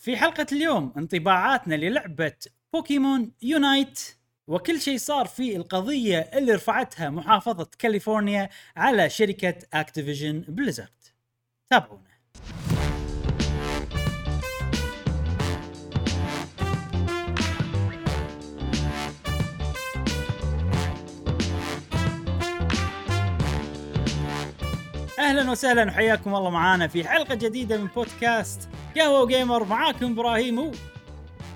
[0.00, 2.32] في حلقة اليوم انطباعاتنا للعبة
[2.72, 4.00] Pokémon Unite
[4.46, 10.88] وكل شيء صار في القضية اللي رفعتها محافظة كاليفورنيا على شركة Activision Blizzard
[11.70, 12.10] تابعونا.
[25.18, 30.72] أهلا وسهلا وحياكم الله معانا في حلقة جديدة من بودكاست قهوة gamer معاكم إبراهيم و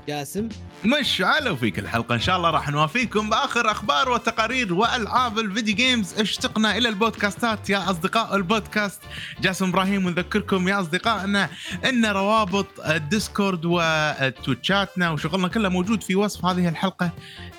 [0.08, 0.48] جاسم.
[0.84, 5.74] مش على فيك الحلقة إن شاء الله راح نوافيكم بآخر أخبار وتقارير وألعاب ال video
[5.74, 9.00] games اشتقنا إلى البودكاستات يا أصدقاء البودكاست.
[9.40, 11.48] جاسم إبراهيم ونذكركم يا أصدقائنا
[11.84, 17.10] أن روابط ال Discord وتويتشاتنا وشغلنا كله موجود في وصف هذه الحلقة.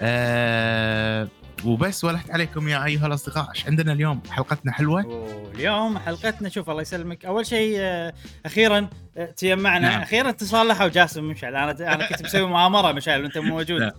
[0.01, 1.27] أه
[1.65, 3.49] وبس ولحت عليكم يا أيها الأصدقاء.
[3.55, 7.25] إيش عندنا اليوم؟ حلقتنا حلوة؟ واليوم حلقتنا شوف الله يسلمك.
[7.25, 8.13] أول شيء آه،
[8.45, 9.89] أخيرا آه، تجمعنا.
[9.89, 10.01] نعم.
[10.01, 13.81] أخيرا تصالحوا جاسم ومشعل أنا أنا كنت مسوي مؤامرة مشعل وانت مو موجود.
[13.81, 13.95] لا،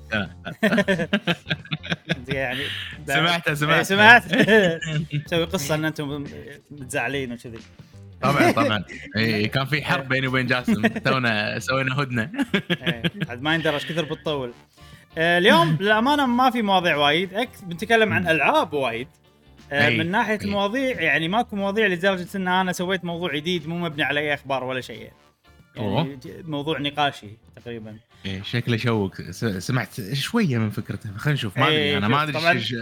[2.28, 2.62] يعني
[3.06, 3.82] سمعتها إيه، سمعتها.
[3.82, 4.24] سمعت.
[5.26, 6.24] مسوي قصة إن أنتم
[6.70, 7.58] متزعلين وكذي.
[8.22, 8.84] طبعا طبعا.
[9.16, 10.86] إيه كان في حرب بيني وبين جاسم.
[10.86, 12.30] تونا سوينا هدنة.
[12.70, 14.52] إيه، عاد ما يندرى إيش كثر بتطول
[15.18, 17.30] اليوم للأمانة ما في مواضيع وايد.
[17.44, 19.08] أك- بنتكلم عن ألعاب وايد.
[19.72, 20.38] آه، أي، من ناحية.
[20.44, 24.64] المواضيع يعني ماكو مواضيع لدرجة إن أنا سويت موضوع جديد مو مبني على أي أخبار
[24.64, 25.10] ولا شيء.
[25.76, 27.96] يعني موضوع نقاشي تقريبا.
[28.26, 29.20] إيه شكله شوق
[29.58, 31.58] سمعت شوية من فكرته خلينا نشوف.
[31.58, 32.48] ما إيه، ادري أنا ما أدري.
[32.50, 32.74] إيش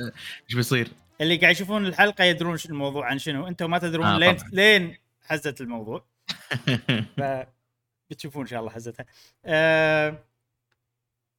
[0.49, 0.89] إيش بيصير.
[1.21, 3.47] اللي قاعد يشوفون الحلقة يدرون شو الموضوع عن شنو.
[3.49, 4.51] أنتم ما تدرون آه، لين طبعاً.
[4.53, 4.97] لين
[5.27, 6.05] حزت الموضوع.
[8.11, 9.07] بتشوفون إن شاء الله حزتها.
[9.47, 10.19] أه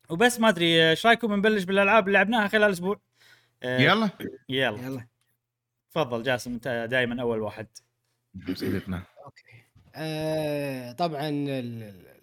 [0.10, 3.02] وبس ما أدري إيش رأيكم نبلش بالألعاب اللي لعبناها خلال الأسبوع؟
[3.64, 4.10] أه يلا.
[4.50, 4.82] يلا.
[4.82, 5.08] يلا.
[5.92, 7.68] تفضل جاسم أنت دائما أول واحد.
[8.54, 9.44] صديقنا أوكي.
[9.96, 12.16] آه طبعا ال- ال-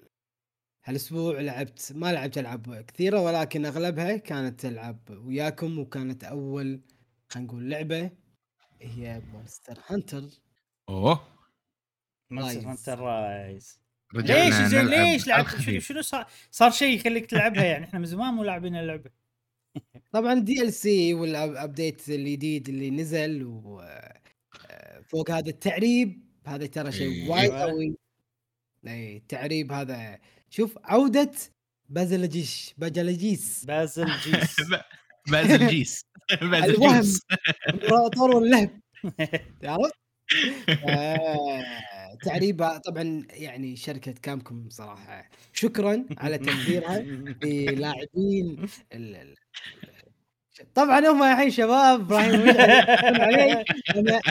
[0.85, 6.81] هالأسبوع لعبت ما لعبت ألعاب كثيرة ولكن أغلبها كانت ألعاب وياكم وكانت أول
[7.29, 8.11] خلينا نقول لعبة
[8.81, 10.23] هي Monster Hunter
[10.89, 11.21] أوه.
[12.31, 12.69] Monster.
[12.71, 13.82] Hunter Rise
[14.15, 18.35] رجعنا ليش؟ زين ليش؟ لعبت شنو, صار صار شيء يخليك تلعبها يعني؟ إحنا من زمان
[18.35, 19.11] مو لاعبين اللعبة.
[20.13, 27.11] طبعا DLC وال update الجديد اللي نزل و آه، فوق هذا التعريب هذا ترى شيء
[27.13, 27.29] إيه.
[27.31, 27.61] وايد أيوة.
[27.61, 27.97] قوي.
[28.87, 30.19] إي التعريب هذا
[30.51, 31.31] شوف عودة
[31.89, 34.57] Bazelgeuse Bazelgeuse Bazelgeuse.
[35.29, 36.05] بازل جيس.
[36.51, 37.01] بازل الوهم.
[37.01, 37.21] جيس.
[37.69, 38.81] الامبراطور واللهب
[39.65, 39.95] عرفت؟
[42.29, 47.07] تعريبها طبعا يعني شركة كامكوم صراحة شكرا على تقديرها
[47.43, 49.35] للاعبين ال-
[50.75, 53.65] طبعا هم الحين شباب إبراهيم
[53.97, 54.23] أنا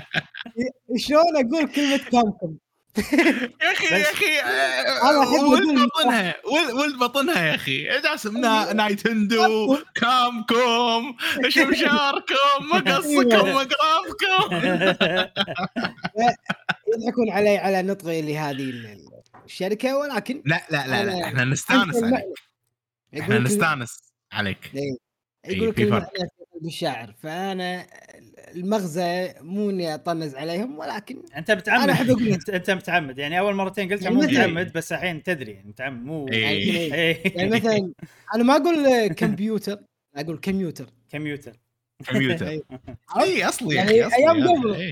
[0.98, 2.58] شلون أقول كلمة كامكوم
[2.98, 6.36] يا أخي يا أخي أحب ولد بطنها
[6.74, 11.16] ولد- بطنها يا أخي جاسم نا- نايتندو كامكوم
[11.50, 12.36] شمشاركم
[12.74, 13.64] مقصكم أيوة.
[13.64, 14.56] مقرافكم
[16.98, 21.24] يضحكون علي على نطقي لهذه ال- ال- الشركة ولكن لا لا لا, لا.
[21.24, 22.26] إحنا نستانس عليك.
[23.20, 24.00] إحنا نستانس
[24.32, 24.98] عليك إيه.
[25.46, 26.10] إيه، يقول في فرق.
[26.68, 27.88] الشاعر فأنا
[28.56, 33.40] المغزى مو إني أطنز عليهم ولكن أنت متعمد أنا أحب أقول أنت, أنت متعمد يعني
[33.40, 36.42] أول مرتين قلتها يعني مو متعمد بس الحين تدري يعني متعمد مو إيه.
[36.42, 37.38] يعني, إيه.
[37.38, 37.94] يعني مثلا
[38.36, 39.80] أنا ما أقول كمبيوتر
[40.16, 41.60] أقول كمبيوتر كمبيوتر
[42.08, 42.48] كمبيوتر.
[43.22, 44.48] اي أصلي يعني أيام.
[44.48, 44.92] قبل إيه.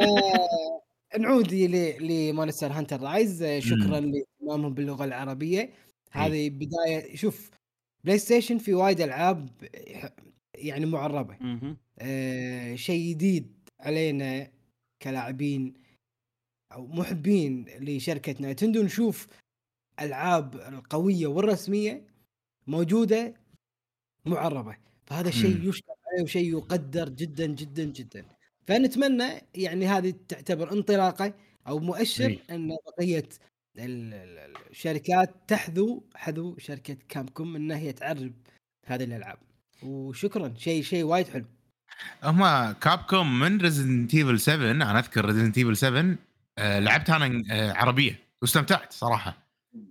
[0.00, 1.54] آه، نعود
[2.00, 5.70] ل Monster Hunter Rise آه، شكرا لإهتمامهم باللغة العربية
[6.12, 7.50] هذه بداية شوف
[8.04, 9.48] PlayStation في وايد ألعاب
[10.56, 11.36] يعني معربة.
[11.98, 14.50] آه، شيء جديد علينا
[15.02, 15.74] كلاعبين
[16.72, 19.26] أو محبين لشركه نايتندو نشوف
[20.00, 22.06] ألعاب القوية والرسمية
[22.66, 23.34] موجودة
[24.26, 25.68] معربة فهذا شيء مم.
[25.68, 28.24] يشكر عليه وشيء يقدر جدا جدا جدا
[28.66, 29.24] فنتمنى
[29.54, 31.34] يعني هذه تعتبر انطلاقة
[31.68, 32.38] أو مؤشر إي.
[32.50, 33.28] أن بقية
[33.78, 38.32] ال- ال- الشركات تحذو حذو شركة كامكوم انها هي تعرب
[38.86, 39.38] هذه الألعاب
[39.82, 40.54] وشكرا.
[40.58, 41.44] شيء شيء وايد حلو.
[42.24, 46.16] هم Capcom من Resident Evil 7 أنا أذكر Resident Evil 7
[46.58, 48.18] آه لعبتها أنا آه عربية.
[48.42, 49.36] واستمتعت صراحة.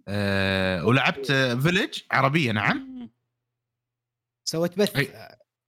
[0.07, 1.31] آه ولعبت
[1.63, 2.51] Village عربية.
[2.51, 3.09] نعم.
[4.45, 4.95] سويت بث.
[4.95, 5.09] أي.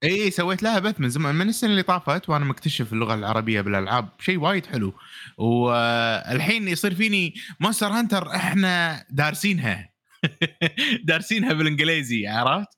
[0.04, 1.36] إي سويت لها بث من زمان.
[1.36, 4.10] من السنة اللي طافت وأنا مكتشف اللغة العربية بالألعاب.
[4.20, 4.94] شيء وايد حلو.
[5.38, 9.90] والحين يصير فيني Monster Hunter إحنا دارسينها.
[11.08, 12.76] دارسينها بالإنجليزي عرفت؟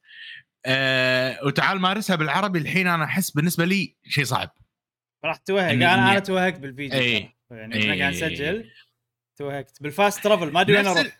[0.65, 4.49] آه وتعال مارسها بالعربي الحين أنا أحس بالنسبة لي شيء صعب.
[5.25, 5.69] راح توهق.
[5.71, 7.35] أنا أنا توهقت بالفيديو إيه.
[7.51, 8.13] يعني إحنا قاعد.
[8.13, 8.69] نسجل.
[9.37, 9.81] توهقت.
[9.83, 11.17] بالفاست ترافل ما أدري وين أروح.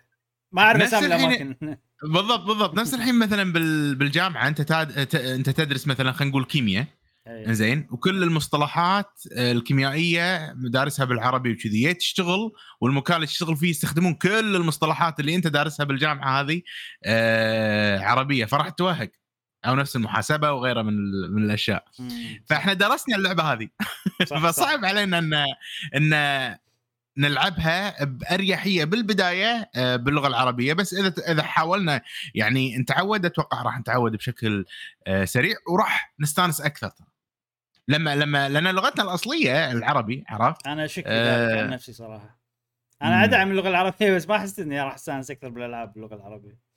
[0.51, 1.55] ما أعرف أسامي الأماكن.
[2.13, 2.75] بالضبط بالضبط.
[2.79, 5.15] نفس الحين مثلا بال- بالجامعة أنت تاد...
[5.15, 6.85] أنت تدرس مثلا خلينا نقول كيمياء.
[7.27, 7.51] إيه.
[7.51, 11.93] زين وكل المصطلحات آه، الكيميائية دارسها بالعربي وكذي.
[11.93, 12.51] تشتغل
[12.81, 16.61] والمكان اللي تشتغل فيه يستخدمون كل المصطلحات اللي أنت دارسها بالجامعة هذه
[17.05, 18.45] آه، عربية.
[18.45, 19.09] فراح توهق.
[19.65, 20.93] أو نفس المحاسبة وغيرها من
[21.31, 21.85] من الأشياء.
[22.45, 23.69] فإحنا درسنا اللعبة هذه.
[24.27, 25.45] فصعب علينا ان
[25.95, 26.13] إن
[27.17, 32.01] نلعبها بأريحية بالبداية آه، باللغة العربية بس إذا إذا حاولنا
[32.35, 34.65] يعني نتعود أتوقع راح نتعود بشكل
[35.07, 36.91] آه، سريع وراح نستانس أكثر
[37.87, 41.63] لما لما لأن لغتنا الأصلية العربي عرفت؟ أنا اشك آه.
[41.63, 42.39] عن نفسي صراحة
[43.01, 43.23] أنا.
[43.23, 46.68] أدعم اللغة العربية بس ما أحس إني راح أستانس أكثر بالألعاب باللغة العربية.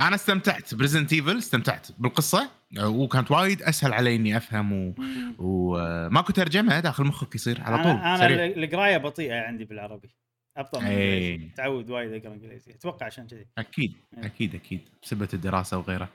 [0.00, 2.50] أنا استمتعت ب Resident Evil استمتعت بالقصة.
[2.78, 4.94] آه، وكانت وايد أسهل علي إني أفهم و...
[5.38, 10.14] وماكو ترجمة داخل مخك يصير على طول أنا, أنا القراية بطيئة عندي بالعربي.
[10.56, 11.18] أبطأ من إيه.
[11.28, 11.54] الإنجليزي.
[11.56, 12.72] تعود وايد أقرأ إنجليزي.
[12.72, 13.46] أتوقع عشان كذي.
[13.58, 14.26] أكيد إيه.
[14.26, 14.80] أكيد أكيد.
[15.02, 16.08] بسبة الدراسة وغيره.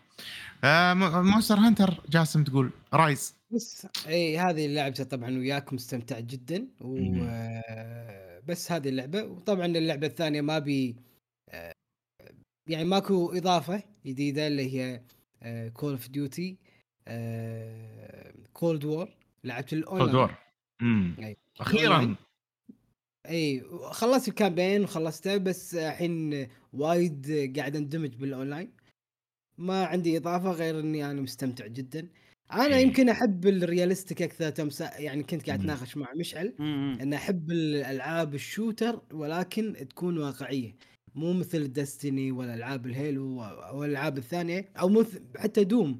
[0.63, 3.35] آه Monster Hunter جاسم تقول Rise.
[3.51, 6.67] بس اي هذه لعبته طبعا وياكم استمتعت جدا.
[6.81, 6.97] و.
[7.23, 9.23] آه، بس هذه اللعبة.
[9.23, 10.95] وطبعا اللعبة الثانية ما بي
[11.49, 11.73] آه،
[12.71, 15.01] يعني ماكو إضافة جديدة اللي هي
[15.73, 16.57] Call of Duty
[18.53, 19.09] Cold War
[19.43, 20.35] لعبت Cold ال online War
[20.81, 21.37] امم أي.
[21.59, 22.15] أخيرا.
[23.29, 28.71] إي خلصت ال campaign وخلصته بس الحين وايد قاعد أندمج بالاونلاين
[29.57, 32.07] ما عندي إضافة غير إني أنا مستمتع جدا
[32.53, 32.81] أنا إيه.
[32.85, 35.59] يمكن أحب ال realistic أكثر تمسا يعني كنت قاعد.
[35.59, 36.53] أتناقش مع مشعل.
[37.01, 40.75] ان أحب الألعاب ال shooter ولكن تكون واقعية
[41.15, 45.99] مو مثل Destiny ولا ألعاب ال Halo أو الالعاب الثانية أو مثل حتى Doom.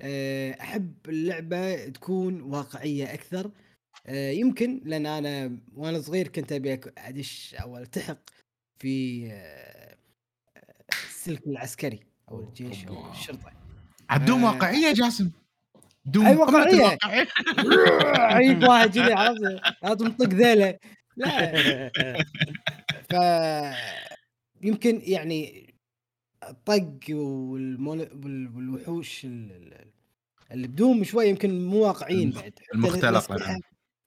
[0.00, 3.50] أه، أحب اللعبة تكون واقعية أكثر.
[4.06, 8.18] أه، يمكن لأن أنا وأنا صغير كنت أبي أدش أو ألتحق
[8.78, 9.96] في أه،
[11.08, 12.00] السلك العسكري
[12.30, 13.52] أو الجيش أو الشرطة.
[14.10, 14.52] عدوم آه.
[14.52, 15.30] واقعية جاسم؟
[16.04, 16.74] دوم واقعية.
[16.74, 17.28] الواقعية.
[18.34, 19.40] عيب واحد كذي عرفت؟
[19.82, 20.78] لا تنطق ذيلة.
[21.16, 21.52] لا.
[23.10, 23.14] ف
[24.62, 25.68] يمكن يعني
[26.48, 26.98] الطق
[28.54, 29.90] والوحوش ال- ال-
[30.52, 32.52] اللي بدوم شوي يمكن مو واقعيين بعد
[33.20, 33.60] الأسلحة- نعم.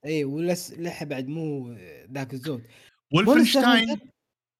[0.05, 1.75] إي والاسلحه بعد مو
[2.11, 2.63] ذاك الزود
[3.13, 3.97] Wolfenstein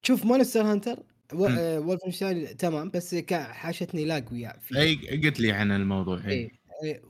[0.06, 1.04] شوف Monster Hunter.
[1.34, 6.52] آه، و Wolfenstein تمام بس حاشتني lag وياه اي قلت لي عن الموضوع إي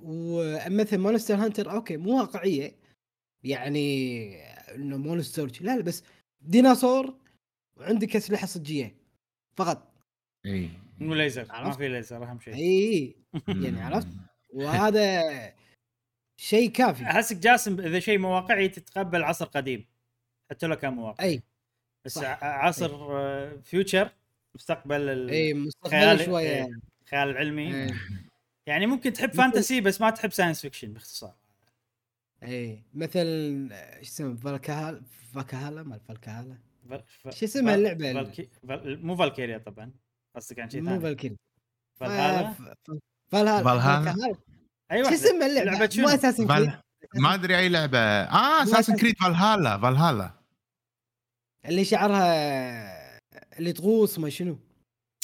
[0.03, 2.75] ومثل Monster Hunter okay مو واقعية
[3.43, 4.35] يعني
[4.75, 6.03] إنه monster لا لا بس
[6.41, 7.15] ديناصور
[7.81, 8.95] وعندك أسلحة صجية.
[9.55, 9.93] فقط.
[10.45, 10.69] إي.
[10.99, 11.45] مو ليزر.
[11.51, 12.53] ما؟ في ليزر أهم شيء.
[12.55, 13.15] إي
[13.47, 14.07] يعني عرفت؟
[14.53, 15.21] وهذا
[16.37, 17.03] شيء كافي.
[17.03, 19.85] أحسك جاسم إذا شيء مو واقعي تتقبل عصر قديم.
[20.51, 21.43] حتى لو كان مو واقعي أي.
[22.05, 22.23] بس صح.
[22.43, 24.11] ع- عصر آه، فيوتشر
[24.55, 26.67] مستقبل ال- أي مستقبل خيال شوية
[27.03, 27.93] الخيال العلمي إيه.
[28.67, 31.35] يعني ممكن تحب مثل- فانتسي بس ما تحب ساينس فيكشن باختصار.
[32.43, 32.83] أي.
[32.93, 33.19] مثل
[33.71, 35.01] إيش اسمه فالكهال
[35.33, 36.57] فالكهالا؟ مال فالكهالا؟
[36.89, 38.49] فال- شو اسمها اللعبة؟ فالكي...
[38.67, 39.05] فال...
[39.05, 39.91] مو فالكيريا طبعا
[40.35, 41.37] قصدك عن شيء مو ثاني فالكيري
[41.99, 42.97] فالهالا آه، ف- ف-
[43.31, 44.35] Valhalla Valhalla؟ Valhalla.
[44.91, 46.71] اي شو اسمها اللعبة؟ شنو؟ مو Assassin's Creed.
[47.15, 50.31] ما أدري أي لعبة آه Assassin's Creed Valhalla Valhalla
[51.65, 53.19] اللي شعرها
[53.59, 54.59] اللي تغوص ما شنو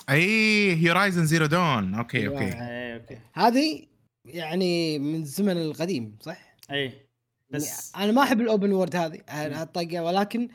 [0.09, 2.33] أي Horizon Zero Dawn okay أيوة.
[2.33, 3.87] okay اي okay هذه
[4.25, 7.07] يعني من الزمن القديم صح؟ اي
[7.49, 9.21] بس بس أنا ما أحب ال open world هذه
[9.61, 10.49] الطقه ولكن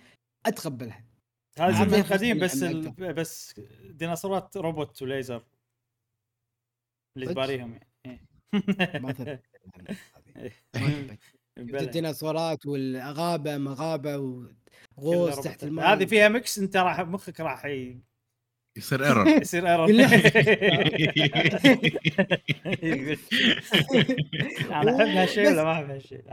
[0.47, 1.05] أتقبلها
[1.59, 2.91] هذا هذه زمن قديم بس ال...
[3.15, 5.45] بس ديناصورات روبوت وليزر
[7.17, 8.27] اللي؟ تباريهم يعني
[9.01, 9.43] ما أثبت.
[10.37, 10.53] إيه.
[11.59, 14.19] الديناصورات والغابة مغابة
[14.97, 15.41] وغوص.
[15.41, 18.01] تحت الماء هذه فيها mix انت راح مخك راح ي-
[18.79, 19.91] يصير error يصير error.
[24.71, 26.25] أنا أحب هالشيء ولا ما أحب هالشيء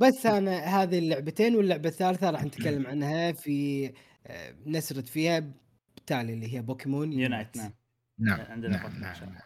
[0.00, 3.90] بس أنا هذه اللعبتين واللعبة الثالثة راح نتكلم عنها في
[4.26, 5.52] آه، نسرد فيها
[5.96, 7.72] بالتالي اللي هي Pokémon Unite نعم.
[8.18, 8.40] نعم.
[8.40, 9.22] عندنا نعم بوكيمون نعم.
[9.22, 9.42] الله.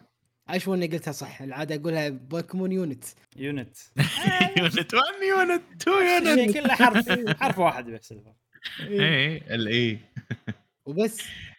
[0.48, 3.04] اشو اني قلتها صح؟ العادة أقولها Pokémon Unit
[3.36, 3.76] Unit
[4.58, 7.08] Unit 1 Unit 2 Unit شيء كله حرف
[7.40, 8.14] حرف واحد بس.
[8.80, 9.98] اي ال I
[10.86, 11.22] وبس.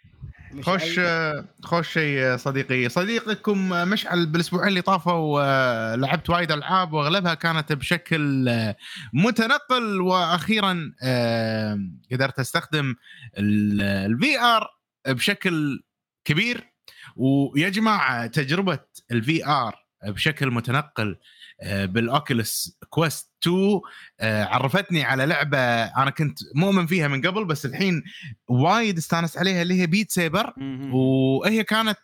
[0.56, 2.90] مش خوش أي- خوش شيء صديقي.
[2.90, 8.76] صديقكم مشعل بالأسبوعين اللي طافوا آه، لعبت وايد ألعاب وأغلبها كانت بشكل آه،
[9.14, 10.02] متنقل.
[10.02, 11.80] وأخيرا آه،
[12.12, 12.96] قدرت أستخدم
[13.38, 14.68] ال VR
[15.08, 15.84] بشكل
[16.26, 16.74] كبير.
[17.16, 18.80] ويا جماعة تجربة
[19.12, 19.76] ال VR
[20.08, 21.18] بشكل متنقل
[21.64, 23.82] بال Oculus Quest 2
[24.20, 28.04] آه، عرفتني على لعبة أنا كنت مؤمن فيها من قبل بس الحين
[28.48, 30.54] وايد استانست عليها اللي هي Beat Saber.
[30.94, 32.00] وهي كانت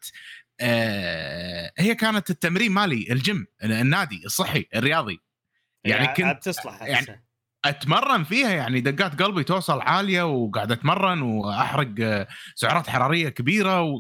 [0.60, 5.20] آه، هي كانت التمرين مالي الجيم النادي الصحي الرياضي
[5.84, 7.24] يعني كنت تصلح يعني.
[7.66, 13.94] أتمرن فيها يعني دقات قلبي توصل عالية وقاعد أتمرن وأحرق آه، سعرات حرارية كبيرة و...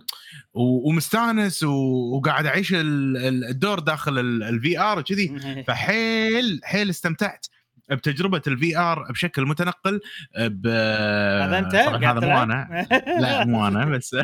[0.53, 0.89] و...
[0.89, 1.72] ومستانس و...
[2.18, 7.46] وقاعد أعيش ال- ال- الدور داخل ال VR كذي فحيل حيل استمتعت
[7.91, 10.00] بتجربة ال VR بشكل متنقل
[10.39, 12.88] ب هذا أنت هذا مو؟ أنا
[13.22, 14.15] لا مو أنا بس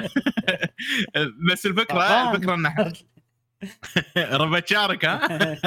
[1.52, 2.32] بس الفكرة.
[2.34, 2.66] الفكرة إن
[4.18, 5.20] ربع شارك ها؟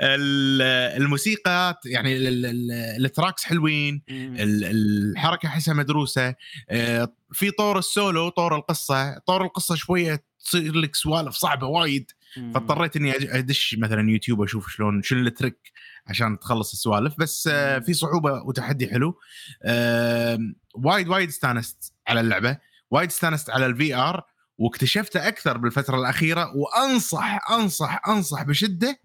[0.00, 0.62] ال-
[1.02, 6.34] الموسيقى يعني ال- ال- ال tracks حلوين ال- الحركة أحسها مدروسة
[6.70, 12.10] آه، في طور السولو طور القصة طور القصة شوية تصير لك سوالف صعبة وايد
[12.54, 15.72] فاضطريت إني أدش مثلا يوتيوب أشوف شلون شنو ال trick
[16.06, 19.18] عشان تخلص السوالف بس آه، في صعوبة وتحدي حلو
[19.62, 20.38] آه،
[20.74, 22.58] وايد وايد استانست على اللعبة
[22.90, 24.24] وايد استانست على ال VR
[24.58, 29.00] واكتشفته أكثر بالفترة الأخيرة وأنصح أنصح أنصح بشدة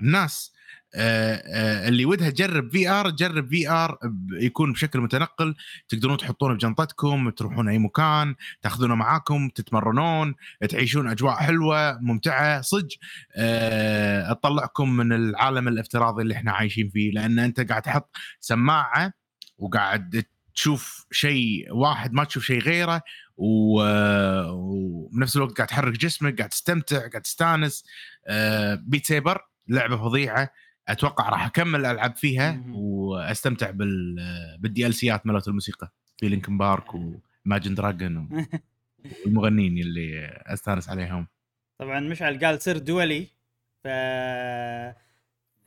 [0.00, 0.52] الناس
[0.94, 3.98] آه، آه، اللي ودها تجرب VR تجرب VR
[4.32, 5.54] يكون بشكل متنقل
[5.88, 10.34] تقدرون تحطونه بجنطتكم تروحون أي مكان تاخذونه معاكم تتمرنون
[10.68, 12.88] تعيشون أجواء حلوة ممتعة صدق
[14.30, 19.12] تطلعكم من العالم الافتراضي اللي إحنا عايشين فيه لأن أنت قاعد تحط سماعة
[19.58, 23.02] وقاعد تشوف شيء واحد ما تشوف شيء غيره.
[23.40, 27.84] وبنفس الوقت قاعد تحرك جسمك قاعد تستمتع قاعد تستانس.
[28.74, 30.50] Beat Saber لعبة فظيعة.
[30.88, 32.64] أتوقع راح أكمل ألعب فيها.
[32.68, 34.16] وأستمتع بال
[34.58, 35.92] بال DLCات مالت الموسيقى.
[36.16, 38.46] في Linkin Park و Imagine Dragons
[39.24, 41.26] والمغنيين اللي أستانس عليهم.
[41.78, 43.28] طبعا مشعل قال سر دولي.
[43.84, 43.86] ف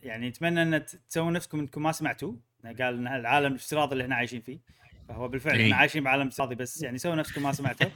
[0.04, 2.34] يعني أتمنى أن تسوون نفسكم إنكم ما سمعتوا.
[2.66, 4.60] قال إن العالم الافتراضي اللي إحنا عايشين فيه.
[5.12, 5.65] فهو بالفعل إي.
[5.65, 7.89] إحنا عايشين بعالم افتراضي بس يعني سووا نفسكم ما سمعتوا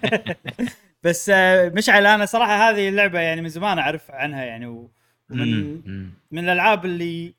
[1.04, 5.80] بس آه، مشعل أنا صراحة هذه اللعبة يعني من زمان أعرف عنها يعني ومن.
[6.30, 7.34] من الألعاب اللي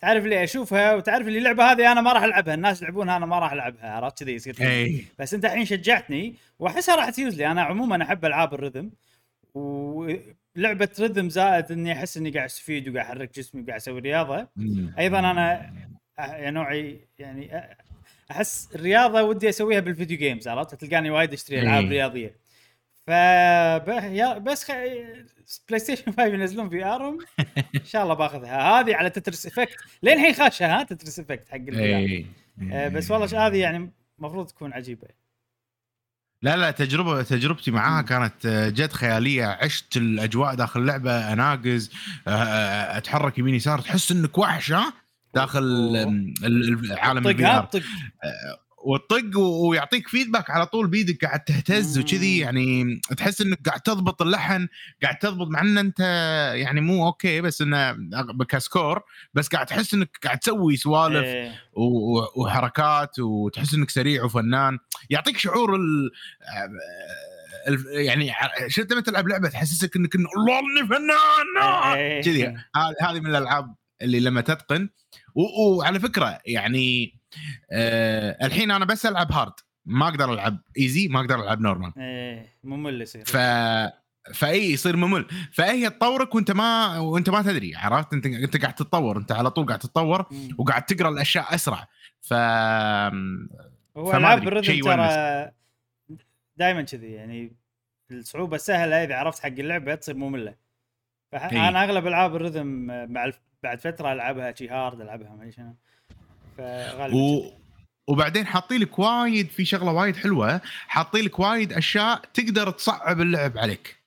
[0.00, 3.38] تعرف اللي أشوفها وتعرف اللي اللعبة هذه أنا ما راح ألعبها الناس يلعبونها أنا ما
[3.38, 4.56] راح ألعبها عرفت كذي يصير.
[4.60, 8.90] اي بس أنت الحين شجعتني وأحسها راح تفوز لي أنا عموما أحب ألعاب الرذم
[9.54, 14.48] ولعبة rhythm زائد إني أحس إني قاعد أستفيد وقاعد أحرك جسمي وقاعد أسوي رياضة.
[14.98, 15.72] أيضا أنا
[16.18, 17.50] يا نوعي يعني
[18.30, 21.90] أحس الرياضة ودي أسويها بال video games عرفت؟ تلقاني وايد أشتري ألعاب إيه.
[21.90, 22.36] رياضية.
[23.06, 23.10] ف
[24.38, 24.70] بس خ...
[25.68, 27.18] PlayStation 5 ينزلون VR هم
[27.74, 28.80] إن شاء الله باخذها.
[28.80, 31.98] هذه على Tetris Effect لين الحين خاشة ها؟ Tetris Effect حق ال VR.
[31.98, 32.26] اي
[32.72, 35.08] آه، بس والله هذه يعني المفروض تكون عجيبة.
[36.42, 38.02] لا لا تجربة تجربتي معاها.
[38.02, 39.46] كانت آه، جد خيالية.
[39.46, 41.90] عشت الأجواء داخل اللعبة أناقز
[42.28, 43.80] آه، أتحرك يمين يسار.
[43.80, 44.92] تحس إنك وحش ها؟
[45.34, 45.62] داخل
[46.44, 47.82] العالم ال VR طق
[48.84, 51.98] وتطق و- ويعطيك feedback على طول بيدك قاعد تهتز.
[51.98, 54.68] وكذي يعني تحس إنك قاعد تضبط اللحن
[55.02, 56.00] قاعد تضبط مع إن أنت
[56.56, 57.96] يعني مو okay بس إنه
[58.48, 59.02] ك score
[59.34, 61.52] بس قاعد تحس إنك قاعد تسوي سوالف إيه.
[62.36, 64.78] وحركات وتحس إنك سريع وفنان
[65.10, 66.10] يعطيك شعور ال
[67.68, 68.32] ال- يعني
[68.68, 72.22] شفت لما تلعب لعبة تحسسك إنك الله إني فنان آه، إيه.
[72.22, 72.46] كذي
[73.02, 74.88] هذه من الألعاب اللي لما تتقن
[75.34, 77.14] وعلى فكرة يعني
[77.72, 79.52] آه الحين أنا بس ألعب hard.
[79.86, 81.92] ما أقدر ألعب easy ما أقدر ألعب normal.
[81.98, 83.24] إيه ممل يصير.
[83.24, 83.36] ف
[84.34, 85.26] فاي يصير ممل.
[85.52, 89.66] فهي تطورك وأنت ما وأنت ما تدري عرفت؟ أنت أنت قاعد تتطور أنت على طول
[89.66, 90.26] قاعد تتطور.
[90.58, 91.88] وقاعد تقرأ الأشياء أسرع.
[92.20, 92.34] ف
[93.96, 95.50] هو ألعاب الرذم ترى
[96.56, 97.56] دائما كذي يعني
[98.10, 100.54] الصعوبة السهله إذا عرفت حق اللعبة تصير مملة.
[101.32, 102.66] فانا أغلب ألعاب الرذم
[103.12, 103.30] مع.
[103.62, 105.76] بعد فترة ألعبها شي هارد ألعبها ما أدري شنو.
[106.58, 107.52] فغالبا و...
[108.08, 113.58] وبعدين حاطين لك وايد في شغلة وايد حلوة حاطين لك وايد أشياء تقدر تصعب اللعب
[113.58, 114.00] عليك.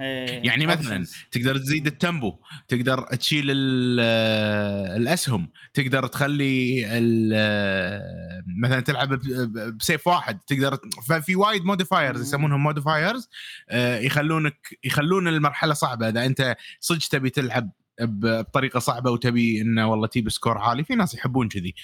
[0.00, 1.06] إيه، يعني مثلا.
[1.30, 2.36] تقدر تزيد التمبو
[2.68, 4.00] تقدر تشيل ال-
[5.02, 9.08] الأسهم تقدر تخلي ال- مثلا تلعب
[9.78, 12.20] بسيف واحد تقدر ففي وايد modifiers.
[12.20, 13.28] يسمونهم modifiers
[13.74, 16.08] يخلونك يخلون المرحلة صعبة.
[16.08, 21.14] إذا أنت صدق تبي تلعب بطريقة صعبة وتبي إنه والله تجيب score عالي في ناس
[21.14, 21.74] يحبون كذي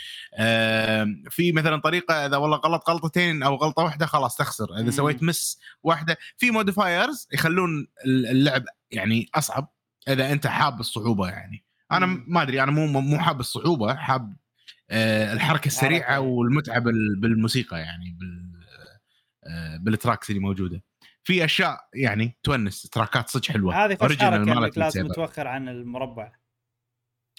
[1.30, 4.90] في مثلا طريقة إذا والله غلط غلطتين أو غلطة واحدة خلاص تخسر إذا.
[4.90, 9.68] سويت miss واحدة في modifiers يخلون اللعب يعني أصعب
[10.08, 12.06] إذا أنت حاب الصعوبة يعني أنا.
[12.06, 14.36] ما أدري أنا مو مو حاب الصعوبة حاب
[14.90, 16.20] آه، الحركة السريعة.
[16.20, 18.52] والمتعة بال- بالموسيقى يعني بال
[19.46, 20.82] آه، بال tracks اللي موجودة
[21.24, 23.84] في أشياء يعني تونس trackات صدق حلوة.
[23.84, 25.08] هذه فشخره مالت لازم.
[25.08, 26.32] توخر عن المربع.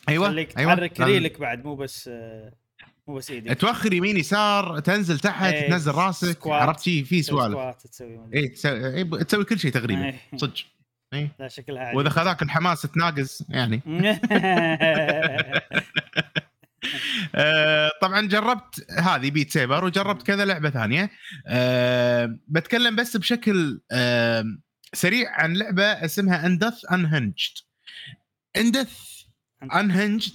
[0.10, 0.74] أيوه خليك أيوه.
[0.75, 2.10] تحرك ريلك بعد مو بس
[3.08, 7.75] مو بس إيدك توخر يمين يسار تنزل تحت إيه، تنزل راسك عرفت شي؟ في سوالف.
[7.75, 8.20] تسوي.
[8.36, 10.06] اي تسوي, إيه تسوي كل شيء تقريبا.
[10.06, 10.20] إيه.
[10.36, 10.54] صدق.
[11.13, 11.36] إيه.
[11.40, 12.22] لا شكلها وإذا عجيب.
[12.22, 13.82] خذاك الحماس تناقز يعني.
[17.36, 21.12] آه، طبعا جربت هذه Beat Saber وجربت كذا لعبة ثانية.
[21.48, 24.46] أه بتكلم بس بشكل أه
[24.94, 27.51] سريع عن لعبة اسمها In Death: Unchained
[28.58, 29.00] In Death:
[29.79, 30.32] Unchained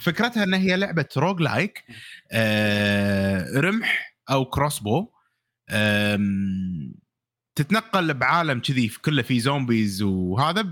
[0.00, 1.84] فكرتها إن هي لعبة roguelike
[2.32, 5.08] آه رمح أو crossbow
[7.54, 10.62] تتنقل بعالم كذي في- كله فيه zombies وهذا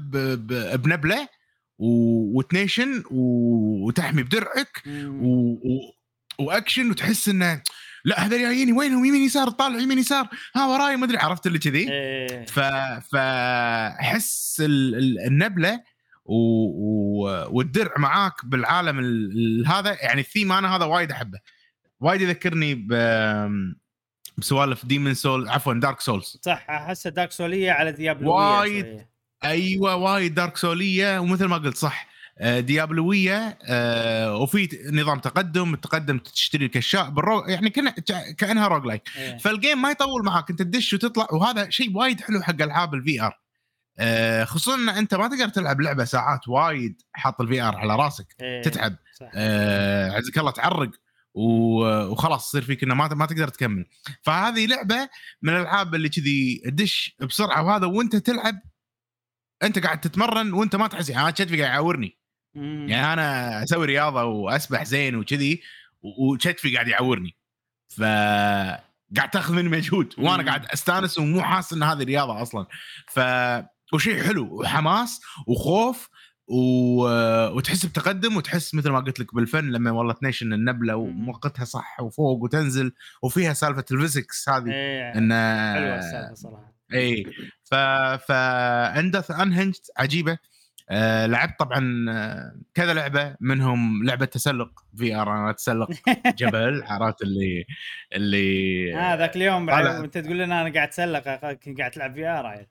[0.76, 1.28] بنبله
[1.78, 5.52] وتنيشن وتحمي بدرعك و...
[5.52, 5.80] و...
[6.38, 7.62] وأكشن وتحس انه
[8.04, 11.58] لا هذول جاييني وينهم؟ يمين يسار طالع يمين يسار ها وراي ما أدري عرفت اللي
[11.58, 12.46] كذي؟ إيه.
[12.46, 12.60] ف
[13.12, 14.94] فحس ال...
[14.94, 15.80] ال- النبلة
[16.24, 16.34] و...
[16.34, 17.46] و...
[17.50, 19.64] والدرع معاك بالعالم ال...
[19.66, 21.38] هذا يعني الثيم أنا هذا وايد أحبه.
[22.00, 22.92] وايد يذكرني ب
[24.38, 29.06] بسوالف Demon Souls عفوا Dark Souls صح أحسها Dark Soul يه على Diablo يه وايد.
[29.44, 35.18] أيوه وايد Dark Soul يه ومثل ما قلت صح آه، Diablo يه آه، وفي نظام
[35.18, 37.90] تقدم التقدم تشتري الكشاء بالرو يعني كنا
[38.38, 39.38] كأنها roguelike إيه.
[39.38, 43.22] فال game ما يطول معاك أنت تدش وتطلع وهذا شيء وايد حلو حق ألعاب ال
[43.22, 43.38] VR
[44.44, 48.62] خصوصا إن أنت ما تقدر تلعب لعبة ساعات وايد حاط ال VR على راسك إيه.
[48.62, 48.96] تتعب
[49.34, 50.90] آه، عزك الله تعرق
[51.34, 53.86] وخلاص يصير فيك إنه ما ما تقدر تكمل
[54.22, 55.08] فهذه لعبة
[55.42, 58.54] من الألعاب اللي كذي تدش بسرعة وهذا وأنت تلعب
[59.62, 62.18] انت قاعد تتمرن وانت ما تحس يعني أنا كتفي قاعد يعورني.
[62.54, 62.86] مم.
[62.88, 65.62] يعني أنا أسوي رياضة وأسبح زين وكذي
[66.02, 67.36] وكتفي قاعد يعورني.
[67.88, 68.02] ف
[69.16, 70.46] قاعد تاخذ مني مجهود وأنا.
[70.46, 72.66] قاعد أستانس ومو حاسس إن هذه رياضة أصلا.
[73.08, 73.20] ف
[73.92, 76.08] وشيء حلو وحماس وخوف
[76.48, 77.06] و...
[77.48, 82.00] وتحس بتقدم وتحس مثل ما قلت لك بال fun لما والله تنيشن النبلة وموقتها صح
[82.00, 85.32] وفوق وتنزل وفيها سالفة ال physics هذه إيه إن
[85.74, 86.76] حلوة السالفة صراحة.
[86.92, 87.24] اي
[87.70, 87.74] ف
[88.26, 88.32] ف
[88.98, 90.38] In Death Unchained عجيبة.
[90.90, 95.90] آه لعبت طبعا آه، كذا لعبة منهم لعبة تسلق VR أنا أتسلق
[96.38, 97.64] جبل عرفت اللي
[98.12, 99.70] اللي آه ذاك اليوم.
[99.70, 102.66] أنت تقول لنا أنا قاعد أتسلق كنت قاعد تلعب VR إي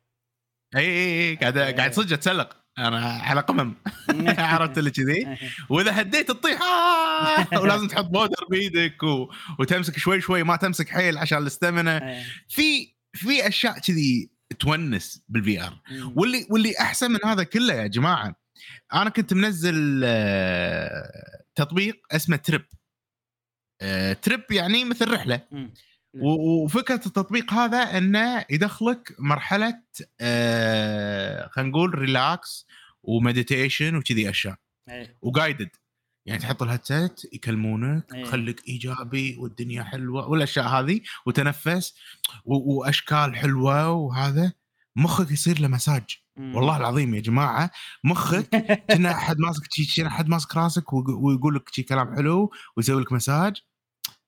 [0.75, 2.57] إي إي قاعد قاعد صدق أتسلق.
[2.77, 3.73] أنا على قمم.
[4.37, 5.37] عرفت اللي كذي؟
[5.69, 9.31] وإذا هديت تطيح آه ولازم تحط powder بايدك و...
[9.59, 12.23] وتمسك شوي شوي ما تمسك حيل عشان ال stamina إيه.
[12.49, 15.81] في في أشياء كذي تونس بال VR.
[16.15, 18.35] واللي واللي أحسن من هذا كله يا جماعة
[18.93, 22.65] أنا كنت منزل آه، تطبيق اسمه TRIPP.
[23.81, 25.41] آه، TRIPP يعني مثل رحلة.
[26.21, 29.81] وفكرة التطبيق هذا إنه يدخلك مرحلة
[30.21, 32.67] آه، خلينا نقول relax
[33.03, 34.55] و meditation وكذي أشياء.
[35.21, 35.69] و guided
[36.25, 38.23] يعني تحط ال headset يكلمونك إيه.
[38.25, 41.95] خليك إيجابي والدنيا حلوة والأشياء هذه وتنفس
[42.45, 44.53] وأشكال حلوة وهذا
[44.95, 46.03] مخك يصير له مساج
[46.37, 46.55] مم.
[46.55, 47.71] والله العظيم يا جماعة
[48.03, 48.49] مخك
[48.95, 53.01] كنا أحد ماسك شي كنا أحد ماسك راسك ويق- ويقول لك شي كلام حلو ويسوي
[53.01, 53.61] لك مساج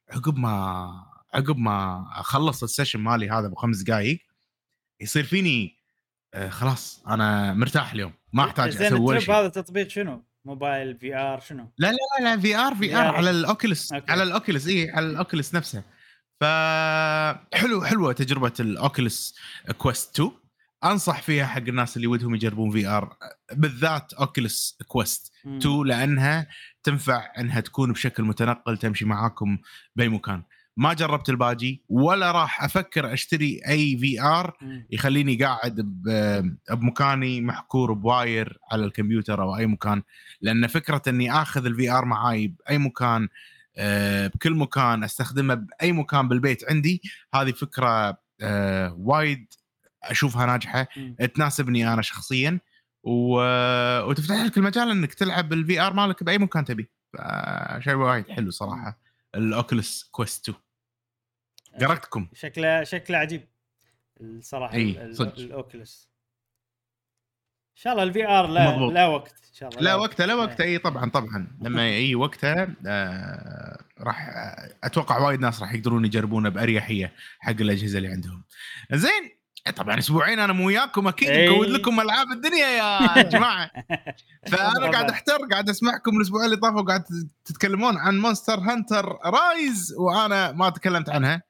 [0.10, 0.90] عقب ما
[1.34, 4.20] عقب ما أخلص ال session مالي هذا بخمس دقائق
[5.02, 5.78] يصير فيني
[6.34, 11.40] آه خلاص أنا مرتاح اليوم ما أحتاج زين أسوي شيء هذا تطبيق شنو؟ موبايل VR
[11.40, 13.16] شنو؟ لا لا لا لا VR VR VR.
[13.16, 14.12] على ال Oculus okay.
[14.12, 15.84] على ال Oculus اي على ال Oculus نفسه
[16.42, 16.44] ف
[17.54, 19.36] حلو حلوة تجربة ال Oculus
[19.78, 20.32] Quest 2
[20.84, 23.18] أنصح فيها حق الناس اللي ودهم يجربون VR
[23.54, 25.58] بالذات Oculus Quest مم.
[25.58, 26.48] 2 لأنها
[26.84, 29.58] تنفع إنها تكون بشكل متنقل تمشي معاكم
[29.96, 30.44] بأي مكان
[30.78, 34.58] ما جربت الباجي ولا راح أفكر أشتري أي VR.
[34.92, 35.76] يخليني قاعد
[36.70, 40.04] بمكاني محكور ب wire على الكمبيوتر أو أي مكان
[40.42, 43.28] لأن فكرة إني آخذ ال VR معاي بأي مكان
[43.78, 47.02] آه، بكل مكان أستخدمه بأي مكان بالبيت عندي
[47.34, 49.54] هذه فكرة آه، وايد
[50.04, 50.88] أشوفها ناجحة.
[51.36, 52.60] تناسبني أنا شخصيا
[53.04, 53.42] و...
[54.10, 56.90] وتفتح لك المجال إنك تلعب ال VR مالك بأي مكان تبي
[57.80, 59.00] شيء وايد حلو صراحة
[59.36, 60.67] ال Oculus Quest 2
[61.82, 63.48] قرأتكم شكله شكله عجيب
[64.22, 65.34] الصراحة صدق.
[65.40, 66.10] ال Oculus
[67.78, 68.94] إن شاء الله ال VR لا مضبوط.
[68.94, 70.70] لا وقت إن شاء الله لا وقته لا وقته إيه.
[70.74, 74.30] إي طبعا طبعا لما يجي وقته آه راح
[74.84, 78.44] أتوقع وايد ناس راح يقدرون يجربونه بأريحية حق الأجهزة اللي عندهم.
[78.92, 79.38] زين
[79.76, 81.50] طبعا أسبوعين أنا مو وياكم أكيد.
[81.50, 83.72] مكود لكم ألعاب الدنيا يا جماعة
[84.48, 84.92] فأنا.
[84.92, 87.04] قاعد أحتر قاعد أسمعكم الأسبوع اللي طافوا قاعد
[87.46, 91.42] تتكلمون عن Monster Hunter Rise وأنا ما تكلمت عنها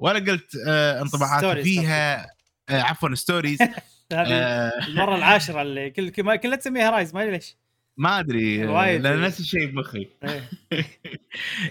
[0.00, 2.22] ولا قلت آه انطباعاتي Stories فيها
[2.68, 3.58] آه عفوا Stories
[4.12, 4.86] هذه آه.
[4.86, 7.56] المرة العاشرة اللي كل كل- كلها تسميها Rise ما أدري ليش.
[7.96, 8.96] ما أدري آه،.
[8.96, 10.48] لأن نفس الشيء بمخي إيه.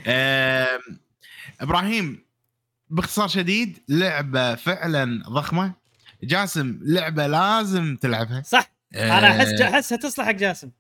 [0.08, 0.80] آه
[1.62, 2.26] إبراهيم
[2.90, 5.74] باختصار شديد لعبة فعلا ضخمة.
[6.24, 8.42] جاسم لعبة لازم تلعبها.
[8.46, 8.72] صح.
[8.96, 10.72] أنا أحس آه، أحسها تصلح حق جاسم.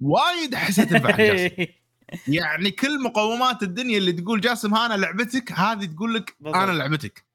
[0.00, 1.50] وايد أحسها تنفع جاسم.
[2.28, 6.62] يعني كل مقومات الدنيا اللي تقول جاسم ها أنا لعبتك هذه تقول لك بالضبط.
[6.62, 7.26] أنا لعبتك.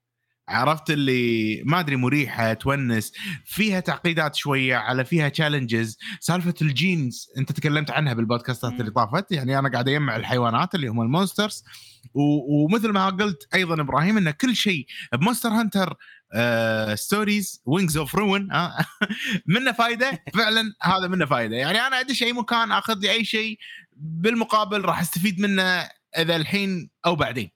[0.48, 3.12] عرفت اللي ما أدري مريحة تونس
[3.44, 8.72] فيها تعقيدات شوية على فيها challenges سالفة ال genes أنت تكلمت عنها بالبودكاستات.
[8.72, 9.32] اللي طافت.
[9.32, 11.64] يعني أنا قاعد أجمع الحيوانات اللي هم ال monsters.
[12.14, 15.96] و- ومثل ما قلت أيضا إبراهيم إن كل شيء ب Monster Hunter
[16.94, 18.48] Stories Wings of Ruin
[19.46, 20.24] منه فايدة.
[20.34, 21.56] فعلا هذا منه فايدة.
[21.56, 23.58] يعني أنا ادش اي مكان أخذ لي أي شيء.
[23.96, 25.62] بالمقابل راح استفيد منه
[26.18, 27.50] إذا الحين أو بعدين.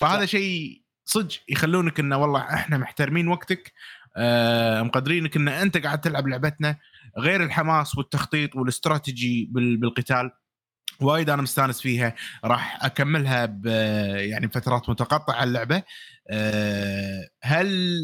[0.00, 0.26] فهذا.
[0.26, 3.72] شيء صدق يخلونك إنه والله إحنا محترمين وقتك
[4.16, 6.76] آه مقدرينك إن أنت قاعد تلعب لعبتنا
[7.18, 10.30] غير الحماس والتخطيط والاستراتيجي بال- بالقتال
[11.00, 12.14] وايد أنا مستانس فيها.
[12.44, 13.66] راح أكملها ب
[14.16, 15.82] يعني فترات متقطعة اللعبة.
[16.30, 17.98] أه هل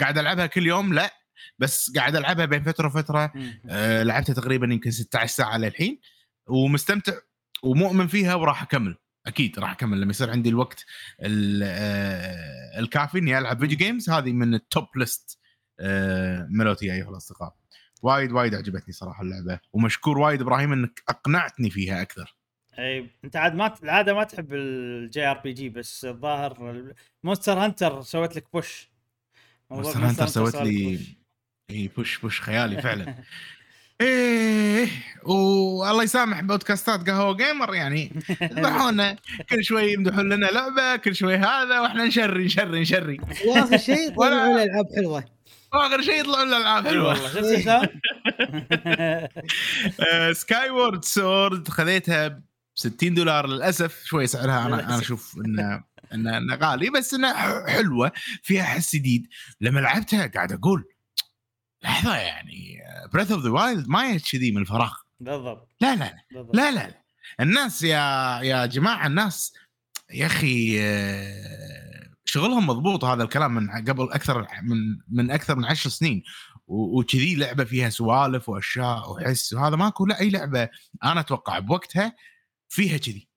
[0.00, 1.10] قاعد ألعبها كل يوم؟ لا
[1.58, 3.32] بس قاعد ألعبها بين فترة وفترة.
[3.70, 6.00] أه لعبتها تقريبا يمكن 16 ساعة للحين.
[6.48, 7.12] ومستمتع
[7.62, 8.96] ومؤمن فيها وراح أكمل.
[9.26, 10.84] أكيد راح أكمل لما يصير عندي الوقت
[11.22, 15.38] ال- آه، الكافي إني ألعب video games هذه من ال top list
[15.80, 17.56] آه، ملوتي أيها الأصدقاء.
[18.02, 22.36] وايد وايد عجبتني صراحة اللعبة ومشكور وايد إبراهيم إنك أقنعتني فيها أكثر.
[22.78, 26.84] أي أنت عاد ما العادة ما تحب ال JRPG بس الظاهر
[27.22, 28.88] Monster Hunter سوت لك push
[29.70, 30.98] Monster Hunter سوت لي.
[31.70, 33.14] إي push push خيالي فعلا.
[34.00, 34.88] إيه
[35.24, 39.16] والله يسامح بودكاستات قهوة جيمر يعني يذبحونا.
[39.50, 43.16] كل شوي يمدحون لنا لعبة كل شوي هذا وإحنا نشري نشري نشري.
[43.46, 45.24] واخر شيء طلعوا ألعاب حلوة.
[45.72, 47.24] واخر شيء يطلعون لنا ألعاب حلو حلوة.
[47.34, 47.90] والله شفت؟
[50.40, 52.42] Skyward Sword خذيتها ب
[52.74, 54.02] 60 دولار للأسف.
[54.04, 54.98] شوي سعرها أنا أنا.
[54.98, 55.84] أشوف انه
[56.14, 59.26] انه إنه غالي بس انها ح- حلوة فيها حس جديد.
[59.60, 60.84] لما لعبتها قاعد أقول
[61.82, 62.78] لحظة يعني
[63.12, 65.68] Breath of the Wild ما كذي من الفراغ بالضبط.
[65.80, 66.56] لا لا بالضبط.
[66.56, 67.02] لا لا لا.
[67.40, 69.54] الناس يا يا جماعة الناس
[70.10, 70.78] يا أخي
[72.24, 74.76] شغلهم مضبوط هذا الكلام من قبل أكثر من
[75.08, 76.22] من أكثر من عشر سنين.
[76.66, 80.68] وكذي لعبة فيها سوالف وأشياء وحس وهذا ماكو لا أي لعبة
[81.04, 82.16] أنا أتوقع بوقتها
[82.68, 83.28] فيها كذي.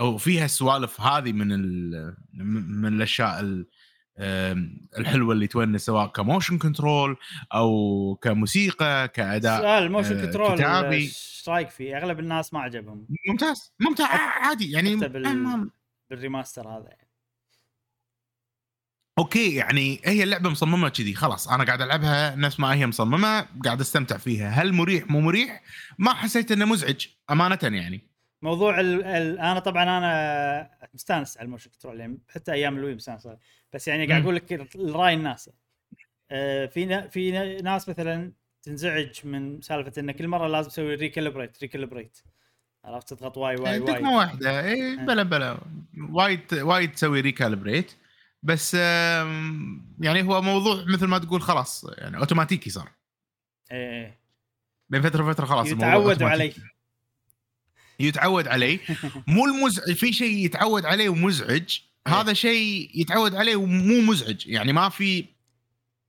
[0.00, 2.16] أو فيها السوالف هذه من ال-
[2.82, 3.64] من الأشياء
[4.98, 7.16] الحلوة اللي تونس سواء ك motion control
[7.54, 10.96] أو كموسيقى كأداء سؤال ال motion آه، control كتابي.
[10.96, 14.06] إيش رأيك فيه؟ أغلب الناس ما عجبهم ممتاز ممتاز
[14.40, 15.70] عادي يعني بال- ما-
[16.10, 17.10] بال remaster هذا يعني.
[19.18, 23.80] أوكي يعني هي اللعبة مصممة كذي خلاص أنا قاعد ألعبها نفس ما هي مصممة قاعد
[23.80, 25.62] أستمتع فيها هل مريح مو مريح
[25.98, 28.09] ما حسيت إنه مزعج أمانة يعني
[28.42, 29.04] موضوع ال...
[29.04, 29.38] ال...
[29.38, 33.38] أنا طبعا أنا مستانس على ال motion control يعني حتى أيام ال Wii مستانس عليه.
[33.72, 34.22] بس يعني قاعد.
[34.22, 35.50] أقول لك الرأي الناس.
[36.30, 37.08] آه، في.
[37.08, 42.18] في نا- ناس مثلا تنزعج من سالفة انه كل مرة لازم تسوي recalibrate recalibrate
[42.84, 43.94] عرفت؟ تضغط Y Y Y.
[43.94, 45.58] تكمه واحدة اي بلا بلا.
[46.10, 47.92] وايد وايد تسوي recalibrate
[48.42, 52.88] بس يعني هو موضوع مثل ما تقول خلاص يعني اوتوماتيكي صار
[53.72, 54.20] إيه.
[54.88, 56.60] بين فترة وفترة خلاص يتعودوا أوتوماتيكي.
[58.00, 58.78] يتعود عليه
[59.26, 64.88] مو المزعج في شيء يتعود عليه ومزعج هذا شيء يتعود عليه ومو مزعج يعني ما
[64.88, 65.24] في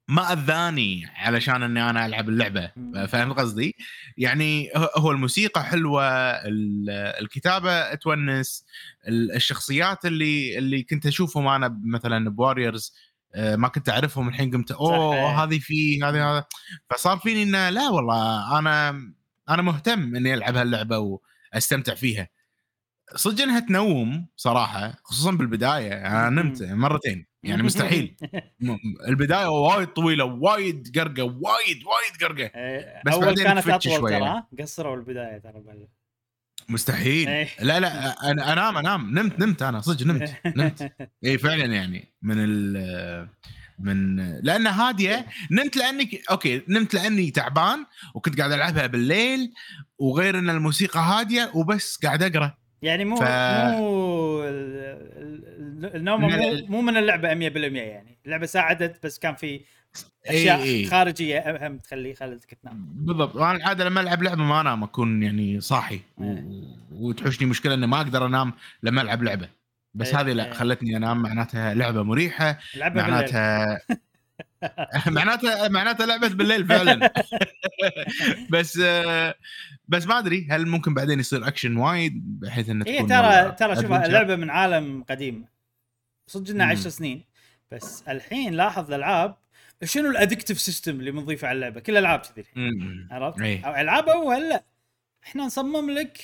[0.08, 2.72] ما أذاني علشان إني أنا ألعب اللعبة.
[3.08, 3.76] فاهم قصدي؟
[4.18, 6.90] يعني هو- الموسيقى حلوة ال-
[7.22, 8.66] الكتابة تونس
[9.08, 12.94] ال- الشخصيات اللي اللي كنت أشوفهم أنا مثلا بواريورز
[13.38, 14.72] ما كنت أعرفهم الحين قمت.
[14.72, 16.46] أوه هذه في هذه هذا
[16.90, 18.90] فصار فيني إنه لا والله أنا
[19.50, 20.98] أنا مهتم إني ألعب هاللعبة
[21.54, 22.30] واستمتع فيها.
[23.16, 28.16] صدق إنها تنوم صراحة خصوصا بالبداية أنا نمت مرتين يعني مستحيل.
[29.08, 32.52] البداية وايد طويلة وايد قرقة وايد وايد قرقة.
[32.60, 34.20] إيه، بس أول بعدين كانت أطول شوية.
[34.20, 35.88] ترى؟ قصروا البداية ترى
[36.70, 37.30] مستحيل.
[37.30, 37.48] إيه.
[37.60, 39.20] لا لا أنا أنام أنام.
[39.20, 40.94] نمت نمت أنا صدق نمت نمت.
[41.26, 43.28] اي فعلا يعني من ال
[43.84, 49.54] من لأن هادية نمت لأني أوكي نمت لأني تعبان وكنت قاعد ألعبها بالليل
[50.00, 52.54] وغير إن الموسيقى هادية وبس قاعد أقرأ.
[52.82, 56.30] يعني مو ف- مو ال- ال- النوم مو,
[56.68, 57.36] مو من اللعبة 100%
[57.82, 58.18] يعني.
[58.26, 59.62] اللعبة ساعدت بس كان في إي
[60.28, 60.86] أشياء إي.
[60.86, 63.36] خارجية أهم تخلي خلتك تنام بالضبط.
[63.36, 66.24] وأنا العادة لما ألعب لعبة ما أنام أكون يعني صاحي و...
[66.24, 66.44] إيه.
[66.92, 69.50] وتحوشني مشكلة إني ما أقدر أنام لما ألعب لعبة.
[69.94, 70.54] بس إيه، هذه لا إيه.
[70.54, 73.82] خلتني أنام معناتها لعبة مريحة بالليل معناتها
[75.08, 77.14] معناته معناته لعبة بالليل فعلا
[78.54, 79.36] بس آه،
[79.88, 83.50] بس ما أدري هل ممكن بعدين يصير اكشن وايد بحيث انه هي تكون ترى والله
[83.50, 85.46] ترى شوف؟ اللعبة من عالم قديم
[86.28, 86.62] صدق مم.
[86.62, 87.24] 10 سنين
[87.72, 89.38] بس الحين لاحظ الألعاب
[89.84, 92.46] شنو ال addictive system اللي بنضيفه على اللعبة كل الألعاب كذي.
[93.12, 93.62] عرفت؟ إي.
[93.66, 94.64] أو ألعاب أول لا
[95.24, 96.22] إحنا نصمم لك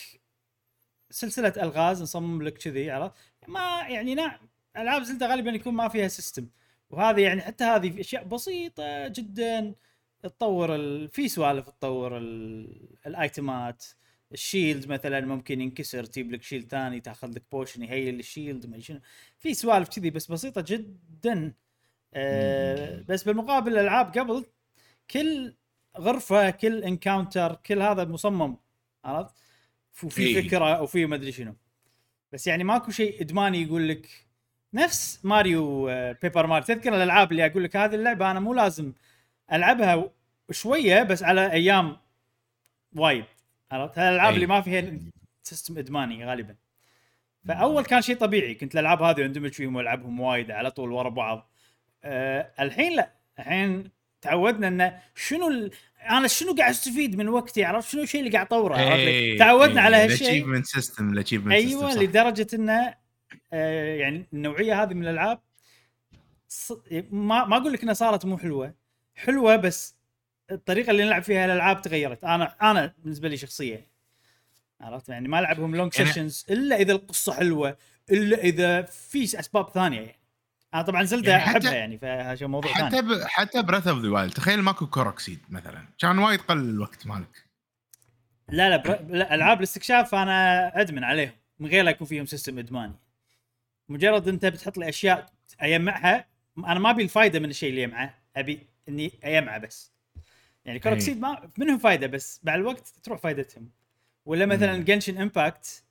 [1.10, 3.13] سلسلة ألغاز نصمم لك كذي عرفت؟
[3.48, 4.40] ما يعني نعم
[4.78, 6.48] ألعاب زلدة غالبا يكون ما فيها system
[6.90, 9.76] وهذه يعني حتى هذه في أشياء بسيطة جدا.
[10.24, 11.10] تطور ال...
[11.10, 12.98] في سوالف تطور ال...
[13.08, 13.86] ال itemات.
[14.32, 18.26] ال shield مثلا ممكن ينكسر تجيب لك shield ثاني تأخذ لك potion ي heal ال
[18.26, 19.00] shield ما شنو.
[19.40, 21.54] في سوالف كذي بس بسيطة جدا.
[22.14, 24.46] آه بس بالمقابل الألعاب قبل
[25.12, 25.54] كل
[25.98, 28.58] غرفة كل encounter كل هذا مصمم
[29.04, 29.36] عرفت؟
[30.04, 30.48] وفي إيه.
[30.48, 31.56] فكرة وفي ما أدري شنو.
[32.32, 34.08] بس يعني ماكو شيء إدماني يقول لك
[34.74, 38.94] نفس ماريو آه، Paper Mario تذكر الألعاب اللي أقول لك هذه اللعبة؟ أنا مو لازم
[39.54, 40.12] ألعبها
[40.52, 41.98] شوية بس على أيام
[42.96, 43.26] وايد.
[43.72, 44.34] عرفت؟ الألعاب.
[44.34, 45.00] اللي ما فيها
[45.43, 46.56] system إدماني غالبا.
[47.48, 51.52] فأول كان شيء طبيعي كنت الألعاب هذه اندمج فيهم والعبهم وايد على طول ورا بعض.
[52.04, 53.12] أه الحين لا.
[53.40, 55.71] الحين تعودنا انه شنو ال...
[56.10, 59.38] أنا شنو قاعد أستفيد من وقتي؟ عرفت؟ شنو الشيء اللي قاعد أطوره؟ عرفت؟ إي.
[59.38, 59.82] تعودنا.
[59.82, 60.27] على هالشيء.
[60.28, 62.93] ال achievement system ال achievement أيوه لدرجة انه
[63.53, 65.39] آه يعني النوعية هذه من الألعاب
[66.47, 66.71] ص...
[67.12, 68.73] ما ما أقول لك إنها صارت مو حلوة.
[69.15, 69.95] حلوة بس
[70.51, 72.23] الطريقة اللي نلعب فيها الألعاب تغيرت.
[72.23, 73.88] أنا أنا بالنسبة لي شخصيا.
[74.82, 77.77] عرفت؟ يعني ما العبهم long sessions إلا إذا القصة حلوة
[78.12, 80.01] إلا إذا في أسباب ثانية.
[80.01, 80.16] يعني
[80.73, 83.08] أنا طبعا زلدة يعني حتى- أحبها يعني فهذا موضوع حتى ثاني.
[83.15, 83.21] ب...
[83.23, 85.86] حتى Breath of the Wild تخيل ماكو Korok seed مثلا.
[85.99, 87.45] كان وايد قل الوقت مالك.
[88.49, 88.99] لا لا, بر...
[89.10, 91.32] لا ألعاب الاستكشاف أنا أدمن عليهم.
[91.60, 92.93] من غير لا يكون فيهم system إدماني.
[93.89, 96.25] مجرد أنت بتحط لي أشياء اجمعها
[96.58, 99.91] أنا ما أبي الفائده من الشيء اللي يجمعه أبي إني اجمعه بس.
[100.65, 103.69] يعني Korok seed ما منهم فائده بس مع الوقت تروح فائدتهم
[104.25, 104.77] ولا مثلا.
[104.78, 105.84] Genshin Impact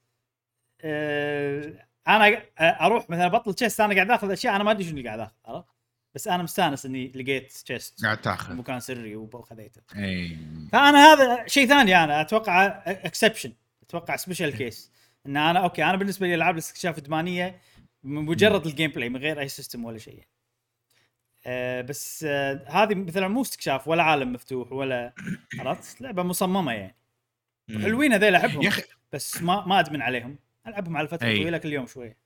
[0.81, 5.09] آه أنا أروح مثلا بطل chest أنا قاعد آخذ أشياء أنا ما أدري شنو اللي
[5.09, 5.69] قاعد اخذ عرفت؟
[6.15, 8.55] بس أنا مستأنس إني لقيت chest قاعد تأخذ.
[8.55, 9.83] مكان سري وخذيته.
[9.97, 10.37] إي.
[10.73, 13.53] فأنا هذا شيء ثاني أنا أتوقع exception
[13.83, 14.93] أتوقع special case
[15.27, 17.61] إن أنا أوكي أنا بالنسبة لي ألعاب الاستكشاف ادمانيه
[18.05, 20.25] مجرد ال gameplay من غير أي system ولا شيء.
[21.47, 25.15] آه بس آه هذه مثلا مو استكشاف ولا عالم مفتوح ولا
[25.59, 26.97] عرفت؟ لعبة مصممة يعني.
[27.71, 28.67] حلوين هذيل أحبهم.
[28.67, 30.39] أخي بس ما ما أدمن عليهم.
[30.67, 31.37] ألعبهم على فترة أي.
[31.43, 32.17] طويلة كل يوم شوية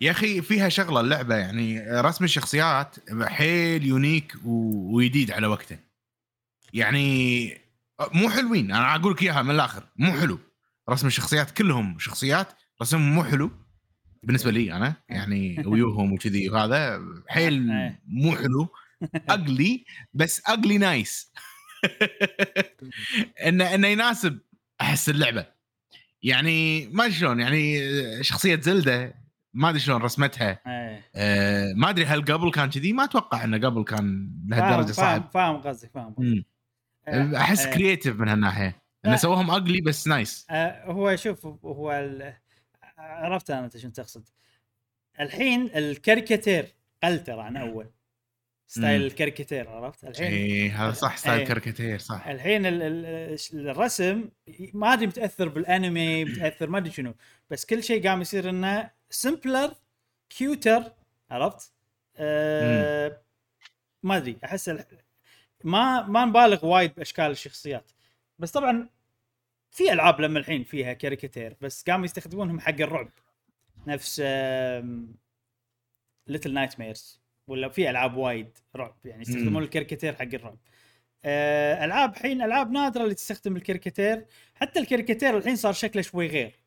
[0.00, 4.34] يا أخي فيها شغلة اللعبة يعني رسم الشخصيات حيل يونيك.
[4.44, 5.78] وجديد على وقته.
[6.72, 7.48] يعني
[8.12, 10.38] مو حلوين أنا أقول لك إياها من الآخر مو حلو.
[10.90, 12.48] رسم الشخصيات كلهم شخصيات
[12.82, 13.50] رسمهم مو حلو.
[14.22, 18.02] بالنسبة لي أنا يعني ويوهم وكذي وهذا حيل إيه.
[18.06, 18.68] مو حلو.
[19.14, 21.32] أقلي بس أقلي نايس.
[23.46, 24.38] انه إنه يناسب
[24.80, 25.57] أحس اللعبة.
[26.22, 27.78] يعني ما أدري شلون يعني
[28.22, 29.14] شخصية زلدة
[29.54, 30.60] ما أدري شلون رسمتها.
[30.66, 31.04] إيه.
[31.14, 35.30] أه ما أدري هل قبل كان كذي؟ ما أتوقع إنه قبل كان لهالدرجة صعب.
[35.34, 36.44] فاهم قصدك فاهم قصدك.
[37.08, 37.74] آه، أحس آه.
[37.74, 38.82] creative من هالناحية.
[39.04, 39.16] إنه آه.
[39.16, 42.34] سووهم ugly بس nice آه، هو شوف هو ال...
[42.98, 44.28] عرفت أنا أنت شنو تقصد.
[45.20, 47.90] الحين الكاريكاتير قل ترى عن أول.
[48.68, 49.02] style.
[49.02, 51.46] الكاريكاتير عرفت الحين اي هذا صح style إيه.
[51.46, 52.82] كاريكاتير صح الحين ال...
[52.82, 53.68] ال...
[53.68, 54.28] الرسم
[54.74, 57.14] ما أدري متأثر بالأنمي متأثر ما أدري شنو
[57.50, 59.74] بس كل شيء قام يصير إنه simpler
[60.30, 60.92] cuter
[61.30, 61.72] عرفت؟
[62.16, 63.22] آه
[64.02, 64.70] ما أدري أحس.
[65.64, 67.90] ما ما نبالغ وايد بأشكال الشخصيات
[68.38, 68.88] بس طبعا
[69.70, 73.10] في ألعاب لما الحين فيها كاريكاتير بس قاموا يستخدمونهم حق الرعب
[73.86, 74.20] نفس
[76.26, 79.62] Little Nightmares ولا في ألعاب وايد رعب يعني يستخدمون.
[79.62, 80.58] الكاريكاتير حق الرعب.
[81.24, 84.26] آه، ألعاب الحين ألعاب نادرة اللي تستخدم الكاريكاتير.
[84.54, 86.60] حتى الكاريكاتير الحين صار شكله شوي غير.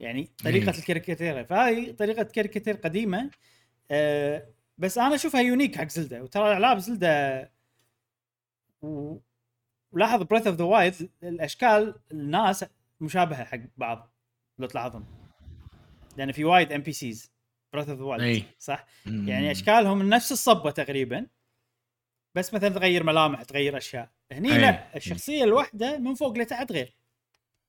[0.00, 0.78] يعني طريقة.
[0.78, 3.30] الكاريكاتير فهذه طريقة كاريكاتير قديمة.
[3.90, 4.46] آه،
[4.78, 6.22] بس أنا أشوفها unique حق زلدة.
[6.22, 7.50] وترى ألعاب زلدة
[8.82, 9.16] و...
[9.92, 12.64] ولاحظ Breath of the Wild الأشكال الناس
[13.00, 14.12] مشابهة حق بعض
[14.58, 15.06] لو تلاحظون.
[16.16, 17.35] لأن في وايد NPCs
[17.84, 18.00] Breath of.
[18.00, 19.28] Wild صح؟ مم.
[19.28, 21.26] يعني أشكالهم نفس الصبه تقريبا
[22.34, 24.58] بس مثلا تغير ملامح تغير أشياء هني أي.
[24.58, 26.96] لا الشخصية الواحدة من فوق لتحت غير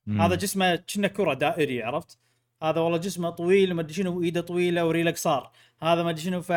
[0.06, 0.22] مم.
[0.22, 2.20] هذا جسمه كنا كرة دائري عرفت
[2.64, 6.42] هذا والله جسمه طويل وما أدري شنو وإيده طويلة وريله قصار هذا ما أدري شنو
[6.42, 6.52] ف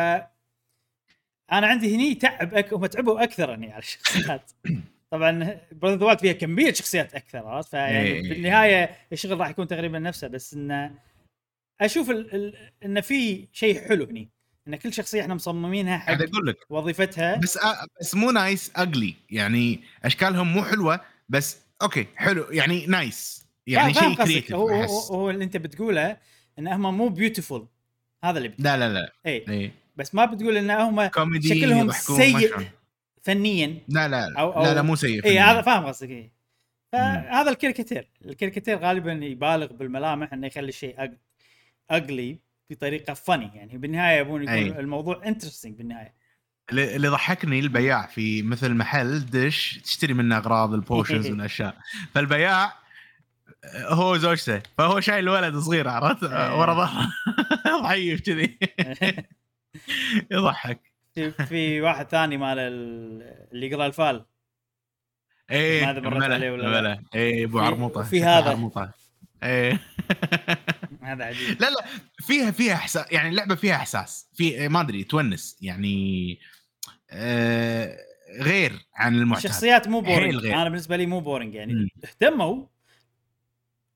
[1.51, 2.73] أنا عندي هني تعب أك...
[2.73, 4.51] هم تعبوا أكثر هني على الشخصيات
[5.11, 8.29] طبعا براذر فيها كمية شخصيات أكثر عرفت فيعني إيه.
[8.29, 10.91] بالنهاية الشغل راح يكون تقريبا نفسه بس إنه
[11.81, 12.35] أشوف ال...
[12.35, 12.55] ال...
[12.85, 14.29] انه في شيء حلو هني.
[14.67, 16.57] إن كل شخصية إحنا مصممينها حق أقول لك.
[16.69, 17.35] وظيفتها.
[17.35, 22.45] بس آه بس مو nice ugly يعني أشكالهم مو حلوة بس أوكي حلو.
[22.51, 24.15] يعني nice يعني شيء.
[24.15, 26.17] creative هو, هو, هو اللي أنت بتقوله
[26.59, 27.67] إن هم مو beautiful
[28.23, 29.11] هذا اللي بتقول لا لا لا.
[29.25, 31.09] اي اي بس ما بتقول إن هم
[31.41, 32.67] شكلهم سيء.
[33.21, 33.77] فنيا.
[33.87, 35.39] لا لا أو- لا, لا أو- مو سيء اي.
[35.39, 36.31] هذا فاهم قصدك اي
[36.91, 40.95] فهذا الكاريكاتير الكاريكاتير غالبا يبالغ بالملامح إنه يخلي الشيء
[41.89, 44.79] ugly بطريقة فني يعني بالنهاية يبون يكون أي.
[44.79, 46.13] الموضوع interesting بالنهاية.
[46.71, 51.77] اللي ضحكني البياع في مثل محل دش تشتري منه أغراض ال potions والأشياء.
[52.13, 52.65] فالبياع
[53.63, 57.11] آه، هو زوجته فهو شايل ولد صغير عرفت؟ آه، ورا ظهره
[57.83, 58.59] ضعيف كذي.
[60.31, 60.91] يضحك.
[61.15, 64.25] في, في واحد ثاني مال ال- اللي يقرأ الفال.
[65.51, 67.03] إيه ما أدري مرت عليه ولا لا.
[67.15, 68.69] إيه أبو في- عرموطة شكله هذا.
[69.43, 69.79] إيه.
[71.01, 71.61] هذا عجيب.
[71.61, 71.85] لا لا
[72.19, 74.29] فيها فيها احساس يعني اللعبة فيها إحساس.
[74.33, 76.39] في ما أدري تونس يعني
[77.09, 77.97] آه
[78.39, 79.45] غير عن المعتاد.
[79.45, 80.45] الشخصيات مو boring.
[80.45, 81.89] أنا بالنسبة لي مو boring يعني.
[82.03, 82.65] اهتموا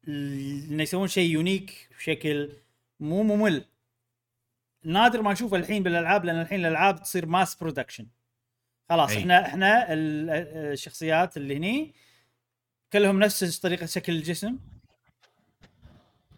[0.07, 2.49] إنه يسوون شيء unique بشكل
[2.99, 3.65] مو ممل.
[4.83, 8.07] نادر ما نشوفه الحين بالألعاب لأن الحين الألعاب تصير mass production
[8.89, 9.17] خلاص أي.
[9.19, 10.29] إحنا إحنا ال-
[10.73, 11.93] الشخصيات اللي هني
[12.93, 14.57] كلهم نفس طريقة شكل الجسم.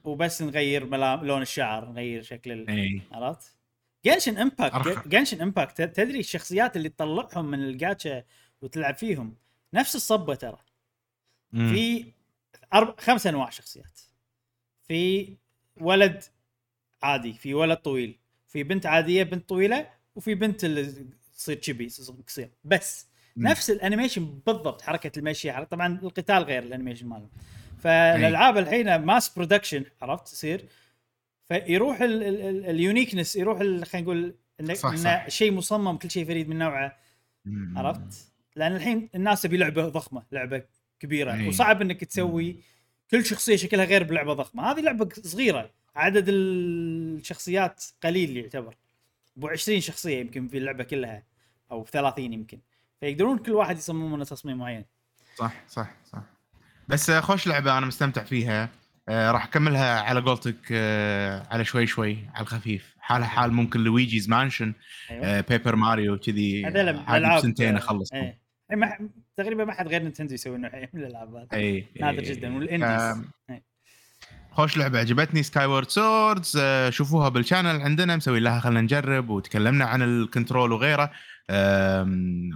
[0.08, 2.70] وبس نغير ملام لون الشعر نغير شكل ال...
[2.70, 3.02] إيه.
[3.12, 3.58] عرفت؟
[4.06, 8.24] Genshin Impact Genshin Impact تدري الشخصيات اللي تطلعهم من الجاتشا
[8.62, 9.36] وتلعب فيهم؟
[9.74, 10.58] نفس الصبة ترى.
[11.52, 11.74] مم.
[11.74, 12.06] في
[12.74, 14.00] أربع خمس أنواع شخصيات.
[14.88, 15.34] في
[15.82, 16.24] ولد
[17.04, 21.88] عادي في ولد طويل في بنت عادية بنت طويلة وفي بنت اللي تصير chibi
[22.28, 23.48] قصير بس مم.
[23.48, 27.30] نفس ال animation بالضبط حركة المشي حركة طبعا القتال غير ال animation مالهم.
[27.88, 30.66] فالألعاب الحين mass production عرفت؟ تصير
[31.48, 35.28] فيروح ال- ال- ال- ال uniqueness يروح خلينا نقول إنه صح،.
[35.30, 36.98] شيء مصمم كل شيء فريد من نوعه.
[37.76, 40.64] عرفت؟ لأن الحين الناس تبي لعبة ضخمة لعبة
[41.00, 41.34] كبيرة.
[41.34, 41.48] أي.
[41.48, 42.56] وصعب إنك تسوي
[43.12, 44.72] كل شخصية شكلها غير بلعبة ضخمة.
[44.72, 45.72] هذه لعبة صغيرة.
[45.96, 48.76] عدد الشخصيات قليل يعتبر.
[49.38, 51.24] أبو 20 شخصية يمكن في اللعبة كلها
[51.72, 52.60] أو 30 يمكن.
[53.00, 54.86] فيقدرون كل واحد يصممون تصميم معين.
[55.36, 56.37] صح صح صح.
[56.88, 58.70] بس آه، خوش لعبة أنا مستمتع فيها.
[59.10, 62.96] آه راح أكملها على قولتك آه على شوي شوي على الخفيف.
[63.00, 64.74] حالها حال ممكن Luigi's Mansion
[65.12, 65.26] أيوه.
[65.26, 68.40] آه Paper Mario كذي هذول آه، عادي الألعاب بسنتين آه، اخلص إيه.
[68.72, 71.48] إيه، ما تقريبا ما حد غير Nintendo يسوي نوع من الألعاب هذه.
[71.54, 72.24] اي نادر إي.
[72.34, 73.24] جدا وال indies.
[73.50, 73.64] إيه.
[74.52, 75.00] خوش لعبة.
[75.00, 78.16] عجبتني Skyward Sword شوفوها بال channel عندنا.
[78.16, 81.12] مسوي لها خلينا نجرب وتكلمنا عن ال control وغيره.
[81.50, 82.50] آم،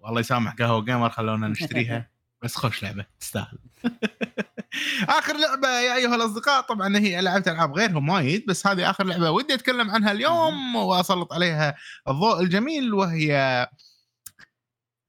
[0.00, 2.08] والله يسامح قهوة gamer خلونا نشتريها.
[2.42, 3.58] بس خوش لعبة تستاهل.
[5.18, 9.30] آخر لعبة يا أيها الأصدقاء طبعا هي لعبت ألعاب غيرهم وايد بس هذه آخر لعبة
[9.30, 11.74] ودي أتكلم عنها اليوم وأسلط عليها
[12.08, 13.68] الضوء الجميل وهي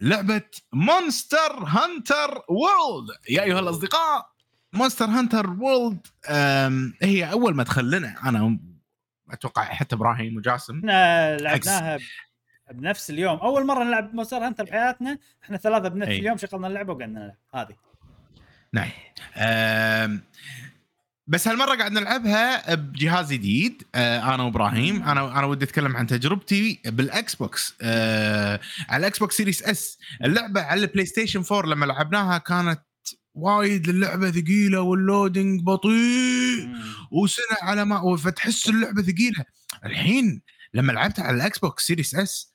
[0.02, 4.30] لعبة Monster Hunter World يا أيها الأصدقاء
[4.74, 6.08] Monster Hunter World
[7.02, 8.60] هي أول ما دخل لنا أنا
[9.32, 12.00] أتوقع حتى إبراهيم وجاسم إحنا لعبناها
[12.72, 13.38] بنفس اليوم.
[13.38, 16.20] أول مرة نلعب Monster Hunter بحياتنا إحنا ثلاثة بنفس أي.
[16.20, 17.36] اليوم شغلنا اللعبة وقعدنا نلعب.
[17.54, 17.76] هذه.
[18.74, 18.90] نعم.
[21.28, 25.04] بس هالمرة قاعد نلعبها بجهاز جديد آه، أنا وإبراهيم.
[25.04, 29.98] أنا أنا ودي أتكلم عن تجربتي بال Xbox آه، على ال Xbox Series S.
[30.24, 32.82] اللعبة على ال PlayStation 4 لما لعبناها كانت
[33.34, 36.70] وايد اللعبه ثقيلة وال loading بطيء.
[37.12, 39.46] وسنة على ما فتحس اللعبة ثقيلة.
[39.86, 40.42] الحين
[40.74, 42.49] لما لعبتها على ال Xbox Series S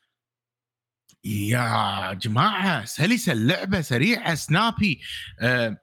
[1.24, 5.00] يا جماعة سلسة اللعبة سريعة snappy
[5.40, 5.76] أه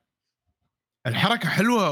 [1.08, 1.92] الحركة حلوة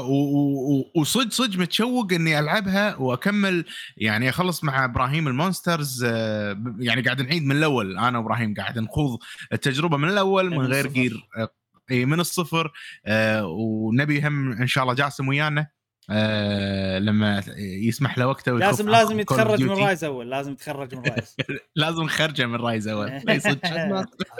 [0.96, 3.64] وصدق صدق متشوق إني ألعبها وأكمل
[3.96, 8.54] يعني أخلص مع إبراهيم ال monsters أه ب- يعني قاعد نعيد من الأول أنا وإبراهيم
[8.54, 9.18] قاعد نخوض
[9.52, 10.86] التجربة من الأول من غير.
[10.86, 11.28] جير
[11.90, 12.72] إي، من الصفر
[13.06, 15.66] أه ونبي هم إن شاء الله جاسم ويانا
[16.10, 19.70] أه لما يسمح له وقته لازم لازم يتخرج من.
[19.70, 21.36] Rise أول لازم يتخرج من Rise
[21.76, 23.10] لازم نخرجه من Rise أول.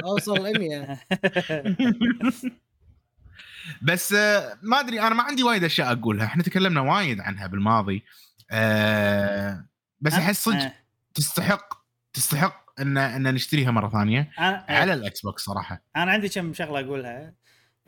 [0.05, 0.99] اوصل 100
[3.83, 6.27] بس آه، ما أدري أنا ما عندي وايد أشياء أقولها.
[6.27, 8.03] إحنا تكلمنا وايد عنها بالماضي.
[8.51, 9.65] آه،
[10.01, 10.73] بس أحس صدق آه.
[11.15, 11.75] تستحق
[12.13, 14.31] تستحق ان إن نشتريها مرة ثانية
[14.69, 15.83] على ال Xbox صراحة.
[15.97, 17.35] أنا عندي كم شغلة أقولها.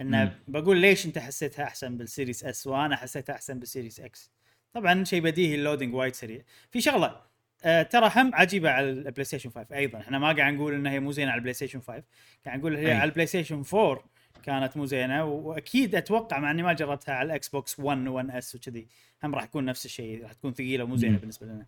[0.08, 0.38] إنه.
[0.48, 4.30] بقول ليش أنت حسيتها أحسن بال Series S وأنا حسيتها أحسن بال Series X
[4.72, 7.20] طبعا شيء بديهي ال loading وايد سريع في شغلة
[7.64, 11.00] آه ترى هم عجيبة على ال PlayStation 5 أيضا إحنا ما قاعد نقول إنها هي
[11.00, 12.02] مو زينة على ال PlayStation 5
[12.46, 12.92] قاعد نقول هي أي.
[12.92, 14.04] على ال PlayStation 4
[14.42, 18.54] كانت مو زينة وأكيد أتوقع مع إني ما جربتها على ال Xbox 1 1 S
[18.54, 18.86] وكذي
[19.24, 21.18] هم راح تكون نفس الشيء راح تكون ثقيلة ومو زينة.
[21.18, 21.66] بالنسبة لنا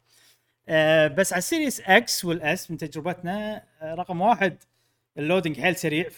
[0.68, 4.56] آه بس على ال Series X وال S من تجربتنا آه رقم واحد
[5.18, 6.08] ال loading حيل سريع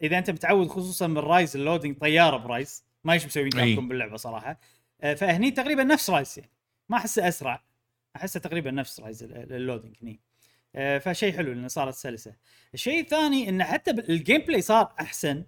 [0.00, 3.50] فاذا أنت متعود خصوصا من Rise ال loading طيارة ب Rise ما إيش مسويين.
[3.50, 4.60] Capcom باللعبة صراحة.
[5.00, 6.50] آه فهني تقريبا نفس Rise يعني.
[6.88, 7.62] ما أحسه أسرع.
[8.16, 10.20] أحسه تقريبا نفس Rise ال- ال loading هني.
[10.76, 12.34] آه فشيء حلو لأنه صارت سلسة.
[12.74, 15.44] الشيء الثاني إنه حتى ال gameplay صار أحسن.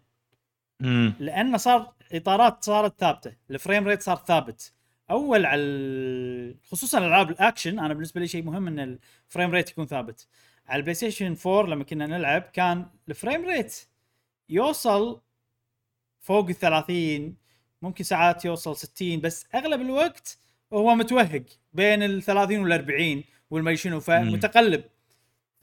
[1.20, 3.32] لأنه صار إطارات صارت ثابتة.
[3.50, 4.72] ال frame rate صار ثابت.
[5.10, 5.62] أول على
[6.70, 8.98] خصوصا ألعاب الأكشن أنا بالنسبة لي شيء مهم إن
[9.28, 10.26] ال frame rate يكون ثابت.
[10.66, 13.76] على ال PlayStation 4 لما كنا نلعب كان ال frame rate
[14.48, 15.20] يوصل
[16.20, 17.36] فوق ال 30
[17.82, 20.38] ممكن ساعات يوصل 60 بس أغلب الوقت
[20.72, 24.84] هو متوهق بين ال 30 وال 40 والما شنو فمتقلب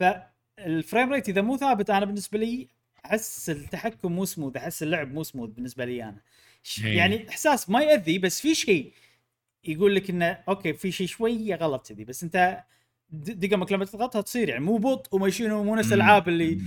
[0.00, 2.68] فال frame rate إذا مو ثابت أنا بالنسبة لي
[3.06, 6.20] أحس التحكم مو سموث أحس اللعب مو سموث بالنسبة لي أنا.
[6.84, 6.96] إيه.
[6.96, 8.92] يعني إحساس ما يأذي بس في شيء
[9.64, 12.64] يقول لك إنه okay في شيء شوية غلط كذي بس أنت
[13.10, 16.60] د- دقمك لما تضغطها تصير يعني مو بطء وما شنو مو نفس الألعاب اللي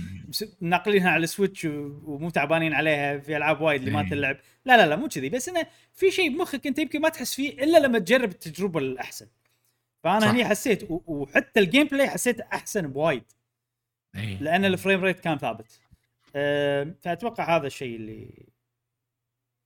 [0.60, 4.08] ناقلينها على ال Switch ومو تعبانين عليها في ألعاب وايد اللي ما إيه.
[4.10, 7.34] تلعب لا لا لا مو كذي بس إنه في شيء بمخك أنت يمكن ما تحس
[7.34, 9.26] فيه إلا لما تجرب التجربة الأحسن
[10.04, 10.26] فأنا صح.
[10.28, 13.22] هني حسيت وحتى ال gameplay حسيت أحسن بوايد
[14.16, 14.38] إيه.
[14.42, 15.80] لأن ال frame rate كان ثابت
[16.36, 18.46] أه فأتوقع هذا الشيء اللي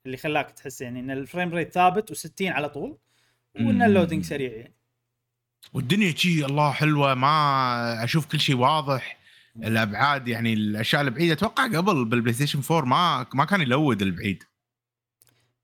[0.07, 2.99] اللي خلاك تحس يعني إن ال frame rate ثابت و60 على طول
[3.57, 3.83] وإن.
[3.83, 4.75] ال loading سريع يعني
[5.73, 9.19] والدنيا شي الله حلوة ما أشوف كل شيء واضح
[9.57, 14.43] الأبعاد يعني الأشياء البعيدة أتوقع قبل بال PlayStation 4 ما ما كان ي load البعيد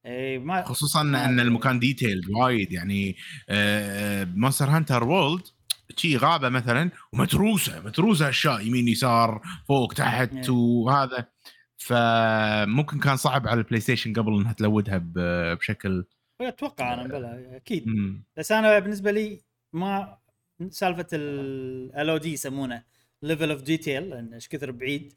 [0.07, 1.41] اي ما خصوصا ما إن.
[1.41, 3.17] المكان detail وايد يعني
[4.37, 5.43] Monster Hunter World
[5.97, 10.51] شي غابة مثلا ومتروسة متروسة أشياء يمين يسار فوق تحت إيه.
[10.51, 11.27] وهذا
[11.77, 15.03] فممكن كان صعب على ال PlayStation قبل إنها ت load ها
[15.55, 16.05] بشكل
[16.41, 18.25] أتوقع أنا بلا أكيد مم.
[18.37, 19.41] بس أنا بالنسبة لي
[19.73, 20.19] ما
[20.71, 22.83] سالفة ال دي يسمونه
[23.23, 25.15] level of detail لأن إيش كثر بعيد.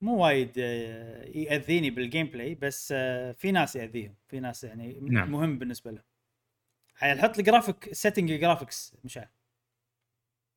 [0.00, 4.14] مو وايد آه، يأذيني بال gameplay بس آه، في ناس يأذيهم.
[4.28, 5.32] في ناس يعني نعم.
[5.32, 6.02] مهم بالنسبة له
[6.94, 9.26] حيحط ال graphic setting ال graphics مشان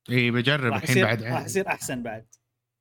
[0.09, 1.23] إي بجرب الحين بعد.
[1.23, 2.25] راح يصير أحسن بعد.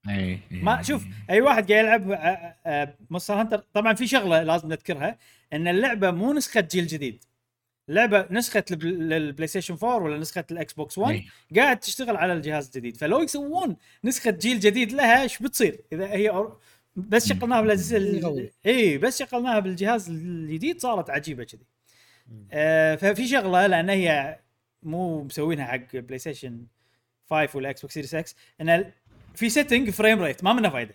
[0.09, 0.41] إي.
[0.51, 5.19] ما شوف أي واحد قاعد يلعب Monster Hunter طبعا في شغلة لازم نذكرها
[5.53, 7.25] إن اللعبة مو نسخة جيل جديد.
[7.89, 11.27] اللعبه نسخة البل- ال PlayStation 4 ولا نسخة ال Xbox 1 إي.
[11.57, 16.31] قاعد تشتغل على الجهاز الجديد فلو يسوون نسخة جيل جديد لها إيش بتصير إذا هي
[16.33, 16.53] أور-
[16.97, 17.29] بس.
[17.29, 18.53] شغلناها بالجهاز يغوي.
[18.67, 21.67] اي بس شغلناها بالجهاز الجديد صارت عجيبة كذي
[22.53, 24.39] آه ففي شغلة لأن هي
[24.83, 26.67] مو مسوينها حق PlayStation
[27.31, 28.91] 5 ولا Xbox Series X ان
[29.35, 30.95] في setting frame rate ما منه فايدة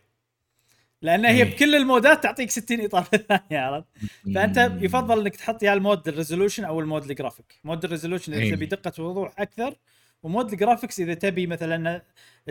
[1.02, 1.56] لأن هي إيه.
[1.56, 3.88] بكل المودات تعطيك 60 اطار ثانية عرفت
[4.36, 7.84] فأنت يفضل إنك تحط يا ال mode ال resolution أو ال mode ال graphic mode
[7.86, 8.56] ال resolution إذا إيه.
[8.56, 9.76] تبي دقة وضوح أكثر
[10.24, 12.02] و mode ال graphics إذا تبي مثلا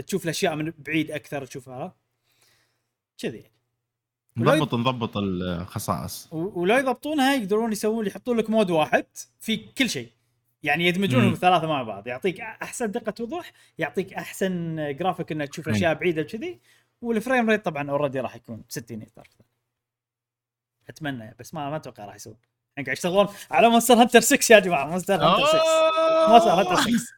[0.07, 1.95] تشوف الأشياء من بعيد أكثر تشوفها
[3.19, 3.45] كذي
[4.37, 9.07] نضبط نضبط الخصائص ولو يضبطونها يقدرون يسوون يحطون لك mode واحد
[9.41, 10.09] في كل شيء
[10.63, 11.33] يعني يدمجونهم.
[11.33, 15.69] الثلاثة مع بعض يعطيك أحسن دقة وضوح يعطيك أحسن جرافيك إنك تشوف.
[15.69, 16.59] أشياء بعيدة كذي
[17.03, 19.29] وال frame rate طبعا already راح يكون 60 اطار
[20.89, 22.37] أتمنى بس ما ما أتوقع راح يسوون.
[22.77, 24.87] يعني قاعد يشتغلون على Monster Hunter 6 يا جماعة.
[24.87, 25.59] Monster Hunter 6
[26.29, 27.15] Monster Hunter 6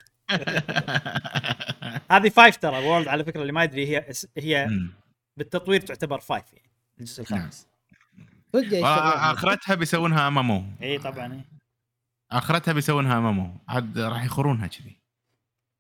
[2.11, 4.07] هذه 5 ترى World على فكرة اللي ما يدري هي
[4.37, 4.69] هي.
[5.37, 6.71] بالتطوير تعتبر 5 يعني
[7.01, 7.39] الجزء نعم.
[7.39, 7.67] الخامس.
[8.55, 8.85] يشتغلون.
[9.33, 11.45] آخرتها بيسوونها MMO إي طبعا.
[12.31, 14.97] آخرتها بيسوونها MMO عاد راح يخورونها كذي.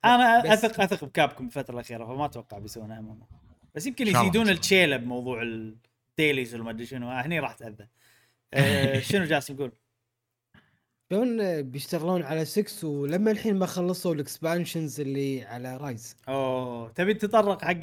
[0.05, 3.40] أنا اثق أثق ب Capcom بالفترة الأخيرة فما أتوقع بيسوونها MMO
[3.75, 4.49] بس يمكن يزيدون.
[4.49, 7.87] التشيلة بموضوع ال delays ولا ما أدري شنو هني راح تأذى
[8.55, 9.73] أه شنو جالس نقول؟
[11.11, 17.15] شلون بيشتغلون على 6 ولما الحين ما خلصوا ال expansions اللي على Rise أوه تبي
[17.15, 17.77] تتطرق حق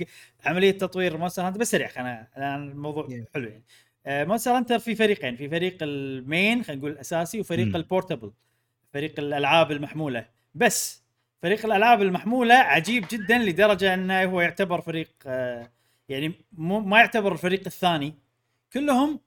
[0.46, 3.34] عملية تطوير Monster Hunter بس سريع خلينا الآن الموضوع Yeah.
[3.34, 3.64] حلو يعني
[4.06, 7.76] آه، Monster Hunter في فريقين في فريق ال main خلينا نقول الأساسي وفريق مم.
[7.76, 8.32] ال portable
[8.94, 10.26] فريق الألعاب المحمولة
[10.56, 11.04] بس
[11.42, 15.72] فريق الألعاب المحمولة عجيب جدا لدرجة إنه هو يعتبر فريق آه،
[16.10, 18.14] يعني مو ما يعتبر الفريق الثاني
[18.74, 19.20] كلهم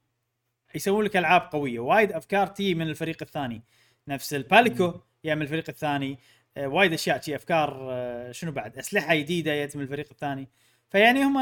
[0.75, 3.63] يسوون لك ألعاب قوية وايد أفكار تيي من الفريق الثاني.
[4.09, 6.19] نفس ال Palico يعمل الفريق الثاني
[6.57, 10.49] آه، وايد أشياء شي أفكار آه، شنو بعد؟ أسلحة جديدة جت من الفريق الثاني.
[10.91, 11.39] فيعني هم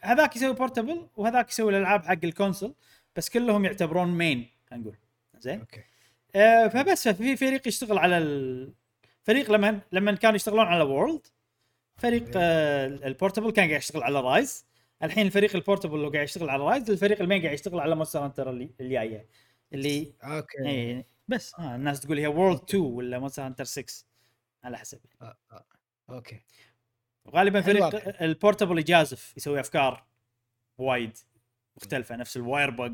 [0.00, 2.74] هذاك يسوي portable وهذاك يسوي الألعاب حق ال console
[3.16, 4.96] بس كلهم يعتبرون main خلينا نقول.
[5.38, 5.80] زين؟ okay.
[6.36, 11.26] آه، فبس في فريق يشتغل على الفريق لما لما كانوا يشتغلون على World
[11.96, 14.66] فريق آه، ال portable كان قاعد يشتغل على Rise
[15.02, 17.94] الحين الفريق ال portable اللي قاعد يشتغل على Rise الفريق ال main قاعد يشتغل على
[17.94, 19.28] Monster Hunter اللي اللي جاية
[19.72, 20.68] اللي okay.
[20.68, 24.04] اي بس آه الناس تقول هي World 2 ولا Monster Hunter 6
[24.64, 24.98] على حسب.
[25.22, 25.64] آه، آه.
[26.10, 26.40] أوكي.
[27.24, 28.22] وغالبا حلو فريق.
[28.22, 30.04] ال portable يجازف يسوي أفكار
[30.78, 31.18] وايد
[31.76, 32.92] مختلفة نفس ال wirebug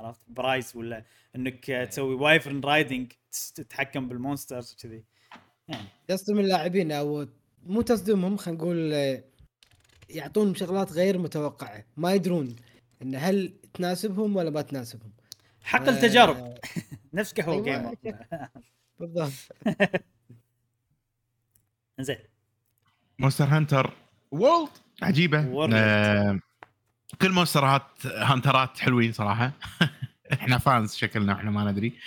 [0.00, 1.04] عرفت؟ ب Rise ولا
[1.36, 3.12] إنك تسوي wyvern riding
[3.54, 5.04] تتحكم بال monsters كذي
[5.68, 5.88] يعني.
[6.08, 7.26] تصدم اللاعبين أو
[7.62, 8.92] مو تصدمهم خلينا نقول
[10.08, 12.56] يعطون شغلات غير متوقعة ما يدرون
[13.02, 15.12] إن هل تناسبهم ولا ما تناسبهم.
[15.62, 16.54] حق آه، التجارب
[17.14, 17.96] نفس قهوه أيوة.
[18.04, 18.18] gamer
[19.00, 19.32] بالضبط.
[22.00, 22.18] زين
[23.18, 23.92] Monster Hunter
[24.30, 24.70] World
[25.02, 25.68] عجيبة.
[25.74, 26.40] آه
[27.22, 29.52] كل مونسترات هانترات حلوين صراحة.
[30.32, 31.98] إحنا fans شكلنا إحنا ما ندري.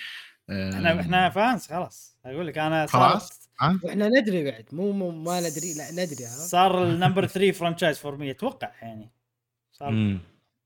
[0.49, 2.17] آه، إحنا إحنا fans خلاص.
[2.25, 3.40] أقول لك أنا خلاص؟
[3.83, 8.15] وإحنا ندري بعد مو, مو ما ندري لا ندري صار ال number 3 franchise for
[8.15, 9.09] me أتوقع يعني.
[9.71, 10.19] صار مم.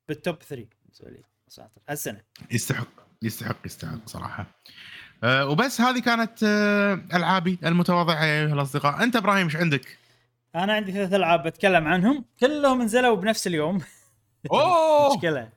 [0.07, 1.23] بال top بال top 3 بالنسبة لي.
[1.89, 2.21] هالسنة.
[2.51, 2.87] يستحق
[3.21, 4.45] يستحق يستحق صراحة.
[5.23, 9.03] أه وبس هذه كانت أه ألعابي المتواضعة أيها الأصدقاء.
[9.03, 9.97] أنت إبراهيم إيش عندك؟
[10.55, 12.25] أنا عندي ثلاث ألعاب بتكلم عنهم.
[12.39, 13.81] كلهم نزلوا بنفس اليوم.
[14.51, 15.15] أوه!
[15.15, 15.49] مشكلة.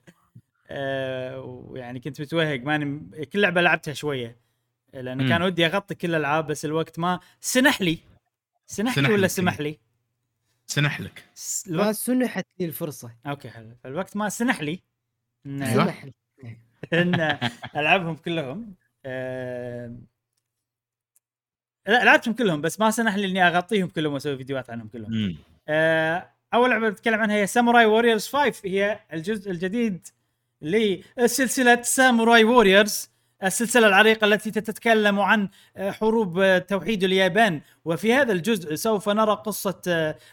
[0.69, 4.48] آه ويعني كنت متوهق ماني كل لعبة لعبتها شوية.
[4.93, 5.29] لأنه مم.
[5.29, 7.99] كان ودي أغطي كل الألعاب بس الوقت ما سنح لي.
[8.67, 9.27] سنح سنح لي ولا لك.
[9.29, 9.79] سمح لي؟
[10.67, 11.23] سنح لك.
[11.35, 13.11] س- ما الوقت سنحت لي الفرصة.
[13.27, 13.75] okay حلو.
[13.83, 14.79] فالوقت ما سنح لي.
[15.45, 15.83] ان أيوة.
[15.83, 16.13] سمح لي.
[16.93, 17.37] ان
[17.75, 18.75] ألعبهم كلهم
[19.05, 19.95] آه...
[21.87, 25.37] لا لعبتهم كلهم بس ما سنح لي إني أغطيهم كلهم وأسوي فيديوهات عنهم كلهم.
[25.67, 30.07] آه، أول لعبة بتكلم عنها هي Samurai Warriors 5 هي الجزء الجديد
[30.61, 33.09] لسلسلة Samurai Warriors
[33.43, 39.31] السلسلة العريقة التي تتكلم عن آه، حروب آه، توحيد اليابان وفي هذا الجزء سوف نرى
[39.45, 39.81] قصة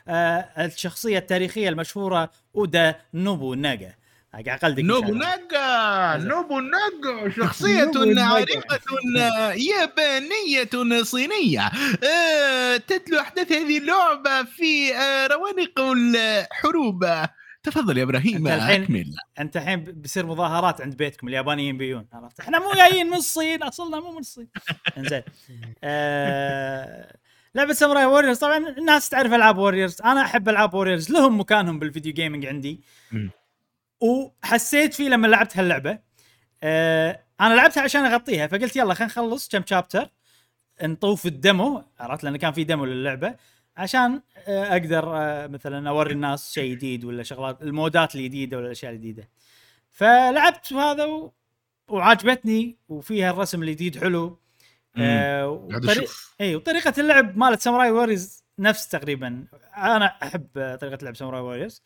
[0.09, 3.92] آه، الشخصية التاريخية المشهورة أودا نوبو ناغا
[4.34, 5.14] شاء نوبو.
[5.14, 6.16] ناغا.
[6.16, 7.90] نوبو ناغا شخصية.
[8.18, 8.80] عريقة
[9.54, 11.68] يابانية صينية
[12.76, 14.92] تتلو أحداث هذه اللعبة في
[15.32, 17.04] روانق الحروب
[17.69, 19.14] تفضل يا إبراهيم أنت الحين- أكمل.
[19.39, 24.01] أنت الحين بيصير مظاهرات عند بيتكم اليابانيين بيون عرفت؟ إحنا مو جايين من الصين أصلنا
[24.01, 24.49] مو من الصين.
[24.99, 25.23] إنزين.
[25.85, 27.17] آه...
[27.55, 28.39] لعبة Samurai Warriors.
[28.39, 30.03] طبعا الناس تعرف ألعاب Warriors.
[30.03, 32.81] أنا أحب ألعاب Warriors لهم مكانهم بال video gaming عندي.
[34.01, 35.99] وحسيت فيه لما لعبت هاللعبة.
[36.62, 37.21] آه...
[37.41, 40.09] أنا لعبتها عشان أغطيها فقلت يلا خلينا نخلص كم chapter
[40.83, 43.35] نطوف ال demo عرفت؟ لأن كان في demo للعبة.
[43.77, 48.93] عشان آه، أقدر آه، مثلا أوري الناس شيء جديد ولا شغلات المودات الجديدة ولا الأشياء
[48.93, 49.29] الجديدة.
[49.93, 51.33] فلعبت هذا و...
[51.89, 54.39] وعاجبتني وفيها الرسم الجديد حلو.
[54.97, 56.11] آه وطريق...
[56.41, 59.45] اي وطريقة اللعب مالت Samurai Warriors نفس تقريبا.
[59.77, 61.82] أنا أحب طريقة لعب Samurai Warriors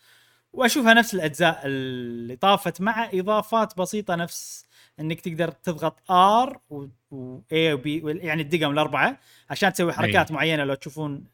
[0.53, 4.66] وأشوفها نفس الأجزاء اللي طافت مع إضافات بسيطة نفس
[5.01, 9.18] إنك تقدر تضغط R و, و A و B يعني الدقم الأربعة
[9.51, 11.24] عشان تسوي حركات معينة لو تشوفون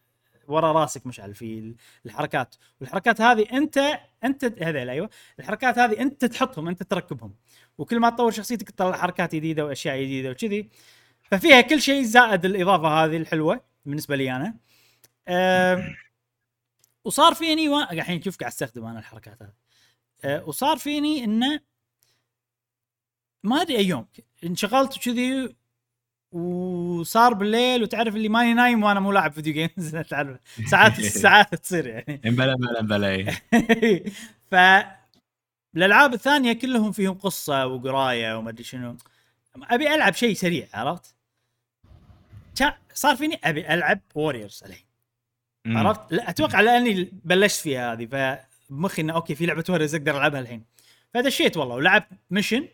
[0.48, 1.74] ورا راسك مشعل في
[2.06, 2.54] الحركات.
[2.80, 5.10] والحركات هذه انت أنت هذيل أيوه.
[5.38, 7.34] الحركات هذه أنت تحطهم أنت تركبهم.
[7.78, 10.70] وكل ما تطور شخصيتك تطلع حركات جديدة وأشياء جديدة وكذي.
[11.30, 14.56] ففيها كل شيء زائد الإضافة هذه الحلوة بالنسبة لي أنا.
[15.28, 15.94] أم،
[17.04, 19.52] وصار فيني وأنا الحين شوف قاعد أستخدم أنا الحركات هذه.
[20.24, 21.60] أه، وصار فيني إنه
[23.44, 24.06] ما أدري اي يوم
[24.44, 25.56] انشغلت كذي
[26.36, 31.86] وصار بالليل وتعرف اللي ماني نايم وأنا مو لاعب video games تعرف؟ ساعات ساعات تصير
[31.86, 32.20] يعني.
[32.24, 33.32] بلا بلا بلا
[34.50, 34.54] ف
[35.76, 38.96] الألعاب الثانية كلهم فيهم قصة وقراية وما أدري شنو.
[39.62, 41.14] أبي ألعب شيء سريع عرفت؟
[42.94, 44.86] صار فيني أبي ألعب Warriors الحين.
[45.66, 48.06] عرفت؟ لا أتوقع لأني بلشت فيها هذه
[48.70, 50.64] فمخي إنه okay في لعبة Warriors أقدر ألعبها الحين.
[51.14, 52.68] فدشيت والله ولعبت mission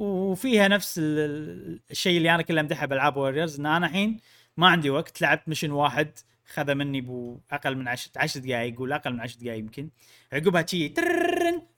[0.00, 4.20] وفيها نفس ال- ال- الشيء اللي أنا كله امدحه بألعاب Warriors إن أنا الحين
[4.56, 6.10] ما عندي وقت لعبت mission واحد
[6.52, 9.88] خذ مني بو أقل من 10 10 دقائق ولا أقل من 10 دقائق يمكن.
[10.32, 10.94] عقبها شي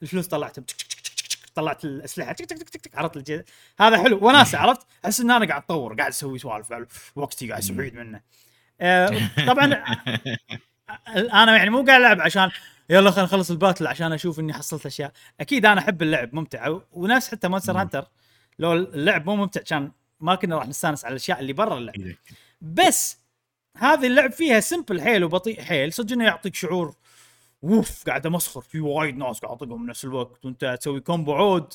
[0.02, 0.64] الفلوس تك-
[1.54, 3.44] طلعت الأسلحة تك- تك- تك- تك- عرفت الجد.
[3.80, 4.18] هذا حلو.
[4.26, 8.20] وناسة عرفت؟ أحس إن أنا قاعد اتطور قاعد أسوي سوالف وقتي قاعد استفيد منه.
[8.80, 9.10] آه،
[9.46, 9.64] طبعا
[11.42, 12.50] أنا يعني مو قاعد ألعب عشان
[12.90, 15.12] يلا خلينا نخلص ال battle عشان أشوف إني حصلت أشياء.
[15.40, 16.78] أكيد أنا أحب اللعب ممتع.
[16.92, 17.80] ونفس حتى Monster.
[17.80, 18.04] Hunter
[18.58, 21.94] لو اللعب مو ممتع كان ما كنا راح نستانس على الأشياء اللي برا اللعب.
[22.60, 23.18] بس
[23.76, 25.92] هذه اللعب فيها simple حيل وبطيء حيل.
[25.92, 26.94] صدق إنه يعطيك شعور
[27.62, 28.60] ووف قاعد أمسخر.
[28.60, 30.44] في وايد ناس قاعد أطقهم بنفس الوقت.
[30.44, 31.72] وأنت تسوي combo عود.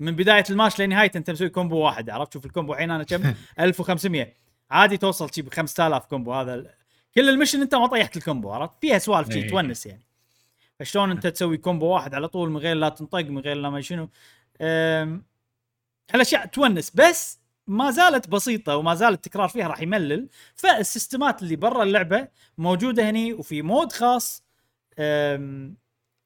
[0.00, 2.10] من بداية الماتش لنهايته أنت مسوي combo واحد.
[2.10, 4.32] عرفت؟ شوف ال combo الحين أنا كم؟ 1500
[4.70, 6.34] عادي توصل شي ب 5000 combo.
[6.34, 6.74] هذا
[7.14, 9.48] كل ال mission أنت ما طيحت ال combo عرفت؟ فيها سوالف إيه.
[9.48, 10.09] تونس يعني.
[10.80, 13.80] فشلون انت تسوي combo واحد على طول من غير لا تنطق من غير لا ما
[13.80, 14.08] شنو.
[16.10, 20.28] هالأشياء تونس بس ما زالت بسيطة وما زال التكرار فيها راح يملل.
[20.54, 22.28] فالسيستمات اللي برا اللعبة
[22.58, 24.44] موجودة هني وفي mode خاص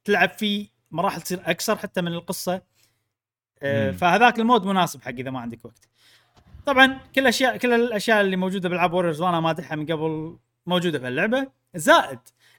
[0.05, 2.63] تلعب فيه مراحل تصير اقصر حتى من القصة.
[3.63, 3.91] أه،.
[3.91, 5.89] فهذاك ال mode مناسب حق إذا ما عندك وقت.
[6.67, 11.09] طبعا كل الاشياء كل الأشياء اللي موجودة بالعاب Warriors وأنا مادحها من قبل موجودة في
[11.09, 12.19] اللعبه زائد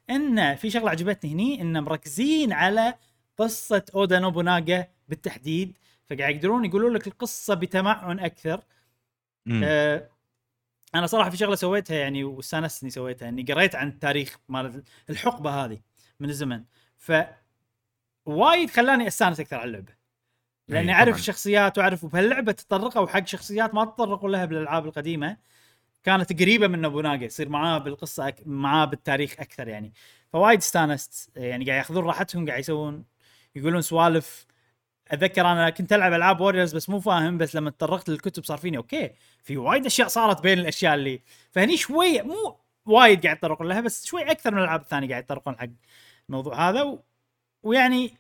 [0.10, 2.94] إن في شغلة عجبتني هني إن مركزين على
[3.38, 5.78] قصة أودا نوبوناغا بالتحديد.
[6.10, 8.62] فقاعد يقدرون يقولون لك القصة بتمعن أكثر.
[9.46, 9.62] مم.
[9.66, 10.10] آه
[10.96, 15.66] أنا صراحة في شغلة سويتها يعني واستانست اني سويتها إني قريت عن التاريخ مال الحقبة
[15.66, 15.80] هذه
[16.20, 16.64] من الزمن.
[16.98, 17.12] ف
[18.26, 19.94] وايد خلاني أستانس أكثر على اللعبة.
[20.68, 21.16] لأني أي أعرف.
[21.16, 25.38] الشخصيات وأعرف وبهاللعبه تطرقوا حق شخصيات ما تطرقوا لها بالألعاب القديمة.
[26.06, 28.42] كانت قريبة من نوبوناغا يصير معاه بالقصة أك...
[28.46, 29.94] معاه بالتاريخ أكثر يعني.
[30.34, 33.06] فوايد استانست يعني قاعد ياخذون راحتهم قاعد يسوون
[33.56, 34.46] يقولون سوالف.
[35.08, 38.78] أتذكر أنا كنت ألعب ألعاب Warriors بس مو فاهم بس لما تطرقت للكتب صار فيني
[38.78, 39.12] okay
[39.44, 44.06] في وايد أشياء صارت بين الأشياء اللي فهني شوي مو وايد قاعد يتطرقون لها بس
[44.06, 45.68] شوي أكثر من الألعاب الثانية قاعد يتطرقون حق
[46.30, 46.84] الموضوع هذا.
[46.84, 47.04] و...
[47.64, 48.14] ويعني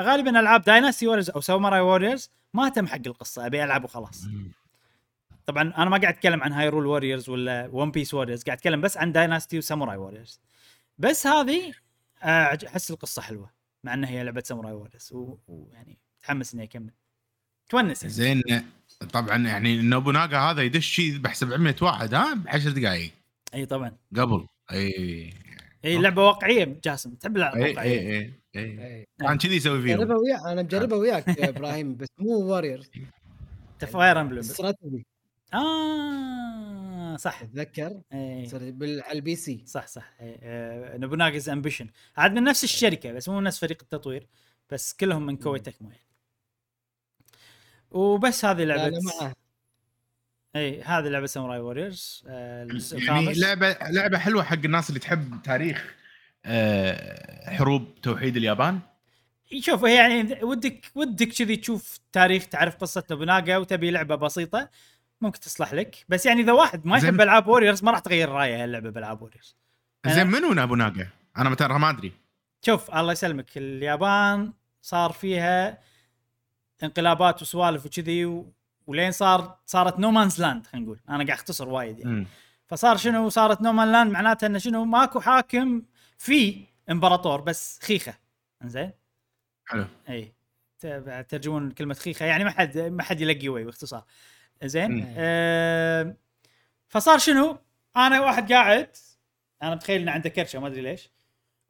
[0.00, 4.24] غالبا ألعاب Dynasty Warriors أو Samurai Warriors ما أهتم حق القصة أبي ألعب وخلاص.
[5.48, 8.96] طبعا أنا ما قاعد أتكلم عن Hyrule Warriors ولا One Piece Warriors قاعد أتكلم بس
[8.96, 10.40] عن Dynasty و Samurai Warriors
[10.98, 11.72] بس هذه
[12.22, 13.50] آه، أحس القصة حلوة
[13.84, 16.90] مع إنها هي لعبة Samurai Warriors ويعني متحمس إني أكمل.
[17.68, 18.14] تونس يعني.
[18.14, 18.42] زين
[19.12, 23.12] طبعا يعني نوبوناغا هذا يدش شيء يذبح 700 واحد ها؟ ب 10 دقائق
[23.54, 23.96] إي طبعا.
[24.16, 24.46] قبل.
[24.72, 25.32] إي.
[25.84, 29.06] إي لعبة واقعية جاسم تحب الالعاب إي الواقعيه إي إي إي.
[29.20, 29.98] كان كذي يسوي فيهم.
[29.98, 32.82] جربها وياك أنا مجربها وياك يا إبراهيم بس مو Warrior
[33.78, 35.06] Fire Emblem strategy.
[35.54, 37.42] آه صح.
[37.44, 39.62] تتذكر اي صار بال- على ال PC.
[39.66, 40.12] صح صح.
[40.20, 44.26] إيه، Nobunaga's Ambition عاد من نفس الشركة بس مو نفس فريق التطوير
[44.70, 46.02] بس كلهم من Koei Tecmo يعني
[47.90, 49.34] وبس هذه لا، لعبة معه
[50.56, 55.94] اي هذه لعبة Samurai Warriors آه يعني لعبة لعبة حلوة حق الناس اللي تحب تاريخ
[56.44, 58.80] آه، حروب توحيد اليابان.
[59.60, 64.68] شوف هي يعني ودك ودك كذي تشوف تاريخ تعرف قصة نوبوناغا وتبي لعبة بسيطة.
[65.20, 66.04] ممكن تصلح لك.
[66.08, 66.98] بس يعني إذا واحد ما.
[66.98, 69.56] يحب ألعاب Warriors ما راح تغير رأيه هاللعبه بألعاب Warriors
[70.06, 72.12] زين منو نوبوناغا؟ أنا ترى ما أدري.
[72.62, 73.56] شوف الله يسلمك.
[73.56, 74.52] اليابان
[74.82, 75.78] صار فيها
[76.82, 78.52] انقلابات وسوالف وكذي و...
[78.86, 81.00] ولين صار صارت no man's land خلينا نقول.
[81.08, 82.10] أنا قاعد أختصر وايد يعني.
[82.10, 82.26] مم.
[82.66, 85.82] فصار شنو؟ صارت no man land معناتها إنه شنو؟ ماكو حاكم
[86.18, 88.14] في إمبراطور بس خيخة.
[88.62, 88.90] إنزين؟
[89.66, 89.86] حلو.
[90.08, 90.32] اي
[91.28, 92.26] ترجمون كلمة خيخة.
[92.26, 94.04] يعني ما حد ما حد يلقي وي باختصار.
[94.64, 95.14] زين.
[95.16, 96.16] آه
[96.88, 97.58] فصار شنو؟
[97.96, 98.96] أنا واحد قاعد
[99.62, 101.10] أنا متخيل إنه عنده كرشه ما أدري ليش.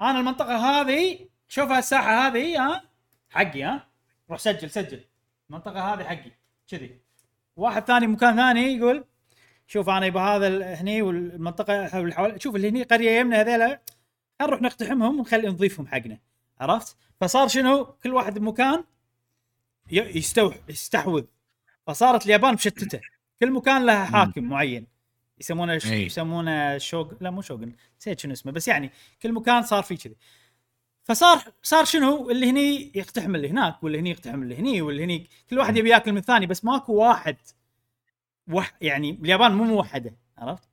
[0.00, 2.82] أنا المنطقة هذه شوف الساحه هذه ها؟
[3.30, 3.88] حقي ها؟
[4.30, 5.04] روح سجل سجل.
[5.50, 6.32] المنطقة هذه حقي
[6.68, 7.00] كذي.
[7.56, 9.04] واحد ثاني مكان ثاني يقول
[9.66, 13.80] شوف أنا يبغى هذا هني والمنطقة حول شوف اللي هني قرية يمنا هذيلا خلينا
[14.42, 16.18] نروح نقتحمهم ونخلي نضيفهم حقنا.
[16.60, 18.84] عرفت؟ فصار شنو؟ كل واحد بمكان
[19.90, 21.24] يستوح يستحوذ.
[21.88, 23.00] فصارت اليابان مشتتة.
[23.40, 24.86] كل مكان لها حاكم معين.
[25.40, 25.86] يسمونه ش...
[25.92, 26.06] أي.
[26.06, 27.72] يسمونه شوغ لا مو شوغن.
[28.00, 28.90] نسيت شنو اسمه بس يعني
[29.22, 30.16] كل مكان صار فيه كذي.
[31.04, 35.26] فصار صار شنو؟ اللي هني يقتحم اللي هناك واللي هني يقتحم اللي هني واللي هني
[35.50, 37.36] كل واحد يبي ياكل من الثاني بس ماكو واحد
[38.48, 38.74] وح...
[38.80, 40.68] يعني اليابان مو موحدة عرفت؟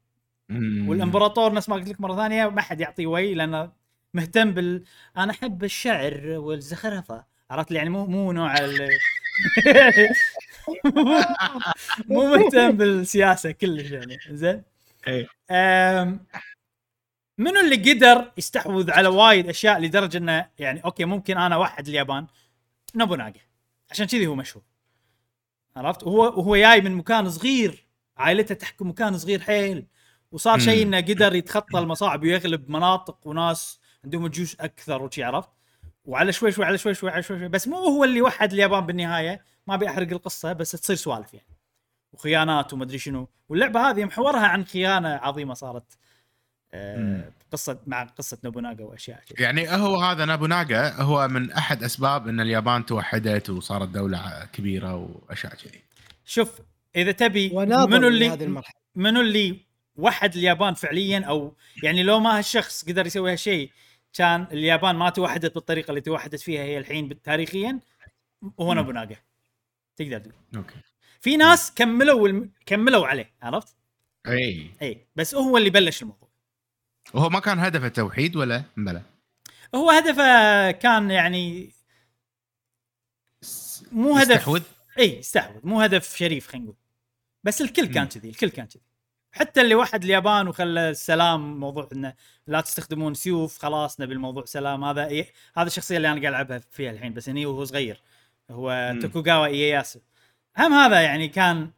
[0.88, 3.72] والامبراطور نفس ما قلت لك مرة ثانية ما حد يعطيه ويه لأنه
[4.13, 4.84] مهتم بال
[5.18, 8.89] أنا أحب الشعر والزخرفة عرفت؟ يعني مو مو نوع ال...
[12.09, 14.18] مو مهتم بالسياسة كلش يعني.
[14.30, 14.63] زين؟
[15.07, 15.28] إيه.
[17.38, 22.28] منو اللي قدر يستحوذ على وايد أشياء لدرجة إنه يعني okay ممكن أنا وحد اليابان
[22.95, 23.34] نوبوناغا
[23.91, 24.63] عشان كذي هو مشهور.
[25.76, 27.88] عرفت؟ وهو وهو جاي من مكان صغير
[28.18, 29.86] عائلته تحكم مكان صغير حيل
[30.32, 30.84] وصار شيء.
[30.84, 35.49] إنه قدر يتخطى المصاعب ويغلب مناطق وناس عندهم جيوش أكثر وشي عرفت؟
[36.05, 38.86] وعلى شوي شوي على شوي شوي على شوي شوي بس مو هو اللي وحد اليابان
[38.86, 39.45] بالنهاية.
[39.68, 41.47] ما أبي أحرق القصة بس تصير سوالف يعني.
[42.13, 43.30] وخيانات ومدري شنو.
[43.49, 45.97] واللعبة هذه محورها عن خيانة عظيمة صارت
[46.74, 47.32] آه.
[47.51, 49.43] قصة مع قصة نوبوناغا وأشياء كذي.
[49.43, 55.55] يعني هو هذا نابوناغا هو من أحد أسباب إن اليابان توحدت وصارت دولة كبيرة وأشياء
[55.55, 55.82] كذي.
[56.26, 56.61] شوف
[56.95, 58.55] إذا تبي منو اللي
[58.95, 63.72] منو اللي وحد اليابان فعليا أو يعني لو ما هالشخص قدر يسوي هالشيء
[64.13, 67.80] كان اليابان ما توحدت بالطريقة اللي توحدت فيها هي الحين تاريخيا
[68.59, 69.05] هو مم.
[69.96, 70.34] تقدر تقول.
[70.56, 70.76] أوكي.
[71.22, 72.52] في ناس كملوا والم...
[72.66, 73.76] كملوا عليه عرفت؟
[74.28, 74.72] أي.
[74.82, 75.08] أي.
[75.16, 76.30] بس هو اللي بلش الموضوع.
[77.14, 79.02] وهو ما كان هدفه التوحيد ولا بلا؟
[79.76, 81.72] هو هدفه كان يعني
[83.91, 84.62] مو هدف يستحوذ؟
[85.00, 86.78] إي استحوذ مو هدف شريف خلينا نقول.
[87.43, 88.08] بس الكل كان.
[88.08, 88.82] كذي الكل كان كذي.
[89.32, 92.14] حتى اللي وحد اليابان وخلى السلام موضوع إنه
[92.48, 94.84] لا تستخدمون سيوف خلاص نبي الموضوع سلام.
[94.84, 98.02] هذا إيه هذا الشخصية اللي أنا قاعد ألعبها فيها الحين بس هني وهو صغير.
[98.52, 98.96] هو.
[99.02, 100.00] توكوغاوا ايياسو
[100.58, 101.72] هم هذا يعني كان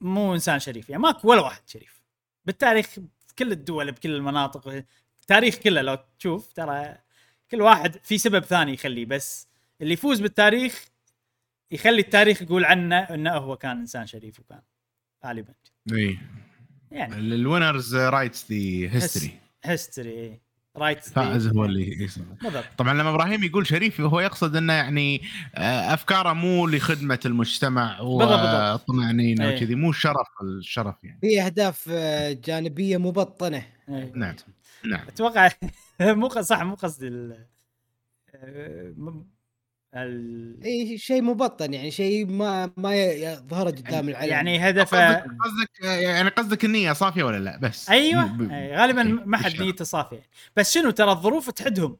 [0.00, 2.02] مو إنسان شريف يعني ماكو ولا واحد شريف.
[2.44, 4.84] بالتاريخ في كل الدول بكل المناطق
[5.20, 6.96] التاريخ كله لو تشوف ترى
[7.50, 9.48] كل واحد في سبب ثاني يخليه بس
[9.80, 10.84] اللي يفوز بالتاريخ
[11.70, 14.62] يخلي التاريخ يقول عنه إنه هو كان إنسان شريف وكان
[15.26, 15.54] غالبا.
[15.92, 16.18] اي
[16.90, 17.14] يعني.
[17.14, 20.40] ال winners writes the history history
[20.76, 22.08] write فائز هو اللي
[22.42, 25.22] بالضبط طبعا لما إبراهيم يقول شريف هو يقصد إنه يعني
[25.54, 28.00] آه، أفكاره مو لخدمة المجتمع.
[28.00, 29.56] وطمانينه إيه.
[29.56, 34.12] وكذي مو الشرف الشرف يعني في أهداف آه، جانبية مبطنة إيه.
[34.14, 34.34] نعم
[34.84, 35.50] نعم أتوقع
[36.00, 37.46] مو صح مو قصدي ال
[38.34, 38.94] آه،
[39.94, 44.30] ال- اي شيء مبطن يعني شيء ما ما يظهر قدام العلم.
[44.30, 47.90] يعني هدفه قصدك يعني قصدك النيه صافية ولا لا؟ بس.
[47.90, 48.24] أيوه.
[48.24, 49.60] ب- ب- أي غالبا أوكي، ما حد.
[49.60, 50.22] نيته صافية.
[50.56, 51.96] بس شنو ترى الظروف تحدهم.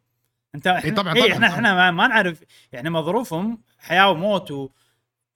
[0.54, 1.56] أنت إحنا طبعاً، إيه طبعاً، إحنا طبعاً.
[1.56, 2.40] إحنا ما, ما نعرف
[2.72, 4.68] يعني ما ظروفهم حياة وموت و...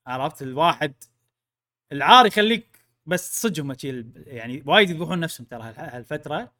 [0.06, 0.92] عرفت؟ الواحد
[1.92, 2.66] العار يخليك
[3.06, 3.74] بس صدقهم
[4.26, 6.52] يعني وايد يذبحون نفسهم ترى هال- هالفترة.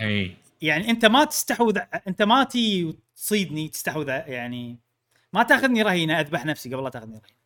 [0.00, 1.78] اي يعني أنت ما تستحوذ
[2.08, 4.78] أنت ما تي وتصيدني تستحوذ يعني
[5.32, 7.40] ما تاخذني رهينة أذبح نفسي قبل لا تاخذني رهينة.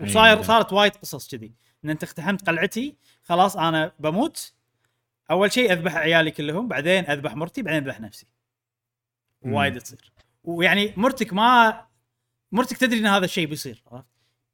[0.00, 0.46] وصاير بالضبط.
[0.46, 1.52] صارت وايد قصص كذي.
[1.84, 4.52] إن أنت اقتحمت قلعتي خلاص أنا بموت.
[5.30, 8.26] أول شيء أذبح عيالي كلهم بعدين أذبح مرتي بعدين أذبح نفسي.
[9.42, 10.12] وايد تصير.
[10.44, 11.86] ويعني مرتك ما
[12.52, 14.06] مرتك تدري إن هذا الشيء بيصير عرفت؟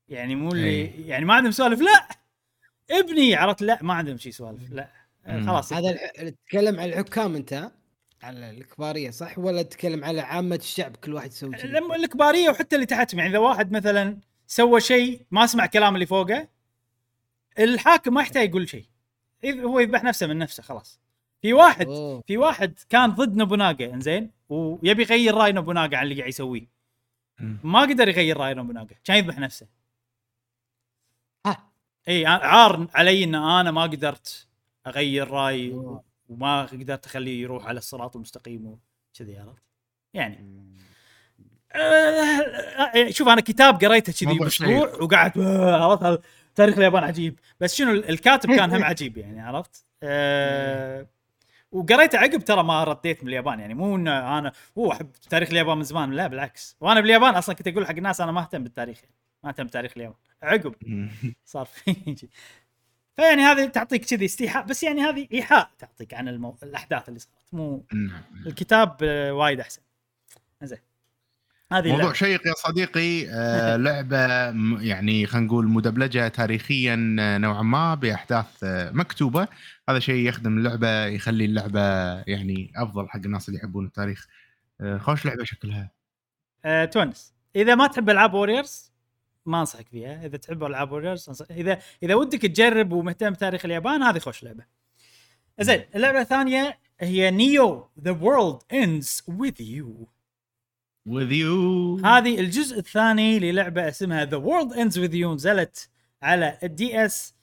[0.09, 1.07] يعني مو اللي أي.
[1.07, 2.09] يعني ما عندهم سوالف لا!
[2.91, 3.35] ابني!
[3.35, 4.89] عرفت؟ لا ما عندهم شيء سوالف لا.
[5.27, 5.73] خلاص.
[5.73, 5.99] هذا.
[6.17, 7.71] تتكلم عن الحكام أنت
[8.23, 12.87] على الكباريه صح ولا تتكلم على عامة الشعب كل واحد يسوي؟ لما الكباريه وحتى اللي
[12.87, 16.49] تحتهم يعني إذا واحد مثلا سوى شيء ما سمع كلام اللي فوقه
[17.59, 18.87] الحاكم ما يحتاج يقول شيء
[19.45, 21.01] هو يذبح نفسه من نفسه خلاص
[21.43, 22.23] في واحد أوه.
[22.27, 26.67] في واحد كان ضد نوبوناغا إنزين ويبي يغير رأي نوبوناغا عن اللي قاعد يسويه.
[27.65, 29.67] ما قدر يغير رأي نوبوناغا كان يذبح نفسه
[31.47, 31.73] ها
[32.09, 34.47] إي عار علي إن أنا ما قدرت
[34.87, 36.12] أغير رأي أوه.
[36.33, 39.63] وما قدرت اخليه يروح على الصراط المستقيم وكذي عرفت؟
[40.15, 40.67] يعني.
[41.75, 45.03] آه، شوف أنا كتاب قريته كذي بأسبوع شيق.
[45.03, 46.25] وقعدت عرفت
[46.55, 47.39] تاريخ اليابان عجيب.
[47.61, 51.07] بس شنو الكاتب كان هم عجيب يعني عرفت؟ آه،
[51.73, 53.75] وقريته عقب ترى ما رديت من اليابان يعني.
[53.75, 56.13] مو ان أنا هو أحب تاريخ اليابان من زمان.
[56.13, 56.77] لا بالعكس.
[56.81, 59.15] وأنا باليابان أصلا كنت أقول حق الناس أنا ما أهتم بالتاريخ يعني.
[59.45, 60.17] ما أهتم بتاريخ اليابان.
[60.43, 60.75] عقب.
[61.45, 61.95] صار في.
[63.17, 66.57] فيعني هذه تعطيك كذي استيحاء بس يعني هذه إيحاء تعطيك عن المو...
[66.63, 67.35] الأحداث اللي صارت.
[67.53, 69.83] مو نعم الكتاب آه، وايد أحسن.
[70.63, 70.79] زين
[71.73, 72.13] هذه موضوع اللعبة.
[72.13, 74.19] شيق يا صديقي آه لعبة
[74.81, 78.47] يعني خلينا نقول مدبلجة تاريخيا آه، نوعا ما بأحداث
[78.93, 79.49] مكتوبة.
[79.89, 81.81] هذا شيء يخدم اللعبة يخلي اللعبة
[82.21, 84.27] يعني أفضل حق الناس اللي يحبون التاريخ.
[84.81, 85.91] آه خوش لعبة شكلها.
[86.65, 87.35] آه، تونس.
[87.57, 88.92] إذا ما تحب ألعاب Warriors
[89.47, 90.27] ما أنصحك فيها.
[90.27, 91.43] إذا تحب ألعاب Warriors.
[91.51, 94.65] اذا إذا ودك تجرب ومهتم بتاريخ اليابان هذه خوش لعبة.
[95.61, 100.09] زين اللعبة الثانية هي NEO The World Ends With You
[101.09, 102.07] with you.
[102.07, 105.91] هذه الجزء الثاني للعبة اسمها The World Ends With You نزلت
[106.23, 107.35] على ال DS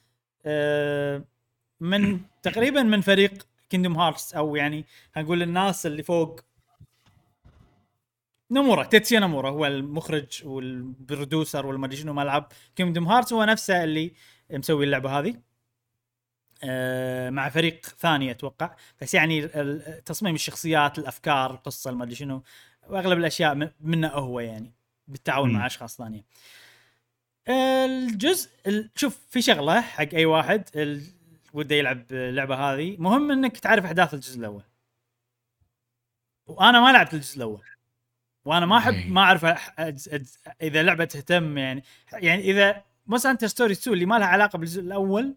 [1.82, 6.39] من تقريبا من فريق Kingdom Hearts أو يعني هنقول الناس اللي فوق
[8.52, 13.84] نمورا تيتسويا نمورا هو المخرج وال producer والمدري شنو مال لعبة Kingdom Hearts هو نفسه
[13.84, 14.14] اللي
[14.52, 15.41] مسوي اللعبة هذه.
[16.64, 18.76] آه، مع فريق ثاني أتوقع.
[19.02, 19.47] بس يعني
[20.06, 22.43] تصميم الشخصيات الأفكار القصة المدري شنو.
[22.88, 24.74] وأغلب الأشياء من- منه هو يعني
[25.08, 25.54] بالتعاون.
[25.54, 26.24] مع أشخاص ثانيين.
[27.50, 30.70] الجزء ال- شوف في شغلة حق أي واحد
[31.54, 32.95] وده يلعب اللعبة هذه.
[33.00, 34.64] مهم إنك تعرف أحداث الجزء الأول.
[36.47, 37.64] وأنا ما لعبت الجزء الأول.
[38.46, 39.10] وأنا ما احب أي.
[39.10, 39.46] ما اعرف
[40.62, 41.84] إذا لعبة تهتم يعني.
[42.14, 45.36] يعني إذا مثلا انت ستوري 2 اللي ما لها علاقة بالجزء الأول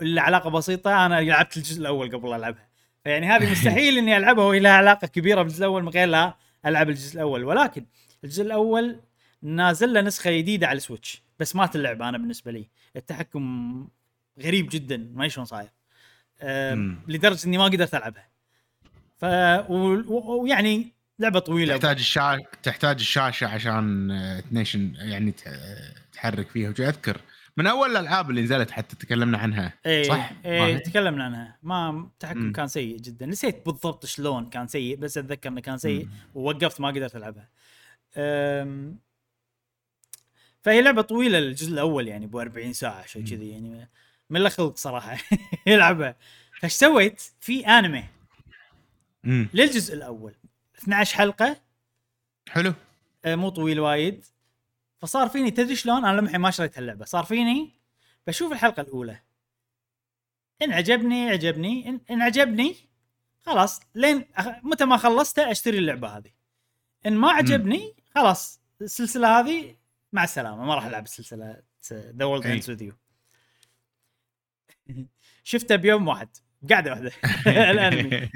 [0.00, 2.68] اللي علاقة بسيطة أنا لعبت الجزء الأول قبل لا ألعبها.
[3.04, 6.36] فيعني هذه مستحيل إني ألعبها وهي لها علاقة كبيرة بالجزء الأول من غير لا
[6.66, 7.44] ألعب الجزء الأول.
[7.44, 7.86] ولكن
[8.24, 9.00] الجزء الأول
[9.42, 12.68] نازل له نسخة جديدة على ال Switch بس ما تنلعب أنا بالنسبة لي.
[12.96, 13.88] التحكم
[14.40, 15.70] غريب جدا ما شلون صاير.
[17.08, 18.28] لدرجة إني ما قدرت ألعبها.
[19.16, 19.24] ف
[19.70, 21.74] ويعني لعبة طويلة.
[21.76, 25.34] تحتاج الشاشه تحتاج الشاشة عشان آه، تنيشن يعني
[26.12, 26.70] تحرك فيها.
[26.70, 27.20] أذكر
[27.56, 29.72] من أول الألعاب اللي نزلت حتى تكلمنا عنها.
[29.86, 31.58] إيه صح؟ إيه؟ تكلمنا عنها.
[31.62, 32.52] ما التحكم.
[32.52, 33.26] كان سيء جدا.
[33.26, 36.10] نسيت بالضبط شلون كان سيء بس أتذكر إنه كان سيء مم.
[36.34, 37.48] ووقفت ما قدرت ألعبها.
[38.16, 38.98] أم،
[40.62, 43.88] فهي لعبة طويلة الجزء الأول يعني ب 40 ساعة شيء كذي يعني
[44.30, 45.18] من لا خلق صراحة
[45.66, 46.16] يلعبها.
[46.60, 48.04] فايش سويت؟ في أنمي.
[49.24, 50.34] للجزء الأول.
[50.84, 51.60] 12 حلقة.
[52.48, 52.74] حلو.
[53.24, 54.24] آه، مو طويل وايد.
[54.98, 57.04] فصار فيني تدري شلون؟ أنا لمحي ما شريت هاللعبة.
[57.04, 57.72] صار فيني
[58.26, 59.20] بشوف الحلقة الأولى.
[60.62, 61.88] إن عجبني عجبني.
[61.88, 62.76] إن, إن عجبني
[63.42, 63.80] خلاص.
[63.94, 64.46] لين أخ...
[64.62, 66.30] متى ما خلصته أشتري اللعبة هذه.
[67.06, 68.60] إن ما عجبني خلاص.
[68.80, 69.76] السلسلة هذه
[70.12, 70.64] مع السلامة.
[70.64, 71.62] ما راح ألعب السلسله
[71.92, 72.46] The World.
[72.46, 72.92] Ends With You
[75.44, 76.36] شفته بيوم واحد.
[76.70, 77.12] قاعدة واحدة.
[77.70, 78.28] الانمي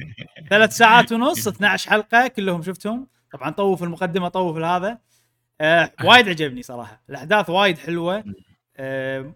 [0.51, 3.07] ثلاث ساعات ونص 12 حلقة كلهم شفتهم.
[3.33, 4.99] طبعا طوف المقدمة طوف هذا.
[5.61, 7.03] آه وايد عجبني صراحة.
[7.11, 8.25] الأحداث وايد حلوة.
[8.77, 9.35] آه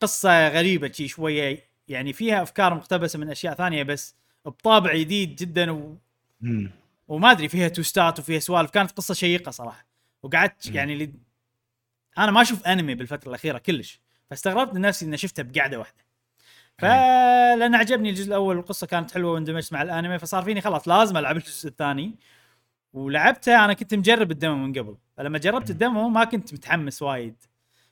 [0.00, 1.70] قصة غريبة شي شوية.
[1.88, 5.96] يعني فيها أفكار مقتبسة من أشياء ثانية بس بطابع جديد جدا و...
[7.08, 8.70] وما أدري فيها توستات وفيها سوالف.
[8.70, 9.86] كانت قصة شيقة صراحة.
[10.22, 10.66] وقعدت.
[10.66, 11.12] يعني اللي
[12.18, 14.00] أنا ما أشوف أنمي بالفترة الأخيرة كلش.
[14.30, 16.09] فاستغربت من نفسي إني شفتها بقعدة واحدة.
[16.80, 21.36] فلان عجبني الجزء الأول والقصة كانت حلوة واندمجت مع الأنمي فصار فيني خلاص لازم ألعب
[21.36, 22.14] الجزء الثاني.
[22.92, 24.96] ولعبته أنا كنت مجرب الدمو من قبل.
[25.16, 27.36] فلما جربت الدمو ما كنت متحمس وايد.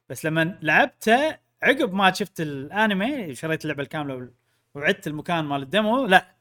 [0.09, 4.29] بس لما لعبته عقب ما شفت الأنمي شريت اللعبة الكاملة
[4.75, 6.39] وعدت المكان مال ال demo لا.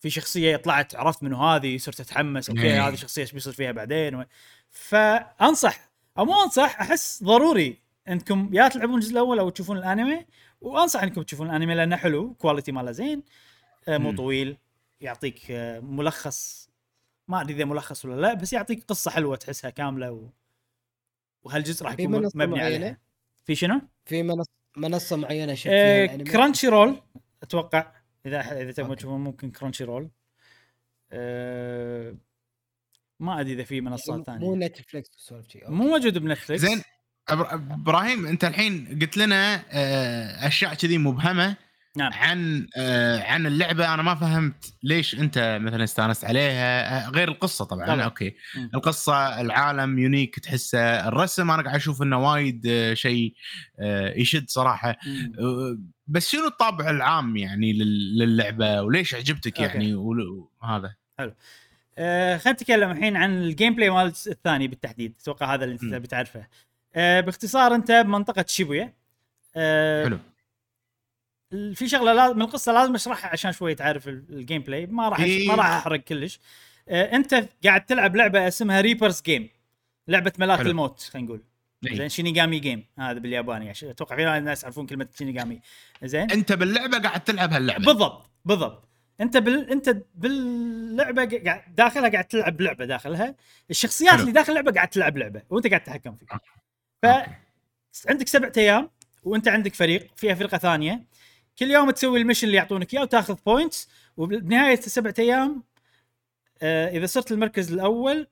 [0.00, 2.88] في شخصية طلعت عرفت منو هذه صرت أتحمس okay إيه.
[2.88, 4.24] هذه شخصية إيش بيصير فيها بعدين؟ و...
[4.70, 5.90] فأنصح.
[6.18, 7.78] أو مو أنصح أحس ضروري
[8.08, 10.26] إنكم يا تلعبون الجزء الأول أو تشوفون الأنمي
[10.60, 13.22] وأنصح إنكم تشوفون الأنمي لأنه حلو quality ماله زين
[13.88, 14.12] آه، مو.
[14.16, 14.56] طويل
[15.00, 16.70] يعطيك آه، ملخص
[17.28, 20.28] ما أدري إذا ملخص ولا لا بس يعطيك قصة حلوة تحسها كاملة و...
[21.42, 22.98] وهالجزء راح في يكون منصة مبني معينة؟ عليها
[23.44, 26.96] في شنو؟ في منصه منصة معينة شفت آه Crunchy Roll
[27.42, 27.92] أتوقع
[28.26, 28.96] إذا إذا تبغون.
[28.96, 30.10] تشوفون ممكن Crunchyroll
[31.12, 32.16] آه
[33.20, 35.60] ما أدري إذا في منصات يعني مو ثانية Netflix شي okay.
[35.68, 36.82] مو موجود ب Netflix زين
[37.32, 41.56] إبراهيم أنت الحين قلت لنا آه، أشياء كذي مبهمة
[41.96, 42.12] نعم.
[42.12, 43.94] عن آه، عن اللعبة.
[43.94, 48.02] أنا ما فهمت ليش أنت مثلا استانست عليها آه، غير القصة طبعا, طبعاً.
[48.02, 48.34] okay.
[48.74, 53.34] القصة العالم unique تحسه الرسم أنا قاعد أشوف إنه وايد شيء
[54.16, 54.96] يشد صراحة.
[56.06, 59.58] بس شنو الطابع العام يعني لل- للعبة؟ وليش عجبتك.
[59.60, 60.94] يعني؟ وهذا
[61.98, 65.14] آه خلينا نتكلم الحين عن ال gameplay مال الثاني بالتحديد.
[65.22, 65.94] أتوقع هذا اللي أنت.
[65.94, 66.46] بتعرفه.
[66.94, 68.94] آه باختصار انت بمنطقة شيبويا
[69.56, 70.18] آه حلو.
[71.74, 75.20] في شغلة لازم من القصة لازم أشرحها عشان شوي تعرف ال- ال gameplay ما راح
[75.20, 75.48] إيه.
[75.48, 76.40] ما راح أحرق كلش.
[76.88, 79.48] آه انت قاعد تلعب لعبة اسمها Reapers' Game
[80.08, 80.70] لعبة ملاك حلو.
[80.70, 81.42] الموت خلينا نقول.
[81.86, 81.96] إيه.
[81.96, 83.70] زين 死神 game هذا بالياباني.
[83.70, 85.60] عشان أتوقع في ناس يعرفون كلمة 死神
[86.02, 87.84] زين؟ أنت باللعبة قاعد تلعب هاللعبة.
[87.84, 88.88] بالضبط بالضبط.
[89.20, 89.70] أنت بال...
[89.70, 93.34] أنت باللعبة قاعد داخلها قاعد تلعب لعبة داخلها.
[93.70, 94.20] الشخصيات حلو.
[94.20, 96.26] اللي داخل اللعبة قاعد تلعب لعبة وأنت قاعد تتحكم فيه
[97.04, 97.30] أوكي.
[97.92, 98.90] فعندك سبعة أيام
[99.24, 101.04] وأنت عندك فريق فيها فرقة ثانية.
[101.58, 105.62] كل يوم تسوي ال mission اللي يعطونك إياه وتاخذ points وبنهاية السبعة أيام
[106.62, 108.26] آه إذا صرت المركز الأول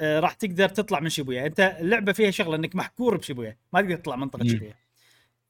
[0.00, 1.46] آه راح تقدر تطلع من شيبويا.
[1.46, 3.56] أنت اللعبة فيها شغلة إنك محكور بشيبويا.
[3.72, 4.44] ما تقدر تطلع منطقة.
[4.46, 4.74] شيبويا.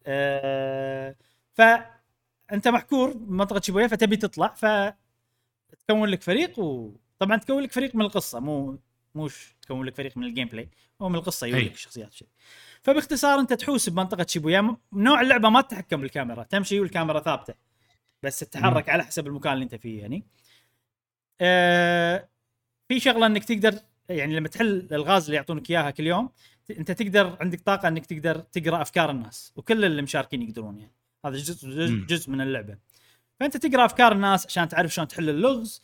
[0.07, 1.17] آه
[1.53, 8.41] فانت محكور بمنطقة شيبويا فتبي تطلع فتكون لك فريق وطبعا تكون لك فريق من القصة
[8.41, 8.79] مو
[9.15, 10.69] موش تكون لك فريق من ال gameplay
[11.03, 11.65] هو من القصة يجيب أي.
[11.65, 12.29] لك الشخصيات شيء.
[12.83, 17.55] فباختصار أنت تحوس بمنطقة شيبويا نوع اللعبة ما تتحكم بالكاميرا تمشي والكاميرا ثابتة
[18.23, 20.27] بس تتحرك على حسب المكان اللي أنت فيه يعني.
[21.41, 22.29] آه
[22.89, 23.75] في شغلة إنك تقدر
[24.09, 26.31] يعني لما تحل الالغاز اللي يعطونك إياها كل يوم
[26.71, 30.93] أنت تقدر عندك طاقة إنك تقدر تقرأ أفكار الناس وكل اللي مشاركين يقدرون يعني.
[31.25, 31.95] هذا جزء جزء.
[31.95, 32.79] جزء من اللعبة.
[33.41, 35.83] فأنت تقرأ أفكار الناس عشان تعرف شلون تحل اللغز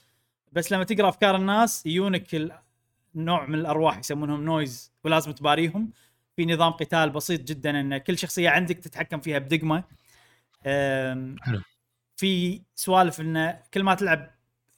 [0.53, 2.27] بس لما تقرأ أفكار الناس يجونك
[3.25, 5.91] نوع من الأرواح يسمونهم نويز ولازم تباريهم
[6.37, 9.85] في نظام قتال بسيط جدا إن كل شخصية عندك تتحكم فيها بدقمة
[11.43, 11.61] حلو.
[12.17, 14.31] في سوالف انه كل ما تلعب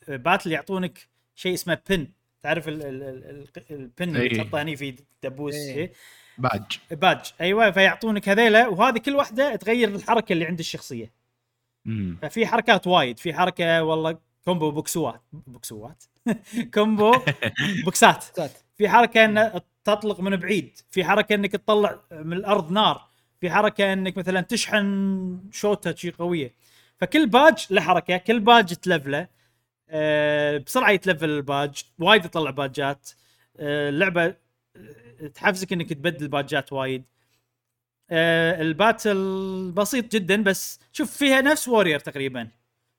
[0.09, 0.99] battle يعطونك
[1.34, 2.09] شيء اسمه pin
[2.43, 4.28] تعرف ال- ال- ال- ال- ال pin اللي إي.
[4.28, 5.55] تحطه هني في دبوس.
[5.55, 5.93] إيه؟
[6.38, 11.12] باج باج أيوه فيعطونك هذيلا وهذه كل واحدة تغير الحركة اللي عند الشخصية
[11.84, 12.18] مم.
[12.22, 15.23] ففي حركات وايد في حركة والله combo بوكسات.
[15.33, 16.05] بوكسات؟
[16.75, 17.12] combo
[17.84, 18.22] بوكسات.
[18.22, 18.53] سات.
[18.76, 20.78] في حركة أن تطلق من بعيد.
[20.91, 23.11] في حركة أنك تطلع من الأرض نار.
[23.41, 26.55] في حركة أنك مثلا تشحن شوتة شي قوية.
[26.99, 28.16] فكل باج له حركة.
[28.16, 29.28] كل باج تلفله.
[29.88, 31.84] أه بسرعة يتلفل الباج.
[31.99, 33.11] وايد يطلع باجات.
[33.57, 34.24] أه اللعبة
[34.76, 37.05] آه، تحفزك أنك تبدل باجات وايد.
[38.11, 42.49] أه ال battle بسيط جدا بس شوف فيها نفس Warriors تقريبا.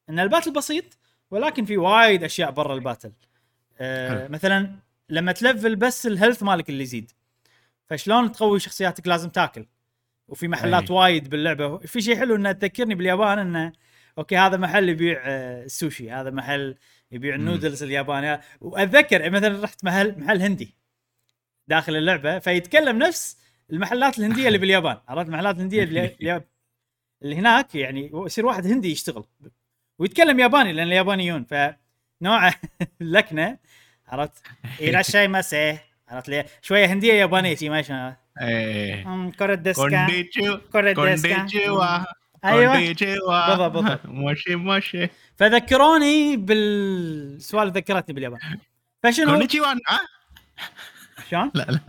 [0.09, 1.00] أن ال battle بسيط
[1.31, 3.11] ولكن في وايد أشياء برا ال battle.
[3.79, 4.27] أه.
[4.27, 4.75] مثلا
[5.09, 7.11] لما تلفل بس ال health مالك اللي يزيد
[7.87, 9.65] فشلون تقوي شخصياتك لازم تاكل؟
[10.27, 10.97] وفي محلات أي.
[10.97, 11.77] وايد باللعبة.
[11.77, 13.73] في شيء حلو إنه تذكرني باليابان إنه
[14.17, 16.75] أوكي هذا محل يبيع آه، السوشي هذا محل
[17.11, 17.35] يبيع.
[17.35, 18.41] النودلز اليابانية.
[18.61, 20.75] وأتذكر مثلا رحت محل محل هندي
[21.67, 23.37] داخل اللعبة فيتكلم نفس
[23.71, 24.97] المحلات الهندية اللي باليابان.
[25.07, 26.15] عرفت؟ المحلات الهندية اللي-
[27.23, 29.23] اللي هناك يعني يصير واحد هندي يشتغل.
[30.01, 32.51] ويتكلم ياباني لأن اليابانيون فنوع
[33.01, 33.57] اللكنه
[34.09, 34.31] عرفت؟
[34.79, 35.77] إلى ماسي
[36.09, 39.03] عرفت؟ لي شوية هندية يابانية شي ما إيه.
[39.03, 42.05] كونديتشو كورة ديسكا كونديتشوا
[42.45, 42.77] أيوه
[43.47, 44.05] بالضبط، بالضبط.
[44.21, 48.39] موشي موشي فذكروني بالسوالف ذكرتني باليابان.
[49.03, 49.99] فشنو؟ كونيتشيوا نا
[51.29, 51.79] شلون؟ لا لا.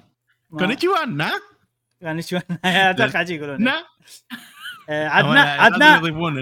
[0.51, 1.33] كونيتشيوا نا؟
[2.21, 3.65] شو أتوقع شي يقولون.
[5.09, 5.87] عدنا عدنا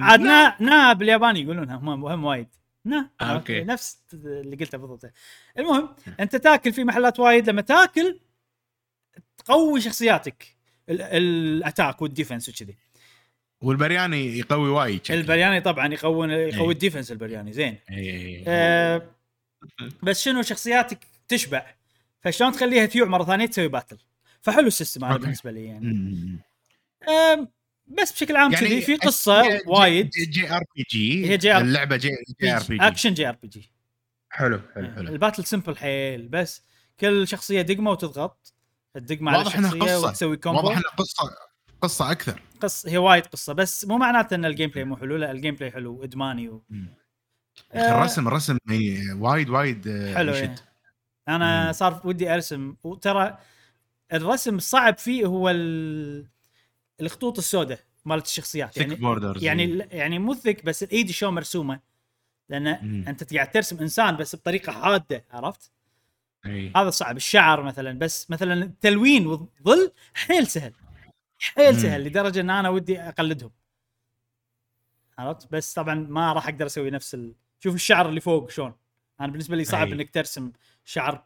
[0.04, 2.48] عدنا な بالياباني يقولونها هم هم وايد.
[2.84, 3.64] な آه، أوكي.
[3.64, 5.12] نفس اللي قلته بالضبط.
[5.58, 5.88] المهم
[6.20, 7.50] أنت تاكل في محلات وايد.
[7.50, 8.20] لما تاكل
[9.38, 10.56] تقوي شخصياتك.
[10.88, 12.76] ال- ال attack وال defense وكذي.
[13.60, 15.00] والبرياني يقوي وايد.
[15.10, 16.70] البرياني طبعا يقوي يقوي إيه.
[16.70, 17.52] ال defense البرياني.
[17.52, 17.78] زين.
[17.90, 18.44] إيه.
[18.48, 19.02] آه
[20.02, 20.98] بس شنو شخصياتك
[21.28, 21.66] تشبع؟
[22.20, 23.98] فشلون تخليها تيوع مرة ثانية تسوي battle؟
[24.42, 25.16] فحلو ال system هذا.
[25.16, 26.38] بالنسبة لي يعني.
[27.90, 30.10] بس بشكل عام يعني كذي في قصة J- وايد.
[30.10, 31.30] J- JRPG.
[31.30, 32.08] هي جي آر- اللعبة جي
[32.42, 32.86] جي ار بي جي.
[32.86, 33.70] action JRPG.
[34.30, 35.08] حلو حلو حلو.
[35.08, 36.62] ال battle simple حيل بس
[37.00, 38.52] كل شخصية دقمة وتضغط.
[38.96, 40.08] الدقمه على الشخصيه قصة.
[40.08, 41.30] وتسوي combo واضح إنها قصة
[41.82, 42.42] قصة أكثر.
[42.60, 45.70] قص هي وايد قصة بس مو معناته إن ال gameplay مو حلو لا ال gameplay
[45.70, 46.62] حلو إدماني و...
[47.72, 50.42] أخي الرسم الرسم إيه، وايد وايد آه، حلو يشد.
[50.42, 50.56] يعني.
[51.28, 51.72] أنا مم.
[51.72, 53.38] صار ودي أرسم وترى
[54.12, 56.26] الرسم الصعب فيه هو ال...
[57.00, 61.80] الخطوط السوداء مالت الشخصيات thick يعني borders يعني يعني مو thick بس الإيد شلون مرسومة
[62.48, 63.04] لأن مم.
[63.08, 65.70] أنت قاعد ترسم إنسان بس بطريقة حاده عرفت؟
[66.46, 66.72] إيه.
[66.76, 70.72] هذا صعب الشعر مثلا بس مثلا التلوين والظل حيل سهل
[71.38, 71.78] حيل مم.
[71.78, 73.50] سهل لدرجة إن أنا ودي أقلدهم
[75.18, 77.34] عرفت بس طبعا ما راح أقدر أسوي نفس ال...
[77.60, 78.74] شوف الشعر اللي فوق شلون
[79.20, 79.92] أنا بالنسبة لي صعب أي.
[79.92, 80.52] إنك ترسم
[80.84, 81.24] شعر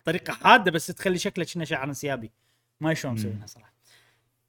[0.00, 2.32] بطريقة حاده بس تخلي شكله كأنه شعر انسيابي
[2.80, 3.14] ما شلون.
[3.14, 3.73] مسوينها صراحة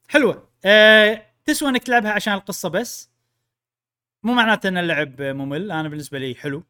[0.07, 0.49] حلوة.
[0.65, 3.09] أه تسوى انك تلعبها عشان القصة بس.
[4.23, 6.63] مو معناته إن اللعب ممل أنا بالنسبة لي حلو.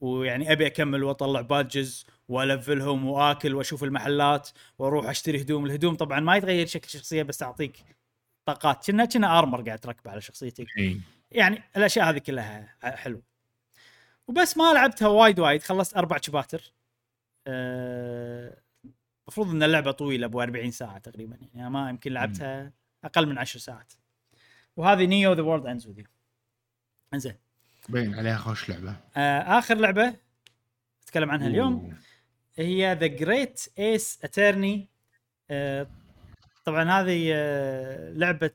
[0.00, 4.48] ويعني أبي أكمل وأطلع بادجز وألفلهم وآكل وأشوف المحلات
[4.78, 5.66] وأروح أشتري هدوم.
[5.66, 7.84] الهدوم طبعا ما يتغير شكل الشخصيه بس تعطيك
[8.46, 8.86] طاقات.
[8.86, 10.66] كنا كنا ارمر قاعد تركبه على شخصيتك.
[11.30, 13.22] يعني الأشياء هذه كلها حلو.
[14.28, 16.72] وبس ما لعبتها وايد وايد خلصت أربع شباتر
[17.46, 18.62] أه،
[19.24, 21.70] المفروض إن اللعبة طويلة أبو 40 ساعة تقريبا يعني.
[21.70, 22.72] ما يمكن لعبتها
[23.04, 23.92] أقل من 10 ساعات.
[24.76, 26.04] وهذه Neo The World Ends with You
[27.14, 27.34] إنزين.
[27.88, 30.16] باين عليها خوش لعبة؟ آه، آخر لعبة
[31.02, 31.72] أتكلم عنها اليوم.
[31.72, 31.94] أوه.
[32.56, 34.88] هي The Great Ace Attorney
[36.64, 38.50] طبعا هذه آه، لعبة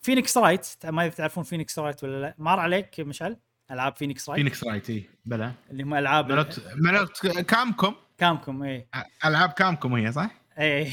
[0.00, 2.34] Phoenix Wright ما تعرفون Phoenix Wright ولا لا.
[2.38, 3.36] مر عليك مشعل؟
[3.70, 8.88] ألعاب Phoenix Wright Phoenix Wright إي بلا اللي هم ألعاب مالوت مالوت Capcom Capcom اي
[9.24, 10.92] ألعاب Capcom هي صح؟ اي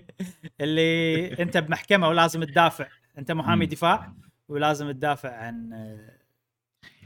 [0.60, 2.88] اللي أنت بمحكمة ولازم تدافع.
[3.18, 3.66] أنت محامي.
[3.66, 4.12] دفاع
[4.48, 6.18] ولازم تدافع عن آه،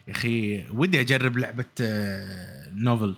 [0.08, 3.16] يا أخي ودي أجرب لعبة آه، novel.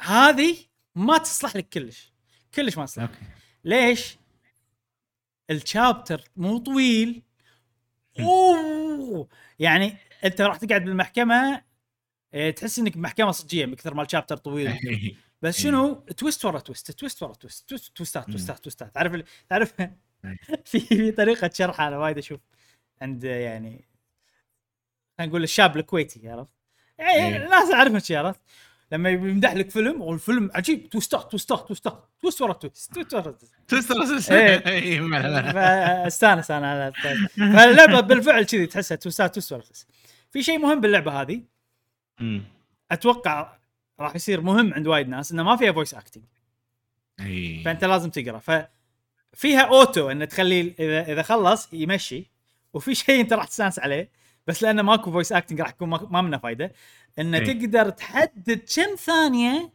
[0.00, 0.56] هذه
[0.94, 2.12] ما تصلح لك كلش.
[2.54, 3.02] كلش ما تصلح.
[3.02, 3.14] okay.
[3.64, 4.16] ليش؟
[5.50, 7.22] ال chapter مو طويل.
[8.20, 9.28] أوه!
[9.58, 11.62] يعني أنت راح تقعد بالمحكمة
[12.34, 14.78] إيه، تحس إنك بمحكمة صجية من كثر ما ال chapter طويل.
[15.42, 18.94] بس شنو twist ورا twist twist ورا twist twist twist ات twist ات twist ات
[18.94, 19.74] تعرف تعرف
[20.70, 22.40] في في طريقة شرح أنا وايد أشوف
[23.02, 23.84] عند يعني
[25.18, 26.52] خلينا نقول الشاب الكويتي عرفت؟
[26.98, 27.36] يعني.
[27.36, 28.40] الناس اعرفهم شي عرفت؟
[28.92, 32.94] لما يمدح لك فيلم والفيلم عجيب twist ات twist ات twist ات twist ورا twist
[32.94, 33.94] twist ورا twist twist
[34.66, 35.00] إيه.
[35.52, 36.92] فاستانس أنا على
[37.36, 39.88] فاللعبة بالفعل كذي تحسها twist ات twist ورا twist
[40.30, 41.42] في شيء مهم باللعبة هذه.
[42.90, 43.58] أتوقع
[44.00, 46.24] راح يصير مهم عند وايد ناس إنه ما فيها voice acting
[47.20, 48.68] اي فأنت لازم تقرأ.
[49.32, 52.30] ففيها auto إنه تخلي اذا إذا خلص يمشي
[52.74, 54.10] وفي شيء أنت راح تستانس عليه
[54.46, 56.72] بس لأنه ماكو voice acting راح يكون ما ما منه فايدة.
[57.18, 57.44] إنه إيه.
[57.44, 59.72] تقدر تحدد كم ثانية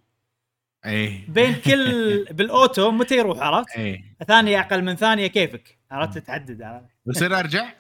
[0.85, 6.17] اي بين كل بال auto متى يروح عرفت؟ اي ثانية أقل من ثانية كيفك عرفت؟
[6.17, 7.73] تحدد عرفت؟ بصير أرجع؟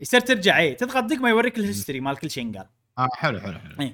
[0.00, 2.66] يصير ترجع اي تضغط دقمه يوريك ال history مال كل شيء قال
[2.98, 3.90] آه حلو حلو حلو.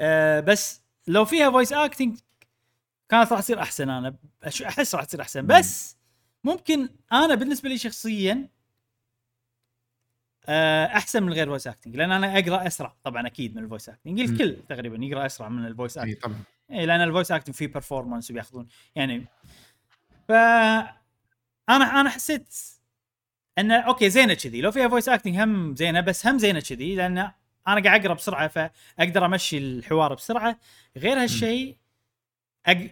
[0.00, 2.18] آه بس لو فيها voice acting
[3.08, 3.90] كانت راح تصير أحسن.
[3.90, 5.46] أنا أحس راح تصير أحسن.
[5.46, 5.96] بس
[6.44, 8.48] ممكن أنا بالنسبة لي شخصيا
[10.50, 12.94] آه، أحسن من غير voice acting لأن أنا أقرأ أسرع.
[13.04, 16.22] طبعا أكيد من ال voice acting الكل تقريبا يقرأ أسرع من ال voice إي acting
[16.22, 16.42] طبعا.
[16.70, 18.66] إيه لأن ال voice acting فيه performance وبياخذون.
[18.94, 19.26] يعني
[20.28, 22.54] ف أنا أنا حسيت
[23.58, 24.60] إن okay زينة كذي.
[24.60, 26.94] لو فيها voice acting هم زينة بس هم زينة كذي.
[26.94, 27.30] لأن
[27.72, 30.58] أنا قاعد أقرأ بسرعة فأقدر أمشي الحوار بسرعة.
[30.96, 31.76] غير هالشيء
[32.66, 32.90] أق...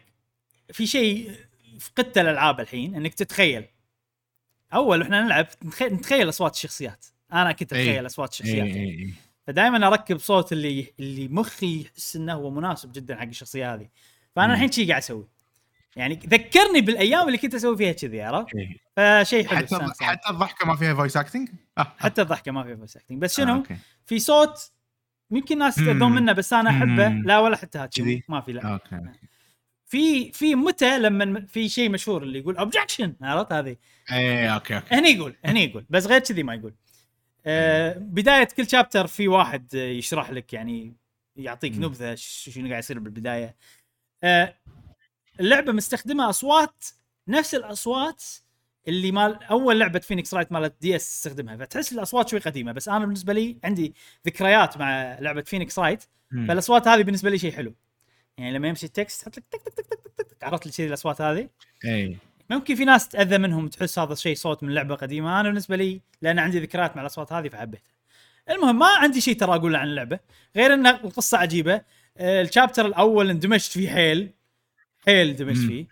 [0.73, 1.33] في شيء
[1.81, 3.65] فقدته الألعاب الحين إنك تتخيل.
[4.75, 7.07] أول إحنا نلعب نتخ- نتخيل أصوات الشخصيات.
[7.33, 7.83] أنا كنت إي.
[7.83, 9.15] أتخيل أصوات الشخصيات اي اي
[9.47, 13.89] فدائما أركب صوت اللي اللي مخي يحس إنه هو مناسب جدا حق الشخصية هذه.
[14.37, 14.55] فأنا.
[14.55, 15.29] الحين شي قاعد أسوي.
[15.97, 18.55] يعني ذكرني بالأيام اللي كنت أسوي فيها كذي عرفت.
[18.97, 20.05] فشيء حلو حتى.
[20.05, 23.55] حتى الضحكة ما فيها voice acting حتى الضحكة ما فيها voice acting بس آه، شنو
[23.55, 23.77] okay.
[24.05, 24.71] في صوت
[25.31, 26.15] يمكن ناس يتاذون مم.
[26.15, 27.09] منه بس أنا أحبه.
[27.09, 28.73] لا ولا حتى هاتشي كذي؟ ما في لا.
[28.73, 29.01] okay
[29.87, 33.77] في في متى لما في شيء مشهور اللي يقول objection عرفت هذه؟
[34.13, 34.95] اي okay okay.
[34.95, 36.75] هني يقول هني يقول بس غير كذي ما يقول.
[37.47, 40.95] آه بداية كل chapter في واحد آه، يشرح لك يعني
[41.37, 41.73] يعطيك.
[41.79, 43.57] نبذة شنو قاعد يصير بالبداية.
[44.25, 44.55] آه
[45.41, 46.85] اللعبه مستخدمة أصوات
[47.29, 48.25] نفس الأصوات
[48.89, 52.99] اللي مال أول لعبة Phoenix Wright مالت DS تستخدمها فتحس الأصوات شوي قديمة بس أنا
[52.99, 53.95] بالنسبة لي عندي
[54.27, 56.05] ذكريات مع لعبة Phoenix Wright.
[56.49, 57.75] فالأصوات هذه بالنسبة لي شيء حلو.
[58.39, 60.73] يعني لما يمشي ال text تحط لك تك تك تك تك تك تك عرفت لي
[60.73, 61.49] كذي الأصوات هذه؟
[61.85, 62.17] إي.
[62.51, 66.01] ممكن في ناس تاذى منهم تحس هذا الشيء صوت من لعبة قديمة أنا بالنسبة لي
[66.23, 67.93] لأن عندي ذكريات مع الأصوات هذه فحبيتها.
[68.51, 70.19] المهم ما عندي شيء ترى أقوله عن اللعبة
[70.57, 71.83] غير إن القصة عجيبة.
[72.19, 74.31] آه، ال chapter الأول اندمجت فيه حيل
[75.07, 75.59] حيل اندمجت.
[75.59, 75.87] فيه.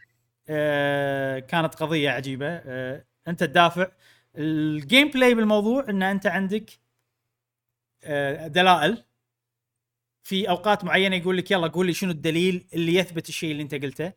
[1.49, 2.47] كانت قضية عجيبة.
[2.47, 3.89] آه، أنت تدافع.
[4.37, 6.71] ال gameplay بالموضوع إن أنت عندك
[8.05, 9.05] آه، دلائل
[10.23, 13.75] في أوقات معينة يقول لك يلا قول لي شنو الدليل اللي يثبت الشيء اللي أنت
[13.75, 14.13] قلته.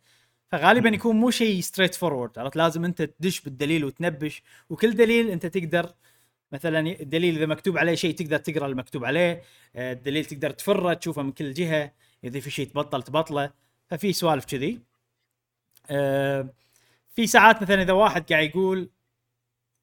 [0.51, 0.89] فغالبا.
[0.89, 4.43] يكون مو شيء straightforward عرفت؟ لازم أنت تدش بالدليل وتنبش.
[4.69, 5.93] وكل دليل أنت تقدر
[6.51, 9.41] مثلا الدليل إذا مكتوب عليه شيء تقدر تقرأ المكتوب عليه.
[9.75, 11.93] آه، الدليل تقدر تفره تشوفه من كل جهة.
[12.23, 13.51] إذا في شيء تبطل تبطله.
[13.89, 14.73] ففي سوالف كذي.
[14.73, 14.86] آه،
[17.09, 18.89] في ساعات مثلا إذا واحد قاعد يقول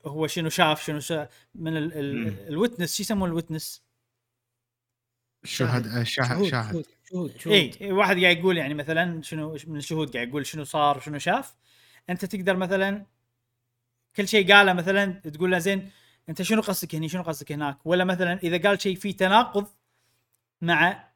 [0.06, 1.92] هو شنو شاف شنو شاف من ال-.
[1.92, 3.82] ال- الوتنس شو يسمون الوتنس؟
[5.44, 10.14] شهد شاهد شهود شاهد شهود شهود اي واحد قاعد يقول يعني مثلا شنو من الشهود
[10.16, 11.54] قاعد يقول شنو صار وشنو شاف
[12.10, 13.06] أنت تقدر مثلا
[14.16, 15.90] كل شيء قاله مثلا تقول له زين
[16.28, 19.66] أنت شنو قصدك هني شنو قصدك هناك ولا مثلا إذا قال شيء فيه تناقض
[20.60, 21.08] مع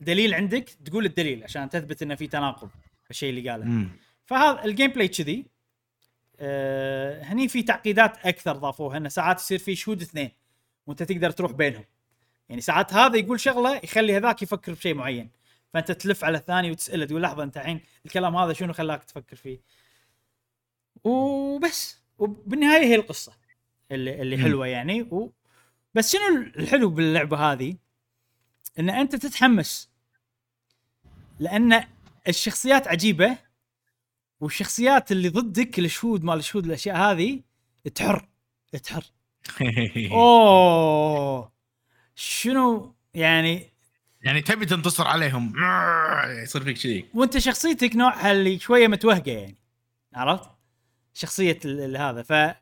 [0.00, 2.70] دليل عندك تقول الدليل عشان تثبت إنه في تناقض
[3.10, 3.64] الشيء اللي قاله.
[4.26, 5.46] فهذا ال gameplay كذي.
[6.40, 10.30] آه هني في تعقيدات أكثر ضافوها انه ساعات يصير في شهود اثنين
[10.86, 11.84] وأنت تقدر تروح بينهم.
[12.48, 15.30] يعني ساعات هذا يقول شغلة يخلي هذاك يفكر بشيء معين
[15.74, 19.60] فأنت تلف على الثاني وتسأله تقول لحظة أنت الحين الكلام هذا شنو خلاك تفكر فيه؟
[21.04, 22.00] وبس.
[22.18, 23.32] وبالنهاية هي القصة
[23.90, 24.38] اللي اللي.
[24.38, 25.02] حلوة يعني.
[25.02, 25.32] و
[25.94, 27.76] بس شنو الحلو باللعبة هذه؟
[28.78, 29.90] إن أنت تتحمس
[31.38, 31.84] لأن
[32.28, 33.38] الشخصيات عجيبة
[34.40, 37.40] والشخصيات اللي ضدك الشهود مال الشهود الأشياء هذه
[37.94, 38.28] تحر
[38.82, 39.04] تحر.
[40.12, 41.52] أوه.
[42.14, 43.74] شنو يعني؟
[44.22, 45.52] يعني تبي تنتصر عليهم.
[46.42, 49.56] يصير فيك كذي وأنت شخصيتك نوعها اللي شوية متوهقة يعني.
[50.14, 50.50] عرفت؟
[51.14, 51.58] شخصية
[51.96, 52.22] هذا.
[52.22, 52.54] ف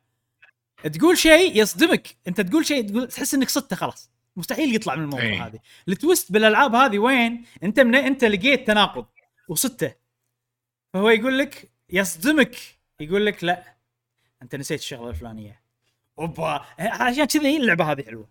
[0.86, 2.16] تقول شيء يصدمك.
[2.28, 4.10] أنت تقول شيء تقول تحس إنك صدته خلاص.
[4.36, 5.46] مستحيل يطلع من الموضوع إيه.
[5.46, 5.58] هذه.
[5.88, 9.06] التويست بالألعاب هذه وين؟ أنت من أنت لقيت تناقض
[9.48, 10.01] وصدته.
[10.92, 12.56] فهو يقول لك يصدمك.
[13.00, 13.64] يقول لك لا
[14.42, 15.60] أنت نسيت الشغلة الفلانية.
[16.18, 16.64] أوبا.
[16.78, 18.28] عشان كذي اللعبة هذه حلوة.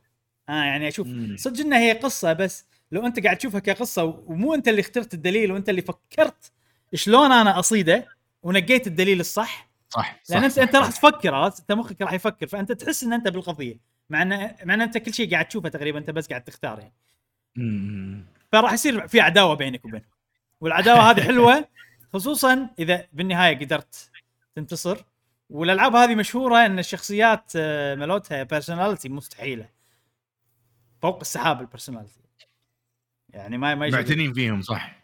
[0.50, 1.08] آه يعني أشوف.
[1.36, 5.52] صدق إنها هي قصة بس لو أنت قاعد تشوفها كقصة ومو أنت اللي اخترت الدليل
[5.52, 6.52] وأنت اللي فكرت
[6.94, 8.08] شلون أنا أصيده
[8.44, 9.70] ونقيت الدليل الصح.
[9.90, 10.90] صح لأن صح، انت راح.
[10.90, 13.80] تفكر عرفت أنت مخك راح يفكر فأنت تحس إن أنت بالقضية.
[14.10, 14.30] مع ان
[14.66, 16.94] مع إن أنت كل شيء قاعد تشوفه تقريبا أنت بس قاعد تختار يعني.
[18.52, 20.06] فراح يصير في عداوة بينك وبينه
[20.62, 21.68] والعداوة هذه حلوة.
[22.14, 24.12] خصوصا إذا بالنهاية قدرت
[24.56, 24.98] تنتصر.
[25.50, 29.70] والألعاب هذه مشهورة إن الشخصيات آه، ملوتها personality مستحيلة.
[31.02, 32.22] فوق السحاب ال personality
[33.30, 35.02] يعني ما ما معتنين فيهم صح.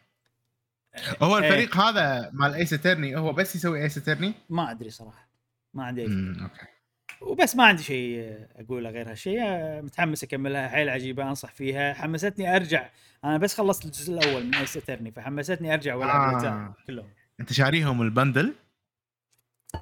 [1.22, 1.48] هو إيه.
[1.48, 5.30] الفريق هذا مال Ace Attorney هو بس يسوي Ace Attorney ما أدري صراحة.
[5.74, 6.44] ما عندي فكرة.
[6.44, 6.77] okay.
[7.22, 9.42] وبس ما عندي شيء اقوله غير هالشيء
[9.82, 10.68] متحمس أكملها.
[10.68, 11.94] حيل عجيبة أنصح فيها.
[11.94, 12.90] حمستني أرجع.
[13.24, 16.76] أنا بس خلصت الجزء الأول من Ace Attorney فحمستني أرجع وألعب آه.
[16.88, 17.10] كلهم.
[17.40, 18.54] أنت شاريهم ال bundle؟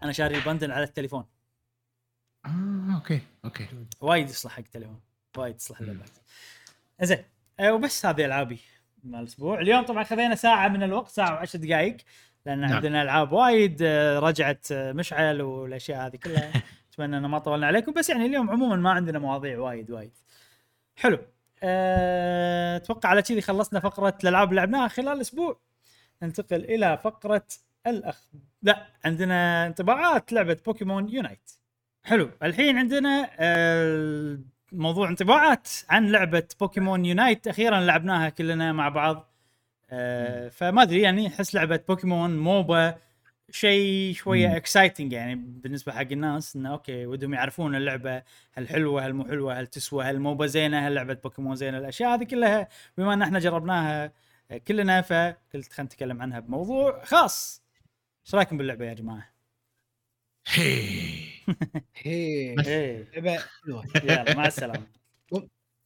[0.04, 1.26] أنا شاري ال bundle على التليفون.
[2.46, 3.68] آه okay okay.
[4.02, 5.00] وايد يصلح حق التليفون.
[5.38, 6.10] وايد يصلح اللعبات.
[7.02, 7.24] زين
[7.60, 8.60] أه وبس هذه ألعابي
[9.04, 9.62] مال الأسبوع.
[9.62, 11.98] اليوم طبعا خذينا ساعة من الوقت ساعة وعشر دقائق
[12.46, 12.74] لأن نعم.
[12.74, 16.52] عندنا ألعاب وايد آه، رجعت آه، مشعل والأشياء هذه كلها.
[16.96, 20.12] أتمنى أن ما طولنا عليكم بس يعني اليوم عموما ما عندنا مواضيع وايد وايد.
[20.96, 21.20] حلو.
[21.64, 22.76] أه...
[22.78, 25.60] أتوقع على كذي خلصنا فقرة الألعاب اللي لعبناها خلال الأسبوع
[26.24, 27.46] ننتقل إلى فقرة
[27.88, 28.22] الاخ
[28.62, 31.52] لا عندنا انطباعات لعبة Pokémon Unite.
[32.04, 32.30] حلو.
[32.44, 34.40] الحين عندنا آه،
[34.72, 37.48] موضوع انطباعات عن لعبة Pokémon Unite.
[37.48, 39.32] أخيرا لعبناها كلنا مع بعض.
[39.90, 42.96] آه، فما أدري يعني أحس لعبة بوكيمون مو
[43.52, 44.58] بهالشيء شوية.
[44.58, 48.24] exciting يعني بالنسبة حق الناس إنه okay ودهم يعرفون اللعبة
[48.54, 52.14] هل حلوة هل مو حلوة هل تسوى هل مو بزينة هل لعبة بوكيمون زينة الأشياء
[52.16, 54.14] هذه كلها بما إن إحنا جربناها
[54.68, 57.64] كلنا فقلت خلينا نتكلم عنها بموضوع خاص
[58.26, 59.36] إيش رأيكم باللعبة يا جماعة؟
[61.98, 62.56] هي.
[62.56, 64.88] هي إيه لعبة حلوة يلا مع السلامة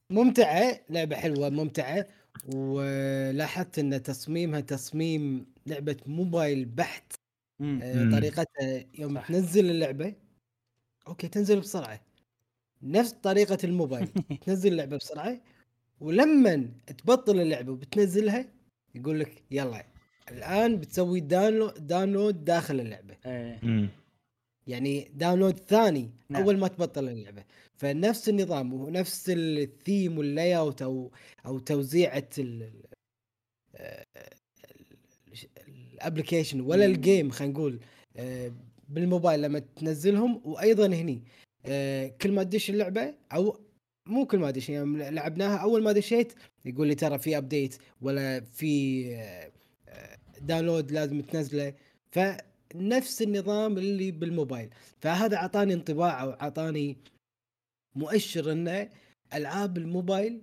[0.10, 2.07] ممتعة لعبة حلوة ممتعة
[2.45, 7.19] ولاحظت إن تصميمها تصميم لعبة موبايل بحت
[7.60, 7.80] مم.
[7.84, 8.11] آه،.
[8.11, 9.27] طريقتها يوم صح.
[9.27, 10.14] تنزل اللعبة
[11.07, 12.02] okay تنزل بسرعة
[12.81, 14.07] نفس طريقة الموبايل
[14.45, 15.41] تنزل اللعبة بسرعة
[15.99, 18.45] ولما تبطل اللعبة وبتنزلها
[18.95, 19.86] يقول لك يلا
[20.31, 23.90] الآن بتسوي download download داخل اللعبة إيه مم.
[24.68, 26.44] يعني download ثاني نعم.
[26.44, 27.44] أول ما تبطل اللعبة
[27.76, 31.11] فنفس النظام ونفس الثيم واللاي اوت أو
[31.45, 32.30] أو توزيعة
[35.99, 36.85] ال application ولا.
[36.86, 37.80] ال game خلينا نقول
[38.17, 38.51] آه،
[38.89, 41.23] بالموبايل لما تنزلهم وأيضا هني.
[41.65, 43.59] آه، كل ما تدش اللعبة أو
[44.07, 46.34] مو كل ما دش يعني لعبناها أول ما دشيت
[46.65, 49.51] يقول لي ترى في update ولا في آه،
[49.89, 51.73] آه، download لازم تنزله.
[52.11, 54.69] فنفس النظام اللي بالموبايل.
[54.99, 56.97] فهذا أعطاني انطباع أو أعطاني
[57.95, 58.89] مؤشر انه
[59.34, 60.41] ألعاب الموبايل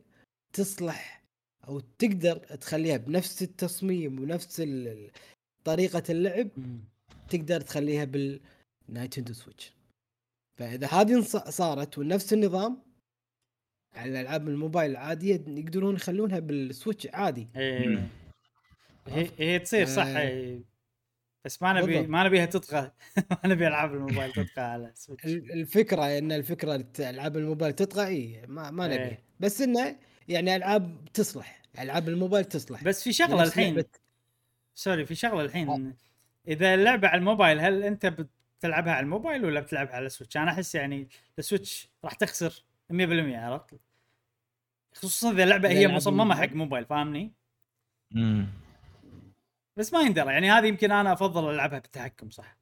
[0.53, 1.23] تصلح
[1.69, 4.61] أو تقدر تخليها بنفس التصميم ونفس
[5.67, 6.49] طريقة اللعب.
[7.29, 9.73] تقدر تخليها بالنايتندو سويتش
[10.59, 11.21] فإذا هذه
[11.51, 12.83] صارت ونفس النظام
[13.95, 18.09] على العاب الموبايل العادية يقدرون يخلونها بالسويتش عادي مم.
[19.09, 20.19] هي هي تصير صح آه.
[20.19, 20.61] إيه.
[21.45, 22.07] بس ما نبي.
[22.07, 22.93] ما نبيها تطغى
[23.31, 28.43] ما نبي ألعاب الموبايل تطغى على سويتش ال- الفكرة إن الفكرة ألعاب الموبايل تطغى اي
[28.47, 28.95] ما, ما إيه.
[28.95, 29.97] نبيها بس إنه
[30.29, 33.85] يعني ألعاب تصلح ألعاب الموبايل تصلح بس في شغلة الحين
[34.77, 35.45] sorry في شغلة.
[35.45, 35.95] الحين
[36.49, 38.07] إذا اللعبة على الموبايل هل أنت
[38.61, 41.09] بتلعبها على الموبايل ولا بتلعبها على السويتش؟ أنا أحس يعني
[41.39, 42.95] السويتش راح تخسر 100%
[43.37, 43.81] عرفت؟
[44.93, 46.35] خصوصا إذا اللعبة هي مصممة.
[46.35, 47.33] حق موبايل فاهمني؟
[48.11, 48.47] مم.
[49.77, 52.56] بس ما يندرى يعني هذه يمكن أنا أفضل ألعبها بالتحكم صح.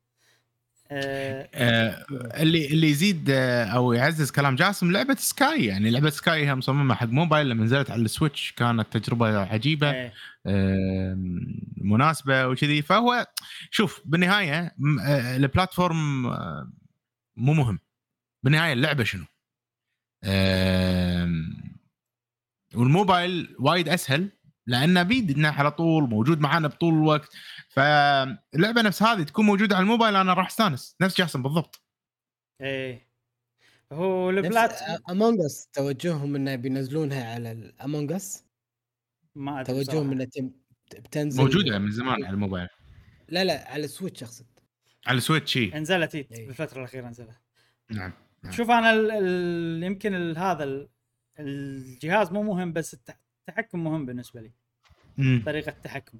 [0.91, 2.07] أه آه،
[2.43, 6.95] اللي اللي يزيد آه، أو يعزز كلام جاسم لعبة سكاي يعني لعبة سكاي هي مصممة
[6.95, 10.11] حق موبايل لما نزلت على السويتش كانت تجربة عجيبة.
[10.47, 11.15] آه،
[11.77, 13.27] مناسبة وكذي فهو
[13.71, 14.75] شوف بالنهاية
[15.07, 16.73] آه، ال platform آه،
[17.37, 17.79] مو مهم
[18.43, 19.25] بالنهاية اللعبة شنو؟
[22.75, 24.31] والموبايل وايد أسهل
[24.67, 27.33] لأنه بيدنا على طول موجود معانا بطول الوقت
[27.69, 31.83] فاللعبة نفس هذه تكون موجودة على الموبايل أنا راح أستانس نفس جاسم بالضبط
[32.61, 33.09] إيه
[33.93, 34.55] هو ال...
[34.55, 34.73] بلات
[35.11, 38.45] Among Us توجههم إنه بينزلونها على ال Among Us
[39.35, 40.13] ما أدري توجههم.
[40.13, 40.51] إنه تم-
[40.95, 42.69] بتنزل موجودة من زمان على الموبايل
[43.29, 44.47] لا لا على السويتش أقصد
[45.07, 45.71] على السويتش إي.
[45.75, 46.47] نزلت إيه، إيه.
[46.47, 47.31] بالفترة الأخيرة نزلت
[47.91, 48.13] نعم
[48.43, 48.53] نعم.
[48.53, 50.89] شوف أنا ال ال يمكن ال هذا ال
[51.39, 54.51] الجهاز مو مهم بس التح- التحكم مهم بالنسبة لي.
[55.19, 55.43] مم.
[55.47, 56.19] طريقة التحكم.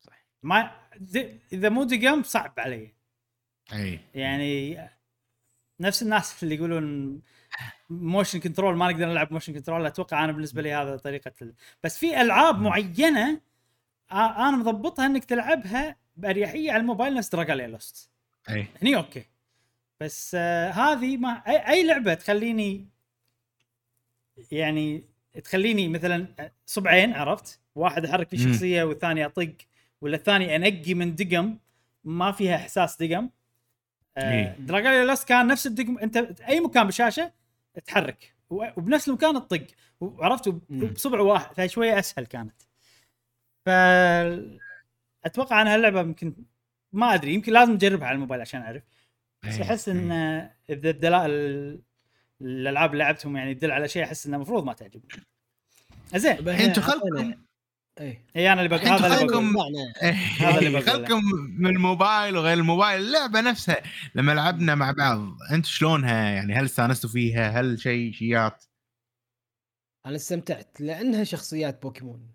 [0.00, 0.24] صح.
[0.42, 2.94] ما د- إذا مو دقم صعب علي.
[3.72, 4.00] أي.
[4.14, 4.78] يعني
[5.80, 7.20] نفس الناس اللي يقولون
[7.90, 11.54] motion control ما نقدر نلعب motion control أتوقع أنا بالنسبة لي هذا طريقة ال...
[11.84, 13.36] بس في ألعاب معينة
[14.10, 18.10] آ- أنا مضبطها إنك تلعبها بأريحية على الموبايل نفس Dragalia Lost
[18.50, 18.66] أي.
[18.82, 19.24] هني okay.
[20.00, 22.88] بس آه هذه ما أي, أي لعبة تخليني
[24.52, 25.04] يعني
[25.44, 26.26] تخليني مثلا
[26.66, 28.52] صبعين عرفت واحد أحرك فيه.
[28.52, 29.54] شخصية والثاني أطق
[30.00, 31.58] ولا الثاني أنقي من دقم
[32.04, 33.28] ما فيها إحساس دقم
[34.16, 34.56] آه إيه.
[34.58, 36.16] Dragalia Lost كان نفس الدقم أنت
[36.48, 37.32] أي مكان بالشاشه
[37.84, 39.66] تحرك وبنفس المكان تطق
[40.00, 40.48] وعرفت.
[40.48, 42.62] بصبع واحد فهي شوية أسهل كانت
[43.66, 43.68] ف
[45.24, 46.34] أتوقع ان هاللعبة يمكن
[46.92, 48.82] ما أدري يمكن لازم نجربها على الموبايل عشان أعرف
[49.42, 49.62] بس إيه.
[49.62, 50.12] احس إن
[50.70, 51.80] إذا الدلائل
[52.42, 55.08] الألعاب اللي لعبتهم يعني تدل على شيء أحس إنه المفروض ما تعجبني.
[56.16, 56.48] زين.
[56.48, 57.34] أنتوا خلكم.
[58.36, 59.72] اي أنا اللي بقول هذا اللي خلكم- بقول.
[60.38, 60.92] هذا اللي بقوله.
[60.92, 61.20] خلكم
[61.58, 63.00] من الموبايل وغير الموبايل.
[63.00, 63.82] اللعبة نفسها
[64.14, 65.18] لما لعبنا مع بعض
[65.52, 68.64] أنتم شلونها؟ يعني هل استانستوا فيها؟ هل شيء شيات
[70.06, 72.28] أنا استمتعت لأنها شخصيات بوكيمون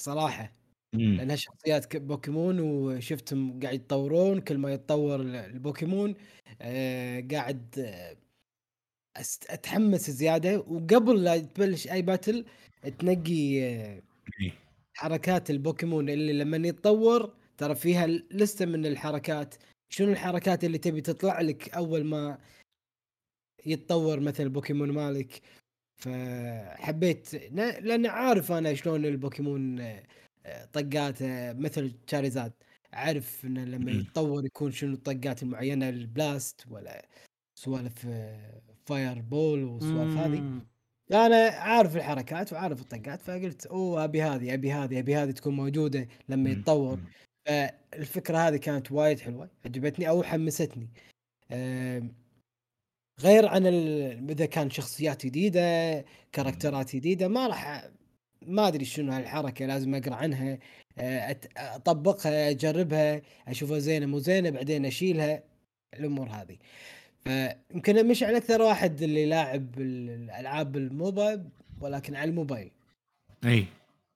[0.00, 0.52] صراحة.
[0.94, 1.14] مم.
[1.16, 4.40] لأنها شخصيات ك- بوكيمون وشفتهم قاعد يتطورون.
[4.40, 6.14] كل ما يتطور ال- البوكيمون
[6.60, 8.16] آه قاعد آه
[9.50, 12.44] أتحمس زيادة وقبل لا تبلش أي battle
[12.98, 14.02] تنقي إيه.
[14.94, 19.54] حركات البوكيمون اللي لما يتطور ترى فيها لستة من الحركات
[19.90, 22.38] شنو الحركات اللي تبي تطلع لك أول ما
[23.66, 25.42] يتطور مثل البوكيمون مالك
[25.96, 29.80] فحبيت لأن عارف أنا شلون البوكيمون
[30.46, 32.52] آه، طقاته مثل Charizard
[32.92, 34.00] عارف انه لما مم.
[34.00, 37.08] يتطور يكون شنو الطقات المعينة ال blast ولا
[37.54, 40.60] سوالف آه، fire ball والسوالف هذه.
[41.12, 46.08] أنا عارف الحركات وعارف الطقات فقلت أوه أبي هذه أبي هذه أبي هذه تكون موجودة
[46.28, 46.50] لما.
[46.50, 46.98] يتطور.
[47.46, 50.88] فالفكرة هذه كانت وايد حلوة عجبتني أو حمستني
[53.20, 53.66] غير عن
[54.30, 55.60] إذا كان شخصيات جديدة
[56.32, 57.88] كاركترات جديدة ما راح
[58.46, 60.58] ما أدري شنو هالحركة لازم أقرأ عنها
[60.98, 65.42] آه، أطبقها أجربها أشوفها زينة مو زينة بعدين أشيلها
[65.94, 66.56] الأمور هذه
[67.24, 71.44] فيمكن مشعل أكثر واحد اللي لاعب ال- الالعاب الموبايل
[71.80, 72.70] ولكن على الموبايل
[73.44, 73.66] إي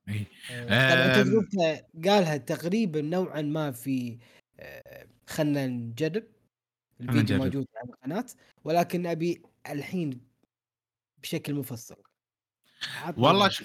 [0.08, 0.26] إي
[0.68, 1.22] طبعا أم.
[1.22, 4.18] تجربته قالها تقريبا نوعا ما في
[4.60, 6.24] آه، خلنا نجرب
[7.00, 7.38] الفيديو.
[7.38, 8.26] موجود على القناة
[8.64, 10.20] ولكن أبي الحين
[11.22, 11.96] بشكل مفصل
[13.16, 13.48] والله.
[13.48, 13.64] ش...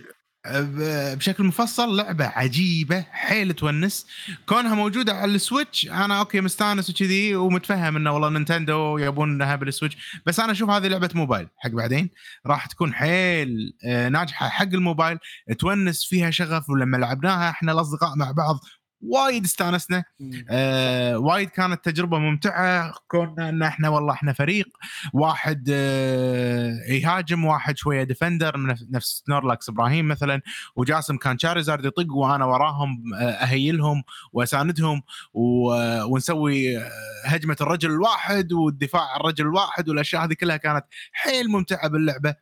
[1.15, 4.07] بشكل مفصل لعبة عجيبة حيل تونس.
[4.45, 10.21] كونها موجودة على السويتش أنا okay مستانس وكذي ومتفهم إنه والله نينتندو يبونها بالسويتش.
[10.25, 12.09] بس أنا أشوف هذه لعبة موبايل حق بعدين.
[12.45, 15.17] راح تكون حيل آه، ناجحة حق الموبايل.
[15.59, 18.59] تونس فيها شغف ولما لعبناها إحنا الأصدقاء مع بعض
[19.03, 20.03] وايد استانسنا.
[20.49, 22.93] آه وايد كانت تجربة ممتعة.
[23.07, 24.67] كنا إن إحنا والله إحنا فريق.
[25.13, 30.41] واحد آه يهاجم واحد شوية defender من نفس- Snorlax إبراهيم مثلا.
[30.75, 34.03] وجاسم كان Charizard يطق وأنا وراهم آه أهيلهم
[34.33, 35.01] وأساندهم
[35.33, 36.91] و- ونسوي آه،
[37.25, 42.29] هجمة الرجل الواحد والدفاع الرجل الواحد والأشياء هذه كلها كانت حيل ممتعة باللعبة.
[42.29, 42.35] آه،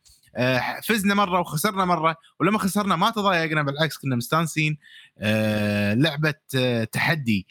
[0.83, 4.77] فزنا مرة وخسرنا مرة ولما خسرنا ما تضايقنا بالعكس كنا مستانسين.
[5.17, 7.47] آه، لعبة آه، تحدي.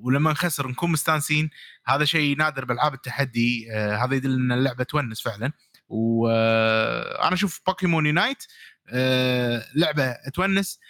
[0.00, 1.50] ولما نخسر نكون مستانسين.
[1.86, 3.66] هذا شيء نادر بالعاب التحدي.
[3.72, 5.52] آه، هذا يدل إن اللعبة تونس فعلا.
[5.88, 8.44] وأنا أشوف Pokémon Unite
[8.88, 10.80] آه، لعبة تونس.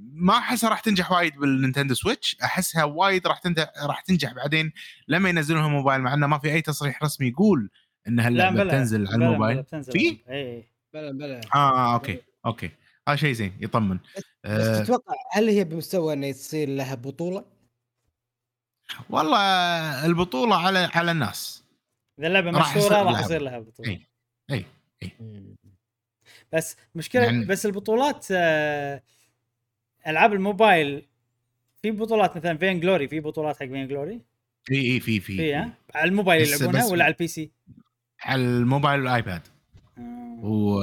[0.00, 2.36] ما أحسها راح تنجح وايد بال Nintendo Switch.
[2.44, 3.40] أحسها وايد راح
[3.82, 4.72] راح تنجح بعدين
[5.08, 7.70] لما ينزلونها موبايل مع إنه ما في أي تصريح رسمي يقول
[8.08, 10.64] إن هاللعبه بتنزل على بلى- الموبايل؟ بلى بتنزل في؟ اي
[10.94, 11.40] بلى بلى.
[11.54, 12.70] آه أوكي أوكي.
[13.08, 13.98] هذا شيء زين يطمن.
[14.16, 17.44] بس آه تتوقع هل هي بمستوى إنه يصير لها بطولة؟
[19.10, 21.64] والله البطولة على على الناس.
[22.18, 23.88] إذا اللعبة مشهورة راح يصير لها بطولة.
[23.90, 24.06] إي
[24.50, 24.64] إي
[26.52, 29.02] بس مشكلة يعني- بس البطولات آه،
[30.06, 31.06] ألعاب الموبايل
[31.82, 34.20] في بطولات مثلا Vainglory في بطولات حق Vainglory
[34.70, 35.54] إي إي في في في
[35.94, 37.50] على الموبايل بس- يلعبونها بس- ولا على ال PC؟
[38.22, 39.42] على الموبايل وال iPad.
[40.42, 40.80] و...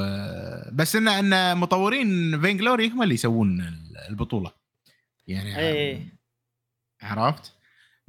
[0.73, 3.61] بس ان إن مطورين Vainglory هم اللي يسوون
[4.09, 4.51] البطولة.
[5.27, 6.05] يعني اي
[7.01, 7.53] عرفت؟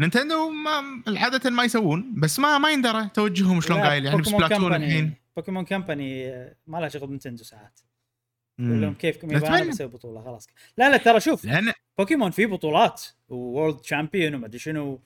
[0.01, 4.05] Nintendo ما عادة ما يسوون بس ما ما يندرى توجههم شلون قايل.
[4.07, 5.15] يعني بس Splatoon company- الحين.
[5.37, 7.81] Pokémon Company آه، ما لها شغل ب Nintendo ساعات.
[8.59, 9.69] يقول لهم كيفكم أنا نتمنى.
[9.71, 10.47] بسوي بطولة خلاص.
[10.79, 15.01] لا لا ترى شوف لأن بوكيمون في بطولات world champion وما أدري شنو.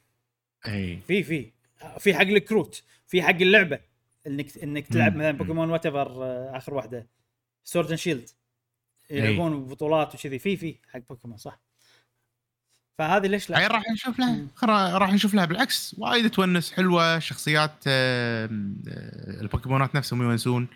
[0.69, 1.53] اي في في.
[1.99, 3.79] في حق الكروت في حق اللعبة.
[4.27, 5.17] إنك إنك تلعب.
[5.17, 5.31] مثلا.
[5.31, 6.25] Pokémon whatever
[6.57, 7.09] آخر واحدة.
[7.65, 8.29] Sword and Shield
[9.11, 10.39] يلعبون بطولات وكذي.
[10.39, 11.61] في في حق بوكيمون صح.
[12.99, 15.97] فهذه ليش لا؟ راح نشوف لها راح نشوف لها بالعكس.
[15.99, 18.49] وايد تونس حلوة شخصيات آه،
[19.41, 20.69] البوكيمونات نفسهم يونسون.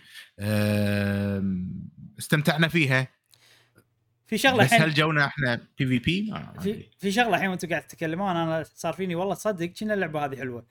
[2.18, 3.08] استمتعنا فيها.
[4.26, 6.88] في شغلة بس هل جونا إحنا PvP؟ في.
[6.98, 8.36] في شغلة الحين وأنتم قاعد تتكلمون.
[8.36, 10.66] أنا صار فيني والله تصدق كنا اللعبة هذه حلوة.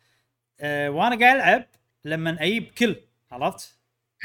[0.60, 1.66] أه وأنا قاعد ألعب
[2.06, 2.96] لما أجيب كل
[3.32, 3.78] عرفت؟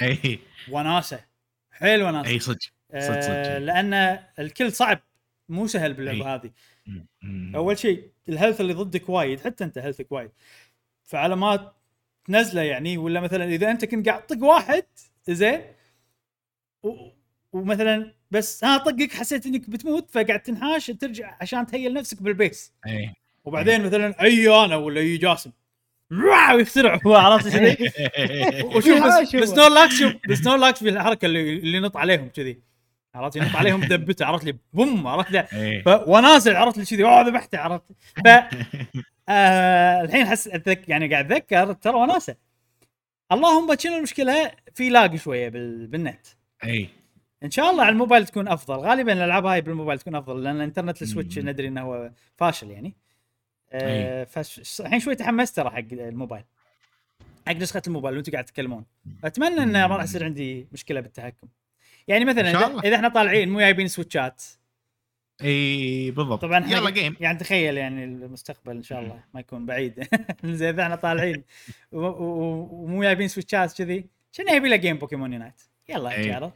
[0.03, 0.39] إي.
[0.71, 1.25] وناسة.
[1.71, 2.31] حيل وناسة.
[2.31, 2.59] إي صدق
[2.93, 3.31] صدق صدق.
[3.31, 5.01] أه لأن الكل صعب
[5.49, 6.35] مو سهل باللعبة.
[6.35, 6.51] هذه.
[7.55, 10.31] أول شيء ال health اللي ضدك وايد حتى أنت health ك وايد.
[11.03, 11.73] فعلى ما
[12.25, 14.85] تنزله يعني ولا مثلا إذا أنت كنت قاعد تطق واحد
[15.29, 15.63] زين
[17.53, 22.73] ومثلا بس ها طقك حسيت إنك بتموت فقاعد تنحاش ترجع عشان تهيل نفسك بال base.
[22.87, 23.15] إي.
[23.45, 25.53] وبعدين مثلا أي أنا ولا أي جاسم.
[26.13, 27.77] wow يخترع هو عرفت كذي
[28.77, 29.51] وشوف بس بس.
[29.59, 32.61] Snorlax شوف بس Snorlax في الحركة اللي اللي ينط عليهم كذي.
[33.15, 35.43] عرفت ينط عليهم دبته عرفت لي؟ boom عرفت لي؟
[35.85, 37.59] ف- ونازل عرفت لي كذي أوه ذبحته.
[37.59, 37.83] عرفت؟
[38.25, 38.29] ف
[39.29, 42.37] آه الحين حس أتذك يعني قاعد أتذكر ترى وناسة.
[43.33, 45.87] اللهم شنو المشكلة؟ في lag شوية بال...
[45.87, 46.27] بالنت.
[46.65, 46.89] إي.
[47.45, 48.75] إن شاء الله على الموبايل تكون أفضل.
[48.77, 51.39] غالبا الألعاب هاي بالموبايل تكون أفضل لأن انترنت ال Switch.
[51.39, 52.95] ندري إنه هو فاشل يعني.
[53.73, 56.45] آه فالحين شوي تحمست ترى حق الموبايل.
[57.47, 58.85] حق نسخة الموبايل وأنتم قاعد تتكلمون.
[59.25, 61.49] أتمنى انه ما راح يصير عندي مشكلة بالتحكم.
[62.09, 62.81] يعني مثلا إن شاء إذا.
[62.85, 64.45] إذا إحنا طالعين مو جايبين سويتشات.
[65.43, 66.43] إي بالضبط.
[66.43, 70.09] طبعا يلا game يعني تخيل يعني المستقبل إن شاء الله ما يكون بعيد.
[70.45, 71.45] زي إذا إحنا طالعين
[71.93, 76.53] ومو جايبين سويتشات كذي شنو يبي له game Pokémon Unite يلا يا.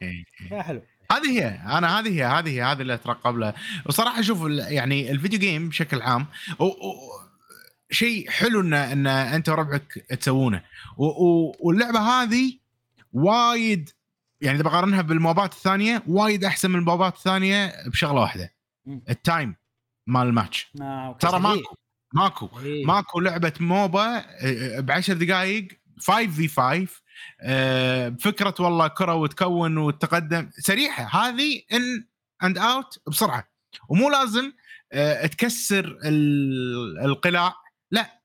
[0.62, 0.82] حلو.
[1.12, 1.48] هذه هي
[1.78, 3.54] أنا هذه هي هذه هي هذه اللي أترقب لها
[3.86, 6.26] وصراحة أشوف ال- يعني ال video game بشكل عام
[6.58, 6.64] و...
[6.64, 6.72] و...
[7.90, 10.62] شيء حلو إن إن أنت وربعك تسوونه
[10.96, 11.04] و...
[11.04, 11.56] و...
[11.60, 12.58] واللعبة هذه
[13.12, 13.90] وايد
[14.40, 18.54] يعني إذا بقارنها بالموبات الثانية وايد أحسن من الموبات الثانية بشغلة واحدة.
[19.08, 19.54] ال time
[20.06, 21.16] مال الماتش آه،.
[21.20, 21.40] ترى.
[21.40, 21.76] ماكو
[22.14, 22.48] ماكو.
[22.86, 24.24] ماكو لعبة MOBA
[24.80, 25.68] ب 10 دقائق
[26.00, 26.88] 5 في 5
[27.40, 32.06] آه، بفكرة والله كرة وتكون وتقدم سريعة هذه in
[32.44, 33.48] and out بسرعة
[33.88, 34.52] ومو لازم
[34.92, 37.54] آه، تكسر ال- القلاع
[37.90, 38.22] لا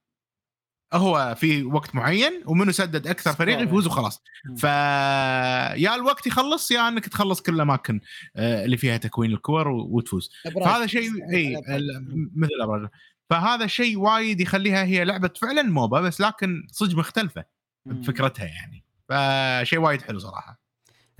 [0.93, 3.59] هو في وقت معين ومنو سدد أكثر فريق.
[3.61, 4.23] يفوز وخلاص.
[4.57, 7.99] فيا الوقت يخلص يا إنك تخلص كل الأماكن
[8.35, 10.65] آه، اللي فيها تكوين الكور وتفوز أبراج.
[10.65, 11.81] فهذا شيء إي أبراج.
[12.35, 12.89] مثل الابراج
[13.29, 17.45] فهذا شيء وايد يخليها هي لعبة فعلا MOBA بس لكن صدق مختلفة.
[17.85, 20.59] بفكرتها يعني فشيء وايد حلو صراحة.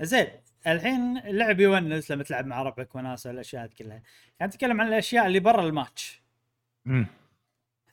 [0.02, 0.26] زين
[0.66, 4.02] الحين اللعب يونس لما تلعب مع ربعك وناسه الاشياء هذه كلها.
[4.40, 6.22] يعني نتكلم عن الأشياء اللي برا الماتش.
[6.84, 7.06] مم.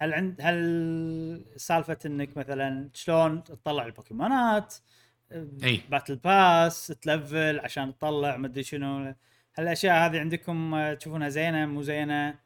[0.01, 4.75] هل عند هل سالفة إنك مثلا شلون تطلع البوكيمونات؟
[5.63, 5.81] إي.
[5.89, 9.15] battle pass تلفل عشان تطلع مدري شنو.
[9.57, 12.44] هالأشياء هذه عندكم تشوفونها زينة مو زينة؟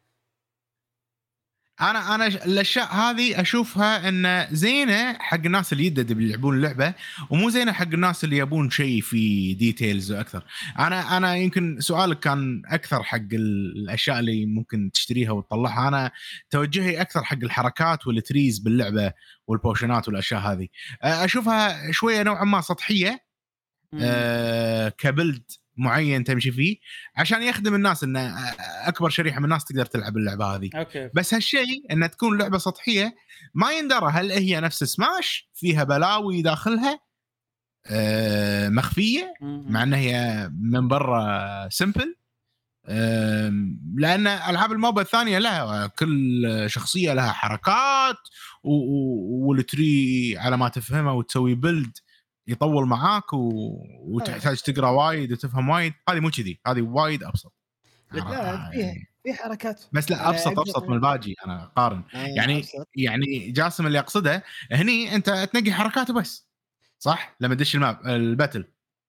[1.82, 6.94] أنا أنا الأشياء هذه أشوفها إن زينة حق الناس اللي يدد اللي يلعبون اللعبه
[7.30, 10.44] ومو زينة حق الناس اللي يبون شيء في details وأكثر.
[10.80, 15.88] أنا أنا يمكن سؤالك كان أكثر حق ال- الأشياء اللي ممكن تشتريها وتطلعها.
[15.88, 16.12] أنا
[16.50, 19.14] توجهي أكثر حق الحركات وال trees باللعبة
[19.48, 20.68] وال potion ات والأشياء هذه.
[21.04, 23.30] أه، أشوفها شوية نوعا ما سطحية.
[24.02, 25.44] آه، ك build
[25.80, 26.78] معين تمشي فيه
[27.16, 28.18] عشان يخدم الناس إن
[28.84, 33.16] أكبر شريحة من الناس تقدر تلعب اللعبة هذه أوكي بس هالشيء انها تكون لعبة سطحية
[33.54, 37.00] ما يندرى هل هي نفس سماش فيها بلاوي داخلها
[37.86, 39.34] آه، مخفية.
[39.42, 42.16] مع انها هي من برا simple
[43.96, 48.18] لأن ألعاب ال MOBA الثانية لها كل شخصية لها حركات
[48.64, 51.98] وال tree على ما تفهمه وتسوي build
[52.50, 53.50] يطول معاك و...
[54.00, 55.94] وتحتاج تقرأ وايد وتفهم وايد.
[56.10, 57.54] هذه مو كذي هذه وايد أبسط.
[58.12, 58.72] لا، فيها.
[58.74, 59.84] يعني- في حركات.
[59.94, 62.88] بس لا آه، أبسط أبسط من الباجي أنا قارن آه، يعني أبسط.
[62.96, 66.48] يعني جاسم اللي أقصده هني أنت تنقي حركاته بس
[67.00, 68.66] صح؟ لما تدش ال map ال battle.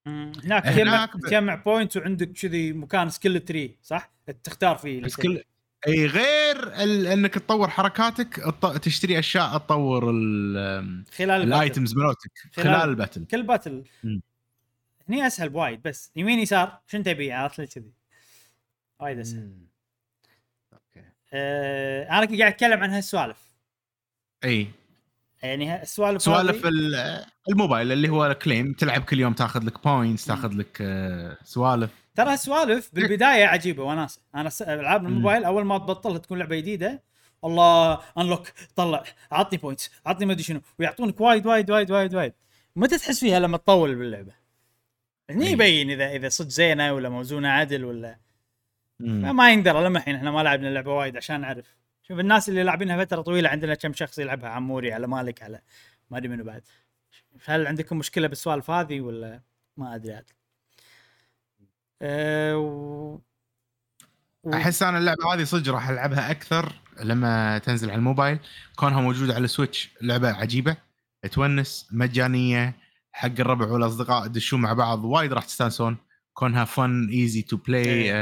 [0.06, 4.10] هناك تجمع ب- تجمع point وعندك كذي مكان skill tree صح؟
[4.44, 5.42] تختار فيه كل
[5.86, 7.06] أي غير ال...
[7.06, 8.66] إنك تطور حركاتك الط...
[8.66, 11.04] تشتري أشياء تطور ال...
[11.16, 11.42] خلال.
[11.42, 13.24] ال items مالتك خلال- خلال ال battle.
[13.24, 13.84] كل battle.
[15.08, 17.92] هني أسهل بوايد بس يمين يسار شنو تبي؟ عرفت لي كذي.
[19.00, 19.40] وايد أسهل.
[19.40, 19.70] مم.
[21.32, 23.38] آه أنا قاعد أتكلم عن هالسوالف.
[24.44, 24.68] أي.
[25.42, 26.68] يعني السوالف سوالف
[27.50, 31.90] الموبايل اللي هو claim تلعب كل يوم تاخذ لك points تاخذ لك آه، سوالف.
[32.14, 35.06] ترى السوالف بالبداية عجيبة وناسه أنا ألعاب.
[35.06, 37.02] الموبايل أول ما تبطلها تكون لعبة جديدة
[37.44, 42.32] الله unlock طلع عطني points عطني ما أدري شنو ويعطونك وايد وايد وايد وايد وايد.
[42.76, 44.32] متى تحس فيها لما تطول باللعبة؟
[45.30, 45.52] هني أي.
[45.52, 48.18] يبين إذا إذا صدق زينة ولا موزونة عدل ولا.
[49.00, 51.76] ما يندرى لما الحين إحنا ما لعبنا اللعبه وايد عشان نعرف.
[52.02, 55.60] شوف الناس اللي لاعبينها فترة طويلة عندنا كم شخص يلعبها؟ عموري على مالك على
[56.10, 56.62] ما أدري منو بعد.
[57.44, 59.40] هل عندكم مشكلة بالسوالف هذه ولا
[59.76, 60.30] ما أدري عاد؟
[62.02, 63.20] أه و...
[64.42, 64.52] و...
[64.54, 66.72] أحس أنا اللعبة هذه صدق راح ألعبها أكثر
[67.02, 68.38] لما تنزل على الموبايل.
[68.76, 70.76] كونها موجودة على ال Switch لعبة عجيبة
[71.32, 72.76] تونس مجانية
[73.12, 75.96] حق الربع والأصدقاء تدشون مع بعض وايد راح تستانسون.
[76.32, 78.12] كونها fun easy to play.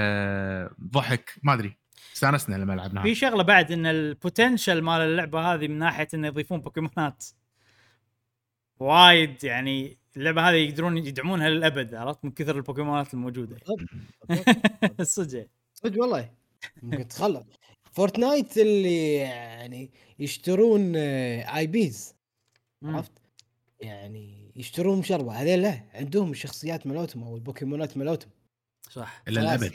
[0.82, 1.76] ضحك ما أدري.
[2.14, 3.04] استانسنا لما لعبناها.
[3.04, 7.24] في شغلة بعد إن ال potential مال اللعبة هذه من ناحية انه يضيفون بوكيمونات
[8.80, 13.56] وايد يعني اللعبة هذه يقدرون يدعمونها للأبد عرفت؟ من كثر البوكيمونات الموجودة.
[15.02, 15.46] صدق.
[15.74, 16.30] صدق والله.
[16.82, 17.44] ممكن تخلص.
[17.92, 22.14] Fortnite اللي يعني يشترون آه، IPs
[22.82, 22.96] مم.
[22.96, 23.12] عرفت؟
[23.80, 25.34] يعني يشترون مشروع.
[25.34, 28.30] هذول لا عندهم الشخصيات مالتهم أو البوكيمونات مالتهم.
[28.90, 29.22] صح.
[29.28, 29.74] إلى الأبد.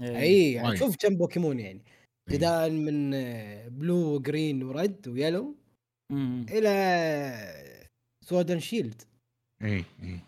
[0.00, 0.18] يعني.
[0.18, 0.22] إيه.
[0.22, 0.76] أي يعني.
[0.76, 1.84] شوف كم بوكيمون يعني.
[2.28, 5.56] بدال من آه، Blue و Green و Red و Yellow.
[6.50, 6.70] إلى
[8.24, 9.02] Sword and Shield
[9.64, 10.20] اي اي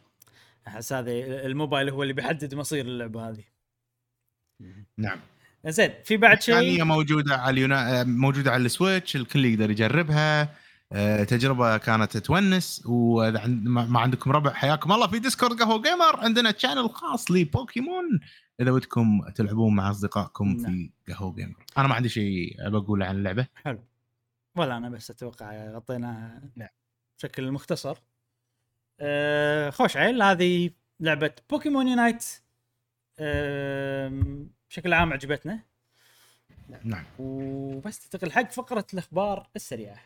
[0.68, 1.12] أحس هذا
[1.46, 3.44] الموبايل هو اللي بيحدد مصير اللعبة هذه.
[4.98, 5.20] نعم.
[5.66, 8.04] زين في بعد ثانية شيء موجودة على اليونا...
[8.04, 10.54] موجودة على ال Switch الكل يقدر يجربها.
[10.92, 16.20] آه، تجربة كانت تونس وإذا عند ما عندكم ربع حياكم الله في Discord قهوة جيمر.
[16.20, 18.20] عندنا channel خاص لبوكيمون.
[18.60, 20.90] إذا ودكم تلعبون مع أصدقائكم نعم.
[21.04, 21.64] في قهوة جيمر.
[21.78, 23.46] أنا ما عندي شيء بقوله عن اللعبة.
[23.64, 23.84] حلو.
[24.56, 26.68] ولا أنا بس أتوقع غطينا نعم.
[27.18, 27.98] بشكل مختصر.
[29.00, 30.22] أه خوش عيل.
[30.22, 30.70] هذه
[31.00, 32.24] لعبة Pokémon Unite
[33.18, 34.12] أه
[34.70, 35.60] بشكل عام عجبتنا.
[36.84, 37.04] نعم.
[37.18, 39.98] وبس تنتقل حق فقرة الأخبار السريعة.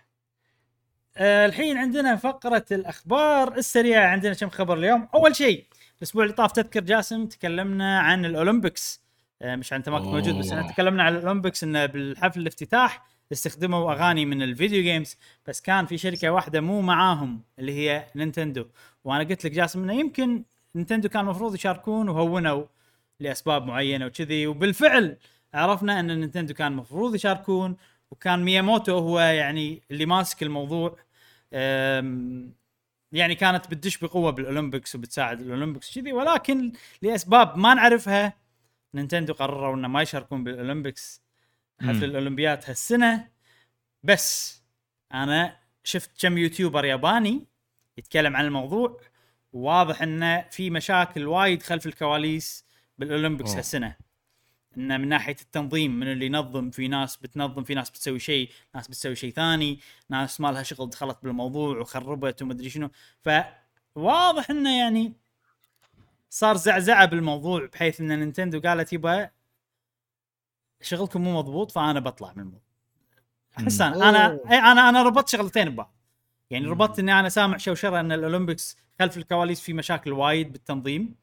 [1.17, 4.07] أه الحين عندنا فقرة الأخبار السريعة.
[4.07, 5.67] عندنا كم خبر اليوم؟ أول شيء
[5.99, 9.05] الأسبوع اللي طاف تذكر جاسم تكلمنا عن ال Olympics.
[9.43, 10.73] أه مش انت ما كنت موجود بس أوه.
[10.73, 13.11] تكلمنا عن ال Olympics إنه بالحفل الافتتاح.
[13.33, 18.07] استخدموا أغاني من ال video games بس كان في شركة واحدة مو معاهم اللي هي
[18.17, 18.67] Nintendo.
[19.05, 20.45] وأنا قلت لك جاسم إنه يمكن
[20.75, 22.65] Nintendo كان المفروض يشاركون وهونوا
[23.21, 24.47] لأسباب معينة وكذي.
[24.47, 25.17] وبالفعل
[25.55, 27.77] عرفنا إن Nintendo كان المفروض يشاركون
[28.11, 30.97] وكان مياموتو هو يعني اللي ماسك الموضوع.
[33.13, 38.33] يعني كانت بتدش بقوة بال Olympics وبتساعد ال Olympics كذي ولكن لأسباب ما نعرفها
[38.95, 41.23] Nintendo قرروا إنه ما يشاركون بال Olympics.
[41.81, 42.05] حفل.
[42.05, 43.29] الاولمبياد هالسنة
[44.03, 44.61] بس
[45.15, 47.47] أنا شفت كم YouTuber ياباني
[47.99, 49.01] يتكلم عن الموضوع
[49.53, 52.65] واضح إنه في مشاكل وايد خلف الكواليس
[52.99, 53.51] بال Olympics.
[53.57, 53.97] هالسنة
[54.77, 58.89] إنه من ناحية التنظيم من اللي ينظم في ناس بتنظم في ناس بتسوي شيء ناس
[58.89, 59.79] بتسوي شيء ثاني
[60.09, 62.91] ناس ما لها شغل دخلت بالموضوع وخربت ومدري شنو
[63.95, 65.13] فواضح إنه يعني
[66.31, 69.31] صار زعزعة بالموضوع بحيث إن Nintendo قالت يبا
[70.83, 72.61] شغلكم مو مضبوط فأنا بطلع من الموضوع
[73.59, 73.81] احس.
[73.81, 74.41] أنا أنا
[74.73, 75.95] أنا أنا ربطت شغلتين ببعض.
[76.51, 76.67] يعني.
[76.67, 81.15] ربطت إني أنا سامع شوشره إن الأولمبيكس خلف الكواليس في مشاكل وايد بالتنظيم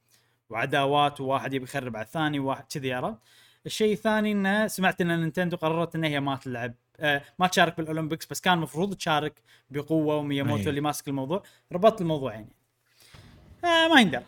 [0.49, 3.17] وعداوات وواحد يبي يخرب على الثاني وواحد كذي عرفت؟
[3.65, 8.25] الشيء الثاني إنه سمعت إن نينتندو قررت ان هي ما تلعب آه ما تشارك بالأولمبيكس
[8.25, 10.69] بس كان المفروض تشارك بقوة ومياموتو.
[10.69, 11.43] اللي ماسك الموضوع.
[11.71, 12.49] ربطت الموضوعين.
[13.63, 14.23] آه ما يندر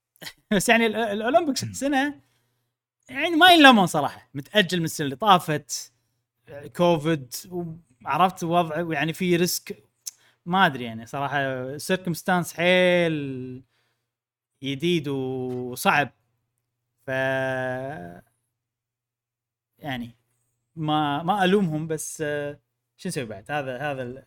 [0.52, 2.14] بس يعني ال- ال Olympics السنة
[3.10, 4.28] يعني ما ينلومون صراحة.
[4.34, 5.92] متأجل من السنة اللي طافت
[6.76, 7.34] كوفيد
[8.04, 9.84] وعرفت وضع يعني في risk.
[10.46, 13.62] ما أدري يعني صراحة circumstance حيل
[14.62, 16.10] جديد وصعب.
[17.06, 17.08] ف
[19.78, 20.16] يعني
[20.76, 22.18] ما ما ألومهم بس
[22.96, 24.24] شو نسوي بعد؟ هذا هذا ال-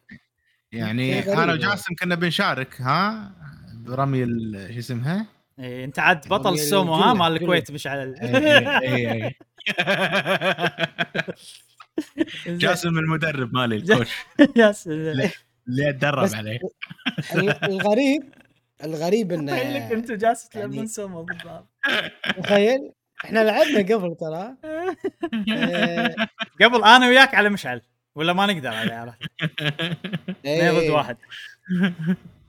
[0.71, 1.53] يعني أنا يعني.
[1.53, 3.31] وجاسم كنا بنشارك ها؟
[3.73, 4.25] برمي
[4.73, 5.25] شو اسمها؟
[5.59, 7.33] إيه، أنت عاد بطل السومو ها؟ مال.
[7.41, 8.57] الكويت مش على ال- اي
[8.87, 9.35] اي اي
[12.47, 14.11] جاسم المدرب مالي الكوتش.
[14.55, 15.29] ياس لا.
[15.67, 16.59] اللي اتدرب بس- عليه.
[17.35, 18.33] ال- الغريب
[18.83, 21.67] الغريب إنه تخيل لك أنتم جالس يعني- تلعبون سومو ضد بعض
[22.43, 22.91] تخيل
[23.25, 24.55] إحنا لعبنا قبل ترى.
[26.61, 27.81] قبل أنا وياك على مشعل
[28.15, 29.17] ولا ما نقدر عليه عرفت؟
[30.29, 31.17] اثنين ضد إيه، واحد.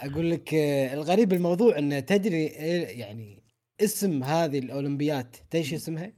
[0.00, 3.42] أقول لك آه، الغريب الموضوع انه تدري إيه يعني
[3.80, 6.12] اسم هذه الأولمبيات تدري اسمها؟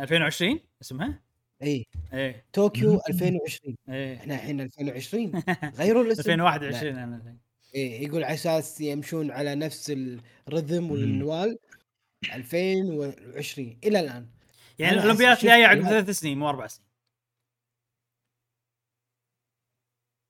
[0.00, 1.22] 2020 اسمها؟
[1.62, 1.86] إي.
[2.12, 5.42] إيه طوكيو 2020 إيه إحنا الحين 2020
[5.78, 6.20] غيروا الاسم.
[6.20, 7.38] 2021 أنا الحين.
[7.74, 9.90] إيه يقول على أساس يمشون على نفس
[10.48, 11.58] الرذم والمنوال
[12.34, 14.26] 2020 إلى الآن.
[14.78, 15.82] يعني الاولمبياد شفت جاية عقب.
[15.82, 16.86] ثلاث سنين مو أربع سنين.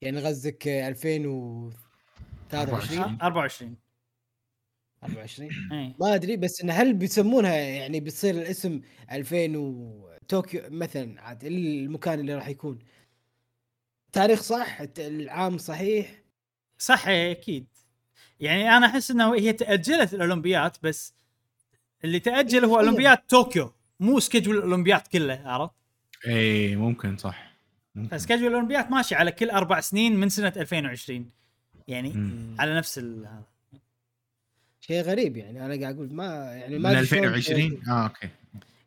[0.03, 1.86] يعني قصدك 2023
[2.55, 3.19] 24.
[3.23, 3.77] 24
[5.05, 5.95] 24 إيه.
[6.01, 8.81] ما أدري بس إن هل بيسمونها يعني بيصير الاسم
[9.13, 12.79] 2000 وطوكيو مثلا عاد المكان اللي راح يكون.
[14.13, 16.23] تاريخ صح؟ العام صحيح؟
[16.79, 17.67] صح إيه، أكيد.
[18.41, 21.15] يعني أنا أحس إنه هي تأجلت الاولمبياد بس
[22.05, 22.87] اللي تأجل هو تخيل.
[22.87, 25.75] اولمبياد طوكيو مو schedule الاولمبياد كله عرفت؟
[26.27, 27.57] اي ممكن صح.
[27.95, 28.17] ممكن.
[28.17, 31.31] ف schedule الاولمبياد ماشي على كل أربع سنين من سنة 2020
[31.89, 32.57] يعني مم.
[32.59, 33.43] على نفس ال هذا.
[34.81, 35.67] شيء غريب يعني.
[35.67, 38.29] أنا قاعد أقول ما يعني ما من أدري شلون 2020 آه أوكي.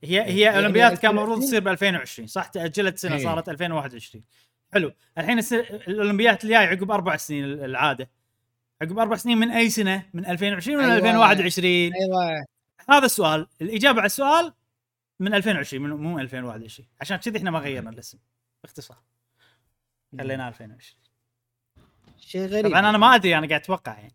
[0.03, 3.23] هي هي يعني اولمبياد كان 2020 المفروض تصير ب 2020 صح؟ تأجلت سنة إيه.
[3.23, 4.23] صارت 2021
[4.73, 4.91] حلو.
[5.17, 8.09] الحين السنة الأولمبياد الجاي عقب أربع سنين العادة.
[8.81, 10.97] عقب أربع سنين من أي سنة؟ من 2020 ولا أيوة.
[10.97, 12.45] 2021 أيوه.
[12.89, 13.47] هذا السؤال.
[13.61, 14.53] الإجابة على السؤال
[15.19, 18.17] من 2020 من مو من 2021 عشان كذي إحنا ما غيرنا الاسم.
[18.63, 18.97] باختصار.
[20.17, 21.08] خليناه 2020
[22.19, 22.67] شيء غريب.
[22.67, 24.13] طبعا أنا ما أدري أنا قاعد أتوقع يعني.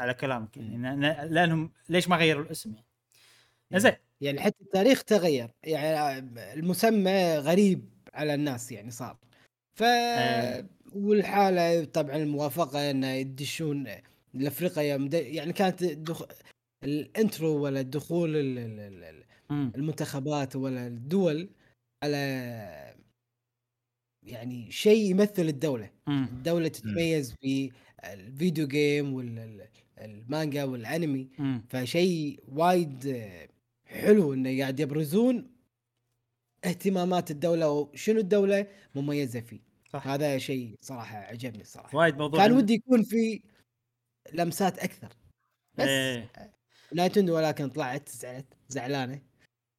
[0.00, 2.86] على كلامك يعني لأنهم ليش ما غيروا الاسم يعني؟
[3.80, 3.92] زين.
[4.20, 5.50] يعني حتى التاريخ تغير.
[5.64, 6.18] يعني
[6.52, 9.16] المسمى غريب على الناس يعني صار.
[9.74, 10.66] ف إيه.
[10.94, 13.86] والحالة طبعا الموافقة انه يدشون
[14.34, 16.22] لافريقيا يوم د- يعني كانت دخ...
[16.84, 18.36] ال intro ولا دخول.
[19.50, 21.50] المنتخبات ولا الدول
[22.04, 22.89] على
[24.22, 26.24] يعني شيء يمثل الدولة مم.
[26.32, 31.64] الدولة تتميز بال video game والمانجا والانمي مم.
[31.68, 33.26] فشيء وايد
[33.86, 35.50] حلو إنه قاعد يبرزون
[36.64, 39.60] اهتمامات الدولة وشنو الدولة مميزة فيه
[39.92, 40.06] صح.
[40.06, 43.42] هذا شيء صراحة عجبني الصراحه وايد موضوع كان ودي يكون في
[44.32, 45.08] لمسات أكثر
[45.74, 46.32] بس إيه.
[46.94, 49.22] نينتندو ولكن طلعت زعلت زعلانة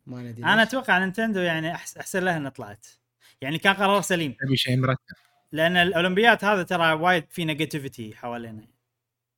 [0.06, 0.64] ما ندري أنا.
[0.64, 2.88] أتوقع نينتندو يعني أحسن لها إنها طلعت
[3.42, 4.36] يعني كان قرار سليم.
[4.46, 5.16] تبي شيء مرتب.
[5.52, 8.68] لأن الأولمبيات هذا ترى وايد في negativity حوالينا.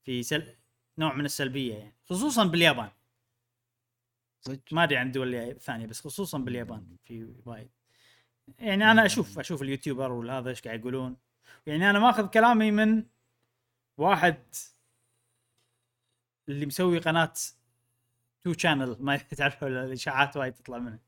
[0.03, 0.55] في سل...
[0.97, 1.95] نوع من السلبية يعني.
[2.05, 2.89] خصوصا باليابان.
[4.41, 7.69] صدق؟ ما أدري عن الدول الثانية بس خصوصا باليابان في وايد.
[8.59, 11.17] يعني أنا أشوف أشوف ال YouTuber والهذا إيش قاعد يقولون.
[11.65, 13.03] يعني أنا ماخذ كلامي من
[13.97, 14.38] واحد
[16.49, 17.34] اللي مسوي قناة
[18.43, 20.99] Two Channel ما تعرفوا الاشاعات وايد تطلع منه.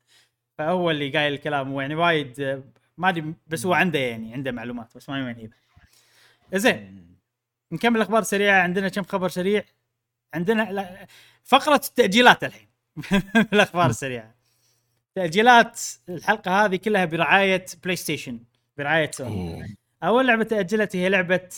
[0.58, 1.74] فهو اللي قايل الكلام.
[1.74, 2.64] ويعني وايد
[2.98, 5.50] ما أدري بس هو عنده يعني عنده معلومات بس ما يمين
[6.54, 7.06] زين
[7.72, 8.62] نكمل الاخبار سريعة.
[8.62, 9.64] عندنا كم خبر سريع؟
[10.34, 11.08] عندنا لا-
[11.44, 12.68] فقرة التأجيلات الحين.
[13.54, 14.36] الأخبار السريعة.
[15.16, 18.40] تأجيلات الحلقة هذه كلها برعاية بلاي ستيشن
[18.78, 19.76] برعايه سوني.
[20.04, 21.50] أول لعبة تأجلت هي لعبة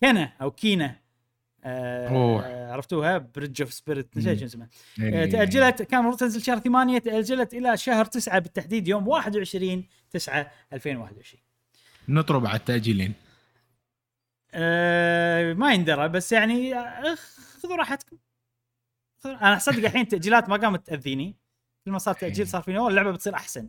[0.00, 0.96] Kena أو Kena.
[1.64, 2.72] آه.
[2.72, 4.68] عرفتوها؟ Bridge of Spirits نسيت شو اسمه.
[5.00, 5.30] آه، إيه.
[5.30, 11.42] تأجلت كان المفروض تنزل شهر 8 تأجلت إلى شهر 9 بالتحديد يوم 21 9 2021
[12.08, 13.14] نطرب على التأجيلين.
[14.54, 16.74] أه ما يندرى بس يعني
[17.62, 18.16] خذوا راحتكم.
[19.24, 21.36] أنا أصدق الحين تاجيلات ما قامت تأذيني.
[21.84, 23.68] كل ما صار تأجيل صار فيني والله اللعبة بتصير أحسن.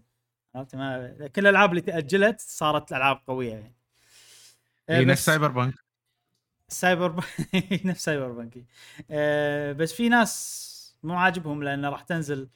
[0.55, 3.75] عرفت؟ ما كل الألعاب اللي تأجلت صارت ألعاب قوية يعني.
[4.89, 5.73] هي بس- نفس Cyberpunk
[6.67, 7.21] Cyber p...
[7.85, 8.65] نفس Cyberpunk
[9.11, 10.71] أه بس في ناس
[11.03, 12.49] مو عاجبهم لأنه راح تنزل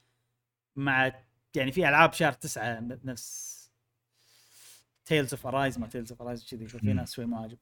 [0.75, 1.11] مع
[1.55, 3.54] يعني في ألعاب شهر تسعة نفس
[5.05, 6.89] Tales of Arise ما Tales of Arise كذي مم.
[6.89, 7.57] ناس شوي ما عاجب.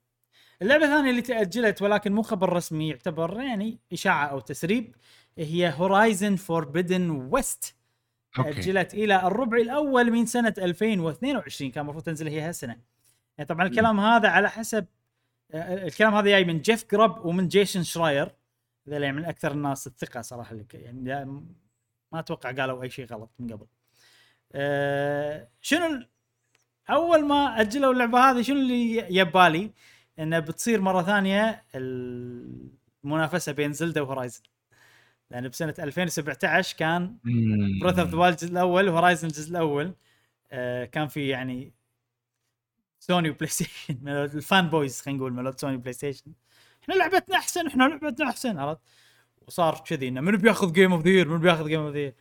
[0.61, 4.95] اللعبة الثانية اللي تأجلت ولكن مو خبر رسمي يعتبر يعني إشاعة أو تسريب
[5.37, 7.75] هي Horizon Forbidden West
[8.37, 8.53] أوكي.
[8.53, 12.77] تأجلت إلى الربع الأول من سنة 2022 كان المفروض تنزل هي هالسنة.
[13.37, 14.85] يعني طبعا الكلام هذا على حسب
[15.51, 18.35] آه، الكلام هذا جاي من جيف جراب ومن جيسون شراير.
[18.87, 21.25] هذول يعني من أكثر الناس الثقة صراحة اللي ك- يعني
[22.11, 23.65] ما أتوقع قالوا أي شيء غلط من قبل.
[24.51, 26.05] أه شنو
[26.89, 29.71] أول ما أجلوا اللعبة هذه شنو اللي يبالي
[30.19, 34.41] إنه بتصير مرة ثانية المنافسة بين Zelda و Horizon.
[35.31, 37.17] لأن بسنة 2017 كان
[37.81, 39.93] Breath of the Wild الجزء الأول و Horizon الجزء الأول.
[40.51, 41.73] آه كان في يعني
[42.99, 46.31] سوني وبلاي ستيشن ال fanboys خلينا نقول مالت سوني وبلاي ستيشن
[46.83, 48.81] إحنا لعبتنا أحسن إحنا لعبتنا أحسن عرفت؟
[49.47, 52.13] وصار كذي إنه منو بياخذ Game of the منو بياخذ Game of the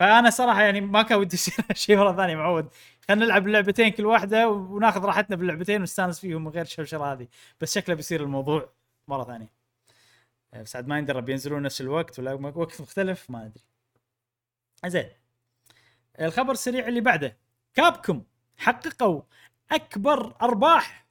[0.00, 2.68] فأنا صراحة يعني ما كان ودي يصير شيء مرة ثانية معود.
[3.08, 7.28] خلينا نلعب اللعبتين كل واحدة وناخذ راحتنا باللعبتين ونستأنس فيهم من غير الشوشره هذه.
[7.60, 8.72] بس شكله بيصير الموضوع
[9.08, 9.50] مرة ثانية.
[10.54, 13.64] آه، بس عاد ما يندرى بينزلون نفس الوقت ولا وقت مختلف ما أدري.
[14.86, 15.08] زين.
[16.20, 17.36] الخبر السريع اللي بعده.
[17.74, 18.24] كابكوم
[18.56, 19.22] حققوا
[19.72, 21.06] أكبر أرباح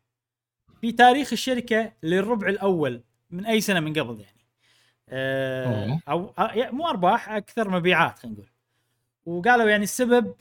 [0.82, 4.46] في تاريخ الشركة للربع الأول من أي سنة من قبل يعني.
[5.10, 6.00] آه.
[6.10, 8.55] أو آه، مو أرباح أكثر مبيعات خلينا نقول.
[9.26, 10.36] وقالوا يعني السبب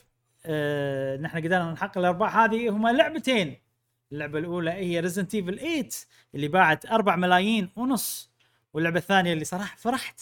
[0.45, 3.57] آه ان إحنا قدرنا نحقق الأرباح هذه هما لعبتين.
[4.11, 5.89] اللعبة الأولى هي Resident Evil 8
[6.35, 8.31] اللي باعت 4 ملايين ونص
[8.73, 10.21] واللعبة الثانية اللي صراحة فرحت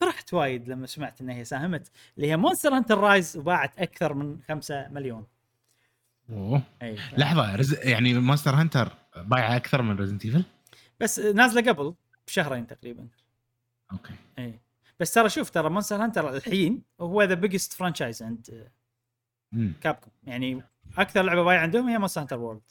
[0.00, 4.38] فرحت وايد لما سمعت إنها هي ساهمت اللي هي Monster Hunter Rise وباعت أكثر من
[4.48, 5.26] 5 مليون.
[6.30, 6.62] أوه.
[6.82, 6.96] أي.
[7.18, 7.74] لحظة Res...
[7.74, 10.44] يعني Monster Hunter بايعة أكثر من Resident Evil
[11.00, 11.94] بس نازلة قبل
[12.26, 13.08] بشهرين تقريبا.
[13.92, 14.14] أوكي.
[14.38, 14.60] أي.
[15.00, 18.70] بس ترى شوف ترى Monster Hunter الحين هو the biggest franchise عند
[19.80, 20.12] كابكوم.
[20.22, 20.62] يعني
[20.98, 22.62] أكثر لعبة بايعه عندهم هي Monster Hunter World.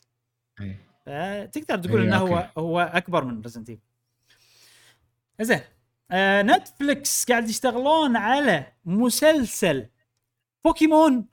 [0.62, 0.88] إيه.
[1.06, 2.50] فتقدر تقول إيه، إنه هو.
[2.58, 3.82] هو أكبر من Resident Evil
[5.42, 5.62] زين.
[6.12, 9.88] آه نتفلكس قاعد يشتغلون على مسلسل
[10.66, 11.26] بوكيمون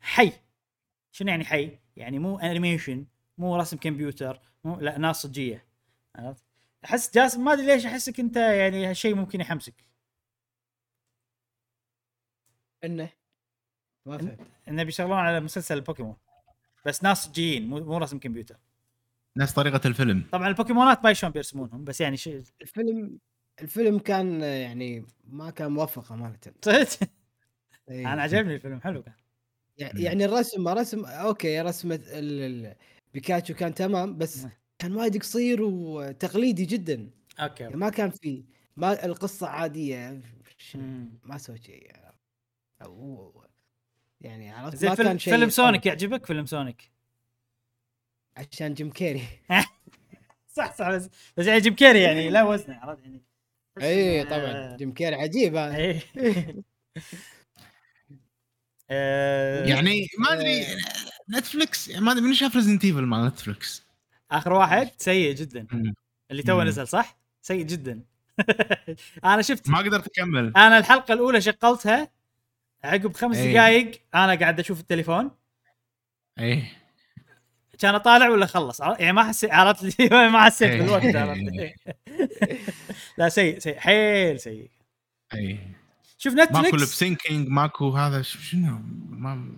[0.00, 0.32] حي.
[1.12, 3.06] شنو يعني حي؟ يعني مو animation
[3.38, 5.66] مو رسم كمبيوتر مو لا ناس صجيه
[6.16, 6.44] عرفت؟
[6.84, 9.89] أحس جاسم ما أدري ليش أحسك أنت يعني هالشيء ممكن يحمسك.
[12.84, 13.10] إنه.
[14.06, 14.38] ما فهمت.
[14.68, 16.16] إنه بيشتغلون على مسلسل بوكيمون.
[16.86, 18.56] بس ناس صجيين مو مو رسم كمبيوتر.
[19.36, 20.24] نفس طريقة الفيلم.
[20.32, 23.18] طبعا البوكيمونات ما شلون بيرسمونهم بس يعني شيء الفيلم
[23.62, 27.08] الفيلم كان يعني ما كان موفق امانه صدق؟
[27.90, 28.12] إيه.
[28.12, 29.14] أنا عجبني الفيلم حلو كان.
[29.78, 32.74] يع- يعني الرسم ما رسم أوكي ال-
[33.14, 34.50] بيكاتشو كان تمام بس نعم.
[34.78, 37.10] كان وايد قصير وتقليدي جدا.
[37.40, 38.44] أوكي يعني ما كان في
[38.76, 40.20] ما القصة عادية
[40.58, 41.18] ش- مم.
[41.24, 41.90] ما سوى شيء
[42.82, 43.32] أو
[44.20, 46.90] يعني عرفت زين ما فيلم, كان شيء فيلم سونيك يعجبك فيلم سونيك؟
[48.36, 49.22] عشان جيم كيري.
[50.56, 53.22] صح صح بس بس يعني جيم كيري يعني لا وزنه عرفت يعني.
[53.78, 54.76] اي إيه، طبعا.
[54.76, 56.00] جيم كيري عجيب هذا
[58.92, 60.66] آه، يعني ما أدري
[61.30, 63.86] نتفلكس ما أدري من شاف Resident Evil مع نتفلكس
[64.30, 65.66] آخر واحد؟ سيء جدا.
[66.30, 66.62] اللي تو.
[66.62, 68.02] نزل صح؟ سيء جدا.
[69.24, 70.52] أنا شفت ما قدرت أكمل.
[70.56, 72.08] أنا الحلقة الأولى شغلتها
[72.84, 73.52] عقب خمس إيه.
[73.54, 75.30] دقائق أنا قاعد أشوف التليفون.
[76.38, 76.72] إيه.
[77.78, 80.80] كان اطالع ولا خلص؟ يعني ما حسيت عرفت ما حسيت إيه.
[80.82, 81.74] بالوقت عرفت؟
[83.18, 84.70] لا سيء سيء حيل سيء.
[85.34, 85.80] إيه.
[86.18, 88.78] شوف ماكو نتفلكس سينكينج ماكو هذا شنو؟
[89.08, 89.52] ما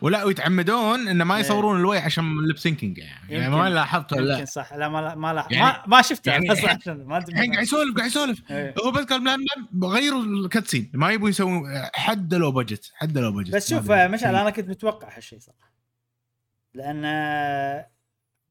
[0.00, 1.40] ولا ويتعمدون إنه ما إيه.
[1.40, 3.56] يصورون الوي عشان اللب سينكينج يعني, يعني.
[3.56, 4.72] ما لاحظت ولا يمكن لا صح.
[4.74, 5.46] لا ما ما لا.
[5.50, 6.30] يعني- ما, ما شفته.
[6.30, 8.50] يعني بس الحين- عشان ما الحين قاعد يسولف قاعد يسولف.
[8.50, 8.74] إيه.
[8.84, 9.38] هو بس قال بلان
[9.84, 11.62] غيروا الكاتسين ما يبون يسوون
[11.94, 13.90] حد لو بجت حد لو بجت بس ما شوف.
[13.90, 15.70] مشعل أنا كنت متوقع هالشيء صراحة.
[16.74, 17.04] لأن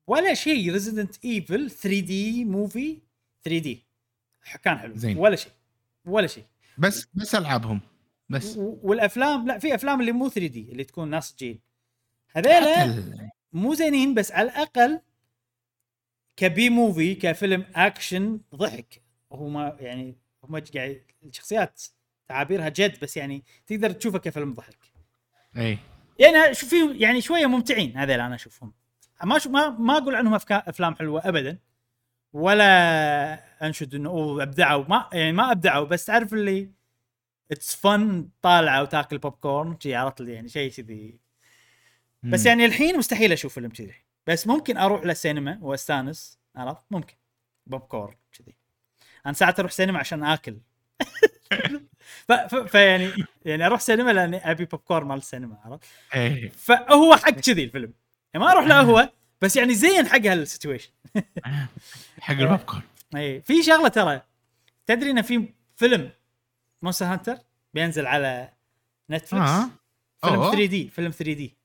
[0.07, 2.97] ولا شيء Resident Evil 3D movie
[3.43, 3.85] 3D
[4.63, 4.95] كان حلو.
[4.95, 5.17] زين.
[5.17, 5.51] ولا شيء.
[6.05, 6.43] ولا شيء.
[6.77, 7.81] بس بس ألعابهم.
[8.29, 8.55] بس.
[8.57, 11.59] والأفلام لا في أفلام اللي مو 3D اللي تكون ناسجين
[12.31, 14.99] هذيلا حتى ال- مو زينين بس على الأقل
[16.35, 19.01] ك be movie كفيلم أكشن ضحك.
[19.31, 21.81] هو ما يعني هم قاعد الشخصيات
[22.27, 24.77] تعابيرها جد بس يعني تقدر تشوفه كفيلم ضحك.
[25.57, 25.77] إي.
[26.19, 28.73] يعني شوف يعني شوية ممتعين هذول أنا أشوفهم.
[29.23, 31.57] ما شو ما ما أقول عنهم أفلام حلوة ابدا
[32.33, 34.85] ولا أنشد إنه أوه أبدعوا.
[34.89, 36.71] ما يعني ما أبدعوا بس تعرف اللي
[37.51, 41.19] it's fun طالعة وتاكل بوب كورن شي عرفت لي يعني شيء كذي.
[42.23, 42.45] بس.
[42.45, 43.93] يعني الحين مستحيل أشوف فيلم كذي.
[44.27, 47.15] بس ممكن أروح للسينما وأستانس عرفت؟ ممكن.
[47.67, 48.55] بوب كورن كذي.
[49.25, 50.57] أنا ساعات أروح سينما عشان آكل.
[52.67, 53.11] فيعني
[53.45, 55.83] يعني أروح سينما لأني أبي بوب كورن مال السينما عرفت؟
[56.15, 56.49] إيه.
[56.49, 57.93] فهو حق كذي الفيلم.
[58.33, 59.09] يعني ما أروح له هو
[59.41, 60.91] بس يعني زين حق هال situation.
[62.19, 62.81] حق البوب كورن
[63.15, 64.21] اي في شغلة ترى
[64.85, 66.11] تدري إن في فيلم
[66.81, 67.37] Monster Hunter
[67.73, 68.53] بينزل على
[69.09, 69.69] Netflix آه.
[70.21, 70.51] فيلم أوه.
[70.51, 71.57] 3D فيلم 3D.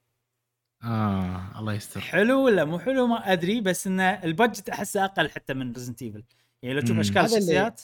[0.84, 2.00] آه الله يستر.
[2.00, 6.02] حلو ولا مو حلو ما أدري بس انه ال budget أحسه أقل حتى من Resident
[6.02, 6.24] Evil
[6.62, 6.98] يعني لو تشوف.
[6.98, 7.80] أشكال الشخصيات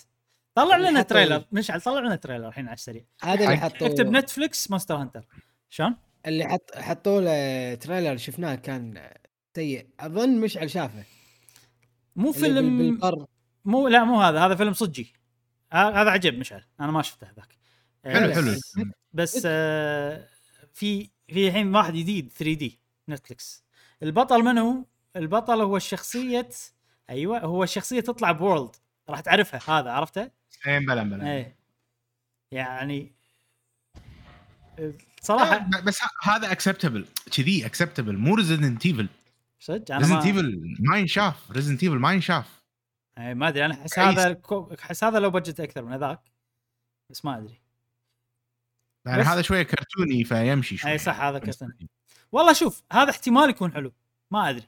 [0.55, 1.45] طلع لنا trailer.
[1.52, 3.05] مشعل طلع لنا trailer الحين على السريع.
[3.23, 5.24] هذا اللي حطوا اكتب Netflix Monster Hunter.
[5.69, 5.97] شلون؟
[6.27, 9.11] اللي حط حطوا له trailer شفناه كان
[9.57, 9.86] سيء.
[10.01, 11.05] أظن مشعل شافه.
[12.16, 13.27] مو فيلم بالبر
[13.65, 14.47] مو لا مو هذا.
[14.47, 15.12] هذا فيلم صجي.
[15.73, 16.65] هذا عجب مشعل.
[16.81, 17.59] أنا ما شفته ذاك.
[18.05, 18.55] حلو آه، حلو.
[19.13, 20.27] بس آه
[20.75, 23.65] في في الحين واحد جديد 3D Netflix
[24.03, 24.85] البطل من هو؟
[25.17, 26.49] البطل هو الشخصية
[27.11, 28.77] أيوه هو الشخصية تطلع ب World.
[29.09, 30.31] راح تعرفها هذا عرفته؟
[30.67, 31.33] إيه بلا بلا.
[31.33, 31.57] إيه.
[32.53, 33.13] يعني
[35.21, 37.07] صراحة آه، بس هذا acceptable
[37.37, 39.09] كذي acceptable مو Resident Evil
[39.61, 41.51] صدق أنا Resident Evil ما ينشاف.
[41.51, 42.60] Resident Evil ما ينشاف.
[43.21, 43.99] إيه، ما أدري أنا أحس.
[43.99, 44.41] هذا
[44.83, 46.21] أحس هذا low budget أكثر من هذاك
[47.11, 47.61] بس ما أدري
[49.07, 51.73] يعني هذا شوية كرتوني فيمشي شوي اي صح هذا كرتون
[52.33, 53.93] والله شوف هذا احتمال يكون حلو
[54.31, 54.67] ما أدري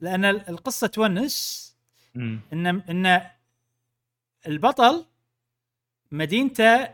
[0.00, 1.62] لأن ال- القصة تونس.
[2.16, 3.30] إن إن
[4.46, 5.06] البطل
[6.10, 6.88] مدينته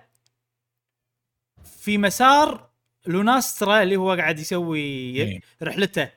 [1.64, 2.70] في مسار
[3.06, 5.40] Lunastra اللي هو قاعد يسوي إيه.
[5.62, 6.10] رحلته.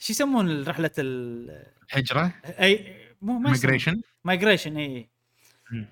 [0.00, 1.66] شو يسمون رحلة ال...
[1.90, 5.08] هجرة؟ أي مو ما migration migration إي.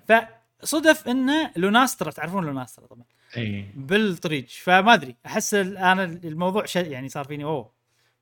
[0.08, 3.04] فصدف ان Lunastra تعرفون Lunastra طبعا.
[3.36, 3.72] إي.
[3.74, 7.72] بالطريق فما أدري أحس أنا الموضوع يعني صار فيني أوه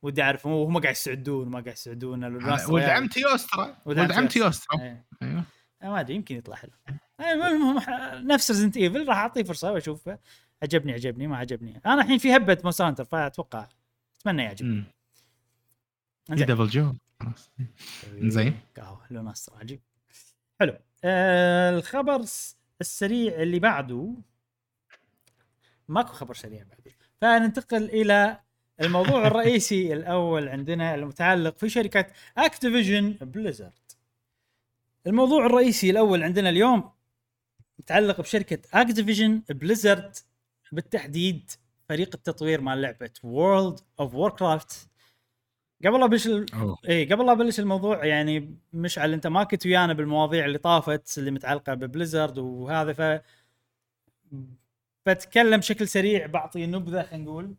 [0.01, 2.73] ودي اعرف هو- هم قاعد يسعدون ما قاعد يسعدون Lunastra.
[2.73, 5.05] ولد عم Teostra ولد عم ولد عم Teostra إيه.
[5.21, 5.43] أيوه
[5.83, 6.71] ما أدري يمكن يطلع حلو.
[7.19, 7.81] المهم
[8.27, 10.19] نفس Resident Evil راح أعطيه فرصة وأشوفه.
[10.63, 11.81] عجبني عجبني ما عجبني.
[11.85, 13.67] أنا الحين في هبة Monster Hunter فأتوقع
[14.21, 14.83] أتمنى يعجبني.
[16.31, 16.45] إنزين.
[16.47, 16.93] Deviljho
[18.21, 18.59] إنزين.
[18.77, 19.79] قهوه لون اصفر عجيب
[20.59, 20.77] حلو.
[21.03, 24.13] آه الخبر الس- السريع اللي بعده.
[25.87, 26.91] ماكو خبر سريع بعده.
[27.21, 28.39] فننتقل إلى
[28.81, 32.05] الموضوع الرئيسي الأول عندنا المتعلق في شركة
[32.37, 33.71] Activision Blizzard
[35.07, 36.91] الموضوع الرئيسي الأول عندنا اليوم
[37.79, 40.15] متعلق بشركة Activision Blizzard
[40.71, 41.51] بالتحديد
[41.89, 44.89] فريق التطوير مال لعبة World of Warcraft
[45.85, 46.45] قبل لا أبلش ال-.
[46.87, 51.31] إيه قبل لا أبلش الموضوع يعني مشعل أنت ما كنت ويانا بالمواضيع اللي طافت اللي
[51.31, 53.21] متعلقة ب Blizzard وهذا ف
[55.05, 57.55] بتكلم بشكل سريع بعطي نبذة خلينا نقول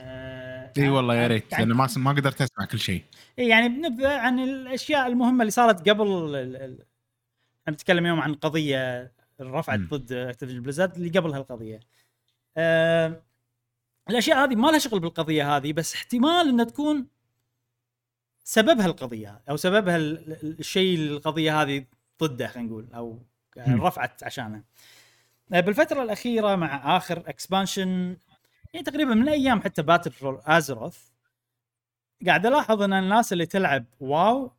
[0.00, 3.02] آه إي والله يا ريت لأن ما ما قدرت أسمع كل شيء
[3.38, 6.06] إيه يعني بنبذة عن الأشياء المهمة اللي صارت قبل
[6.36, 6.56] ال-
[7.62, 9.78] إحنا بنتكلم اليوم عن قضية رفعت.
[9.80, 11.80] ضد Activision Blizzard اللي قبل هالقضية.
[12.56, 13.22] آه
[14.10, 17.06] الأشياء هذه ما لها شغل بالقضية هذه بس احتمال إنها تكون
[18.44, 21.84] سببها القضية أو سببها ال- ال- الشيء القضية هذه
[22.22, 23.18] ضده خلينا نقول أو.
[23.58, 24.62] رفعت عشانه.
[25.52, 28.16] آه، بالفترة الأخيرة مع آخر expansion
[28.74, 30.98] يعني تقريبا من أيام حتى Battle for Azeroth
[32.26, 34.50] قاعد ألاحظ إن الناس اللي تلعب WoW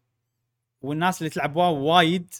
[0.82, 2.34] والناس اللي تلعب WoW وايد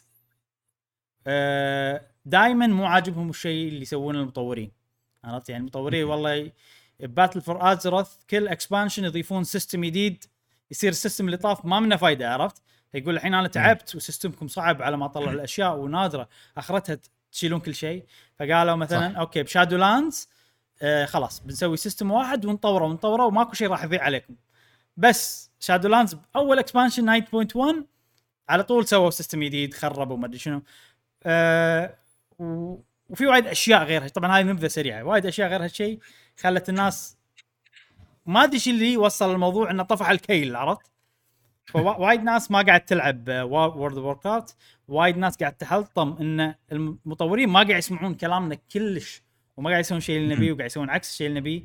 [2.26, 4.72] دائما مو عاجبهم الشيء اللي يسوونه المطورين.
[5.24, 6.52] عرفت؟ يعني المطورين والله
[7.00, 10.24] Battle for Azeroth كل expansion يضيفون system جديد
[10.72, 12.62] يصير ال system اللي طاف ما منه فايدة عرفت؟
[12.94, 16.98] يقول الحين أنا تعبت و system كم صعب على ما اطلع الأشياء ونادرة أخرتها
[17.32, 18.06] تشيلون كل شيء.
[18.40, 19.18] فقالوا مثلا صح.
[19.20, 20.30] okay ب Shadowlands
[20.82, 24.36] آه خلاص بنسوي system واحد ونطوره ونطوره وماكو شيء راح يضيع عليكم.
[24.98, 27.86] بس Shadowlands أول expansion 9.1
[28.50, 30.64] على طول سووا system جديد خربوا ما أدري شنو.
[31.24, 31.98] آه
[32.40, 32.78] و...
[33.10, 36.00] وفي وايد أشياء غيرها طبعا هاي نبذه سريعه وايد أشياء غير هالشيء
[36.40, 37.18] خلت الناس
[38.26, 40.92] ما أدري شو اللي وصل الموضوع إنه طفح الكيل عرفت؟
[41.66, 47.50] فوا- وايد ناس ما قاعد تلعب World of Warcraft وايد ناس قاعد تحلطم إن المطورين
[47.50, 49.22] ما قاعد يسمعون كلامنا كلش
[49.58, 51.64] وما قاعد يسوون شيء اللي نبيه وقاعد يسوون عكس الشيء اللي نبيه.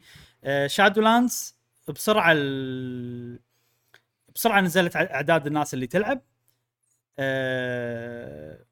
[0.66, 1.56] Shadowlands
[1.88, 3.40] بسرعة ال...
[4.34, 6.20] بسرعة نزلت أعداد الناس اللي تلعب.
[7.18, 8.64] آه،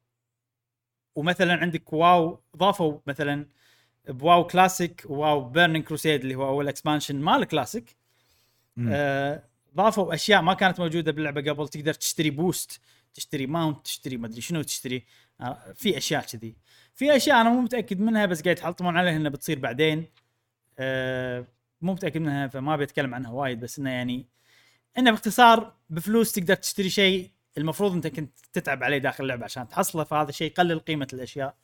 [1.15, 3.47] ومثلا عندك WoW ضافوا مثلا
[4.09, 7.95] ب WoW Classic WoW Burning Crusade اللي هو أول expansion مال كلاسيك.
[8.89, 9.43] آه،
[9.75, 12.81] ضافوا أشياء ما كانت موجودة باللعبة قبل تقدر تشتري boost
[13.13, 15.05] تشتري mount تشتري ما أدري شنو تشتري
[15.41, 16.55] آه، في أشياء كذي.
[16.95, 20.05] في أشياء أنا مو متأكد منها بس قاعد يحلطمون عليها إنها بتصير بعدين.
[20.79, 21.45] آه،
[21.81, 24.27] مو متأكد منها فما بتكلم عنها وايد بس إنه يعني
[24.97, 30.03] إنه باختصار بفلوس تقدر تشتري شيء المفروض أنت كنت تتعب عليه داخل اللعبة عشان تحصله
[30.03, 31.55] فهذا الشيء يقلل قيمة الأشياء.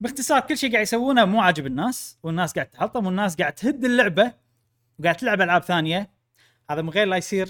[0.00, 4.32] باختصار كل شيء قاعد يسوونه مو عاجب الناس والناس قاعد تحطم والناس قاعد تهد اللعبة
[4.98, 6.10] وقاعد تلعب ألعاب ثانية.
[6.70, 7.48] هذا من غير لا يصير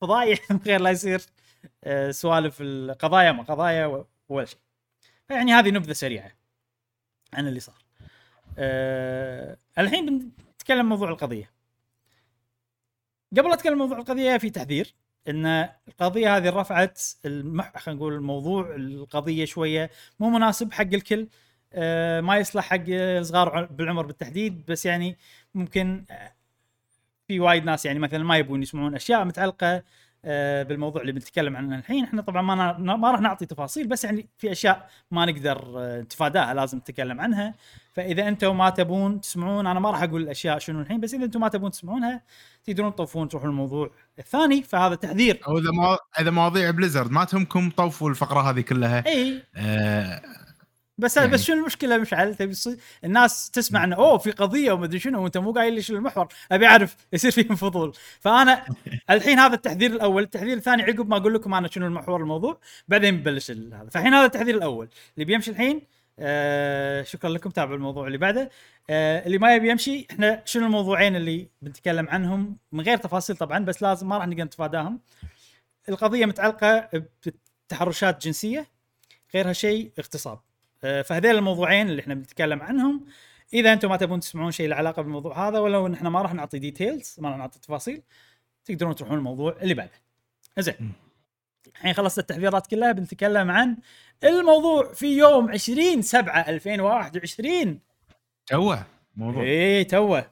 [0.00, 1.22] فضايح من غير لا يصير
[1.84, 4.58] آه، سوالف القضايا ما قضايا ولا شيء.
[5.30, 6.32] يعني هذه نبذة سريعة
[7.32, 7.84] عن اللي صار.
[8.58, 11.50] أه الحين بنتكلم موضوع القضية.
[13.38, 14.94] قبل أتكلم موضوع القضية في تحذير
[15.28, 17.78] إن القضية هذه رفعت المح...
[17.78, 19.90] خلينا نقول الموضوع القضية شوية
[20.20, 21.28] مو مناسب حق الكل.
[22.20, 22.84] ما يصلح حق
[23.20, 25.16] صغار بالعمر بالتحديد بس يعني
[25.54, 26.32] ممكن آه،
[27.28, 29.82] في وايد ناس يعني مثلا ما يبون يسمعون أشياء متعلقة
[30.24, 32.04] آه، بالموضوع اللي بنتكلم عنه الحين.
[32.04, 36.54] إحنا طبعا ما ما راح نعطي تفاصيل بس يعني في أشياء ما نقدر آه، نتفاداها
[36.54, 37.54] لازم نتكلم عنها.
[37.92, 41.40] فإذا أنتم ما تبون تسمعون أنا ما راح أقول الاشياء شنو الحين بس إذا أنتم
[41.40, 42.22] ما تبون تسمعونها
[42.64, 44.62] تقدرون تطوفون تروحون الموضوع الثاني.
[44.62, 45.40] فهذا تحذير.
[45.48, 45.96] أو إذا مو...
[46.20, 49.06] إذا مواضيع بليزرد ما تهمكم طوفوا الفقرة هذه كلها.
[49.06, 49.42] إي.
[49.56, 50.22] آه...
[51.02, 54.84] بس يعني- بس شنو المشكلة مشعل؟ تبي تصير- الناس تسمع إنه أوه في قضية وما
[54.84, 56.28] أدري شنو وأنت مو قايل لي شنو المحور.
[56.52, 57.92] أبي أعرف يصير فيهم فضول.
[58.20, 58.64] فأنا
[59.10, 60.22] الحين هذا التحذير الأول.
[60.22, 63.88] التحذير الثاني عقب ما أقول لكم أنا شنو المحور الموضوع بعدين ببلش هذا.
[63.90, 64.88] فالحين هذا التحذير الأول.
[65.14, 65.82] اللي بيمشي الحين
[66.18, 68.50] آه شكرا لكم تابعوا الموضوع اللي بعده.
[68.90, 73.58] آه اللي ما يبي يمشي إحنا شنو الموضوعين اللي بنتكلم عنهم؟ من غير تفاصيل طبعا
[73.64, 75.00] بس لازم ما راح نقدر نتفاداهم.
[75.88, 76.88] القضية متعلقة
[77.66, 78.66] بتحرشات جنسية
[79.34, 80.40] غير هالشيء اغتصاب.
[80.84, 83.04] آه، فهذول الموضوعين اللي إحنا بنتكلم عنهم.
[83.54, 86.34] إذا أنتم ما تبون تسمعون شيء له علاقة بالموضوع هذا ولو إن إحنا ما راح
[86.34, 88.02] نعطي ديتيلز ما راح نعطي تفاصيل
[88.64, 89.92] تقدرون تروحون الموضوع اللي بعده.
[90.58, 90.92] زين.
[91.76, 93.76] الحين خلصت التحذيرات كلها بنتكلم عن
[94.24, 97.78] الموضوع في يوم 20 7 2021
[98.46, 98.86] توه
[99.16, 99.42] موضوع.
[99.42, 100.30] إيه توه.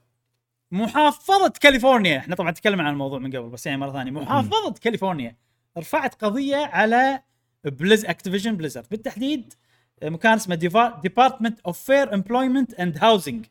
[0.70, 2.18] محافظة كاليفورنيا.
[2.18, 4.10] إحنا طبعا تكلمنا عن الموضوع من قبل بس يعني مرة ثانية.
[4.10, 5.36] محافظة كاليفورنيا.
[5.78, 7.22] رفعت قضية على
[7.64, 9.54] Bliz- Activision Blizzard بالتحديد
[10.02, 10.54] مكان اسمه
[11.02, 13.46] Department of Fair Employment and Housing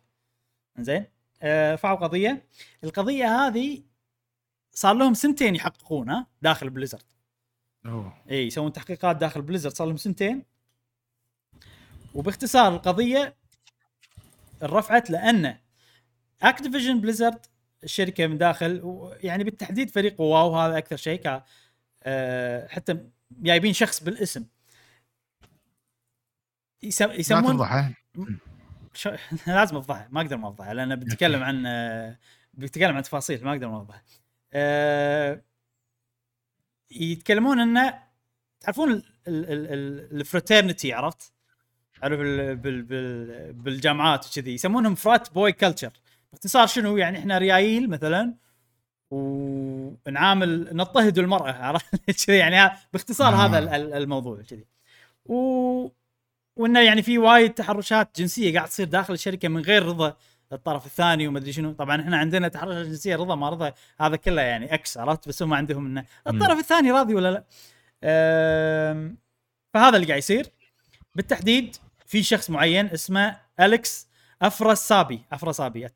[0.79, 1.05] زين
[1.43, 2.43] رفعوا قضية.
[2.83, 3.83] القضية هذه
[4.71, 7.03] صار لهم سنتين يحققونها داخل Blizzard
[7.85, 8.13] أوه.
[8.31, 10.43] إي يسوون تحقيقات داخل Blizzard صار لهم سنتين.
[12.13, 13.35] وباختصار القضية
[14.63, 15.57] رفعت لأن
[16.41, 17.45] Activision Blizzard
[17.83, 18.81] الشركة من داخل
[19.23, 21.41] يعني بالتحديد فريق WoW هذا أكثر شيء
[22.03, 22.97] آه، حتى
[23.31, 24.45] جايبين شخص بالاسم.
[26.83, 27.91] يسم- لا يسمون تفضح
[28.93, 29.11] شو...
[29.47, 32.17] لازم افضحها ما أقدر ما افضحها لأن بنتكلم عن آه،
[32.53, 34.03] بنتكلم عن تفاصيل ما أقدر ما افضحها
[34.53, 35.41] أه...
[36.91, 37.99] يتكلمون إنه
[38.59, 41.33] تعرفون ال fraternity عرفت؟
[42.03, 42.81] عارف ال- بال...
[42.81, 43.53] بال...
[43.53, 45.91] بالجامعات وكذي يسمونهم frat boy culture.
[46.31, 48.33] باختصار شنو؟ يعني إحنا ريايل مثلا
[49.11, 51.95] ونعامل نضطهد المرأة عرفت؟
[52.25, 53.45] كذي يعني باختصار آه.
[53.47, 54.65] هذا ال- ال- الموضوع كذي.
[55.25, 55.35] و...
[56.59, 60.17] وإنه يعني في وايد تحرشات جنسية قاعد تصير داخل الشركة من غير رضا
[60.51, 61.73] الطرف الثاني وما أدري شنو.
[61.73, 65.53] طبعا إحنا عندنا تحرشات جنسية رضا ما رضا هذا كله يعني إكس عرفت؟ بس هم
[65.53, 67.43] عندهم إنه الطرف الثاني راضي ولا لا؟
[69.73, 70.47] فهذا اللي قاعد يصير.
[71.15, 71.75] بالتحديد
[72.05, 74.07] في شخص معين اسمه اليكس
[74.41, 75.87] افرسابي افرسابي.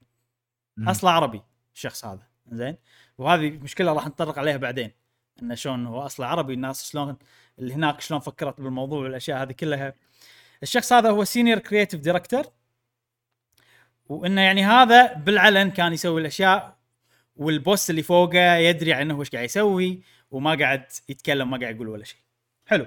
[0.80, 1.42] أصله عربي
[1.76, 2.28] الشخص هذا.
[2.52, 2.78] زين؟
[3.18, 4.92] وهذه مشكلة راح نتطرق عليها بعدين.
[5.42, 7.18] إنه شلون هو أصله عربي الناس شلون
[7.60, 9.94] اللي هناك شلون فكرت بالموضوع والأشياء هذه كلها.
[10.64, 12.44] الشخص هذا هو senior creative director
[14.10, 16.78] وإنه يعني هذا بالعلن كان يسوي الأشياء
[17.36, 21.88] وال boss اللي فوقه يدري عنه وش قاعد يسوي وما قاعد يتكلم ما قاعد يقول
[21.88, 22.20] ولا شيء.
[22.66, 22.86] حلو.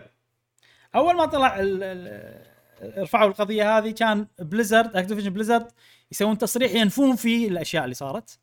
[0.94, 2.57] أول ما طلع ال- ال-
[3.03, 5.68] رفعوا القضية هذه كان Blizzard Activision Blizzard
[6.12, 8.39] يسوون تصريح ينفون فيه الأشياء اللي صارت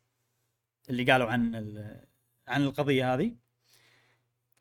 [0.90, 1.54] اللي قالوا عن
[2.48, 3.32] عن القضية هذه.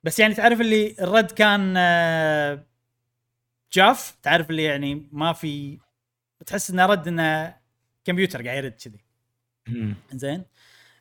[0.04, 2.66] بس يعني تعرف اللي الرد كان آه،
[3.74, 5.80] جاف تعرف اللي يعني ما في
[6.46, 7.58] تحس إنه رد إنه
[8.06, 9.00] كمبيوتر قاعد يرد كذي.
[10.12, 10.46] زين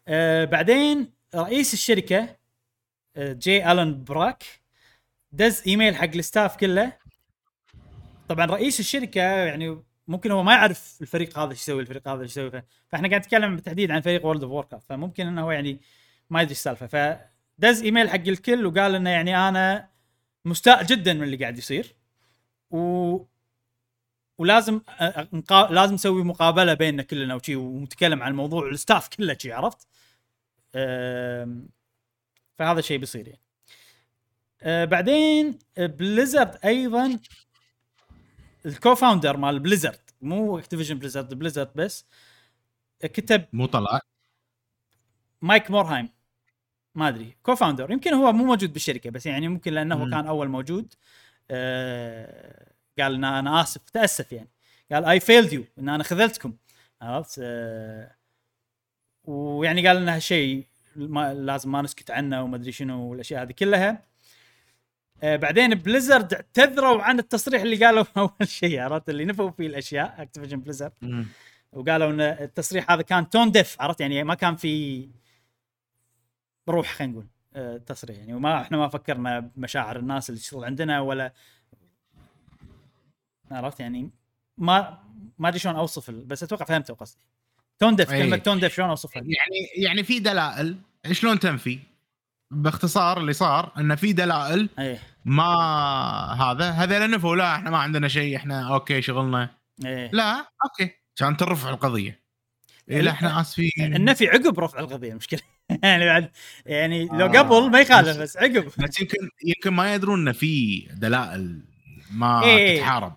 [0.09, 2.37] آه بعدين رئيس الشركة
[3.17, 3.73] آه J.
[3.73, 4.45] Allen Brack
[5.33, 6.93] دز إيميل حق ال staff كله.
[8.29, 12.31] طبعا رئيس الشركة يعني ممكن هو ما يعرف الفريق هذا إيش يسوي الفريق هذا إيش
[12.31, 12.63] يسوي.
[12.89, 15.81] فإحنا قاعد نتكلم بالتحديد عن فريق World of Warcraft فممكن إنه هو يعني
[16.31, 16.87] ما يدري إيش السالفة.
[16.87, 19.89] فدز إيميل حق الكل وقال إنه يعني أنا
[20.45, 21.95] مستاء جدا من اللي قاعد يصير.
[22.73, 23.27] و
[24.39, 25.73] ولازم أ- نقا...
[25.73, 29.87] لازم نسوي مقابلة بيننا كلنا وشي ونتكلم عن الموضوع ال staff كله شي عرفت؟
[30.75, 31.69] أم،
[32.59, 33.41] فهذا الشيء بيصير يعني.
[34.63, 37.19] أه بعدين Blizzard أيضا
[38.67, 42.07] ال co-founder مال Blizzard مو Activision Blizzard Blizzard بس
[43.01, 44.01] كتب مو طلع
[45.43, 46.09] Mike Morhaime
[46.95, 50.11] ما أدري co-founder يمكن هو مو موجود بالشركة بس يعني ممكن لأنه مم.
[50.11, 50.95] كان أول موجود
[51.51, 54.49] آه قال إن أنا آسف تأسف يعني.
[54.93, 56.57] قال I failed you إن أنا خذلتكم.
[57.03, 58.17] عرفت؟ آه
[59.25, 60.67] ويعني قال إن هالشيء
[60.97, 64.03] ما لازم ما نسكت عنه وما أدري شنو والأشياء هذه كلها.
[65.23, 70.23] آه بعدين Blizzard اعتذروا عن التصريح اللي قالوا أول شيء عرفت؟ اللي نفوا فيه الأشياء
[70.23, 70.93] Activision Blizzard.
[71.73, 75.09] وقالوا إن التصريح هذا كان tone deaf عرفت؟ يعني ما كان في
[76.69, 77.27] روح خلينا نقول.
[77.87, 78.19] تصريح.
[78.19, 81.33] يعني وما إحنا ما فكرنا بمشاعر الناس اللي تشتغل عندنا ولا
[83.51, 84.11] عرفت؟ يعني
[84.59, 84.99] ما
[85.39, 87.23] ما أدري شلون أوصف بس أتوقع فهمت قصدي.
[87.79, 88.23] tone deaf أي.
[88.23, 90.77] كلمة تون ديف شلون أوصفها؟ يعني يعني في دلائل.
[91.13, 91.79] شلون تنفي؟
[92.51, 94.99] باختصار اللي صار انه في دلائل إيه.
[95.25, 95.45] ما
[96.41, 99.51] هذا هذا نفوا لا إحنا ما عندنا شيء إحنا okay شغلنا.
[99.85, 100.11] إيه.
[100.13, 100.91] لا okay.
[101.17, 102.22] عشان ترفع القضية.
[102.91, 105.41] إيه لا إحنا اسفين النفي عقب رفع القضية المشكلة
[105.83, 106.31] يعني بعد
[106.67, 107.39] يعني لو آه.
[107.39, 111.63] قبل ما يخالف بس- عقب بس يمكن يمكن ما يدرون إن في دلائل
[112.13, 112.79] ما إيه.
[112.79, 113.15] تتحارب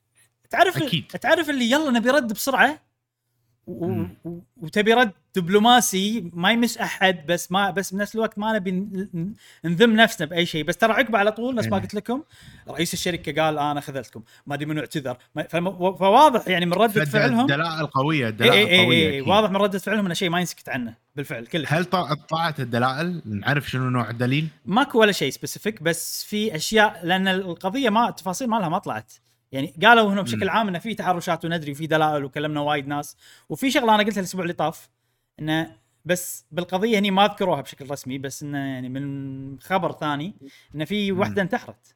[0.49, 1.07] تعرف أكيد.
[1.07, 2.85] تعرف اللي يلا نبي رد بسرعة
[3.67, 4.05] و...
[4.57, 8.71] وتبي رد دبلوماسي ما يمس أحد بس ما بس بنفس الوقت ما نبي
[9.65, 11.81] نذم نفسنا بأي شيء بس ترى عقب على طول نفس ما إيه.
[11.81, 12.23] قلت لكم
[12.69, 15.17] رئيس الشركة قال أنا خذلتكم ما أدري منو اعتذر.
[15.99, 19.29] فواضح يعني من ردة فعلهم دلائل قوية اي دلائل اي اي, قوية اي أكيد.
[19.29, 21.85] واضح من ردة فعلهم انه شيء ما ينسكت عنه بالفعل كله هل
[22.29, 27.89] طلعت الدلائل نعرف شنو نوع الدليل؟ ماكو ولا شيء specific بس في أشياء لأن القضية
[27.89, 29.13] ما التفاصيل مالها ما طلعت
[29.56, 30.49] يعني قالوا هنا بشكل.
[30.49, 33.18] عام إنه في تحرشات وندري وفي دلائل وكلمنا وايد ناس
[33.49, 34.90] وفي شغلة أنا قلتها الأسبوع اللي طاف
[35.40, 40.36] إنه بس بالقضية هني ما ذكروها بشكل رسمي بس إنه يعني من خبر ثاني
[40.76, 41.19] إنه في مم.
[41.19, 41.95] واحدة انتحرت.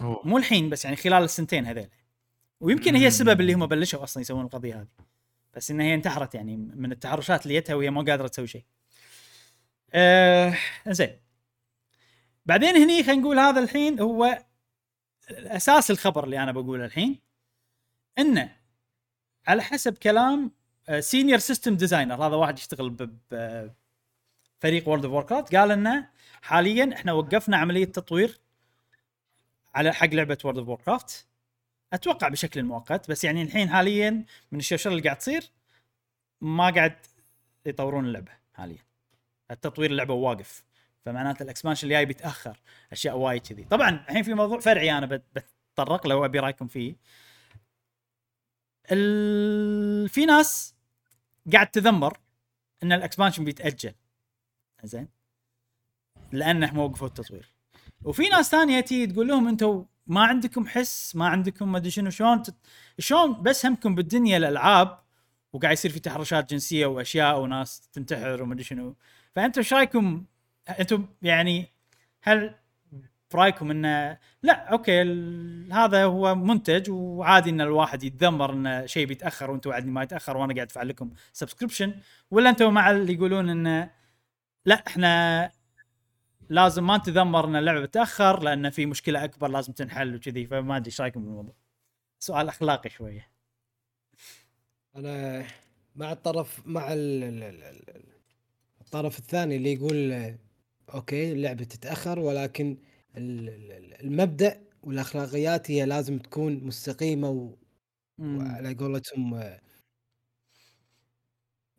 [0.00, 1.88] مو الحين بس يعني خلال السنتين هذيل
[2.60, 3.06] ويمكن هي.
[3.06, 4.86] السبب اللي هم بلشوا أصلا يسوون القضية هذه
[5.56, 8.64] بس انها هي انتحرت يعني من التحرشات اللي جتها وهي مو قادرة تسوي شيء.
[9.92, 10.54] آه
[10.88, 11.16] زين
[12.46, 14.38] بعدين هني خلينا نقول هذا الحين هو
[15.30, 17.18] أساس الخبر اللي أنا بقوله الحين
[18.18, 18.56] إنه
[19.46, 20.50] على حسب كلام
[21.00, 23.72] senior system designer هذا واحد يشتغل ب- ب-
[24.60, 26.08] فريق World of Warcraft قال إنه
[26.42, 28.40] حاليا إحنا وقفنا عملية تطوير
[29.74, 31.26] على حق لعبة World of Warcraft
[31.92, 35.50] أتوقع بشكل مؤقت بس يعني الحين حاليا من الشوشره اللي قاعد تصير؟
[36.40, 36.96] ما قاعد
[37.66, 38.84] يطورون اللعبة حاليا.
[39.50, 40.64] التطوير اللعبة واقف.
[41.04, 42.60] فمعناته ال expansion الجاي بيتأخر
[42.92, 43.64] أشياء وايد كذي.
[43.64, 45.44] طبعا الحين في موضوع فرعي أنا بت-
[45.74, 46.96] بتطرق له وأبي رأيكم فيه.
[48.92, 50.08] ال...
[50.08, 50.74] في ناس
[51.52, 52.18] قاعد تذمر
[52.82, 53.94] إن ال expansion بيتأجل.
[54.84, 55.08] زين؟
[56.32, 57.52] لأنه ما وقفوا التطوير
[58.04, 62.10] وفي ناس ثانية تيجي تقول لهم أنتم ما عندكم حس ما عندكم ما أدري شنو
[62.10, 62.54] شلون تت...
[62.98, 64.98] شلون بس همكم بالدنيا الألعاب
[65.52, 68.96] وقاعد يصير في تحرشات جنسية وأشياء وناس تنتحر وما أدري شنو.
[69.34, 70.24] فانتم إيش رأيكم
[70.68, 71.66] أنتم يعني
[72.22, 72.54] هل
[73.32, 75.02] برأيكم انه لا أوكي
[75.72, 80.54] هذا هو منتج وعادي إن الواحد يتذمر إن شيء بيتأخر وأنتم واعديني ما يتأخر وأنا
[80.54, 81.94] قاعد أدفع لكم subscription
[82.30, 83.90] ولا أنتم مع اللي يقولون انه
[84.64, 85.52] لا إحنا
[86.48, 90.86] لازم ما نتذمر إن اللعبة بتتأخر لأن في مشكلة أكبر لازم تنحل وكذي فما أدري
[90.86, 91.54] إيش رأيكم بالموضوع.
[92.18, 93.28] سؤال أخلاقي شوية.
[94.96, 95.44] أنا
[95.96, 98.18] مع الطرف مع ال- ال- ال- ال-
[98.80, 100.34] الطرف الثاني اللي يقول
[100.94, 102.76] أوكي اللعبة تتأخر ولكن
[103.16, 107.54] ال- ال- ال- المبدأ والأخلاقيات هي لازم تكون مستقيمة و-
[108.18, 108.38] مم.
[108.38, 109.60] وعلى قولتهم آه،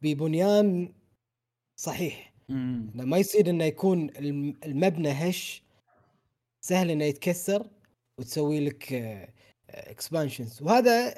[0.02, 0.94] ببنيان
[1.80, 2.92] صحيح مم.
[2.96, 5.64] ما يصير إنه يكون الم- المبنى هش
[6.62, 7.70] سهل إنه يتكسر
[8.20, 8.94] وتسوي لك
[9.70, 11.16] expansions وهذا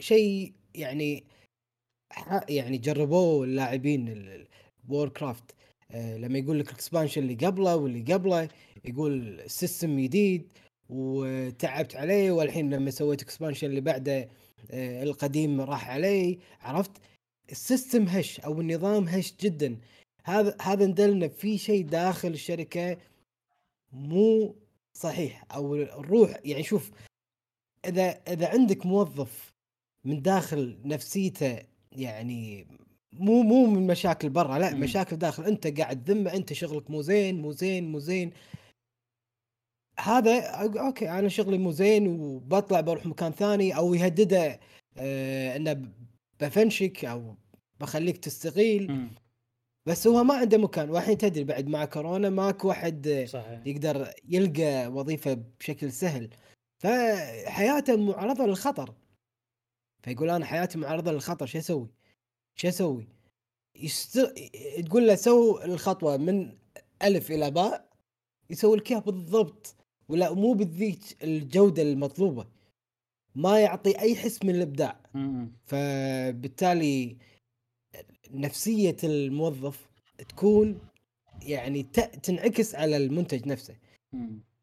[0.00, 1.24] شيء يعني
[2.48, 4.24] يعني جربوه اللاعبين
[4.88, 5.54] Warcraft
[5.94, 8.48] لما يقول لك ال expansion اللي قبله واللي قبله
[8.84, 10.52] يقول system جديد
[10.88, 14.28] وتعبت عليه والحين لما سويت expansion اللي بعده
[14.70, 16.90] آه، القديم راح علي عرفت؟
[17.50, 19.76] ال system هش أو النظام هش جدا.
[20.24, 22.96] هذا هذا ندلنا في شيء داخل الشركة
[23.92, 24.56] مو
[24.94, 26.40] صحيح أو الروح.
[26.44, 26.90] يعني شوف
[27.86, 29.52] إذا إذا عندك موظف
[30.04, 31.58] من داخل نفسيته
[31.92, 32.66] يعني
[33.12, 34.74] مو مو من مشاكل برا لا.
[34.74, 35.44] مشاكل داخل.
[35.44, 38.32] انت قاعد ذمة انت شغلك مو زين مو زين مو زين.
[39.98, 40.46] هذا
[40.80, 44.60] أوكي أنا شغلي مو زين وبطلع بروح مكان ثاني أو يهدده
[44.98, 45.82] آه إنه
[46.40, 47.36] بفنشك أو
[47.80, 49.08] بخليك تستقيل.
[49.86, 50.90] بس هو ما عنده مكان.
[50.90, 53.66] والحين تدري بعد مع كورونا ماكو واحد صحيح.
[53.66, 56.30] يقدر يلقى وظيفة بشكل سهل.
[56.78, 58.94] فحياته معرضه للخطر
[60.02, 61.88] فيقول أنا حياتي معرضة للخطر شو أسوي؟
[62.56, 63.08] شو أسوي؟
[63.76, 64.18] يست...
[64.86, 66.56] تقول له سو الخطوة من
[67.02, 67.88] ألف إلى باء
[68.50, 69.74] يسوي لك إياها بالضبط
[70.08, 72.46] ولا مو بذيك الجودة المطلوبة
[73.34, 75.00] ما يعطي أي حس من الإبداع.
[75.64, 77.16] فبالتالي
[78.30, 79.90] نفسية الموظف
[80.28, 80.78] تكون
[81.42, 82.00] يعني ت...
[82.00, 83.76] تنعكس على المنتج نفسه.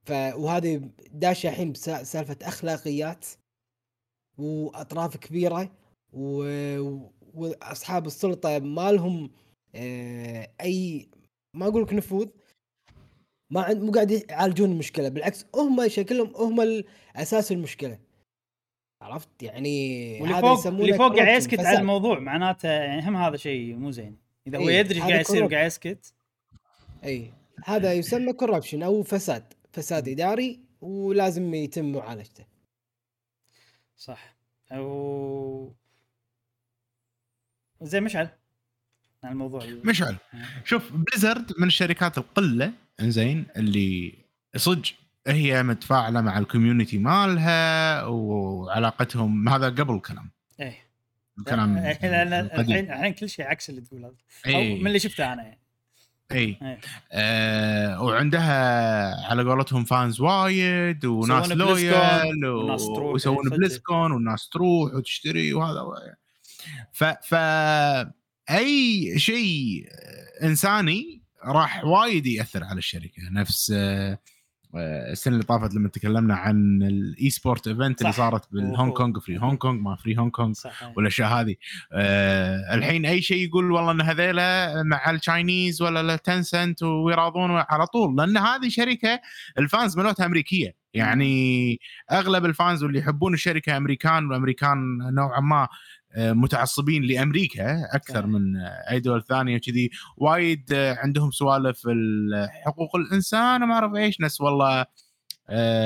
[0.06, 3.26] ف وهذه داشه الحين بسا- سالفة أخلاقيات
[4.38, 5.72] وأطراف كبيرة
[6.14, 6.44] و...
[7.42, 9.32] وأصحاب السلطة ما لهم
[9.76, 11.10] آه، أي
[11.56, 12.30] ما أقول لك نفوذ
[13.52, 16.84] ما عند مو قاعد يعالجون المشكلة بالعكس هم شكلهم هم
[17.16, 18.00] أساس المشكلة.
[19.02, 21.60] عرفت؟ يعني واللي فوق اللي فوق قاعد يسكت.
[21.60, 24.18] على الموضوع معناته يعني هم هذا شيء مو زين.
[24.48, 25.44] إذا هو إيه، يدري إيش قاعد يصير.
[25.44, 26.14] وقاعد يسكت.
[27.04, 27.34] اي
[27.66, 32.46] هذا يسمى corruption أو فساد فساد إداري ولازم يتم معالجته.
[33.98, 34.36] صح.
[34.72, 35.74] أو
[37.82, 38.30] زين مشعل.
[39.24, 39.66] عن الموضوع.
[39.84, 40.16] مشعل.
[40.66, 44.14] شوف Blizzard من الشركات القلة إنزين اللي
[44.56, 44.90] صدق
[45.28, 49.50] هي متفاعلة مع ال community مالها وعلاقتهم.
[49.50, 50.30] هذا قبل الكلام.
[50.60, 50.78] إيه.
[51.40, 51.92] الكلام إيه،.
[51.92, 54.14] الحين الحين كل شيء عكس اللي تقول هذا.
[54.46, 54.80] أو إيه.
[54.80, 55.60] من اللي شفته أنا يعني.
[56.32, 56.80] اي إيه.
[57.12, 63.58] آه وعندها على قولتهم fans وايد وناس loyal ويسوون صدق.
[63.58, 66.16] BlizzCon والناس تروح وتشتري وهذا.
[66.92, 67.36] ف ف
[68.50, 69.86] أي شيء
[70.44, 73.30] إنساني راح وايد يأثر على الشركة.
[73.32, 74.18] نفس آه،
[75.12, 78.14] السنة اللي طافت لما تكلمنا عن ال e-sport event اللي.
[78.14, 78.94] صارت بالهونغ.
[78.94, 80.54] كونغ free Hong Kong ما free Hong Kong
[80.98, 81.56] والأشياء هذه.
[81.94, 87.88] آه الحين أي شيء يقول والله إن هذيلا مع ال Chinese ولا Tencent ويراضون على
[87.88, 88.16] طول.
[88.18, 89.22] لأن هذه شركة
[89.58, 90.80] ال fans مالتها أمريكية.
[90.94, 91.80] يعني
[92.12, 95.68] أغلب ال fans واللي يحبون الشركة أمريكان والأمريكان نوعا ما
[96.18, 98.26] متعصبين لأمريكا أكثر صحيح.
[98.26, 103.96] من آه، أي دول ثانية كذي وايد آه، عندهم سوالف ال- حقوق الإنسان وما أعرف
[103.96, 104.86] إيش ناس والله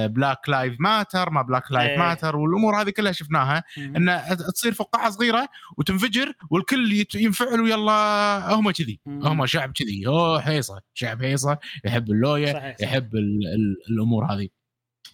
[0.07, 1.99] Black Lives Matter ما Black Lives.
[1.99, 3.64] Matter والأمور هذه كلها شفناها.
[3.78, 4.22] ان
[4.54, 5.48] تصير فقاعة صغيرة
[5.78, 9.00] وتنفجر والكل ينفعل ويلا هم كذي.
[9.08, 12.91] هم شعب كذي أوه حيصة شعب حيصة يحب اللوية صحيح، صحيح.
[12.91, 14.48] يحب ال ال الأمور هذه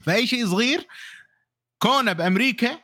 [0.02, 0.88] فأي شيء صغير
[1.80, 2.80] كونه بأمريكا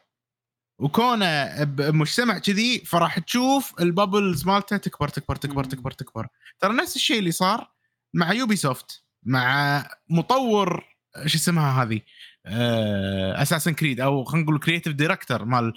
[0.80, 5.64] وكونه بمجتمع كذي فراح تشوف ال bubbles مالته تكبر تكبر تكبر.
[5.64, 6.27] تكبر تكبر
[6.60, 7.72] ترى نفس الشيء اللي صار
[8.14, 10.85] مع Ubisoft مع مطور
[11.26, 12.02] شو اسمها هذه
[13.41, 15.73] Assassin's Creed أو خلينا نقول creative director مال.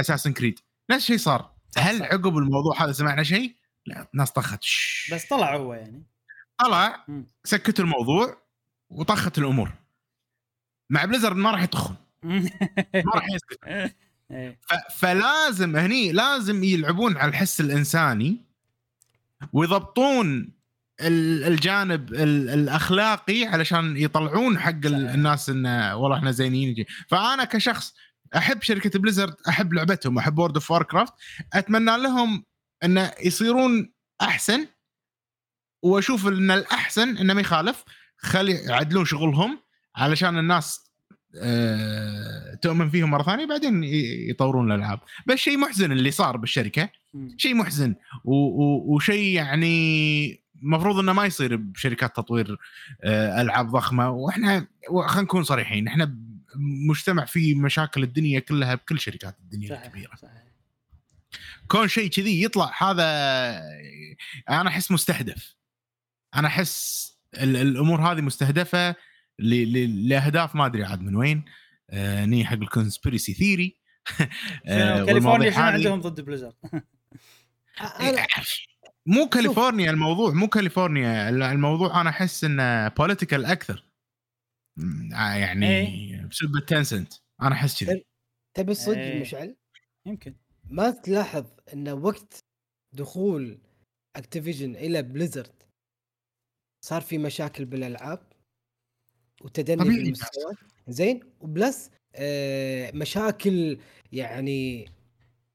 [0.00, 0.58] Assassin's Creed
[0.90, 2.02] نفس الشيء صار هل.
[2.02, 4.60] عقب الموضوع هذا سمعنا شيء؟ لا ناس طخت.
[5.12, 6.06] بس طلع هو يعني
[6.58, 7.06] طلع.
[7.44, 8.42] سكتوا الموضوع
[8.90, 9.72] وطخت الأمور
[10.90, 13.58] مع Blizzard ما راح يطخون ما راح يسكت
[14.96, 18.44] فلازم هني لازم يلعبون على الحس الإنساني
[19.52, 20.52] ويضبطون
[21.00, 24.86] ال- الجانب ال- الأخلاقي علشان يطلعون حق.
[24.86, 26.84] الناس انه والله إحنا زينين.
[27.08, 27.94] فأنا كشخص
[28.36, 31.12] أحب شركة Blizzard أحب لعبتهم أحب World of Warcraft
[31.52, 32.44] أتمنى لهم
[32.84, 33.92] انه يصيرون
[34.22, 34.66] أحسن
[35.82, 37.84] وأشوف إن الأحسن إنه ما يخالف
[38.18, 39.60] خلي يعدلون شغلهم
[39.96, 40.90] علشان الناس
[41.38, 43.84] آه، تؤمن فيهم مرة ثانية بعدين
[44.30, 45.00] يطورون الألعاب.
[45.26, 46.88] بس شيء محزن اللي صار بالشركة.
[47.36, 47.94] شيء محزن.
[48.24, 52.58] وشيء يعني المفروض إنه ما يصير بشركات تطوير
[53.02, 54.10] آه، ألعاب ضخمة.
[54.10, 54.66] وإحنا
[55.06, 56.16] خلينا نكون صريحين إحنا
[56.88, 60.14] مجتمع فيه مشاكل الدنيا كلها بكل شركات الدنيا صحيح الكبيرة.
[60.16, 60.44] صحيح.
[61.68, 63.02] كون شيء كذي يطلع هذا
[64.50, 65.54] أنا أحس مستهدف.
[66.34, 68.94] أنا أحس ال- الأمور هذه مستهدفة.
[69.38, 71.44] لأهداف ما أدري عاد من وين
[71.90, 73.80] آه ني حق ال conspiracy theory
[74.66, 76.54] شنو كاليفورنيا شنو عندهم ضد Blizzard؟
[78.00, 78.26] أنا
[79.06, 83.84] مو كاليفورنيا الموضوع مو كاليفورنيا الموضوع أنا أحس إنه political أكثر.
[85.14, 86.26] آه، يعني إيه.
[86.26, 87.12] بسبب ال Tencent
[87.42, 88.04] أنا أحس كذي.
[88.56, 89.20] تبي الصدق إيه.
[89.20, 89.56] مشعل؟
[90.06, 90.34] يمكن.
[90.64, 92.44] ما تلاحظ إن وقت
[92.94, 93.58] دخول
[94.16, 95.62] Activision إلى Blizzard
[96.84, 98.33] صار في مشاكل بالألعاب؟
[99.44, 99.96] وتدني طبيعي.
[99.96, 100.52] بالمستوى
[100.88, 101.20] زين.
[101.40, 103.78] و plus آه مشاكل
[104.12, 104.88] يعني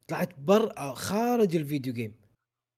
[0.08, 2.14] طلعت بر آه، خارج ال video game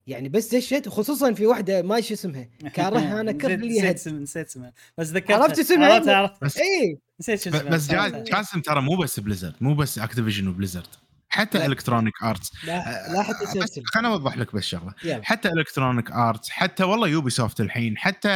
[0.08, 3.86] يعني بس دشت خصوصا في واحدة ما شو اسمها؟ كاره أنا كره نسيت- لي نسيت
[3.86, 4.74] هد اسم- نسيت اسمها.
[4.98, 6.44] بس ذكرت عرفت اسمها؟ عرفت عرفت.
[6.44, 7.64] بس اي نسيت شو اسمها.
[7.70, 7.88] بس.
[8.30, 10.88] جاسم ترى مو بس Blizzard مو بس Activision و Blizzard
[11.30, 11.66] حتى.
[11.66, 14.94] Electronic Arts لا لا حتى سلسله خليني أوضح لك بس شغلة.
[15.22, 18.30] حتى Electronic Arts حتى والله Ubisoft الحين حتى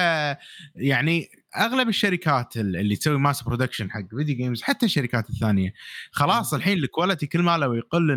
[0.76, 5.74] يعني أغلب الشركات ال- اللي تسوي mass production حق video games حتى الشركات الثانية.
[6.12, 8.16] خلاص الحين ال quality كل ما لو يقل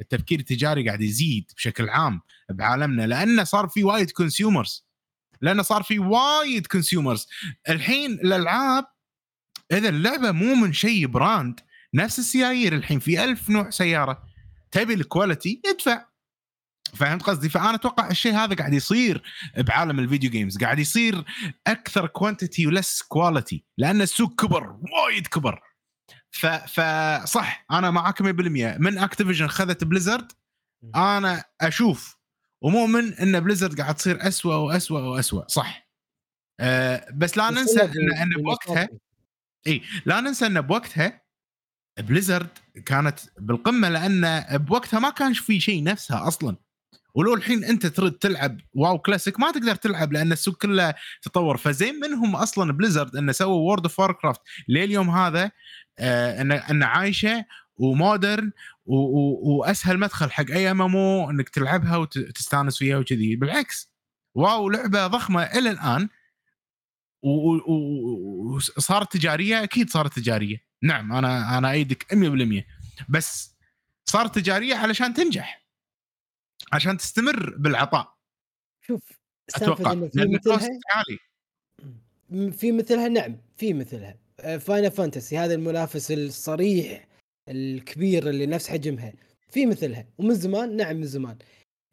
[0.00, 2.20] التفكير التجاري قاعد يزيد بشكل عام
[2.50, 4.84] بعالمنا لأنه صار في وايد consumers
[5.40, 7.26] لأنه صار في وايد consumers
[7.68, 8.84] الحين الألعاب
[9.72, 11.60] إذا اللعبة مو من شيء brand
[11.94, 14.22] نفس السيايير الحين في ألف نوع سيارة.
[14.70, 16.04] تبي ال quality ادفع.
[16.92, 19.22] فهمت قصدي؟ فأنا أتوقع الشيء هذا قاعد يصير
[19.58, 21.24] بعالم ال video games قاعد يصير
[21.66, 25.60] أكثر quantity و less quality لأن السوق كبر وايد كبر.
[26.30, 28.26] ف فصح أنا معاك 100%
[28.78, 30.32] من Activision خذت Blizzard
[30.96, 32.16] أنا أشوف
[32.62, 35.48] ومؤمن إن Blizzard قاعد تصير أسوأ وأسوأ وأسوأ.
[35.48, 35.88] صح.
[36.60, 38.88] أه بس لا ننسى إن إن بوقتها
[39.66, 41.22] إي لا ننسى إن بوقتها
[41.98, 42.48] Blizzard
[42.86, 46.56] كانت بالقمة لأن بوقتها ما كانش في شيء نفسها أصلا.
[47.14, 51.56] ولو الحين انت ترد تلعب WoW Classic ما تقدر تلعب لأن السوق كله تطور.
[51.56, 55.50] فزين منهم أصلا Blizzard إنه سووا World of Warcraft لليوم هذا
[55.98, 57.44] آه انه إنه عايشة
[57.76, 58.52] و modern
[58.86, 63.36] و- و- وأسهل مدخل حق أي MMO إنك تلعبها وتستانس فيها وكذي.
[63.36, 63.92] بالعكس
[64.34, 66.08] WoW لعبة ضخمة إلى الآن
[68.46, 70.56] وصارت تجارية أكيد صارت تجارية.
[70.82, 72.66] نعم أنا أنا أيدك 100%
[73.08, 73.54] بس
[74.04, 75.63] صارت تجارية علشان تنجح.
[76.74, 78.14] عشان تستمر بالعطاء.
[78.86, 79.12] شوف
[79.54, 81.18] أتوقع لأن ال cost عالي.
[82.52, 84.18] في مثلها نعم في مثلها.
[84.58, 87.08] Final Fantasy هذا المنافس الصريح
[87.48, 89.12] الكبير اللي نفس حجمها.
[89.48, 91.38] في مثلها ومن زمان نعم من زمان.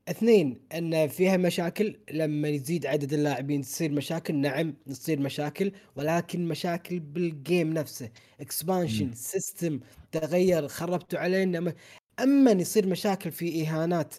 [0.07, 1.99] اثنين أن فيها مشاكل.
[2.11, 4.35] لما يزيد عدد اللاعبين تصير مشاكل.
[4.35, 8.11] نعم تصير مشاكل ولكن مشاكل بال game نفسه.
[8.39, 9.13] expansion.
[9.13, 9.79] system
[10.11, 11.73] تغير خربتوا علينا.
[12.19, 14.15] أما يصير مشاكل في إهانات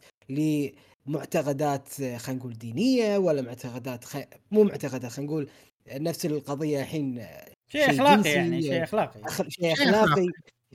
[1.06, 4.16] لمعتقدات آه، خلينا نقول دينية ولا معتقدات خ...
[4.50, 5.48] مو معتقدات خلينا نقول
[5.92, 9.22] نفس القضية الحين آه، شيء أخلاقي يعني شيء أخلاقي.
[9.22, 10.26] أخ- شيء أخلاقي.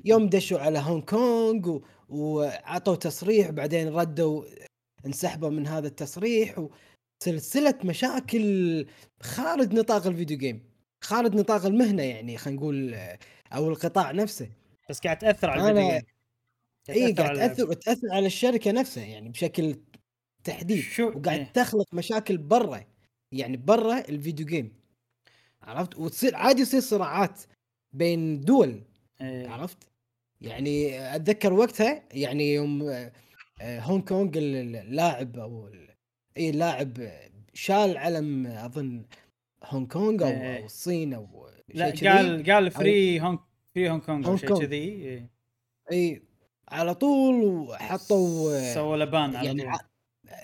[0.06, 1.82] يوم دشوا على هونغ كونغ و...
[2.10, 4.44] وعطوا تصريح بعدين ردوا
[5.06, 6.68] انسحبوا من هذا التصريح
[7.24, 8.86] وسلسله مشاكل
[9.22, 10.64] خارج نطاق الفيديو جيم
[11.04, 13.20] خارج نطاق المهنة يعني خلينا نقول آه،
[13.54, 14.50] أو القطاع نفسه.
[14.90, 16.02] بس قاعد تأثر على أنا- الفيديو جيم.
[16.90, 19.76] اي قاعد تأثر تاثر على الشركة نفسها يعني بشكل
[20.44, 21.52] تحديد شو وقاعد إيه.
[21.54, 22.84] تخلق مشاكل برا
[23.32, 24.74] يعني برا ال video game
[25.62, 27.42] عرفت وتصير عادي يصير صراعات
[27.94, 28.82] بين دول
[29.22, 29.48] إيه.
[29.48, 29.78] عرفت
[30.42, 32.82] يعني أتذكر وقتها يعني يوم
[33.62, 35.70] آه، هونغ كونغ ال- اللاعب أو
[36.38, 37.12] اي اللاعب
[37.54, 39.06] شال علم أظن
[39.64, 40.58] هونغ كونغ أو, إيه.
[40.60, 41.86] أو الصين أو لا.
[41.86, 43.38] قال قال free هونغ
[43.76, 44.60] free هونغ كونغ أو شيء.
[44.60, 45.30] كذي إيه.
[45.92, 46.22] اي
[46.70, 49.80] على طول وحطوا آه، سووا له ban على يعني طول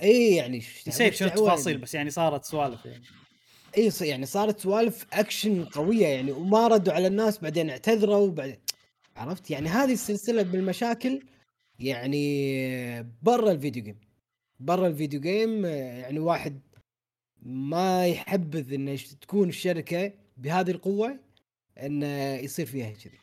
[0.01, 1.83] اي يعني ش- نسيت شو التفاصيل يعني.
[1.83, 3.03] بس يعني صارت سوالف يعني
[3.77, 8.57] اي ص- يعني صارت سوالف أكشن قوية يعني وما ردوا على الناس بعدين اعتذروا بعدين
[9.15, 11.21] عرفت يعني هذه السلسلة بالمشاكل
[11.79, 13.99] يعني برا ال video game
[14.59, 15.69] برا ال video game آه،
[15.99, 16.59] يعني واحد
[17.41, 21.19] ما يحبذ انه يش- تكون الشركة بهذه القوة
[21.77, 23.19] إنه يصير فيها كذي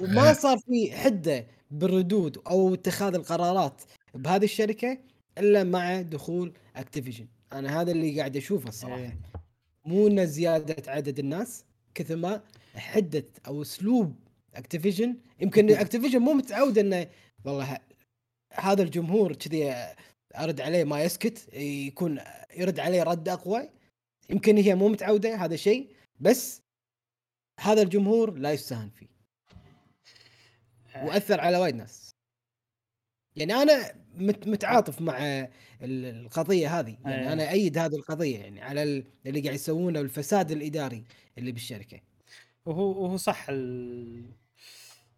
[0.00, 0.32] وما أه.
[0.32, 3.82] صار في حدة بالردود أو اتخاذ القرارات
[4.14, 4.98] بهذه الشركة
[5.38, 8.98] إلا مع دخول Activision أنا هذا اللي قاعد أشوفه الصراحة.
[8.98, 9.18] إيه.
[9.84, 11.64] مو انه زيادة عدد الناس
[11.94, 12.42] كثر ما
[12.74, 14.14] حدة أو أسلوب
[14.54, 17.06] Activision يمكن Activision مو متعود إنه
[17.44, 17.78] والله
[18.52, 19.74] هذا الجمهور كذي
[20.36, 22.20] أرد عليه ما يسكت يكون
[22.56, 23.68] يرد عليه رد أقوى.
[24.30, 25.88] يمكن هي مو متعودة هذا شيء.
[26.20, 26.62] بس
[27.60, 29.06] هذا الجمهور لا يستهان فيه.
[30.96, 32.10] وأثر على وايد ناس.
[33.36, 35.18] يعني أنا مت متعاطف مع
[35.82, 36.98] ال- القضية هذه.
[37.04, 37.32] يعني أيه.
[37.32, 41.04] أنا أيد هذه القضية يعني على ال- اللي قاعد يسوونه والفساد الإداري
[41.38, 42.00] اللي بالشركة.
[42.64, 44.30] وهو وهو صح ال-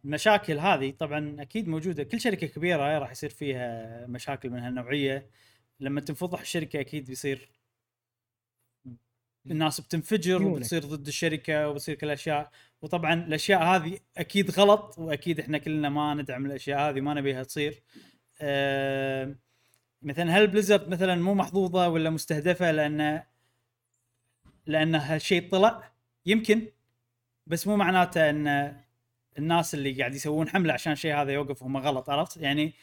[0.04, 2.02] المشاكل هذه طبعا أكيد موجودة.
[2.04, 5.30] كل شركة كبيرة راح يصير فيها مشاكل من هالنوعية.
[5.80, 7.48] لما تنفضح الشركة أكيد بيصير
[9.46, 10.42] الناس بتنفجر.
[10.42, 12.50] وبتصير ضد الشركة وبتصير كل الاشياء
[12.82, 17.82] وطبعا الأشياء هذه أكيد غلط وأكيد إحنا كلنا ما ندعم الأشياء هذه ما نبيها تصير.
[18.40, 19.34] أه
[20.02, 23.22] مثلا هل بليزرد مثلا مو محظوظة ولا مستهدفة لأن
[24.66, 25.92] لأن هالشيء طلع؟
[26.26, 26.68] يمكن
[27.46, 28.76] بس مو معناته إن
[29.38, 32.74] الناس اللي قاعد يسوون حملة عشان شيء هذا يوقف هم غلط عرفت؟ يعني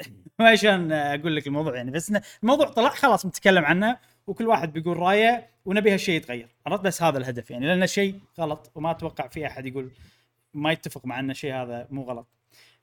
[0.38, 3.98] ما عشان أقول لك الموضوع يعني بس الموضوع طلع خلاص نتكلم عنه.
[4.26, 6.48] وكل واحد بيقول رايه ونبي هالشيء يتغير.
[6.66, 7.66] عرفت؟ بس هذا الهدف يعني.
[7.66, 9.90] لأن الشيء غلط وما أتوقع في أحد يقول
[10.54, 12.26] ما يتفق مع أن الشيء هذا مو غلط.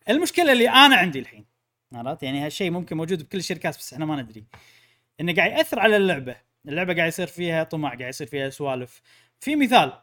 [0.10, 1.46] المشكلة اللي أنا عندي الحين
[1.94, 4.46] عرفت؟ يعني هالشيء ممكن موجود بكل الشركات بس إحنا ما ندري.
[5.20, 6.36] إنه قاعد يأثر على اللعبة.
[6.68, 9.02] اللعبة قاعد يصير فيها طمع قاعد يصير فيها سوالف.
[9.40, 9.94] في مثال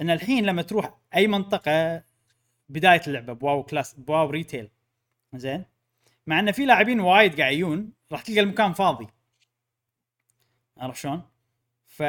[0.00, 2.02] إن الحين لما تروح أي منطقة
[2.68, 4.68] بداية اللعبة ب WoW Class ب WoW Retail
[5.34, 5.64] زين؟
[6.26, 9.06] مع إن في لاعبين وايد قاعد يجون راح تلقى المكان فاضي.
[10.78, 11.22] عرفت شلون؟
[11.86, 12.02] ف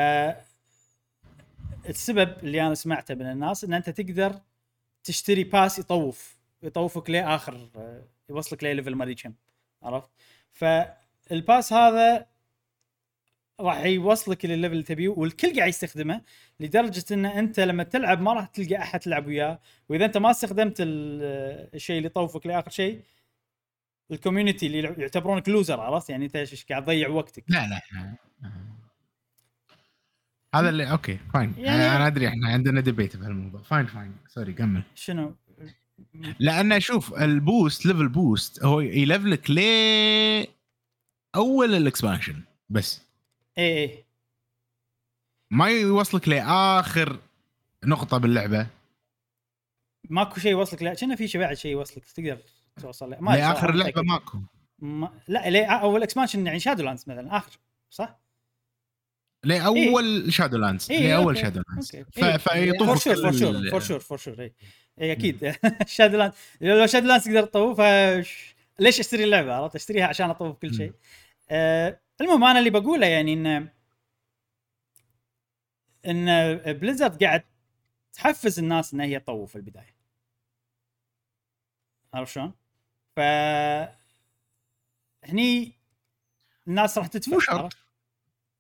[1.90, 4.40] السبب اللي أنا سمعته من الناس إن أنت تقدر
[5.04, 7.70] تشتري pass يطوف يطوفك لاخر
[8.30, 9.34] يوصلك لل level ما أدري كم
[9.84, 10.08] عرفت؟
[10.52, 12.26] فال pass هذا
[13.60, 16.22] راح يوصلك للل level اللي تبيه والكل قاعد يستخدمه
[16.60, 19.60] لدرجة إن أنت لما تلعب ما راح تلقى أحد تلعب وياه
[19.90, 23.02] وإذا أنت ما استخدمت ال- الشيء اللي يطوفك لآخر شيء
[24.12, 27.44] ال community اللي يعتبرونك loser عرفت؟ يعني انت إيش قاعد تضيع وقتك.
[27.48, 28.16] لا لا لا.
[30.56, 34.84] هذا اللي okay fine يعني- أنا أدري إحنا عندنا debate بهالموضوع fine fine sorry كمل.
[34.96, 35.36] شنو؟
[36.40, 40.48] لأن شوف ال boost level boost هو ي level ك ليه
[41.36, 43.02] أول ال expansion بس.
[43.58, 44.04] اي اي
[45.52, 47.20] ما يوصلك لآخر
[47.84, 48.68] نقطة باللعبة.
[50.10, 52.38] ماكو شيء يوصلك لا كنا في شيء بعد شيء يوصلك تقدر
[52.80, 54.00] توصل ما اللعبه متأكد.
[54.00, 54.38] ماكو.
[54.80, 55.12] ما...
[55.28, 57.52] لا ليه أول expansion يعني Shadowlands مثلا آخر
[57.90, 58.20] صح؟
[59.44, 64.18] لاول Shadowlands إيه، لاول okay، Shadowlands إيه، فيطوف for sure for sure for sure for
[64.18, 64.50] sure
[65.02, 65.56] اي أكيد.
[65.88, 68.24] Shadowland لو Shadowland تقدر تطوفها
[68.80, 70.94] ليش أشتري اللعبة عرفت؟ أشتريها عشان أطوف كل شيء.
[71.50, 73.70] آه المهم أنا اللي بقوله يعني ان
[76.06, 77.44] إن Blizzard قاعد
[78.14, 79.96] تحفز الناس إن هي تطوف في البداية.
[82.14, 82.54] عرفت شلون؟
[83.20, 83.22] ف
[85.26, 85.72] هني
[86.68, 87.78] الناس راح تدفع مو شرط.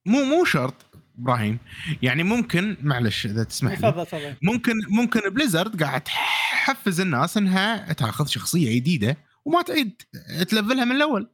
[0.06, 0.76] مو مو شرط
[1.19, 1.60] إبراهيم.
[2.02, 3.77] يعني ممكن معلش إذا تسمح لي.
[3.77, 4.36] تفضل تفضل.
[4.41, 10.02] ممكن ممكن Blizzard قاعد تحفز الناس إنها تاخذ شخصية جديدة وما تعيد
[10.49, 11.30] ت level ها من الأول.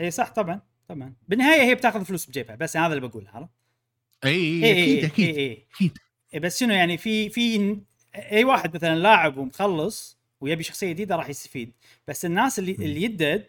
[0.00, 1.14] إي صح طبعا طبعا.
[1.28, 3.50] بالنهاية هي بتاخذ فلوس بجيبها بس هذا اللي بقوله عرفت؟
[4.24, 5.66] إي أكيد أكيد.
[5.74, 5.98] أكيد.
[6.42, 7.76] بس شنو يعني في في
[8.14, 11.72] أي واحد مثلا لاعب ومخلص ويبي شخصية جديدة راح يستفيد.
[12.08, 13.46] بس الناس اللي اللي يدد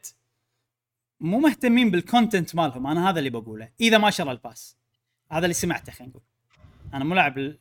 [1.19, 2.87] مو مهتمين بال content مالهم.
[2.87, 3.69] أنا هذا اللي بقوله.
[3.81, 4.77] إذا ما شرى ال pass.
[5.31, 6.23] هذا اللي سمعته خلينا نقول.
[6.93, 7.55] أنا مو لاعب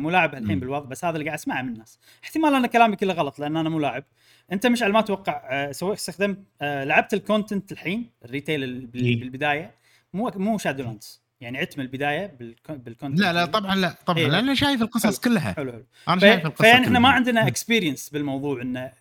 [0.00, 0.60] مو لاعب الحين.
[0.60, 1.98] بالوضع بس هذا اللي قاعد أسمعه من الناس.
[2.24, 4.04] احتمال أنا كلامي كله غلط لأن أنا مو لاعب.
[4.52, 8.86] أنت مشعل ما أتوقع آه، سويت استخدمت آه، لعبت ال content الحين ال retail ال-
[8.86, 9.18] بال-.
[9.20, 9.74] بالبداية.
[10.12, 13.96] مو مو Shadowlands يعني عدت من البداية بال con- بال content لا لا طبعا لا
[14.06, 14.26] طبعا إيه.
[14.28, 15.52] لأن شايف القصص كلها.
[15.52, 15.84] حلو حلو.
[16.08, 17.08] أنا في شايف القصة فيعني إحنا ما.
[17.08, 18.92] عندنا experience بالموضوع انه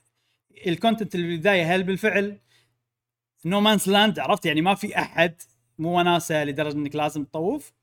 [0.68, 2.38] ال content اللي بالبداية هل بالفعل
[3.45, 5.34] no man's land عرفت؟ يعني ما في أحد
[5.80, 7.74] مو وناسة لدرجة إنك لازم تطوف.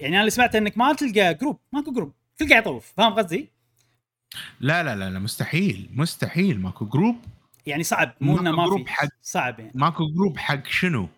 [0.00, 3.48] يعني أنا اللي سمعته إنك ما تلقى group ماكو group كل قاعد يطوف فاهم قصدي؟
[4.60, 7.16] لا لا لا لا مستحيل مستحيل ماكو group
[7.66, 9.72] يعني صعب مو إنه ما group في حق- صعب يعني.
[9.74, 11.08] ماكو group حق شنو؟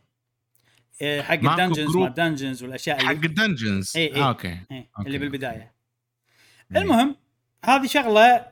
[1.03, 4.23] إيه، حق ال dungeons ما ال dungeons والأشياء حق ال dungeons إيه، إيه.
[4.23, 5.07] آه، okay إيه okay.
[5.07, 5.75] اللي بالبداية
[6.73, 6.83] إيه.
[6.83, 7.17] المهم
[7.65, 8.47] هذه شغلة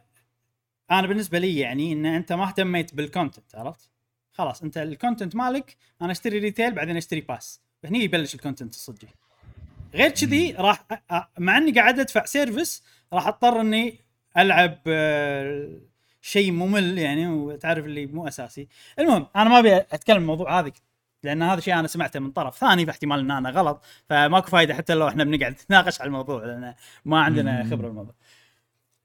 [0.91, 3.91] أنا بالنسبة لي يعني إن أنت ما اهتميت بال content عرفت؟
[4.33, 8.75] خلاص أنت ال content مالك أنا أشتري retail بعدين أشتري pass هني يبلش ال content
[8.75, 9.09] الصجي
[9.95, 10.87] غير كذي راح
[11.39, 13.99] مع إني قاعد أدفع service راح أضطر إني
[14.37, 15.81] ألعب آه،
[16.23, 20.73] شيء ممل يعني وتعرف اللي مو أساسي المهم أنا ما أبي أتكلم الموضوع هذا
[21.23, 24.95] لأن هذا شيء أنا سمعته من طرف ثاني فاحتمال إن أنا غلط فماكو فايدة حتى
[24.95, 26.75] لو إحنا بنقعد نتناقش على الموضوع لأن
[27.05, 27.65] ما عندنا.
[27.65, 28.15] خبرة بالموضوع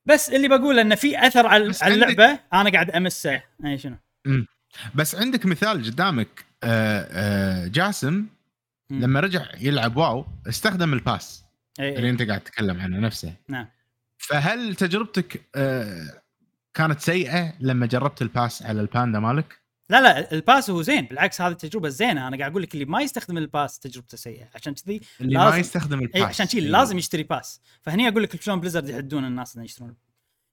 [0.06, 3.42] بس اللي بقوله انه في أثر على على عندك- اللعبه أنا قاعد أمسه.
[3.66, 3.96] اي شنو؟
[4.96, 6.46] بس عندك مثال قدامك.
[6.64, 8.26] آه، آه، جاسم.
[8.90, 11.44] لما رجع يلعب WoW استخدم ال pass
[11.80, 13.34] اي اللي اي أنت قاعد تتكلم عنه نفسه.
[13.48, 13.68] نعم.
[14.18, 16.22] فهل تجربتك آه،
[16.74, 21.06] كانت سيئة لما جربت ال pass على الباندا مالك؟ لا لا ال pass هو زين
[21.06, 24.50] بالعكس هذه التجربه الزينه أنا قاعد أقول لك اللي ما يستخدم ال pass تجربته سيئة.
[24.56, 26.22] عشان كذي اللي لازم- ما يستخدم ال pass.
[26.24, 26.68] عشان كذي إي.
[26.68, 27.62] لازم يشتري pass.
[27.82, 29.96] فهني أقول لك شلون بليزرد يحدون الناس إنه يشترون.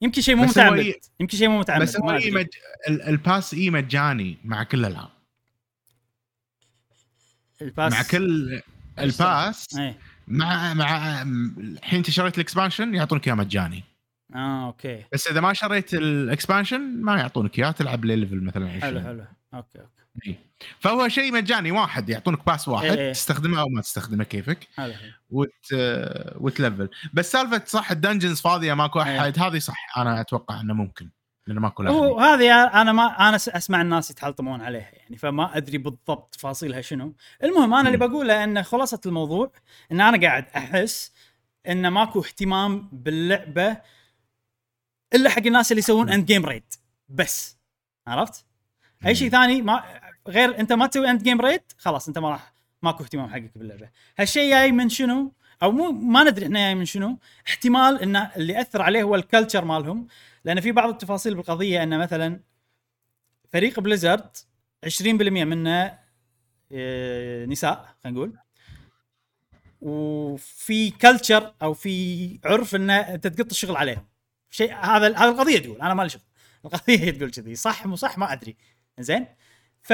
[0.03, 0.79] يمكن شيء مو متعمد.
[0.79, 2.31] ي- يمكن شيء مو متعمد بس هو ما إي أدري.
[2.31, 2.47] مج...
[2.89, 5.11] ال- ال pass اي مجاني مع كل الألعاب.
[7.63, 8.61] ال pass مع كل
[8.99, 9.95] ال pass اي
[10.29, 13.85] مع مع الحين انت شريت ال expansion يعطونك إياه مجاني.
[14.35, 15.05] آه okay.
[15.13, 19.25] بس إذا ما شريت ال expansion ما يعطونك إياه تلعب level مثلا 20 حلو حلو.
[19.55, 20.37] أوكي أوكي.
[20.81, 22.99] فهو شيء مجاني واحد يعطونك pass واحد إيه.
[22.99, 23.13] إيه.
[23.13, 25.13] تستخدمه أو ما تستخدمه كيفك؟ حلو حلو.
[25.31, 25.73] وت...
[26.37, 26.89] وتلفل.
[27.13, 29.21] بس سالفة صح ال dungeons فاضية ماكو إيه.
[29.21, 31.11] احد هذه صح أنا أتوقع إنه ممكن
[31.47, 36.35] لأنه ماكو هو هذه أنا ما أنا أسمع الناس يتحلطمون عليها يعني فما أدري بالضبط
[36.35, 37.15] تفاصيلها شنو.
[37.45, 38.13] المهم أنا اللي مم.
[38.13, 39.53] بقوله ان خلاصة الموضوع
[39.93, 41.13] إن أنا قاعد أحس
[41.69, 43.77] ان ماكو اهتمام باللعبة
[45.15, 46.73] إلا حق الناس اللي يسوون end game raid
[47.09, 47.57] بس.
[48.07, 48.47] عرفت؟
[49.07, 49.85] أي شيء ثاني ما
[50.29, 53.89] غير أنت ما تسوي end game raid خلاص أنت ما راح ماكو اهتمام حقك باللعبة.
[54.19, 55.33] هالشيء جاي من شنو؟
[55.63, 57.19] أو مو ما ندري إحنا جاي من شنو.
[57.49, 60.07] احتمال إن اللي اثر عليه هو ال culture مالهم.
[60.45, 62.41] لأن في بعض التفاصيل بالقضية إن مثلا
[63.53, 64.37] فريق بليزرد
[64.87, 65.99] 20% منه
[66.73, 68.39] آه، نساء خلينا نقول.
[69.81, 74.14] وفي culture أو في عرف ان أنت تقط الشغل عليهم
[74.55, 76.23] شيء هذا هذا القضية تقول أنا مالي شغل.
[76.65, 78.57] القضية تقول كذي صح مو صح ما أدري.
[78.99, 79.27] زين؟
[79.83, 79.93] ف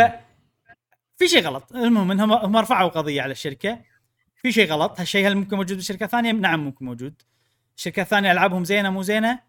[1.17, 1.73] في شيء غلط.
[1.73, 3.83] المهم إنهم هم رفعوا قضية على الشركة.
[4.37, 5.01] في شيء غلط.
[5.01, 7.23] هالشيء هل ممكن موجود بالشركة الثانية؟ نعم ممكن موجود.
[7.77, 9.41] الشركة الثانية ألعابهم زينة مو زينة؟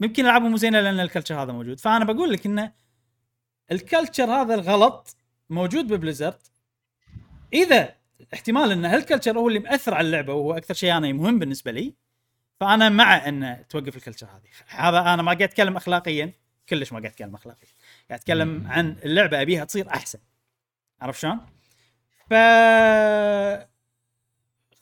[0.00, 1.80] يمكن ألعابهم مو زينة لأن ال culture هذا موجود.
[1.80, 2.72] فأنا بقول لك انه
[3.72, 5.16] ال culture هذا الغلط
[5.50, 6.42] موجود ببليزرد.
[7.52, 7.94] إذا
[8.34, 11.70] احتمال إن هال culture هو اللي مأثر على اللعبة وهو أكثر شيء أنا مهم بالنسبة
[11.70, 12.03] لي
[12.64, 14.48] فأنا مع إن توقف ال culture هذه.
[14.68, 16.32] هذا أنا ما قاعد أتكلم اخلاقيا
[16.68, 17.68] كلش ما قاعد أتكلم اخلاقيا.
[18.08, 20.18] قاعد أتكلم عن اللعبة أبيها تصير أحسن.
[21.00, 21.40] عرفت شلون؟
[22.30, 22.34] ف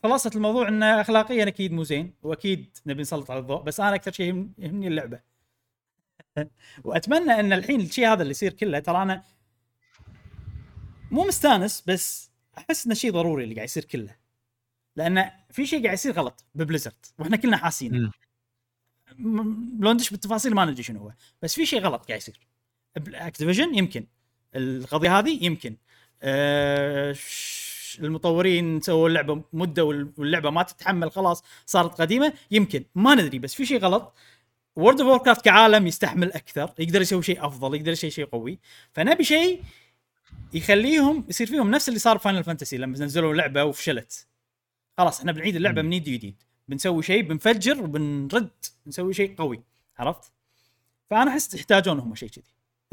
[0.03, 4.13] خلاصة الموضوع انه اخلاقيا أكيد مو زين وأكيد نبي نسلط على الضوء بس أنا أكثر
[4.13, 5.21] شيء يهم- يهمني اللعبة.
[6.85, 9.23] وأتمنى إن الحين الشيء هذا اللي يصير كله ترى أنا
[11.11, 14.22] مو مستانس بس أحس انه شيء ضروري اللي قاعد يصير كله.
[14.97, 18.11] لأن في شيء قاعد يصير غلط ببليزرد وإحنا كلنا حاسين
[19.81, 21.13] لو ندش بالتفاصيل ما ندري شنو هو
[21.43, 22.41] بس في شيء غلط قاعد يصير.
[22.97, 24.07] Activision يمكن
[24.57, 25.77] القضية هذه يمكن.
[26.23, 27.17] أه
[27.99, 32.85] المطورين سووا اللعبة مدة وال- واللعبة ما تتحمل خلاص صارت قديمة يمكن.
[32.95, 34.15] ما ندري بس في شيء غلط.
[34.77, 38.59] World of Warcraft كعالم يستحمل أكثر يقدر يسوي شيء أفضل يقدر يسوي شيء قوي.
[38.93, 39.63] فنبي شيء
[40.53, 44.27] يخليهم يصير فيهم نفس اللي صار Final Fantasy لما نزلوا لعبه وفشلت.
[44.99, 45.83] خلاص إحنا بنعيد اللعبة.
[45.83, 46.43] من جديد جديد.
[46.69, 48.51] بنسوي شيء بنفجر وبنرد
[48.87, 49.63] نسوي شيء قوي.
[49.99, 50.33] عرفت؟
[51.11, 52.45] فأنا أحس يحتاجون هم شيء كذي.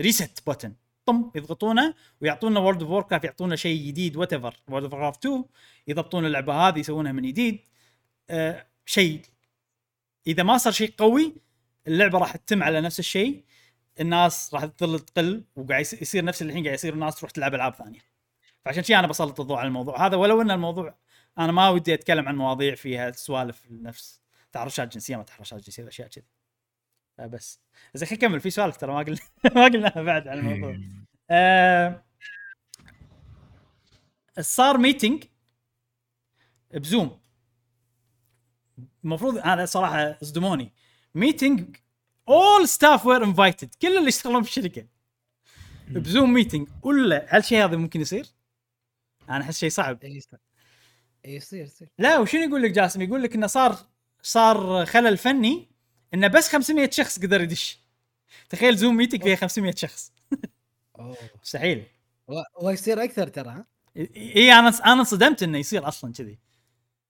[0.01, 0.73] reset button
[1.05, 5.43] طم يضغطونه ويعطونا World of Warcraft يعطونا شيء جديد whatever World of Warcraft 2
[5.87, 7.59] يضبطون اللعبة هذه يسوونها من جديد.
[8.29, 9.21] آه شيء.
[10.27, 11.35] إذا ما صار شيء قوي
[11.87, 13.43] اللعبة راح تتم على نفس الشيء.
[13.99, 17.55] الناس راح تظل تقل وقاعد يص- يصير نفس اللي الحين قاعد يصير الناس تروح تلعب
[17.55, 17.99] ألعاب ثانية.
[18.65, 20.05] فعشان شيء أنا بسلط الضوء على الموضوع.
[20.05, 20.95] هذا ولو إن الموضوع
[21.39, 24.21] أنا ما ودي أتكلم عن مواضيع فيها سوالف نفس
[24.51, 26.25] تحرشات جنسية ما تحرشات جنسية اشياء كذي.
[27.17, 27.61] فبس
[27.93, 28.39] زين خلينا نكمل.
[28.39, 29.19] في سوالف ترى ما قلنا
[29.55, 30.79] ما قلناها بعد عن الموضوع.
[31.31, 32.03] آه
[34.39, 35.23] صار meeting
[36.73, 37.19] بزوم.
[39.03, 40.73] المفروض أنا صراحة صدموني
[41.15, 41.75] meeting
[42.29, 44.87] all staff were invited كل اللي يشتغلون في الشركة.
[45.87, 48.25] ب Zoom meeting ولا هالشيء هذا ممكن يصير؟
[49.29, 50.03] أنا أحس شيء صعب.
[50.03, 50.21] إي
[51.25, 51.35] يصير.
[51.35, 51.61] يصير.
[51.63, 53.77] يصير لا وشنو يقول لك جاسم؟ يقول لك إنه صار
[54.21, 55.67] صار خلل فني
[56.13, 57.79] إنه بس 500 شخص قدر يدش.
[58.49, 60.11] تخيل Zoom meeting فيها 500 شخص.
[60.99, 61.17] أوه.
[61.43, 61.83] مستحيل.
[62.27, 63.65] و- ويصير أكثر ترى ها؟
[64.17, 66.39] إي أنا أنا انصدمت إنه يصير أصلا كذي.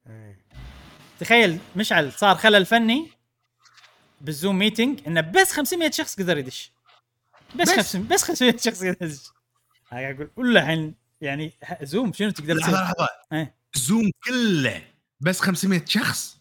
[0.07, 0.45] إيه.
[1.19, 3.07] تخيل مشعل صار خلل فني
[4.21, 6.71] بالزوم meeting إنه بس 500 شخص قدر يدش.
[7.55, 7.75] بس بس.
[7.75, 9.29] 500 بس 500 شخص قدر يدش.
[9.91, 13.07] أقول ولا الحين يعني زوم شنو تقدر لحظة تسوي؟ لحظة.
[13.33, 13.58] إيه.
[13.75, 14.81] زوم كله.
[15.19, 16.39] بس 500 شخص؟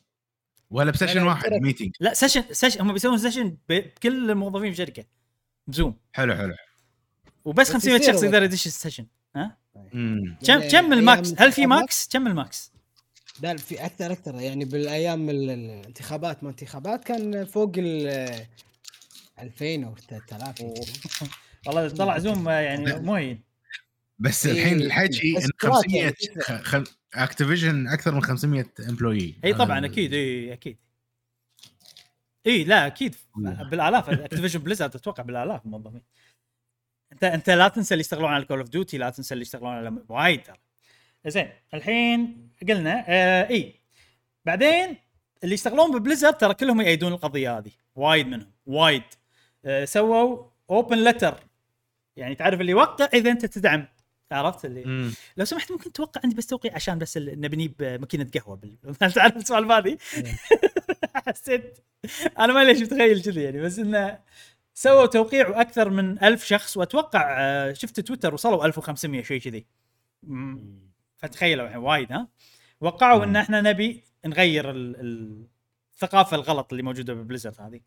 [0.70, 5.04] ولا ب session واحد meeting لا session session هم بيسوون session بكل الموظفين في الشركة
[5.66, 6.54] بزوم حلو حلو.
[7.44, 8.22] وبس بس 500 يصير شخص.
[8.22, 9.06] يقدر يدش ال session.
[9.36, 9.56] ها؟
[9.94, 12.72] امم كم يعني كم ال max؟ هل في max؟ كم ال max؟
[13.42, 14.34] لا في أكثر أكثر.
[14.34, 18.06] يعني بالأيام ال- الانتخابات ما انتخابات كان فوق ال
[19.38, 20.74] 2000 أو 3000 أوه.
[21.66, 23.42] والله طلع زوم يعني مو هين
[24.18, 26.62] بس الحين الحكي بس إن كرات 500 يعني تفرق.
[26.62, 26.82] خ...
[27.14, 30.76] اكتيفيجن أكثر من 500 employee إي طبعا أكيد إي أكيد.
[32.46, 33.14] إي لا أكيد.
[33.36, 36.02] بالآلاف اكتيفيجن بليزرد أتوقع بالآلاف الموظفين
[37.12, 39.92] أنت أنت لا تنسى اللي يشتغلون على Call of Duty لا تنسى اللي يشتغلون على
[40.08, 40.42] وايد.
[40.42, 40.56] ترى
[41.26, 43.74] زين الحين قلنا آه إي.
[44.44, 44.96] بعدين
[45.44, 47.70] اللي يشتغلون ببليزرد ترى كلهم يأيدون القضية هذه.
[47.94, 49.02] وايد منهم وايد.
[49.64, 51.40] آه سووا open letter
[52.16, 53.86] يعني تعرف اللي وقع إذا أنت تدعم.
[54.32, 55.12] عرفت اللي؟ مم.
[55.36, 58.76] لو سمحت ممكن توقع عندي بس توقيع عشان بس ال- نبي نجيب ماكينة قهوة بال...
[59.14, 59.98] تعرف السؤال هذه؟
[61.26, 61.78] حسيت.
[62.38, 64.18] أنا ما ليش متخيل كذي يعني بس إنه
[64.74, 69.66] سووا توقيع وأكثر من ألف شخص وأتوقع آه، شفت تويتر وصلوا 1500 شيء كذي.
[71.16, 72.28] فتخيلوا الحين وايد ها؟
[72.80, 75.46] وقعوا إن إحنا نبي نغير ال- ال-
[75.94, 77.80] الثقافة الغلط اللي موجودة ببليزرد هذه.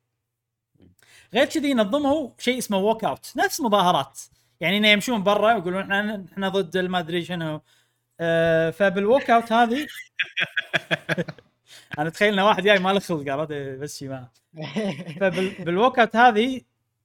[1.33, 4.19] غير كذي نظموا شيء اسمه walk out نفس مظاهرات.
[4.61, 7.61] يعني إنه يمشون برا ويقولون إحنا إحنا ضد ما أدري شنو.
[8.19, 9.87] آه فبال walk out هذه
[11.99, 14.27] أنا أتخيل إنه واحد جاي ما له خلق عرفت؟ بس ما.
[15.19, 16.61] فبال walk out هذه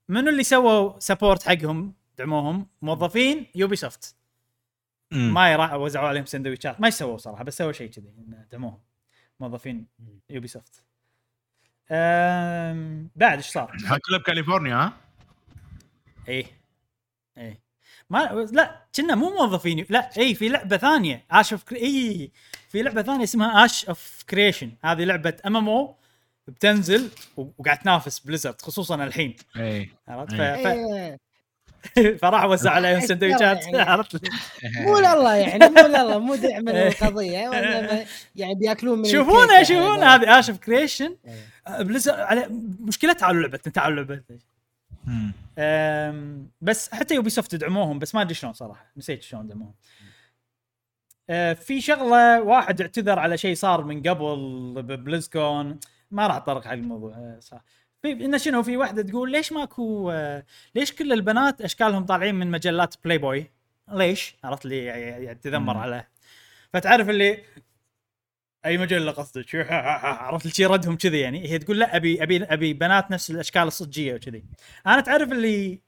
[0.08, 4.16] منو اللي سووا support حقهم دعموهم؟ موظفين Ubisoft.
[5.10, 6.80] ما راح وزعوا عليهم سندويشات.
[6.80, 8.12] ما سووا صراحة بس سووا شيء كذي
[8.52, 8.80] دعموهم
[9.40, 9.86] موظفين
[10.30, 10.82] Ubisoft
[13.16, 13.76] بعد إيش صار؟
[14.06, 14.92] كلها بكاليفورنيا ها؟
[16.28, 16.55] إيه.
[17.38, 17.60] إيه.
[18.10, 19.86] ما لا كنا مو موظفين.
[19.88, 22.30] لا اي في لعبة ثانية Ashes of اي
[22.68, 25.96] في لعبة ثانية اسمها Ashes of Creation هذه لعبة MMO
[26.48, 29.36] بتنزل وقاعد تنافس بليزرد خصوصا الحين.
[29.56, 30.40] اي عرفت؟ ف...
[30.40, 31.16] إيه.
[31.96, 32.00] ف...
[32.22, 33.64] فراح وزع عليهم سندويشات.
[33.64, 33.80] يعني.
[33.90, 34.20] عرفت؟
[34.80, 37.50] مو لله يعني مو لله مو دعم القضية
[38.36, 39.62] يعني بيأكلون من شوفونا.
[39.62, 40.14] شوفونا.
[40.14, 41.16] هذه Ashes of Creation
[41.80, 42.48] بليزرد على
[42.80, 44.22] مشكلتها على لعبه تعالوا لعبه مم.
[44.30, 44.38] أم،
[46.60, 48.92] بس حتى Ubisoft دعموهم بس ما أدري شلون صراحة.
[48.96, 49.74] نسيت شلون دعموهم.
[51.30, 55.78] أه، في شغلة واحد اعتذر على شيء صار من قبل ب BlizzCon
[56.10, 57.64] ما راح اتطرق حق الموضوع أه، صح.
[58.02, 62.50] في انه شنو في واحدة تقول ليش ماكو أه، ليش كل البنات أشكالهم طالعين من
[62.50, 63.50] مجلات بلاي بوي
[63.92, 65.76] ليش؟ عرفت اللي يعني تذمر.
[65.76, 66.04] على
[66.72, 67.42] فتعرف اللي
[68.66, 69.54] أي مجله قصدك؟
[70.26, 71.48] عرفت شي ردهم كذي يعني.
[71.48, 74.44] هي تقول لا أبي أبي أبي بنات نفس الأشكال الصجية وكذي.
[74.86, 75.80] أنا تعرف اللي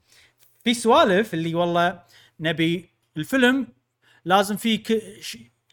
[0.64, 2.02] في سوالف اللي والله
[2.40, 3.66] نبي الفيلم
[4.24, 4.82] لازم فيه.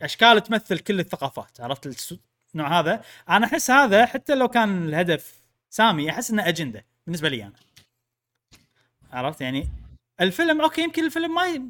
[0.02, 1.61] أشكال تمثل كل الثقافات.
[1.61, 2.18] عرفت
[2.56, 7.44] النوع هذا؟ أنا أحس هذا حتى لو كان الهدف سامي أحس إنه أجندة بالنسبة لي
[7.44, 7.53] أنا.
[9.11, 9.69] عرفت يعني؟
[10.22, 11.61] الفيلم okay يمكن الفيلم ما ي...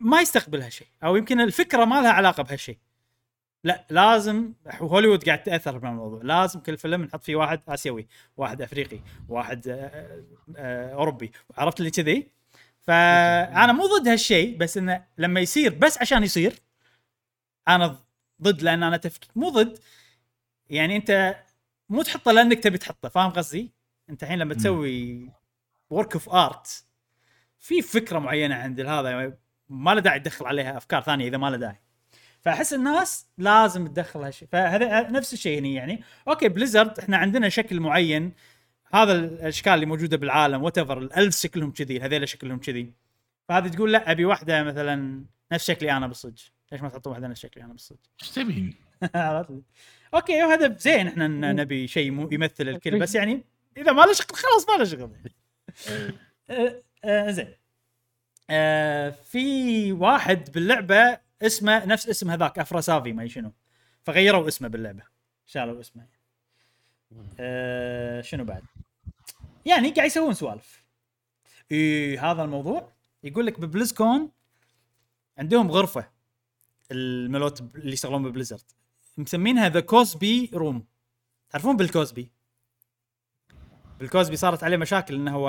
[0.00, 2.78] ما يستقبل هالشيء أو يمكن الفكرة ما لها علاقة بهالشيء
[3.66, 6.20] لا لازم هوليوود قاعد تأثر بالموضوع.
[6.22, 8.06] لازم كل فيلم نحط فيه واحد آسيوي
[8.36, 10.24] واحد أفريقي واحد آه،
[10.56, 11.32] آه، أوروبي.
[11.58, 12.28] عرفت اللي كذي؟
[12.80, 16.54] فأنا مو ضد هالشيء بس إنه لما يصير بس عشان يصير
[17.68, 17.98] أنا
[18.42, 19.78] ضد لأن أنا تفكير مو ضد.
[20.70, 21.36] يعني أنت
[21.88, 23.72] مو تحطه لأنك تبي تحطه فاهم قصدي؟
[24.10, 25.30] أنت الحين لما تسوي
[25.90, 26.84] work of art
[27.58, 29.36] في فكرة معينة عند هذا
[29.68, 31.85] ما له داعي تدخل عليها أفكار ثانية إذا ما له داعي.
[32.46, 34.48] فأحس الناس لازم تدخل هالشيء.
[34.52, 36.02] فهذا نفس الشيء هنا يعني.
[36.28, 38.32] okay بليزرد إحنا عندنا شكل معين.
[38.94, 42.92] هذا الأشكال اللي موجودة بالعالم whatever الألف شكلهم كذي هذول شكلهم كذي.
[43.48, 46.42] فهذه تقول لا أبي واحدة مثلا نفس شكلي أنا بالصدق.
[46.72, 48.76] ليش ما تحطون واحدة نفس شكلي أنا بالصدق؟ إيش تبي؟
[50.14, 51.08] أوكي وهذا زين.
[51.08, 53.44] إحنا نبي شيء يمثل الكل بس يعني
[53.76, 55.10] إذا ما له شغل خلاص ما له شغل.
[56.50, 57.48] آه، آه، زين.
[58.50, 63.52] آه، في واحد باللعبة اسمه نفس اسم هذاك افراسافي ما شنو.
[64.04, 65.02] فغيروا اسمه باللعبة.
[65.46, 66.06] شالوا اسمه.
[67.40, 68.62] آه، شنو بعد؟
[69.64, 70.84] يعني قاعد يسوون سوالف.
[71.72, 72.92] إي هذا الموضوع.
[73.24, 74.30] يقول لك ب BlizzCon
[75.38, 76.08] عندهم غرفة
[76.90, 78.62] الملوت اللي يشتغلون ببليزرد.
[79.16, 80.86] مسمينها the Cosby room
[81.50, 82.30] تعرفون بال Cosby
[83.98, 85.48] بال Cosby صارت عليه مشاكل إنه هو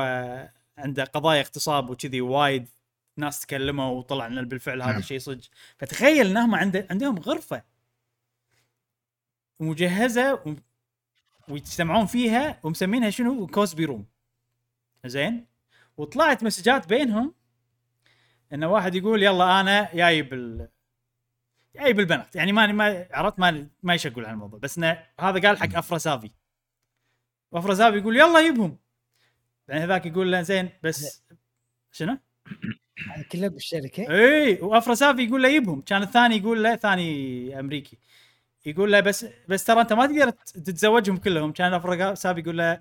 [0.78, 2.70] عنده قضايا اغتصاب وكذي وايد
[3.18, 5.00] ناس تكلموا وطلع ان بالفعل هذا نعم.
[5.00, 5.42] الشيء صدق.
[5.78, 7.64] فتخيل انهم عنده عندهم غرفة
[9.60, 10.56] مجهزه و...
[11.50, 14.06] ويجتمعون فيها ومسمينها شنو؟ Cosby room
[15.06, 15.46] زين؟
[15.98, 17.34] وطلعت مسجات بينهم.
[18.54, 20.70] انه واحد يقول يلا أنا جايب ال...
[21.76, 22.36] جايب البنات.
[22.36, 26.32] يعني ما ما عرفت؟ ما ما يشقول عن الموضوع بس انه هذا قال حق Afrasiabi
[27.52, 28.78] و Afrasiabi يقول يلا جيبهم.
[29.68, 31.24] يعني هذاك يقول له زين بس
[31.92, 32.18] شنو؟
[33.06, 35.82] هذا كله بالشركة اي و Afrasiabi يقول له يبهم.
[35.82, 37.98] كان الثاني يقول له ثاني أمريكي
[38.66, 41.52] يقول له بس بس ترى أنت ما تقدر تتزوجهم كلهم.
[41.52, 42.80] كان Afrasiabi يقول له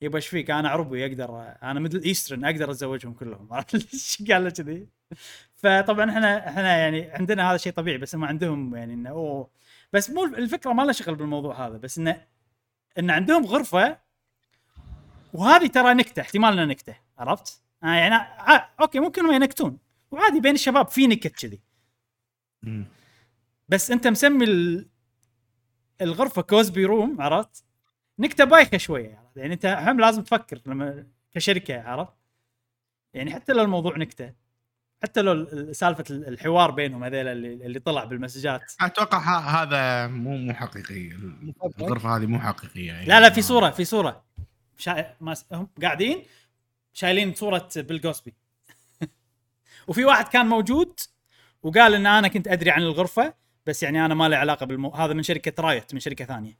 [0.00, 3.48] يبا إيش فيك؟ أنا عربي أقدر أنا Middle Eastern أقدر أتزوجهم كلهم.
[3.52, 4.88] عرفت قال له كذي؟
[5.56, 9.50] فطبعا إحنا إحنا يعني عندنا هذا شيء طبيعي بس هم عندهم يعني إنه أوه.
[9.92, 12.26] بس مو الفكرة ما لها شغل بالموضوع هذا بس إنه
[12.98, 13.98] إن عندهم غرفة
[15.34, 19.78] وهذه ترى نكتة احتمال انها نكتة عرفت؟ آه يعني آه okay ممكن هم ينكتون
[20.10, 21.60] وعادي بين الشباب في نكت كذي.
[23.68, 24.88] بس أنت مسمي ال...
[26.00, 27.64] الغرفة Cosby room عرفت؟
[28.18, 32.12] نكتة بايخة شوية؟ يعني أنت هم لازم تفكر لما كشركة عرفت؟
[33.14, 34.32] يعني حتى لو الموضوع نكتة
[35.02, 40.06] حتى لو ال- سالفة ال- الحوار بينهم هذيلا اللي, اللي طلع بال messages أتوقع هذا
[40.06, 41.12] مو مو حقيقي.
[41.78, 44.24] الغرفة هذه مو حقيقية يعني لا لا في صورة في صورة
[44.78, 45.14] شا...
[45.20, 46.24] ما هم قاعدين
[46.98, 48.34] شايلين صورة بيل كوسبي
[49.88, 51.00] وفي واحد كان موجود
[51.62, 53.34] وقال إن أنا كنت أدري عن الغرفة
[53.66, 54.90] بس يعني أنا ما لي علاقة بالمو...
[54.90, 56.58] هذا من شركة Riot من شركة ثانية.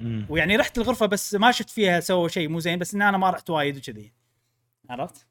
[0.00, 0.26] مم.
[0.28, 3.30] ويعني رحت الغرفة بس ما شفت فيها سووا شيء مو زين بس إن أنا ما
[3.30, 4.12] رحت وايد وكذي.
[4.90, 5.26] عرفت؟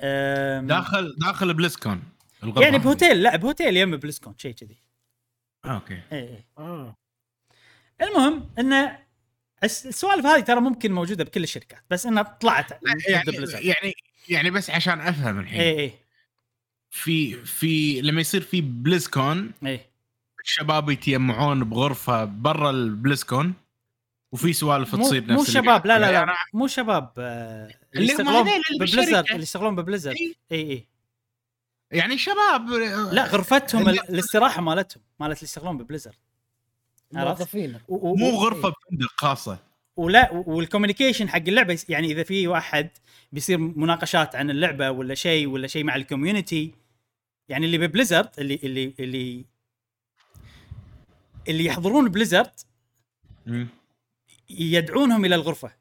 [0.00, 0.66] أم...
[0.66, 2.02] داخل داخل بليزكون
[2.42, 2.62] الغرفة.
[2.62, 2.78] يعني.
[2.78, 4.76] بهوتيل لا بهوتيل يم بليزكون شيء كذي.
[5.64, 6.00] آه، أوكي.
[6.12, 6.96] اي اي آه.
[8.02, 9.07] المهم انه
[9.64, 12.70] السوالف هذه ترى ممكن موجودة بكل الشركات بس إنها طلعت
[13.08, 13.22] يعني
[13.52, 13.94] يعني
[14.28, 15.92] يعني بس عشان أفهم الحين اي اي
[16.90, 19.80] في في لما يصير في بليزكون اي
[20.44, 23.54] الشباب يتجمعون بغرفة برا البليزكون
[24.32, 26.26] وفي سوالف مو, تصير مو نفس اللي شباب لا قاعد لا.
[26.26, 28.48] لا مو شباب آه، اللي يشتغلون
[28.80, 29.30] ببليزرد.
[29.30, 30.16] اللي يشتغلون ببليزرد.
[30.16, 30.86] اي اي
[31.90, 32.68] يعني شباب
[33.12, 36.14] لا غرفتهم الاستراحة مالتهم مالت اللي يشتغلون ببليزرد؟
[37.12, 39.58] موظفين و- و- مو غرفه بفندق خاصة
[39.96, 42.90] ولا وال communication حق اللعبة يعني إذا في واحد
[43.32, 46.74] بيصير مناقشات عن اللعبة ولا شيء ولا شيء مع ال community
[47.48, 49.44] يعني اللي ببليزرد اللي اللي اللي
[51.48, 52.50] اللي يحضرون بليزرد.
[54.50, 55.72] يدعونهم إلى الغرفة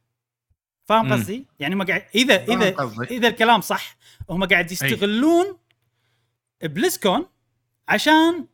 [0.85, 1.13] فاهم.
[1.13, 2.75] قصدي؟ يعني ما قاعد إذا إذا.
[3.11, 3.97] إذا الكلام صح
[4.29, 5.57] هم قاعد يستغلون
[6.63, 7.25] بليزكون
[7.87, 8.47] عشان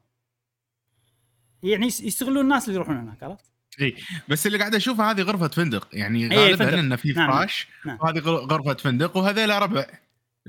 [1.64, 3.46] يعني يس- يستغلون الناس اللي يروحون هناك عرفت؟
[3.82, 3.96] إي
[4.28, 6.78] بس اللي قاعد أشوفه هذه غرفة فندق يعني غالبا فندق.
[6.78, 7.98] إنه في نعم، فراش نعم.
[8.02, 9.86] وهذه غر- غرفة فندق وهذيل ربع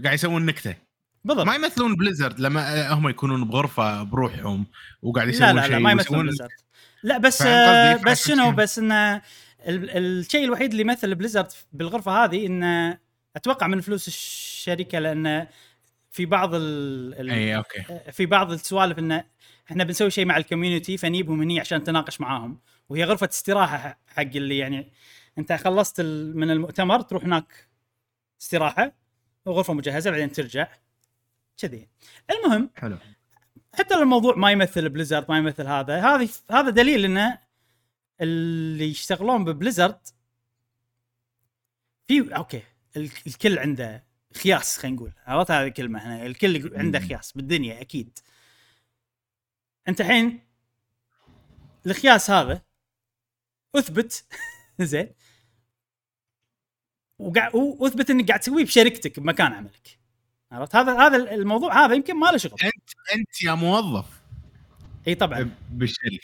[0.04, 0.74] قاعد يسوون نكتة
[1.24, 4.66] بالضبط ما يمثلون بليزرد لما هم يكونون بغرفة بروحهم
[5.02, 6.48] وقاعد لا يسوون لا شيء لا ما يمثلون بليزرد
[7.02, 8.52] لا بس آه؟ بس شنو.
[8.52, 12.98] بس انه ال- الشيء الوحيد اللي يمثل بليزرد بالغرفة هذه انه
[13.36, 15.46] أتوقع من فلوس الشركة لأنه
[16.10, 16.62] في بعض ال
[17.20, 19.24] ال إي أوكي في بعض السوالف انه
[19.70, 22.60] إحنا بنسوي شيء مع ال community فنجيبهم هني عشان نتناقش معاهم.
[22.88, 24.92] وهي غرفة استراحة حق اللي يعني
[25.38, 26.00] انت خلصت
[26.34, 27.68] من المؤتمر تروح هناك
[28.42, 28.92] استراحة
[29.46, 30.68] وغرفه مجهزة بعدين ترجع.
[31.58, 31.88] كذي.
[32.30, 32.96] المهم حلو.
[33.74, 37.38] حتى لو الموضوع ما يمثل بليزرد ما يمثل هذا هذه هذا دليل انه
[38.20, 39.98] اللي يشتغلون ببليزرد
[42.08, 42.62] في أوكي
[42.96, 44.04] ال- الكل عنده
[44.42, 45.12] خياس خلينا نقول.
[45.26, 46.26] عرفت؟ هذه الكلمة هنا.
[46.26, 47.00] الكل عنده.
[47.00, 48.18] خياس بالدنيا أكيد.
[49.88, 50.40] انت الحين
[51.86, 52.62] الخياس هذا
[53.76, 54.24] أثبت.
[54.80, 55.10] زين.
[57.18, 59.98] وقاعد واثبت إنك قاعد تسويه بشركتك بمكان عملك.
[60.52, 62.58] عرفت؟ هذا هذا الموضوع هذا يمكن ما له شغل.
[63.14, 64.06] انت يا موظف.
[65.08, 65.50] إي طبعا.
[65.70, 66.18] بالشركة.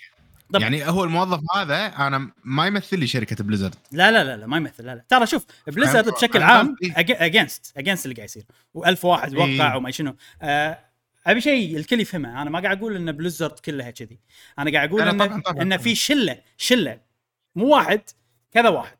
[0.52, 0.62] طبعا.
[0.62, 3.74] يعني هو الموظف هذا أنا ما يمثل لي شركة بليزرد.
[3.92, 4.86] لا لا لا لا ما يمثل.
[4.86, 5.04] لا لا.
[5.08, 6.08] ترى شوف بليزرد.
[6.08, 8.44] بشكل عام against against اللي قاعد يصير.
[8.78, 9.76] و1000 واحد وقع إيه.
[9.76, 10.16] وما شنو.
[10.42, 10.89] آه
[11.26, 12.42] ابي شيء الكل يفهمه.
[12.42, 14.18] أنا ما قاعد أقول إن بليزرد كلها كذي.
[14.58, 15.76] أنا قاعد أقول إن طبعاً، طبعاً، إن.
[15.76, 17.00] في شله شلة.
[17.54, 18.00] مو واحد
[18.52, 18.98] كذا واحد.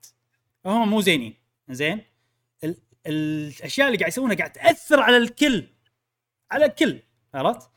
[0.66, 1.34] هم مو زينين.
[1.70, 2.00] زين؟
[2.64, 2.76] ال-
[3.06, 5.64] الأشياء اللي قاعد يسوونها قاعد تأثر على الكل.
[6.50, 6.98] على الكل.
[7.34, 7.70] عرفت؟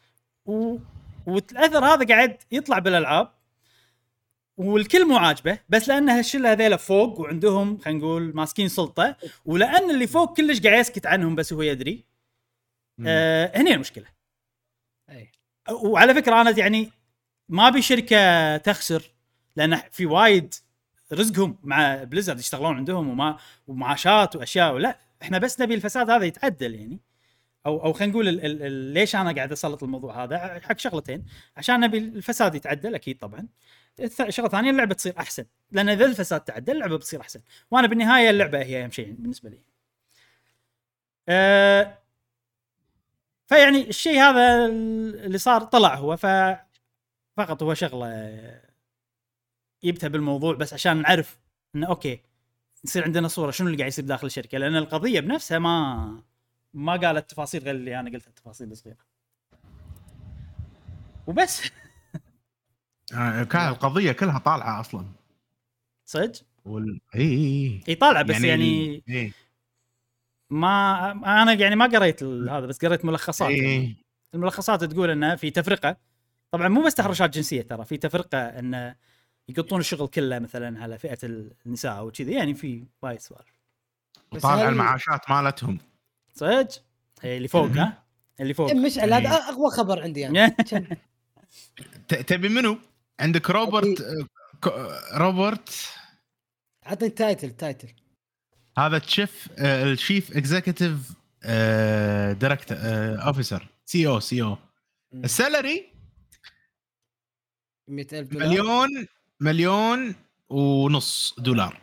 [0.45, 0.77] و...
[1.25, 3.33] والأثر هذا قاعد يطلع بالألعاب.
[4.57, 9.17] والكل مو عاجبه بس لأن هالشلة هذيلا فوق وعندهم خلينا نقول ماسكين سلطة.
[9.45, 12.05] ولأن اللي فوق كلش قاعد يسكت عنهم بس هو يدري.
[13.07, 14.05] آه هنا المشكلة.
[15.71, 16.91] وعلى فكرة أنا يعني
[17.49, 19.11] ما أبي شركة تخسر
[19.55, 20.53] لأن في وايد
[21.13, 26.75] رزقهم مع بليزرد يشتغلون عندهم وما ومعاشات وأشياء لا إحنا بس نبي الفساد هذا يتعدل
[26.75, 26.99] يعني.
[27.65, 28.25] أو أو خلينا نقول
[28.93, 31.25] ليش أنا قاعد أسلط الموضوع هذا؟ حق شغلتين
[31.57, 33.47] عشان نبي الفساد يتعدل أكيد طبعا.
[34.29, 37.41] شغلة ثانية اللعبة تصير أحسن لأن إذا الفساد تعدل اللعبة بتصير أحسن.
[37.71, 39.59] وأنا بالنهاية اللعبة هي أهم شيء بالنسبة لي.
[41.29, 42.02] أه
[43.47, 46.25] فيعني الشيء هذا اللي صار طلع هو ف
[47.37, 48.61] فقط هو شغلة
[49.83, 51.39] يبتها بالموضوع بس عشان نعرف
[51.75, 52.21] إنه أوكي
[52.83, 56.23] يصير عندنا صورة شنو اللي قاعد يصير داخل الشركة؟ لأن القضية بنفسها ما
[56.73, 58.97] ما قالت تفاصيل غير اللي أنا قلتها التفاصيل الصغيره
[61.27, 61.71] وبس.
[63.13, 65.05] آه، كان القضية كلها طالعة أصلا.
[66.05, 66.99] صدق؟ وال...
[67.15, 69.33] اي إي طالعة بس يعني, اي
[70.49, 73.67] ما أنا يعني ما قريت هذا بس قريت ملخصات يعني.
[73.67, 73.95] اي
[74.33, 75.97] الملخصات تقول إنه في تفرقة.
[76.51, 78.95] طبعا مو بس تحرشات جنسية ترى في تفرقة إنه
[79.49, 81.17] يقطون الشغل كله مثلا على فئة
[81.65, 83.53] النساء وكذي يعني في وايد سوالف.
[84.45, 85.79] هل- المعاشات مالتهم.
[86.33, 86.67] صدق؟
[87.23, 88.03] إيه، اللي فوق ها؟
[88.39, 88.69] اللي فوق.
[88.69, 90.29] إيه، مشعل هذا أقوى خبر عندي؟
[92.07, 92.77] ت- تبي منو؟
[93.19, 94.03] عندك روبرت
[94.63, 95.89] كو- روبرت؟
[96.83, 97.87] عطني ال title title
[98.77, 101.11] هذا chief ال chief
[102.39, 102.77] executive
[103.27, 104.57] director officer CEO CEO ال
[105.13, 105.93] salary؟
[107.89, 108.47] 100000 دولار.
[108.49, 109.07] مليون
[109.39, 110.15] مليون
[110.49, 111.81] ونص دولار.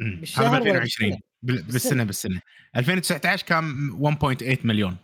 [0.00, 2.04] هذا بالشهر ب ولا 2020 بالسنة؟ بال- بالسنة.
[2.04, 2.40] بالسنة
[2.76, 4.96] 2019 كان 1.8 مليون.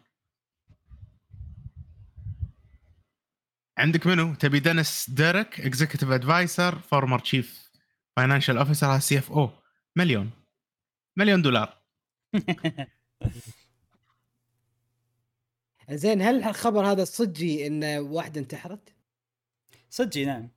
[3.79, 7.71] عندك منو؟ تبي دينيس ديريك executive adviser former chief
[8.17, 9.51] financial officer CFO
[9.97, 10.31] مليون.
[11.17, 11.79] مليون دولار
[15.91, 18.95] زين هل الخبر هذا صدقي إن واحدة انتحرت؟
[19.91, 20.49] صدقي نعم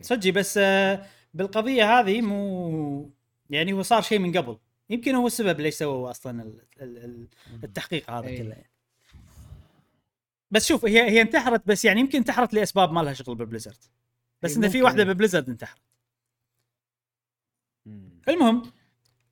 [0.00, 3.10] صدقي بس آه، بالقضية هذه مو
[3.50, 4.58] يعني هو صار شيء من قبل
[4.90, 7.28] يمكن هو السبب ليش سووا أصلا ال- ال- ال-
[7.64, 8.38] التحقيق هذا أي.
[8.38, 8.70] كله يعني.
[10.50, 13.84] بس شوف هي هي انتحرت بس يعني يمكن انتحرت لأسباب ما لها شغل ببليزرد
[14.42, 14.82] بس أي انه في.
[14.82, 15.80] واحدة ببليزرد انتحرت
[18.28, 18.62] المهم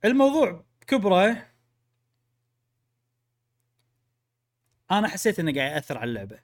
[0.05, 1.45] الموضوع كبره.
[4.91, 6.39] أنا حسيت إنه قاعد يأثر على اللعبة.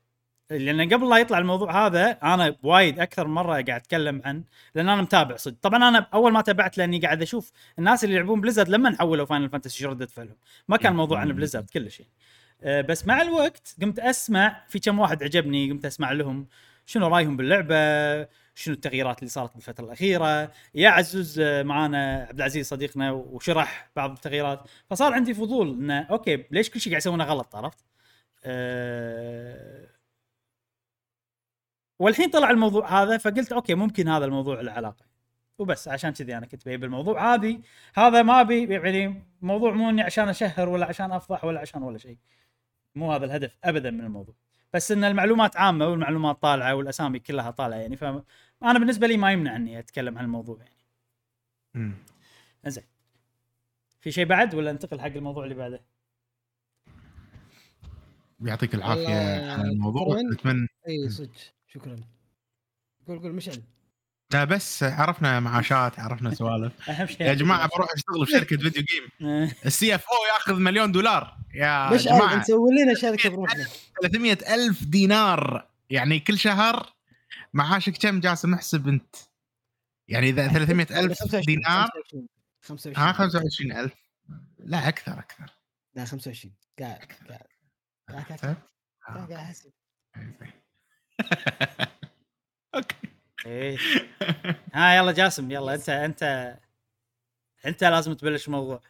[0.50, 4.44] لأن قبل لا يطلع الموضوع هذا أنا وايد أكثر مرة قاعد أتكلم عن
[4.76, 5.56] لأن أنا متابع صدق.
[5.62, 9.50] طبعا أنا أول ما تابعت لأني قاعد أشوف الناس اللي يلعبون بليزرد لما حولوا فاينل
[9.50, 10.36] فانتسي شو رده فعلهم
[10.68, 11.92] ما كان الموضوع عن بليزرد يعني.
[12.64, 16.48] أه، بس مع الوقت قمت أسمع في كم واحد عجبني قمت أسمع لهم
[16.86, 17.76] شنو رأيهم باللعبة.
[18.56, 20.52] شنو التغييرات اللي صارت بالفترة الأخيرة.
[20.76, 24.60] يا عزوز آه، معانا عبد العزيز صديقنا وشرح بعض التغييرات.
[24.90, 27.86] فصار عندي فضول انه أوكي ليش كل شيء قاعد يسوونه غلط عرفت؟
[28.44, 29.88] أه
[32.00, 35.06] والحين طلع الموضوع هذا فقلت أوكي ممكن هذا الموضوع له علاقة.
[35.60, 37.62] وبس عشان كذي أنا كنت بجيب الموضوع هذه.
[37.96, 41.98] هذا ما ابي يعني موضوع مو إني عشان أشهر ولا عشان أفضح ولا عشان ولا
[41.98, 42.18] شيء.
[42.96, 44.36] مو هذا الهدف ابدا من الموضوع.
[44.74, 47.98] بس إن المعلومات عامة والمعلومات طالعة والأسامي كلها طالعة يعني
[48.62, 50.76] فانا بالنسبة لي ما يمنع اني أتكلم عن الموضوع يعني.
[51.74, 51.94] مم.
[52.66, 52.84] زين
[54.02, 55.82] في شيء بعد ولا انتقل حق الموضوع اللي بعده؟
[58.42, 60.18] يعطيك العافية على الموضوع.
[60.34, 60.68] أتمنى.
[60.88, 61.30] إي صدق.
[61.68, 61.96] شكرا.
[63.08, 63.64] قول قول مشعل.
[64.34, 66.74] لا بس عرفنا معاشات عرفنا سوالف.
[66.90, 69.10] أهم شيء يا جماعة بروح أشتغل في شركة video game.
[69.66, 71.38] ال CFO ياخذ مليون دولار.
[71.54, 72.36] يا مشعل جماعة.
[72.36, 73.66] نسوي لنا شركة بروحنا.
[74.02, 75.68] 300 ألف دينار.
[75.90, 76.94] يعني كل شهر
[77.56, 79.16] معاشك كم جاسم؟ احسب انت.
[80.08, 81.90] يعني إذا 300 ألف 25 دينار
[82.62, 83.94] 25 ها 25 ألف.
[84.60, 85.46] لا أكثر أكثر.
[85.96, 87.48] لا 25 قاعد قاعد
[88.10, 88.32] قاعد
[89.32, 89.72] أحسب.
[92.76, 92.96] أوكي.
[93.46, 93.78] إيه.
[94.74, 96.56] ها يلا جاسم يلا أنت أنت
[97.66, 98.82] أنت لازم تبلش الموضوع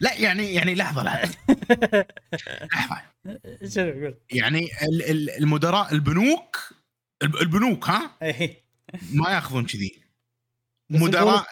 [0.00, 1.38] لا يعني يعني لحظة لحظة.
[2.72, 3.02] لحظة؟
[4.32, 6.83] يعني ال- ال- المدراء البنوك الب-
[7.22, 8.64] البنوك ها؟ إيه.
[9.12, 10.00] ما ياخذون كذي.
[10.90, 11.46] مدراء.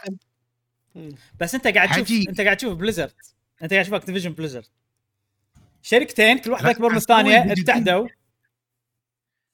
[1.40, 2.28] بس انت قاعد تشوف.
[2.28, 3.14] انت قاعد تشوف Blizzard
[3.62, 4.66] انت قاعد تشوف Activision Blizzard
[5.82, 8.08] شركتين كل واحدة أكبر من الثانية اتحدوا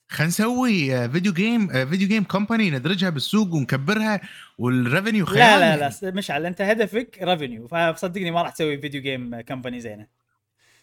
[0.09, 4.21] خلينا نسوي video game video game company ندرجها بالسوق ونكبرها
[4.59, 9.03] وال revenue خيال لا لا لا مشعل أنت هدفك revenue فصدقني ما راح تسوي video
[9.03, 10.07] game company زينة.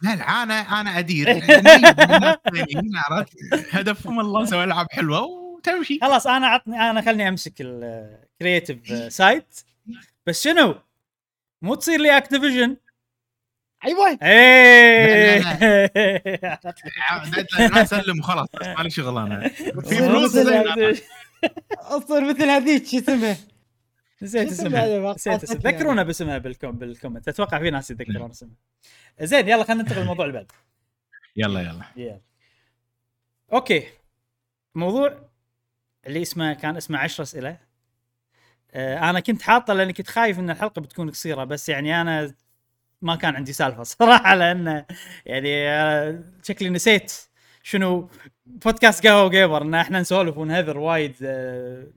[0.02, 1.34] لا لا أنا أنا أدير.
[1.34, 3.34] ناس ثانيين، عرفت؟
[3.76, 6.00] هدفهم الله نسوي ألعاب حلوة وتمشي.
[6.02, 9.60] خلاص أنا عطني أنا خلني أمسك ال creative side
[10.28, 10.76] بس شنو؟
[11.62, 12.78] مو تصير لي Activision
[13.86, 14.18] أيوه.
[14.24, 15.40] إيه.
[17.60, 19.48] لا اسلم وخلاص بس مالي شغل أنا.
[19.50, 20.38] في تصير فلوس.
[21.74, 23.38] أصير مثل هذيك شو اسمها
[24.22, 25.72] نسيت اسمها؟ نسيت اسمها.
[25.72, 26.04] ذكرونا.
[26.04, 27.28] باسمها بالكم بال comment.
[27.28, 28.56] أتوقع في ناس يتذكرون اسمها.
[29.22, 30.52] زين يلا خلينا ننتقل للموضوع اللي بعد
[31.36, 31.84] يلا يلا.
[31.96, 32.22] يلا.
[33.54, 33.84] okay.
[34.76, 35.30] موضوع
[36.08, 37.58] اللي اسمه كان اسمه 10 أسئلة.
[38.72, 42.34] آه أنا كنت حاطه لأني كنت خايف إن الحلقة بتكون قصيرة بس يعني أنا
[43.02, 44.86] ما كان عندي سالفة صراحة لأن
[45.26, 47.14] يعني آه، شكلي نسيت
[47.64, 48.10] شنو
[48.46, 51.88] بودكاست قهوه gamer إن إحنا نسولف ونهذر وايد آه،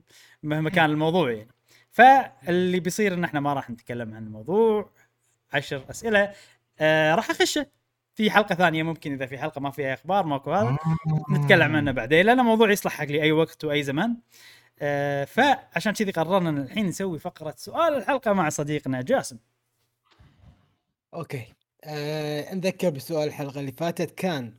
[0.43, 1.49] مهما كان الموضوع يعني.
[1.89, 4.89] فاللي بيصير إن إحنا ما راح نتكلم عن الموضوع
[5.53, 6.33] عشر أسئلة.
[6.79, 7.65] آه راح اخشه
[8.15, 10.77] في حلقة ثانية ممكن إذا في حلقة ما فيها أخبار ماكو هذا.
[11.31, 14.17] نتكلم عنه بعدين لأن الموضوع يصلح حق لي أي وقت وأي زمان.
[14.79, 19.37] آه فعشان كذي قررنا إن الحين نسوي فقرة سؤال الحلقة مع صديقنا جاسم.
[21.13, 21.45] أوكي.
[21.83, 24.53] آه نذكر بسؤال الحلقة اللي فاتت كان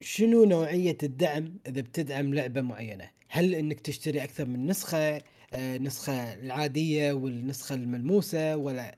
[0.00, 5.22] شنو نوعية الدعم إذا بتدعم لعبة معينة؟ هل إنك تشتري أكثر من نسخة؟
[5.56, 8.96] آه نسخه العادية والنسخة الملموسة ولا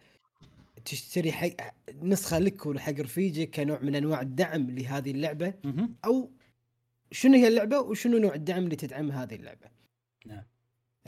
[0.85, 1.51] تشتري حق
[2.03, 5.55] نسخة لك وحق رفيجك كنوع من أنواع الدعم لهذه اللعبة.
[6.05, 6.31] أو
[7.13, 9.67] شنو هي اللعبة وشنو نوع الدعم اللي تدعم هذه اللعبة
[10.27, 10.43] نعم.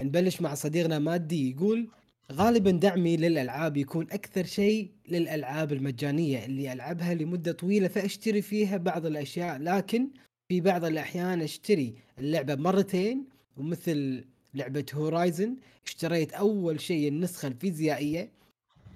[0.02, 1.88] نبلش مع صديقنا مادي يقول
[2.32, 9.06] غالبا دعمي للألعاب يكون أكثر شيء للألعاب المجانية اللي ألعبها لمدة طويلة فأشتري فيها بعض
[9.06, 10.08] الأشياء لكن
[10.48, 13.24] في بعض الأحيان أشتري اللعبة مرتين
[13.56, 18.32] ومثل لعبة Horizon اشتريت أول شيء النسخة الفيزيائية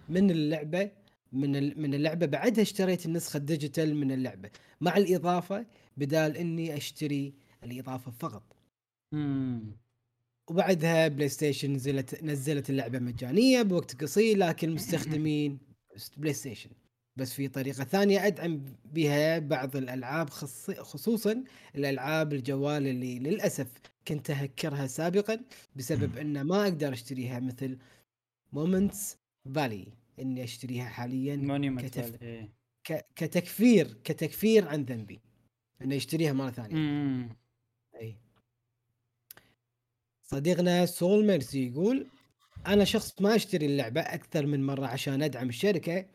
[0.08, 0.90] من اللعبة
[1.32, 2.26] من من اللعبة.
[2.26, 4.50] بعدها اشتريت النسخة ال digital من اللعبة.
[4.80, 5.66] مع الإضافة
[5.96, 7.34] بدال إني أشتري
[7.64, 8.56] الإضافة فقط.
[9.12, 9.76] مم.
[10.50, 15.58] وبعدها PlayStation نزلت نزلت اللعبة مجانية بوقت قصير لكن المستخدمين
[16.16, 16.70] PlayStation
[17.16, 21.44] بس في طريقة ثانية أدعم بها بعض الألعاب خص- خصوصا
[21.74, 23.66] الألعاب الجوال اللي للأسف
[24.08, 25.40] كنت أهكرها سابقا
[25.76, 27.78] بسبب أن ما أقدر أشتريها مثل
[28.52, 29.16] Monument
[29.54, 29.86] Valley
[30.20, 31.36] إني أشتريها حاليا
[31.88, 32.48] كتف- إيه.
[32.84, 35.20] ك- كتكفير كتكفير عن ذنبي
[35.82, 37.28] انه يشتريها مرة ثانية مم.
[38.00, 38.16] إي
[40.22, 42.06] صديقنا سول ميرسي يقول
[42.66, 46.06] أنا شخص ما أشتري اللعبة أكثر من مرة عشان أدعم الشركة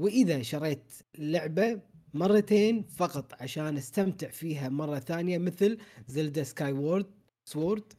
[0.00, 1.80] وإذا شريت لعبة
[2.14, 7.06] مرتين فقط عشان استمتع فيها مرة ثانية مثل Zelda Skyward
[7.44, 7.92] Sword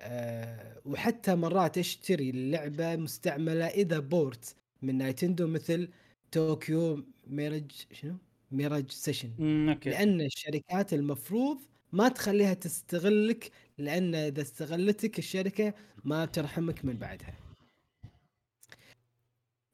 [0.00, 5.90] أه وحتى مرات أشتري اللعبه مستعملة إذا port من Nintendo مثل
[6.32, 8.18] Tokyo Mirage شنو؟
[8.50, 9.34] Mirage Session.
[9.84, 11.58] لأن الشركات المفروض
[11.92, 17.42] ما تخليها تستغلك لأن إذا استغلتك الشركة ما ترحمك من بعدها.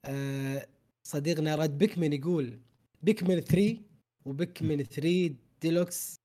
[0.04, 0.66] أه
[1.04, 2.60] صديقنا Red Pikmin يقول
[3.02, 3.78] Pikmin 3
[4.24, 6.16] و Pikmin 3 ديلوكس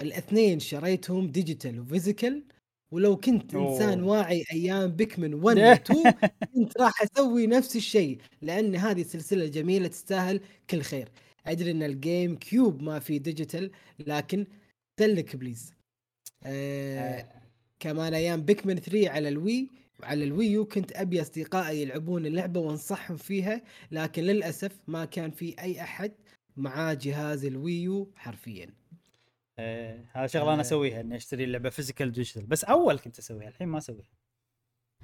[0.00, 2.44] الاثنين شريتهم digital و physical.
[2.92, 3.72] ولو كنت أوه.
[3.74, 6.12] إنسان واعي أيام Pikmin 1 و 2
[6.54, 11.08] كنت راح أسوي نفس الشيء لأن هذه سلسله جميلة تستاهل كل خير.
[11.46, 14.46] أدري إن ال GameCube ما في digital لكن
[15.00, 15.72] سلك please.
[16.44, 17.28] آه
[17.80, 19.70] كمان أيام Pikmin 3 على ال Wii
[20.02, 25.30] على ال Wii U كنت أبي أصدقائي يلعبون اللعبة وانصحهم فيها لكن للأسف ما كان
[25.30, 26.12] في أي أحد
[26.56, 28.70] معاه جهاز ال Wii U حرفيا.
[29.58, 30.10] إيه.
[30.12, 30.60] هذا شغلة أنا آه.
[30.60, 34.10] أسويها إني أشتري اللعبة physical digital بس أول كنت أسويها الحين ما أسويها.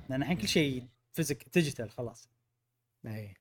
[0.08, 2.28] لأن الحين كل شيء physic digital خلاص.
[3.06, 3.34] اي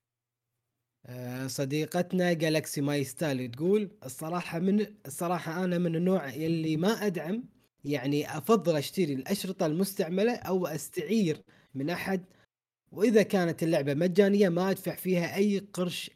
[1.06, 7.44] آه، صديقتنا Galaxy My Style تقول الصراحة من الصراحة أنا من النوع اللي ما أدعم
[7.86, 11.42] يعني أفضل أشتري الأشرطة المستعملة أو أستعير
[11.76, 12.24] من أحد.
[12.92, 16.12] وإذا كانت اللعبة مجانية ما أدفع فيها أي قرش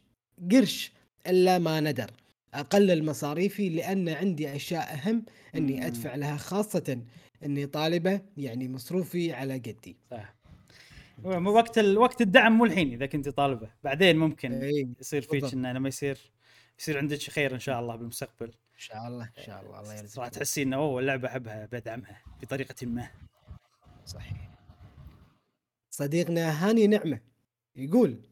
[0.52, 0.92] قرش
[1.26, 2.10] إلا ما ندر.
[2.54, 5.24] اقلل مصاريفي لأن عندي أشياء أهم.
[5.54, 7.02] أني أدفع لها خاصة
[7.44, 9.96] أني طالبة يعني مصروفي على قدي.
[10.10, 10.34] صح
[11.24, 11.98] مو وقت ال...
[11.98, 13.70] وقت الدعم مو الحين إذا كنت طالبة.
[13.84, 15.52] بعدين ممكن اي يصير فيك.
[15.52, 16.32] إنه لما يصير
[16.78, 18.52] يصير عندك خير إن شاء الله بالمستقبل.
[18.74, 22.22] إن شاء الله إن شاء الله الله راح يرزقك تحسين إنه اوه اللعبة أحبها بدعمها
[22.42, 23.10] بطريقة ما.
[24.06, 24.50] صحيح.
[25.90, 27.20] صديقنا هاني نعمة
[27.76, 28.22] يقول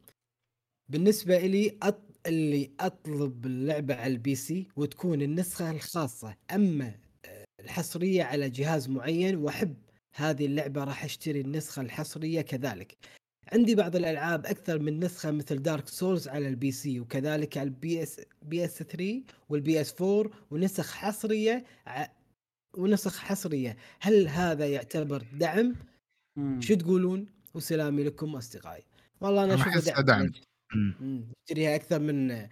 [0.88, 2.02] بالنسبة لي أط...
[2.26, 9.36] اللي أطلب اللعبة على ال PC وتكون النسخة الخاصة أما آه، الحصرية على جهاز معين
[9.36, 9.76] وأحب
[10.14, 12.96] هذه اللعبة راح أشتري النسخة الحصرية كذلك.
[13.52, 18.02] عندي بعض الألعاب أكثر من نسخة مثل Dark Souls على ال PC وكذلك على ال
[18.02, 22.06] PS PS 3 وال PS 4 ونسخ حصرية ع...
[22.78, 25.74] ونسخ حصرية هل هذا يعتبر دعم
[26.36, 26.60] مم.
[26.60, 28.82] شو تقولون؟ وسلامي لكم أصدقائي.
[29.20, 30.04] والله أنا أحسه دعم.
[30.04, 30.32] دعم.
[31.00, 31.24] مم.
[31.46, 32.48] تشتريها أكثر من آه،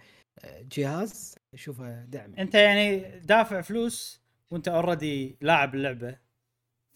[0.71, 2.35] جهاز اشوفها دعم.
[2.35, 4.21] أنت يعني دافع فلوس
[4.51, 6.17] وأنت already لاعب اللعبة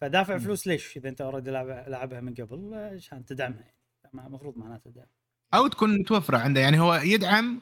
[0.02, 0.40] فدافع مم.
[0.40, 3.75] فلوس ليش إذا أنت already لاعبها من قبل عشان تدعمها يعني
[4.20, 5.08] المفروض معناته دعم
[5.54, 7.62] أو تكون متوفرة عنده يعني هو يدعم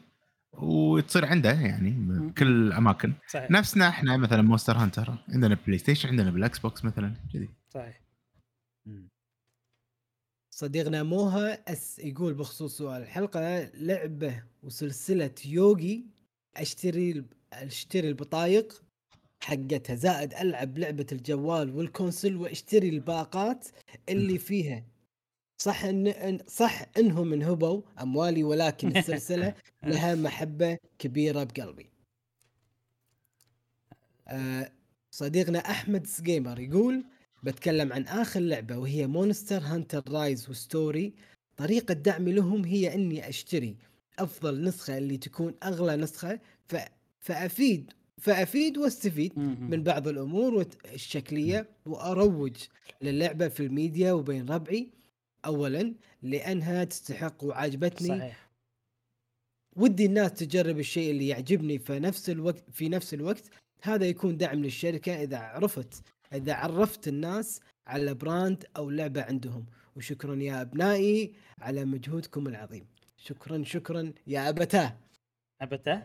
[0.53, 3.13] وتصير عنده يعني بكل الأماكن.
[3.27, 3.51] صحيح.
[3.51, 7.49] نفسنا إحنا مثلا Monster Hunter عندنا PlayStation عندنا بال Xbox مثلا كذي.
[7.69, 8.01] صحيح.
[10.49, 16.05] صديقنا موها أس يقول بخصوص سؤال الحلقة لعبة وسلسلة Yu-Gi
[16.55, 18.83] أشتري أشتري البطايق
[19.43, 19.95] حقتها.
[19.95, 23.67] زائد ألعب لعبة الجوال وال console وأشتري الباقات
[24.09, 24.83] اللي فيها
[25.63, 31.89] صح ان إن- صح إنهم انهبوا أموالي ولكن السلسلة لها محبة كبيرة بقلبي.
[34.27, 34.71] آه،
[35.11, 37.03] صديقنا أحمد جيمر يقول
[37.43, 41.13] بتكلم عن آخر لعبة وهي Monster Hunter Rise و Stories
[41.57, 43.75] طريقة دعمي لهم هي إني أشتري
[44.19, 46.75] أفضل نسخة اللي تكون أغلى نسخة ف...
[47.19, 49.39] فأفيد فأفيد وأستفيد.
[49.39, 52.55] من بعض الأمور الشكلية وأروج
[53.01, 54.89] للعبة في الميديا وبين ربعي
[55.45, 58.49] اولا لأنها تستحق وعجبتني صحيح.
[59.75, 63.49] ودي الناس تجرب الشيء اللي يعجبني في نفس الوقت في نفس الوقت.
[63.81, 69.65] هذا يكون دعم للشركة إذا عرفت إذا عرفت الناس على brand أو لعبة عندهم.
[69.95, 72.87] وشكرا يا أبنائي على مجهودكم العظيم.
[73.17, 74.97] شكرا شكرا يا أبتاه.
[75.61, 76.01] ابته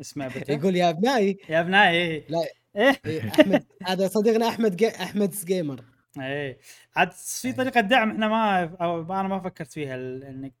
[0.00, 1.38] اسمه ابته يقول يا أبنائي.
[1.48, 2.24] يا أبنائي.
[2.28, 2.38] لا.
[2.76, 3.00] إيه.
[3.06, 3.66] إيه، أحمد.
[3.82, 5.84] هذا صديقنا أحمد جي أحمد جيمر
[6.20, 6.58] إيه.
[6.96, 10.54] عاد في طريقة دعم إحنا ما أو أنا ما فكرت فيها ال- إنك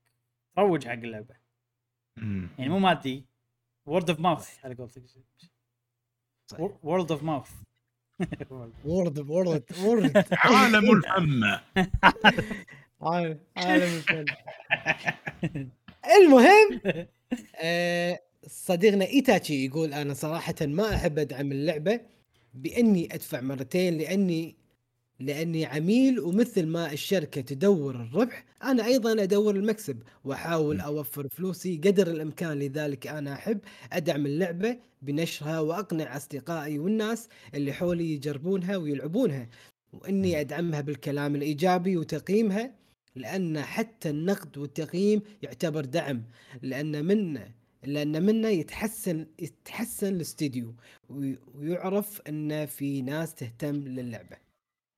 [0.56, 1.34] تروج حق اللعبة.
[2.16, 2.48] مم.
[2.58, 3.24] يعني مو مادي.
[3.86, 5.02] word of mouth على قولتك.
[6.82, 7.50] word of mouth
[8.84, 11.44] word word word عالم الفم
[13.00, 14.24] عالم الفم.
[16.16, 16.80] المهم
[17.56, 22.00] آه، صديقنا إيتاتشي يقول أنا صراحة ما أحب أدعم اللعبة
[22.54, 24.56] بإني أدفع مرتين لإني
[25.20, 30.80] لأني عميل ومثل ما الشركة تدور الربح أنا أيضا أدور المكسب وأحاول.
[30.80, 33.58] أوفر فلوسي قدر الإمكان لذلك أنا أحب
[33.92, 39.48] أدعم اللعبة بنشرها وأقنع أصدقائي والناس اللي حولي يجربونها ويلعبونها
[39.92, 42.74] وإني أدعمها بالكلام الإيجابي وتقييمها
[43.16, 46.22] لأن حتى النقد والتقييم يعتبر دعم
[46.62, 47.48] لأن منه
[47.84, 50.74] لأن منه يتحسن يتحسن الاستديو
[51.10, 54.47] وي- ويعرف إن في ناس تهتم للعبة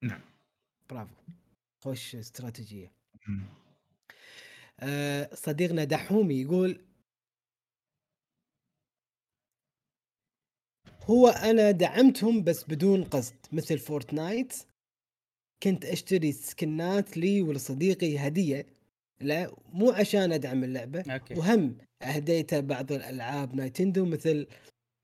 [0.03, 0.21] نعم.
[0.91, 1.15] برافو.
[1.81, 2.93] خوش استراتيجية.
[3.29, 3.45] مم.
[4.81, 6.81] أه صديقنا دحومي يقول
[11.03, 14.53] هو أنا دعمتهم بس بدون قصد مثل فورتنايت.
[15.63, 18.67] كنت أشتري skin ات لي ولصديقي هدية.
[19.21, 21.13] لا مو عشان أدعم اللعبة.
[21.13, 21.35] أوكي.
[21.35, 24.47] وهم اهديته بعض الألعاب نينتندو مثل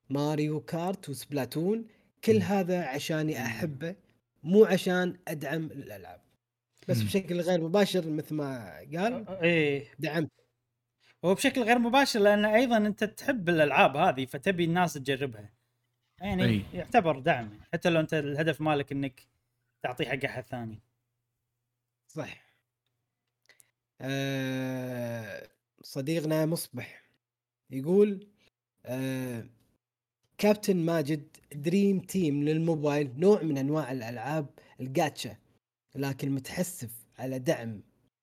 [0.09, 1.87] ماريو كارت وسبلاتون.
[2.23, 2.41] كل.
[2.41, 3.95] هذا عشاني أحبه.
[4.43, 6.21] مو عشان أدعم الألعاب.
[6.87, 7.01] بس.
[7.01, 9.93] بشكل غير مباشر مثل ما قال إيه.
[9.99, 10.31] دعمت.
[11.25, 15.53] هو بشكل غير مباشر لأن أيضا أنت تحب الألعاب هذه فتبي الناس تجربها.
[16.19, 16.63] يعني أي.
[16.73, 19.27] يعتبر دعم حتى لو أنت الهدف مالك إنك
[19.83, 20.79] تعطيه حق أحد ثاني.
[22.07, 22.47] صح.
[24.01, 25.47] آه
[25.83, 27.03] صديقنا مصبح
[27.69, 28.27] يقول
[28.85, 29.45] آه
[30.37, 34.49] كابتن ماجد دريم تيم للموبايل نوع من أنواع الألعاب
[34.79, 35.37] الجاتشا
[35.95, 37.81] لكن متحسف على دعم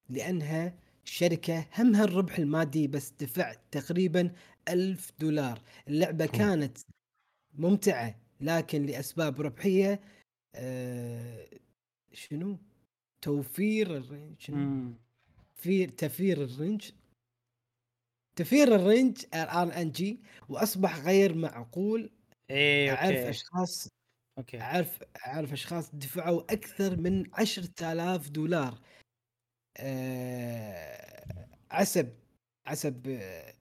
[0.09, 4.33] لأنها شركة همها الربح المادي بس دفعت تقريبا
[4.68, 5.62] ألف دولار.
[5.89, 6.33] اللعبة أوه.
[6.33, 6.78] كانت
[7.55, 10.01] ممتعة لكن لأسباب ربحية
[10.55, 11.49] آه
[12.12, 12.59] شنو؟
[13.23, 14.93] تغيير ال RNG شنو؟
[15.97, 16.91] تغيير ال
[18.36, 22.11] RNG تغيير ال RNG RNG وأصبح غير معقول.
[22.51, 23.31] إيه أعرف أوكي.
[23.31, 23.89] أشخاص
[24.39, 24.61] أوكي.
[24.61, 28.81] أعرف أعرف أشخاص دفعوا أكثر من عشرة آلاف دولار.
[29.77, 32.15] آه عسب
[32.67, 33.55] عسب آه،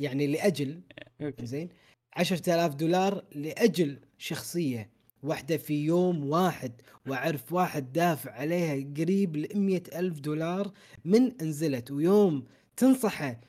[0.00, 0.82] يعني لأجل
[1.22, 1.46] أوكي.
[1.46, 1.68] زين
[2.16, 4.90] عشرة آلاف دولار لأجل شخصية
[5.22, 6.72] واحدة في يوم واحد
[7.06, 9.46] وأعرف واحد دافع عليها قريب ل
[9.94, 10.72] ألف دولار
[11.04, 11.90] من أنزلت.
[11.90, 12.46] ويوم
[12.76, 13.40] تنصحه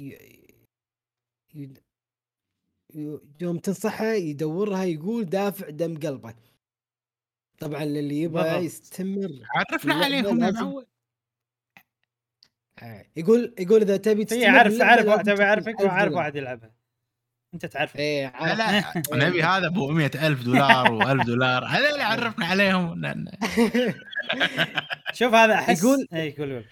[0.00, 0.04] ي...
[0.04, 0.54] ي...
[1.54, 1.70] ي...
[2.94, 6.34] ي- يوم تنصحه يدورها يقول دافع دم قلبه.
[7.58, 8.64] طبعا للي يبغى.
[8.64, 10.82] يستمر عرفنا عليهم لازم-
[12.82, 16.18] آه، يقول يقول إذا تبي في تستمر اعرف اعرف تبي أعرفك؟ 1000 واعرف دولار.
[16.18, 16.74] واحد يلعبها.
[17.54, 21.64] أنت تعرف إيه لا عارف لا نبي هذا أبو 100000 دولار و1000 دولار.
[21.64, 23.02] هذا اللي عرفنا عليهم.
[25.12, 25.84] شوف هذا أحس.
[25.84, 26.64] يقول- اي يقول يقول.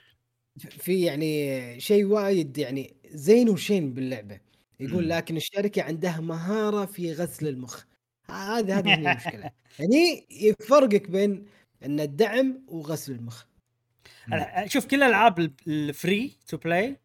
[0.59, 4.41] في يعني شيء وايد يعني زين وشين باللعبة.
[4.81, 5.09] يقول.
[5.09, 7.85] لكن الشركة عندها مهارة في غسل المخ.
[8.31, 9.51] هذه هذه هي المشكلة.
[9.79, 11.47] يعني يفرقك بين
[11.85, 13.45] إن الدعم وغسل المخ.
[14.67, 16.97] شوف كل الألعاب ال- ال free to play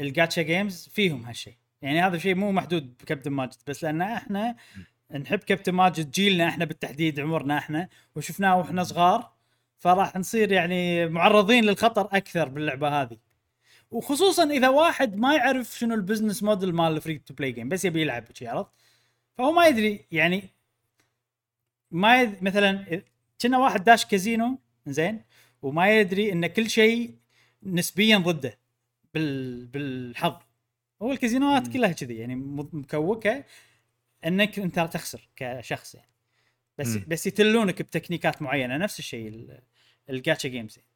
[0.00, 4.56] ال gacha games فيهم هالشيء يعني هذا شيء مو محدود بكابتن ماجد بس لأن إحنا
[5.20, 9.32] نحب كابتن ماجد جيلنا إحنا بالتحديد عمرنا إحنا وشفناه وإحنا صغار
[9.78, 13.16] فراح نصير يعني معرضين للخطر أكثر باللعبة هذه.
[13.90, 17.68] وخصوصا إذا واحد ما يعرف شنو ال business model مال ال free to play game
[17.68, 18.70] بس يبي يلعب شي عرفت؟
[19.38, 20.44] فهو ما يدري يعني
[21.90, 22.42] ما يد...
[22.42, 23.02] مثلا
[23.42, 25.22] كنا واحد داش كازينو زين؟
[25.62, 27.14] وما يدري إن كل شيء
[27.62, 28.58] نسبيا ضده
[29.14, 29.66] بال...
[29.66, 30.36] بالحظ.
[31.02, 31.68] هو الكازينوات.
[31.68, 33.44] كلها كذي يعني م- محكوكة
[34.26, 36.08] إنك أنت كشخص كشخص يعني.
[36.78, 37.04] بس مم.
[37.08, 39.60] بس يتلونك بتكنيكات معينة نفس الشيء ال-
[40.10, 40.87] ال gacha games قاعد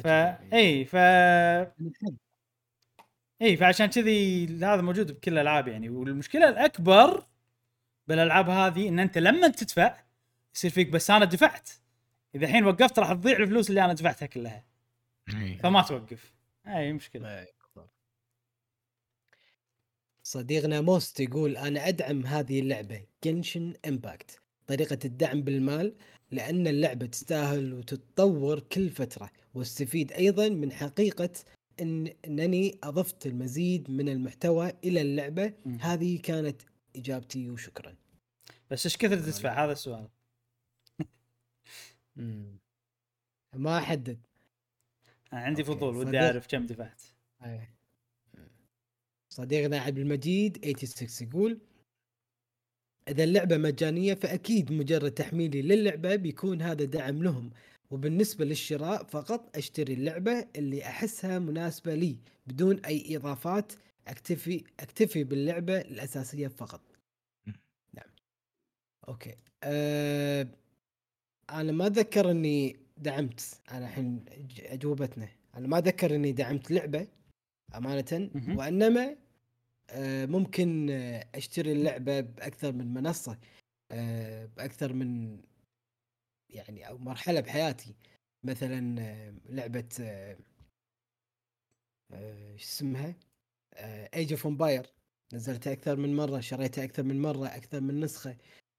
[0.00, 0.52] فا.
[0.52, 0.96] إي ف
[1.80, 2.16] نحب.
[3.42, 7.26] إي فعشان كذي هذا موجود بكل الألعاب يعني والمشكلة الأكبر
[8.08, 9.96] بالألعاب هذه إن أنت لما تدفع
[10.54, 11.70] يصير فيك بس أنا دفعت
[12.34, 14.64] إذا الحين وقفت راح تضيع الفلوس اللي أنا دفعتها كلها.
[15.62, 16.34] فما توقف
[16.66, 17.62] هاي مشكلة إيه،.
[20.22, 25.94] صديقنا موست يقول أنا أدعم هذه اللعبة Genshin Impact طريقة الدعم بالمال
[26.32, 31.30] لأن اللعبة تستاهل وتتطور كل فترة واستفيد أيضا من حقيقة
[31.80, 35.52] إن إنني أضفت المزيد من المحتوى إلى اللعبة.
[35.66, 35.78] مم.
[35.80, 36.62] هذه كانت
[36.96, 37.96] إجابتي وشكرا.
[38.70, 40.08] بس إيش كثر تدفع؟ هذا السؤال.
[43.56, 44.18] ما أحدد.
[45.32, 46.18] أنا عندي فضول ودي.
[46.18, 47.02] أعرف كم دفعت.
[49.28, 51.60] صديقنا عبد المجيد 86 يقول
[53.08, 57.50] إذا اللعبة مجانية فأكيد مجرد تحميلي للعبة بيكون هذا دعم لهم.
[57.90, 62.16] وبالنسبة للشراء فقط أشتري اللعبة اللي أحسها مناسبة لي
[62.46, 63.72] بدون أي إضافات
[64.08, 66.80] أكتفي أكتفي باللعبة الأساسية فقط.
[67.94, 68.10] نعم.
[69.08, 69.34] أوكي.
[69.64, 70.48] أه
[71.50, 73.60] أنا ما أتذكر إني دعمت.
[73.70, 74.24] أنا الحين
[74.60, 75.28] أجوبتنا.
[75.54, 77.06] أنا ما أتذكر إني دعمت لعبة
[77.74, 78.30] أمانة.
[78.34, 78.56] مهم.
[79.92, 80.90] آه، ممكن
[81.34, 83.38] أشتري اللعبة بأكثر من منصة
[83.90, 85.40] آه، بأكثر من
[86.50, 87.94] يعني أو مرحلة بحياتي.
[88.44, 89.88] مثلا آه، لعبة
[92.56, 93.14] شو اسمها؟
[94.14, 94.86] Age of Empires
[95.32, 98.36] نزلتها أكثر من مرة شريتها أكثر من مرة أكثر من نسخة.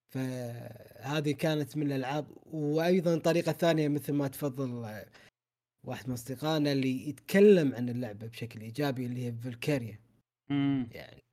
[0.09, 2.27] فهذه كانت من الألعاب.
[2.45, 4.71] وأيضا طريقة ثانية مثل ما تفضل
[5.83, 9.99] واحد من أصدقائنا اللي يتكلم عن اللعبة بشكل إيجابي اللي هي فالكيريا
[10.51, 11.23] امم يعني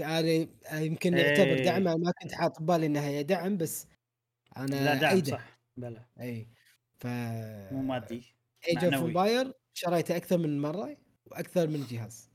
[0.00, 1.64] أنا يمكن يعتبر إيه.
[1.64, 3.86] دعم أنا ما كنت حاط ببالي إنها هي دعم بس
[4.56, 5.32] أنا لا دعم أيده.
[5.32, 5.58] صح.
[5.76, 6.48] بلا اي
[6.98, 7.06] ف
[7.72, 8.34] مو مادي
[8.68, 8.94] Age of.
[8.94, 12.30] Empires شريته أكثر من مرة وأكثر من جهاز.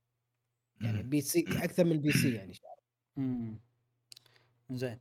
[0.82, 1.10] يعني مم.
[1.10, 2.54] PC أكثر من PC يعني
[3.18, 3.60] امم
[4.72, 5.00] زين.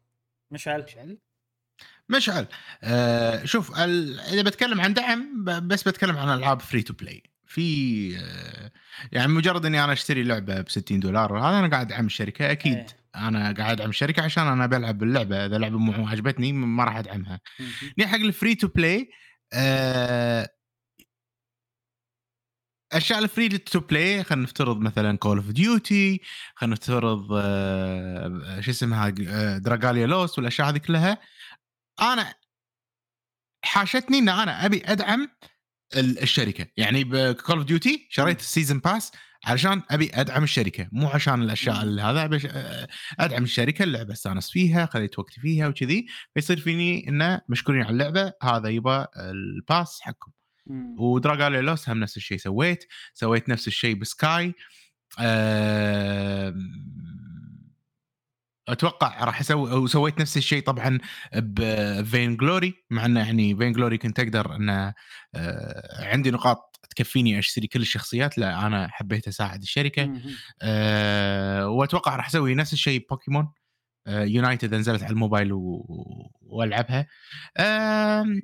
[0.51, 1.19] مشعل؟ مشعل؟
[2.09, 2.47] مشعل
[2.83, 4.21] آه شوف ال...
[4.21, 8.71] إذا بتكلم عن دعم بس بتكلم عن ألعاب free to play في آه
[9.13, 12.77] يعني مجرد إني أنا أشتري لعبة ب 60 دولار هذا أنا قاعد أدعم الشركة أكيد
[12.77, 12.87] إيه.
[13.17, 17.41] أنا قاعد أدعم الشركة عشان أنا بلعب اللعبة إذا لعبة مو عجبتني ما راح أدعمها.
[17.99, 19.11] ني حق ال free to play
[19.53, 20.49] آه،
[22.93, 26.21] أشياء ال free to play خلينا نفترض مثلا Call of Duty
[26.55, 29.09] خلينا نفترض آه، شو اسمها
[29.59, 31.19] Dragalia Lost والأشياء هذه كلها
[32.01, 32.35] أنا
[33.65, 35.31] حاشتني إن أنا أبي أدعم ال-
[35.97, 36.67] الشركة.
[36.77, 39.13] يعني ب Call of Duty شريت ال season pass
[39.45, 40.89] علشان أبي أدعم الشركة.
[40.93, 42.41] مو عشان الأشياء هذا
[43.21, 46.07] أدعم الشركة اللعبة استانس فيها خليت وقتي فيها وكذي.
[46.35, 50.33] فيصير فيني إنه مشكورين على اللعبة هذا يبا ال pass حقكم.
[50.99, 52.85] و Dragalia Lost هم نفس الشيء سويت.
[53.15, 54.55] سويت نفس الشيء ب Sky.
[55.21, 56.55] آم،
[58.69, 60.99] أتوقع راح أسوي وسويت نفس الشيء طبعا
[61.35, 64.95] ب Vainglory مع إنه يعني Vainglory كنت أقدر انه
[65.35, 70.03] آه، عندي نقاط تكفيني أشتري كل الشخصيات لا أنا حبيت أساعد الشركة.
[70.63, 73.53] أه وأتوقع راح أسوي نفس الشيء Pokémon
[74.09, 75.87] Unite اذا نزلت على الموبايل و...
[76.43, 77.07] وألعبها.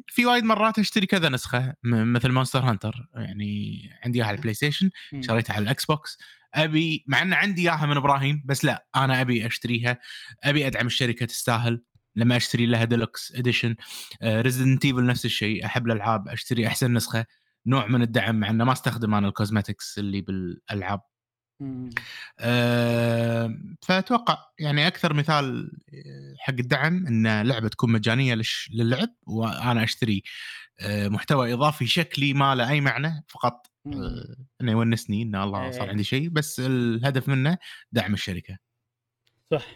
[0.07, 4.91] في وايد مرات أشتري كذا نسخة مثل Monster Hunter يعني عندي إياها على ال PlayStation.
[5.21, 6.19] شريتها على ال Xbox
[6.55, 9.99] أبي مع إن عندي إياها من إبراهيم بس لا أنا أبي أشتريها.
[10.45, 11.83] أبي أدعم الشركة تستاهل.
[12.17, 13.77] لما أشتري لها deluxe edition
[14.25, 17.27] Resident Evil نفس الشيء أحب الألعاب أشتري أحسن نسخة.
[17.67, 21.01] نوع من الدعم مع إنه ما أستخدم أنا ال cosmetics اللي بالألعاب.
[22.41, 30.23] أه فأتوقع يعني أكثر مثال آه، حق الدعم إن لعبة تكون مجانية للعب وأنا أشتري
[30.81, 35.89] أه محتوى إضافي شكلي ما له أي معنى فقط إنه يونسني إن الله صار إيه.
[35.89, 37.59] عندي شيء بس الهدف منه
[37.93, 38.59] دعم الشركة.
[39.51, 39.67] صح.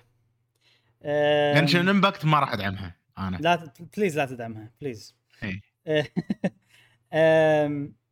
[1.04, 3.36] أم، Genshin Impact ما راح أدعمها أنا.
[3.36, 5.60] لا please لا تدعمها please إيه.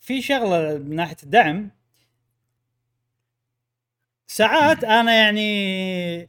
[0.00, 1.70] في شغلة من ناحية الدعم.
[4.26, 6.28] ساعات أنا يعني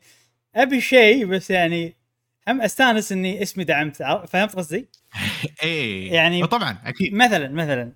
[0.56, 1.98] أبي شيء بس يعني
[2.48, 4.90] هم أستانس إني اسمي دعمت فهمت قصدي؟
[5.64, 7.92] إيه يعني- طبعا أكيد مثلا مثلا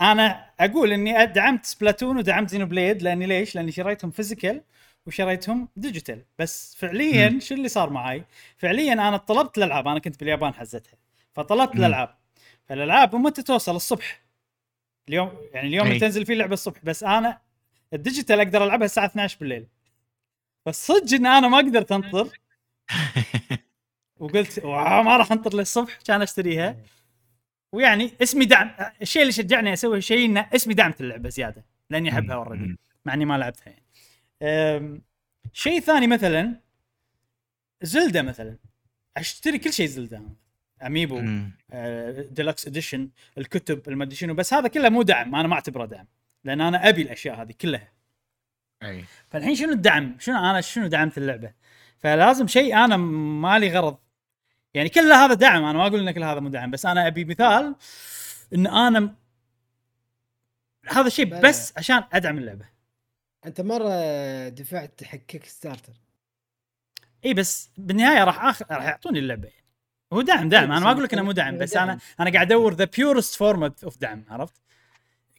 [0.00, 4.62] أنا أقول إني دعمت Splatoon ودعمت Xenoblade لأني ليش؟ لأني شريتهم physical
[5.06, 7.38] وشريتهم digital بس فعليا.
[7.40, 8.24] شو اللي صار معي؟
[8.56, 10.94] فعليا أنا طلبت الألعاب أنا كنت باليابان حزتها
[11.34, 11.76] فطلبت.
[11.76, 12.14] الألعاب
[12.68, 14.22] فالألعاب متى توصل الصبح
[15.08, 15.86] اليوم يعني اليوم.
[15.86, 17.38] اللي تنزل فيه اللعبه الصبح بس أنا
[17.92, 19.66] ال digital أقدر ألعبها الساعة 12 بالليل
[20.66, 22.28] بس صدق إن أنا ما قدرت انطر
[24.22, 26.76] وقلت wow ما راح انطر للصبح كان اشتريها
[27.72, 28.70] ويعني اسمي دعم
[29.02, 32.78] الشيء اللي شجعني أسوي شيء إنه اسمي دعمت اللعبة زيادة لأني أحبها already.
[33.04, 33.84] مع إني ما لعبتها يعني.
[34.42, 35.02] أم،
[35.52, 36.60] شيء ثاني مثلا
[37.82, 38.56] Zelda مثلا
[39.16, 40.28] أشتري كل شيء Zelda
[40.86, 41.22] amiibo.
[42.30, 46.06] deluxe edition الكتب المدري شنو بس هذا كله مو دعم أنا ما أعتبره دعم
[46.44, 47.92] لأن أنا أبي الأشياء هذه كلها
[48.82, 51.52] أي فالحين شنو الدعم؟ شنو أنا شنو دعمت اللعبة؟
[51.98, 53.98] فلازم شيء أنا مالي غرض
[54.74, 57.24] يعني كل هذا دعم أنا ما أقول إن كل هذا مو دعم بس أنا أبي
[57.24, 57.74] مثال
[58.54, 59.14] إن أنا
[60.88, 61.40] هذا شيء بلى.
[61.40, 62.64] بس عشان أدعم اللعبة
[63.46, 65.92] أنت مرة دفعت حق Kickstarter
[67.24, 69.62] إي بس بالنهاية راح اخ راح يعطوني اللعبة يعني
[70.12, 72.74] هو دعم دعم أنا ما أقول لك إنه مو دعم بس أنا أنا قاعد أدور
[72.74, 74.54] the purest form of دعم عرفت؟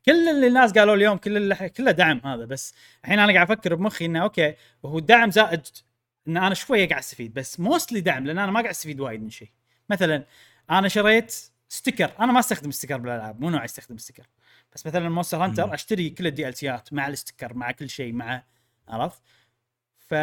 [0.06, 3.76] كل اللي الناس قالوا اليوم كل اللي كله دعم هذا بس الحين أنا قاعد أفكر
[3.76, 5.62] بمخي إنه okay وهو الدعم زائد
[6.28, 9.30] إن أنا شوية قاعد أستفيد بس mostly دعم لأن أنا ما قاعد أستفيد وايد من
[9.30, 9.50] شيء.
[9.90, 10.26] مثلا
[10.70, 11.36] أنا شريت
[11.70, 14.28] sticker أنا ما أستخدم sticker بالألعاب مو نوع أستخدم sticker.
[14.76, 15.46] بس مثلا Monster.
[15.46, 18.44] Hunter أشتري كل ال DLC ات مع ال sticker مع كل شيء مع
[18.88, 19.22] عرفت؟
[19.98, 20.14] ف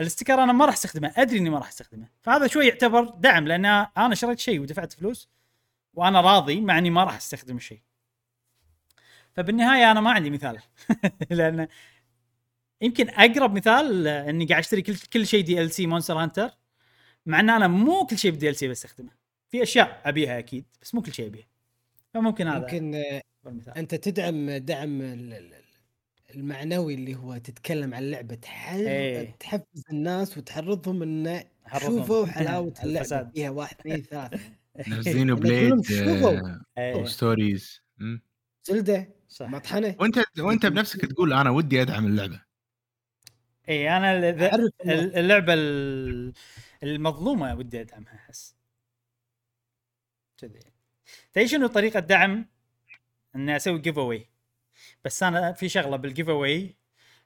[0.00, 2.08] ال sticker أنا ما راح أستخدمه أدري إني ما راح أستخدمه.
[2.22, 3.64] فهذا شوي يعتبر دعم لأن
[3.96, 5.28] أنا شريت شيء ودفعت فلوس
[5.94, 7.80] وأنا راضي مع إني ما راح أستخدم الشيء.
[9.32, 10.58] فبالنهاية أنا ما عندي مثال.
[11.30, 11.68] لأن
[12.82, 16.50] يمكن أقرب مثال آه، إني قاعد أشتري كل كل شيء DLC Monster Hunter
[17.26, 19.10] مع إن أنا مو كل شيء بدي ال سي بستخدمه
[19.50, 21.46] في أشياء أبيها أكيد بس مو كل شيء أبيها.
[22.14, 23.22] فممكن هذا يمكن آه،
[23.76, 25.62] أنت تدعم دعم ال- ال-
[26.34, 29.36] المعنوي اللي هو تتكلم عن اللعبه تحل إيه.
[29.40, 31.44] تحفز الناس وتحرضهم إنه.
[31.80, 33.00] شوفوا حلاوة اللعبة.
[33.00, 33.30] الفساد.
[33.34, 34.40] فيها واحد اثنين ثلاثة.
[35.00, 35.72] زينو إن بليد
[36.78, 37.82] وستوريز
[38.64, 39.46] زلدة صح.
[39.48, 39.96] مطحنة.
[40.00, 42.42] وأنت وأنت بنفسك تقول أنا ودي أدعم اللعبة.
[43.68, 44.18] اي أنا
[45.20, 46.32] اللعبة ال-
[46.82, 48.54] المظلومة ودي أدعمها أحس.
[50.38, 50.60] كذي.
[51.32, 52.46] تدري شنو طريقة دعم؟
[53.36, 54.28] اني أسوي giveaway
[55.04, 56.76] بس أنا في شغلة بال giveaway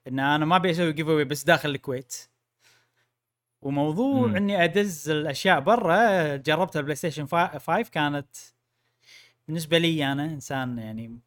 [0.08, 2.16] إن أنا ما أبي أسوي giveaway بس داخل الكويت.
[3.62, 4.36] وموضوع مم.
[4.36, 8.36] إني أدز الأشياء برا جربتها ال PlayStation 5 كانت
[9.48, 11.20] بالنسبة لي أنا إنسان يعني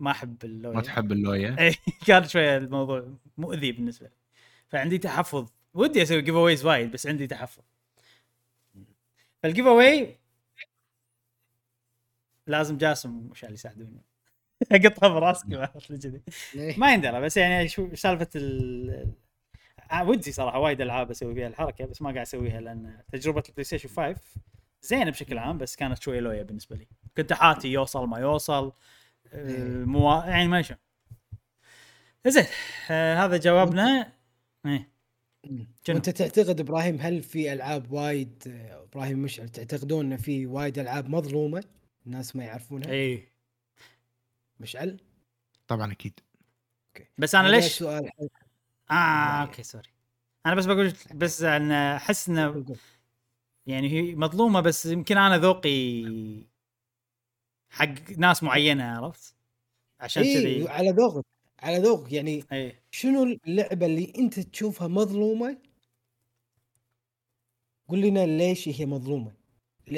[0.00, 0.74] ما أحب اللويا.
[0.74, 1.74] ما تحب اللويا اي
[2.06, 4.12] كان شوية الموضوع مؤذي بالنسبة لي.
[4.68, 5.50] فعندي تحفظ.
[5.74, 7.62] ودي أسوي giveaways وايد بس عندي تحفظ.
[9.42, 10.16] فال giveaway
[12.46, 14.02] لازم جاسم وش اللي يساعدوني.
[14.72, 16.22] أقطها براسك كذي.
[16.76, 19.14] ما يندرى بس يعني شو سالفة ال
[19.92, 23.64] آه، ودي صراحة وايد ألعاب أسوي فيها الحركة بس ما قاعد أسويها لأن تجربة ال
[23.64, 24.20] PlayStation 5
[24.82, 26.86] زينة بشكل عام بس كانت شوية لويا بالنسبة لي.
[27.16, 28.72] كنت حاتي يوصل ما يوصل آه،
[29.86, 30.24] موا...
[30.24, 30.74] يعني ما شو
[32.26, 32.44] زين
[32.90, 34.12] آه هذا جوابنا.
[34.66, 34.88] إيه؟
[35.88, 41.08] وانت تعتقد إبراهيم هل في ألعاب وايد آه، إبراهيم مشعل تعتقدون إن في وايد ألعاب
[41.08, 41.64] مظلومة؟
[42.06, 42.90] الناس ما يعرفونها.
[42.90, 43.32] إيه.
[44.60, 45.00] مشعل؟
[45.66, 46.20] طبعا أكيد.
[47.18, 48.10] بس أنا هذا ليش؟ سؤال
[48.90, 48.94] آه
[49.42, 49.90] okay sorry.
[50.46, 52.64] أنا بس بقول بس ان أحس إنه.
[53.66, 56.04] يعني هي مظلومة بس يمكن أنا ذوقي
[57.70, 59.34] حق ناس معينة عرفت؟
[60.00, 60.68] عشان اي كذي.
[60.68, 61.24] على ذوقك
[61.58, 62.12] على ذوقك.
[62.12, 65.58] يعني اي شنو اللعبة اللي أنت تشوفها مظلومة؟
[67.88, 69.32] قول لنا ليش هي مظلومة.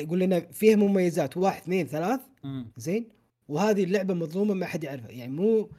[0.08, 1.36] قول لنا فيها مميزات.
[1.36, 2.20] واحد اثنين ثلاث.
[2.76, 3.08] زين؟
[3.48, 5.10] وهذه اللعبة مظلومة ما حد يعرفها.
[5.10, 5.70] يعني مو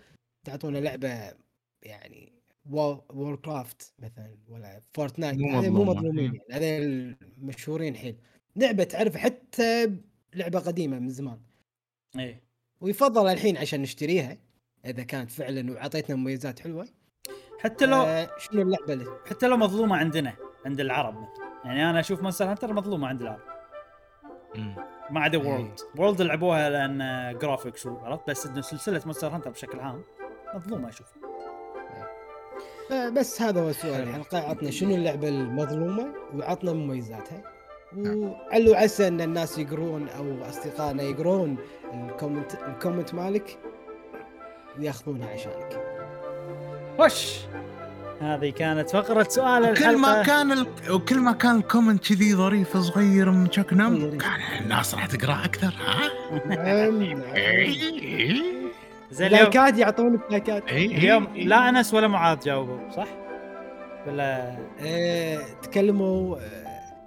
[0.44, 1.34] تعطونا لعبة
[1.82, 2.34] يعني
[2.70, 6.32] Warcraft مثلا ولا Fortnite هذه مو مظلومين.
[6.32, 6.42] إيه.
[6.50, 8.18] يعني هذول المشهورين حيل.
[8.56, 9.98] لعبة تعرف حتى
[10.34, 11.40] لعبة قديمة من زمان.
[12.20, 12.42] اي
[12.82, 14.38] ويفضل الحين عشان نشتريها
[14.86, 16.88] إذا كانت فعلا وعطيتنا مميزات حلوة.
[17.60, 20.34] حتى لو آه شنو اللعبة اللي حتى لو مظلومة عندنا
[20.66, 21.28] عند العرب
[21.66, 23.42] يعني أنا أشوف Monster Hunter مظلومة عند العرب.
[25.10, 25.48] ما عدا إيه.
[25.48, 26.98] World World لعبوها لأن
[27.38, 30.04] graphics عرفت؟ بس إنه سلسلة Monster Hunter بشكل عام
[30.56, 31.14] مظلومة أشوف
[32.92, 34.02] آه بس هذا هو سؤال.
[34.10, 34.50] الحلقة.
[34.50, 37.44] عطنا شنو اللعبة المظلومة وعطنا مميزاتها؟
[37.98, 41.58] وعلو عسى إن الناس يقرون أو أصدقائنا يقرون
[41.94, 43.58] ال comment ال comment مالك
[44.80, 45.82] وياخذونها عشانك
[47.00, 47.38] وش
[48.22, 50.68] هذه كانت فقرة سؤال كل ما كان ال...
[50.90, 54.18] وكل ما كان ال comment كذي ظريف صغير مشكنم.
[54.18, 56.10] كان الناس راح تقرأ أكثر ها؟
[59.12, 60.98] زين اليوم لايكات يعطونك لايكات إيه.
[60.98, 63.08] اليوم لا أنس ولا معاذ جاوبوا صح؟
[64.08, 66.38] ولا آه، تكلموا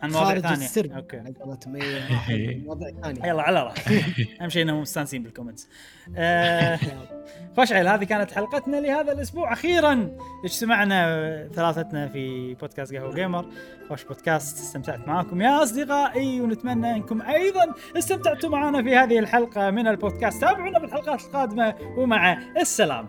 [0.05, 0.65] عن مواضيع خارج ثانية.
[0.65, 1.19] السرب okay.
[1.19, 3.27] على قولتهم، إيه، مواضيع ثانية.
[3.27, 4.05] يلا على راحتك.
[4.41, 5.69] أهم شيء إنهم مستانسين بال comments.
[6.17, 6.79] آه،
[7.57, 9.53] فمشعل هذه كانت حلقتنا لهذا الأسبوع.
[9.53, 10.11] أخيرا
[10.45, 13.47] اجتمعنا ثلاثتنا في بودكاست قهوة gamer.
[13.89, 19.87] خوش بودكاست استمتعت معاكم يا أصدقائي ونتمنى إنكم أيضا استمتعتوا معنا في هذه الحلقة من
[19.87, 20.41] البودكاست.
[20.41, 23.09] تابعونا بالحلقات القادمة ومع السلامة.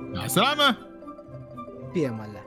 [0.00, 0.76] مع السلامة.
[1.94, 2.39] في أمان الله.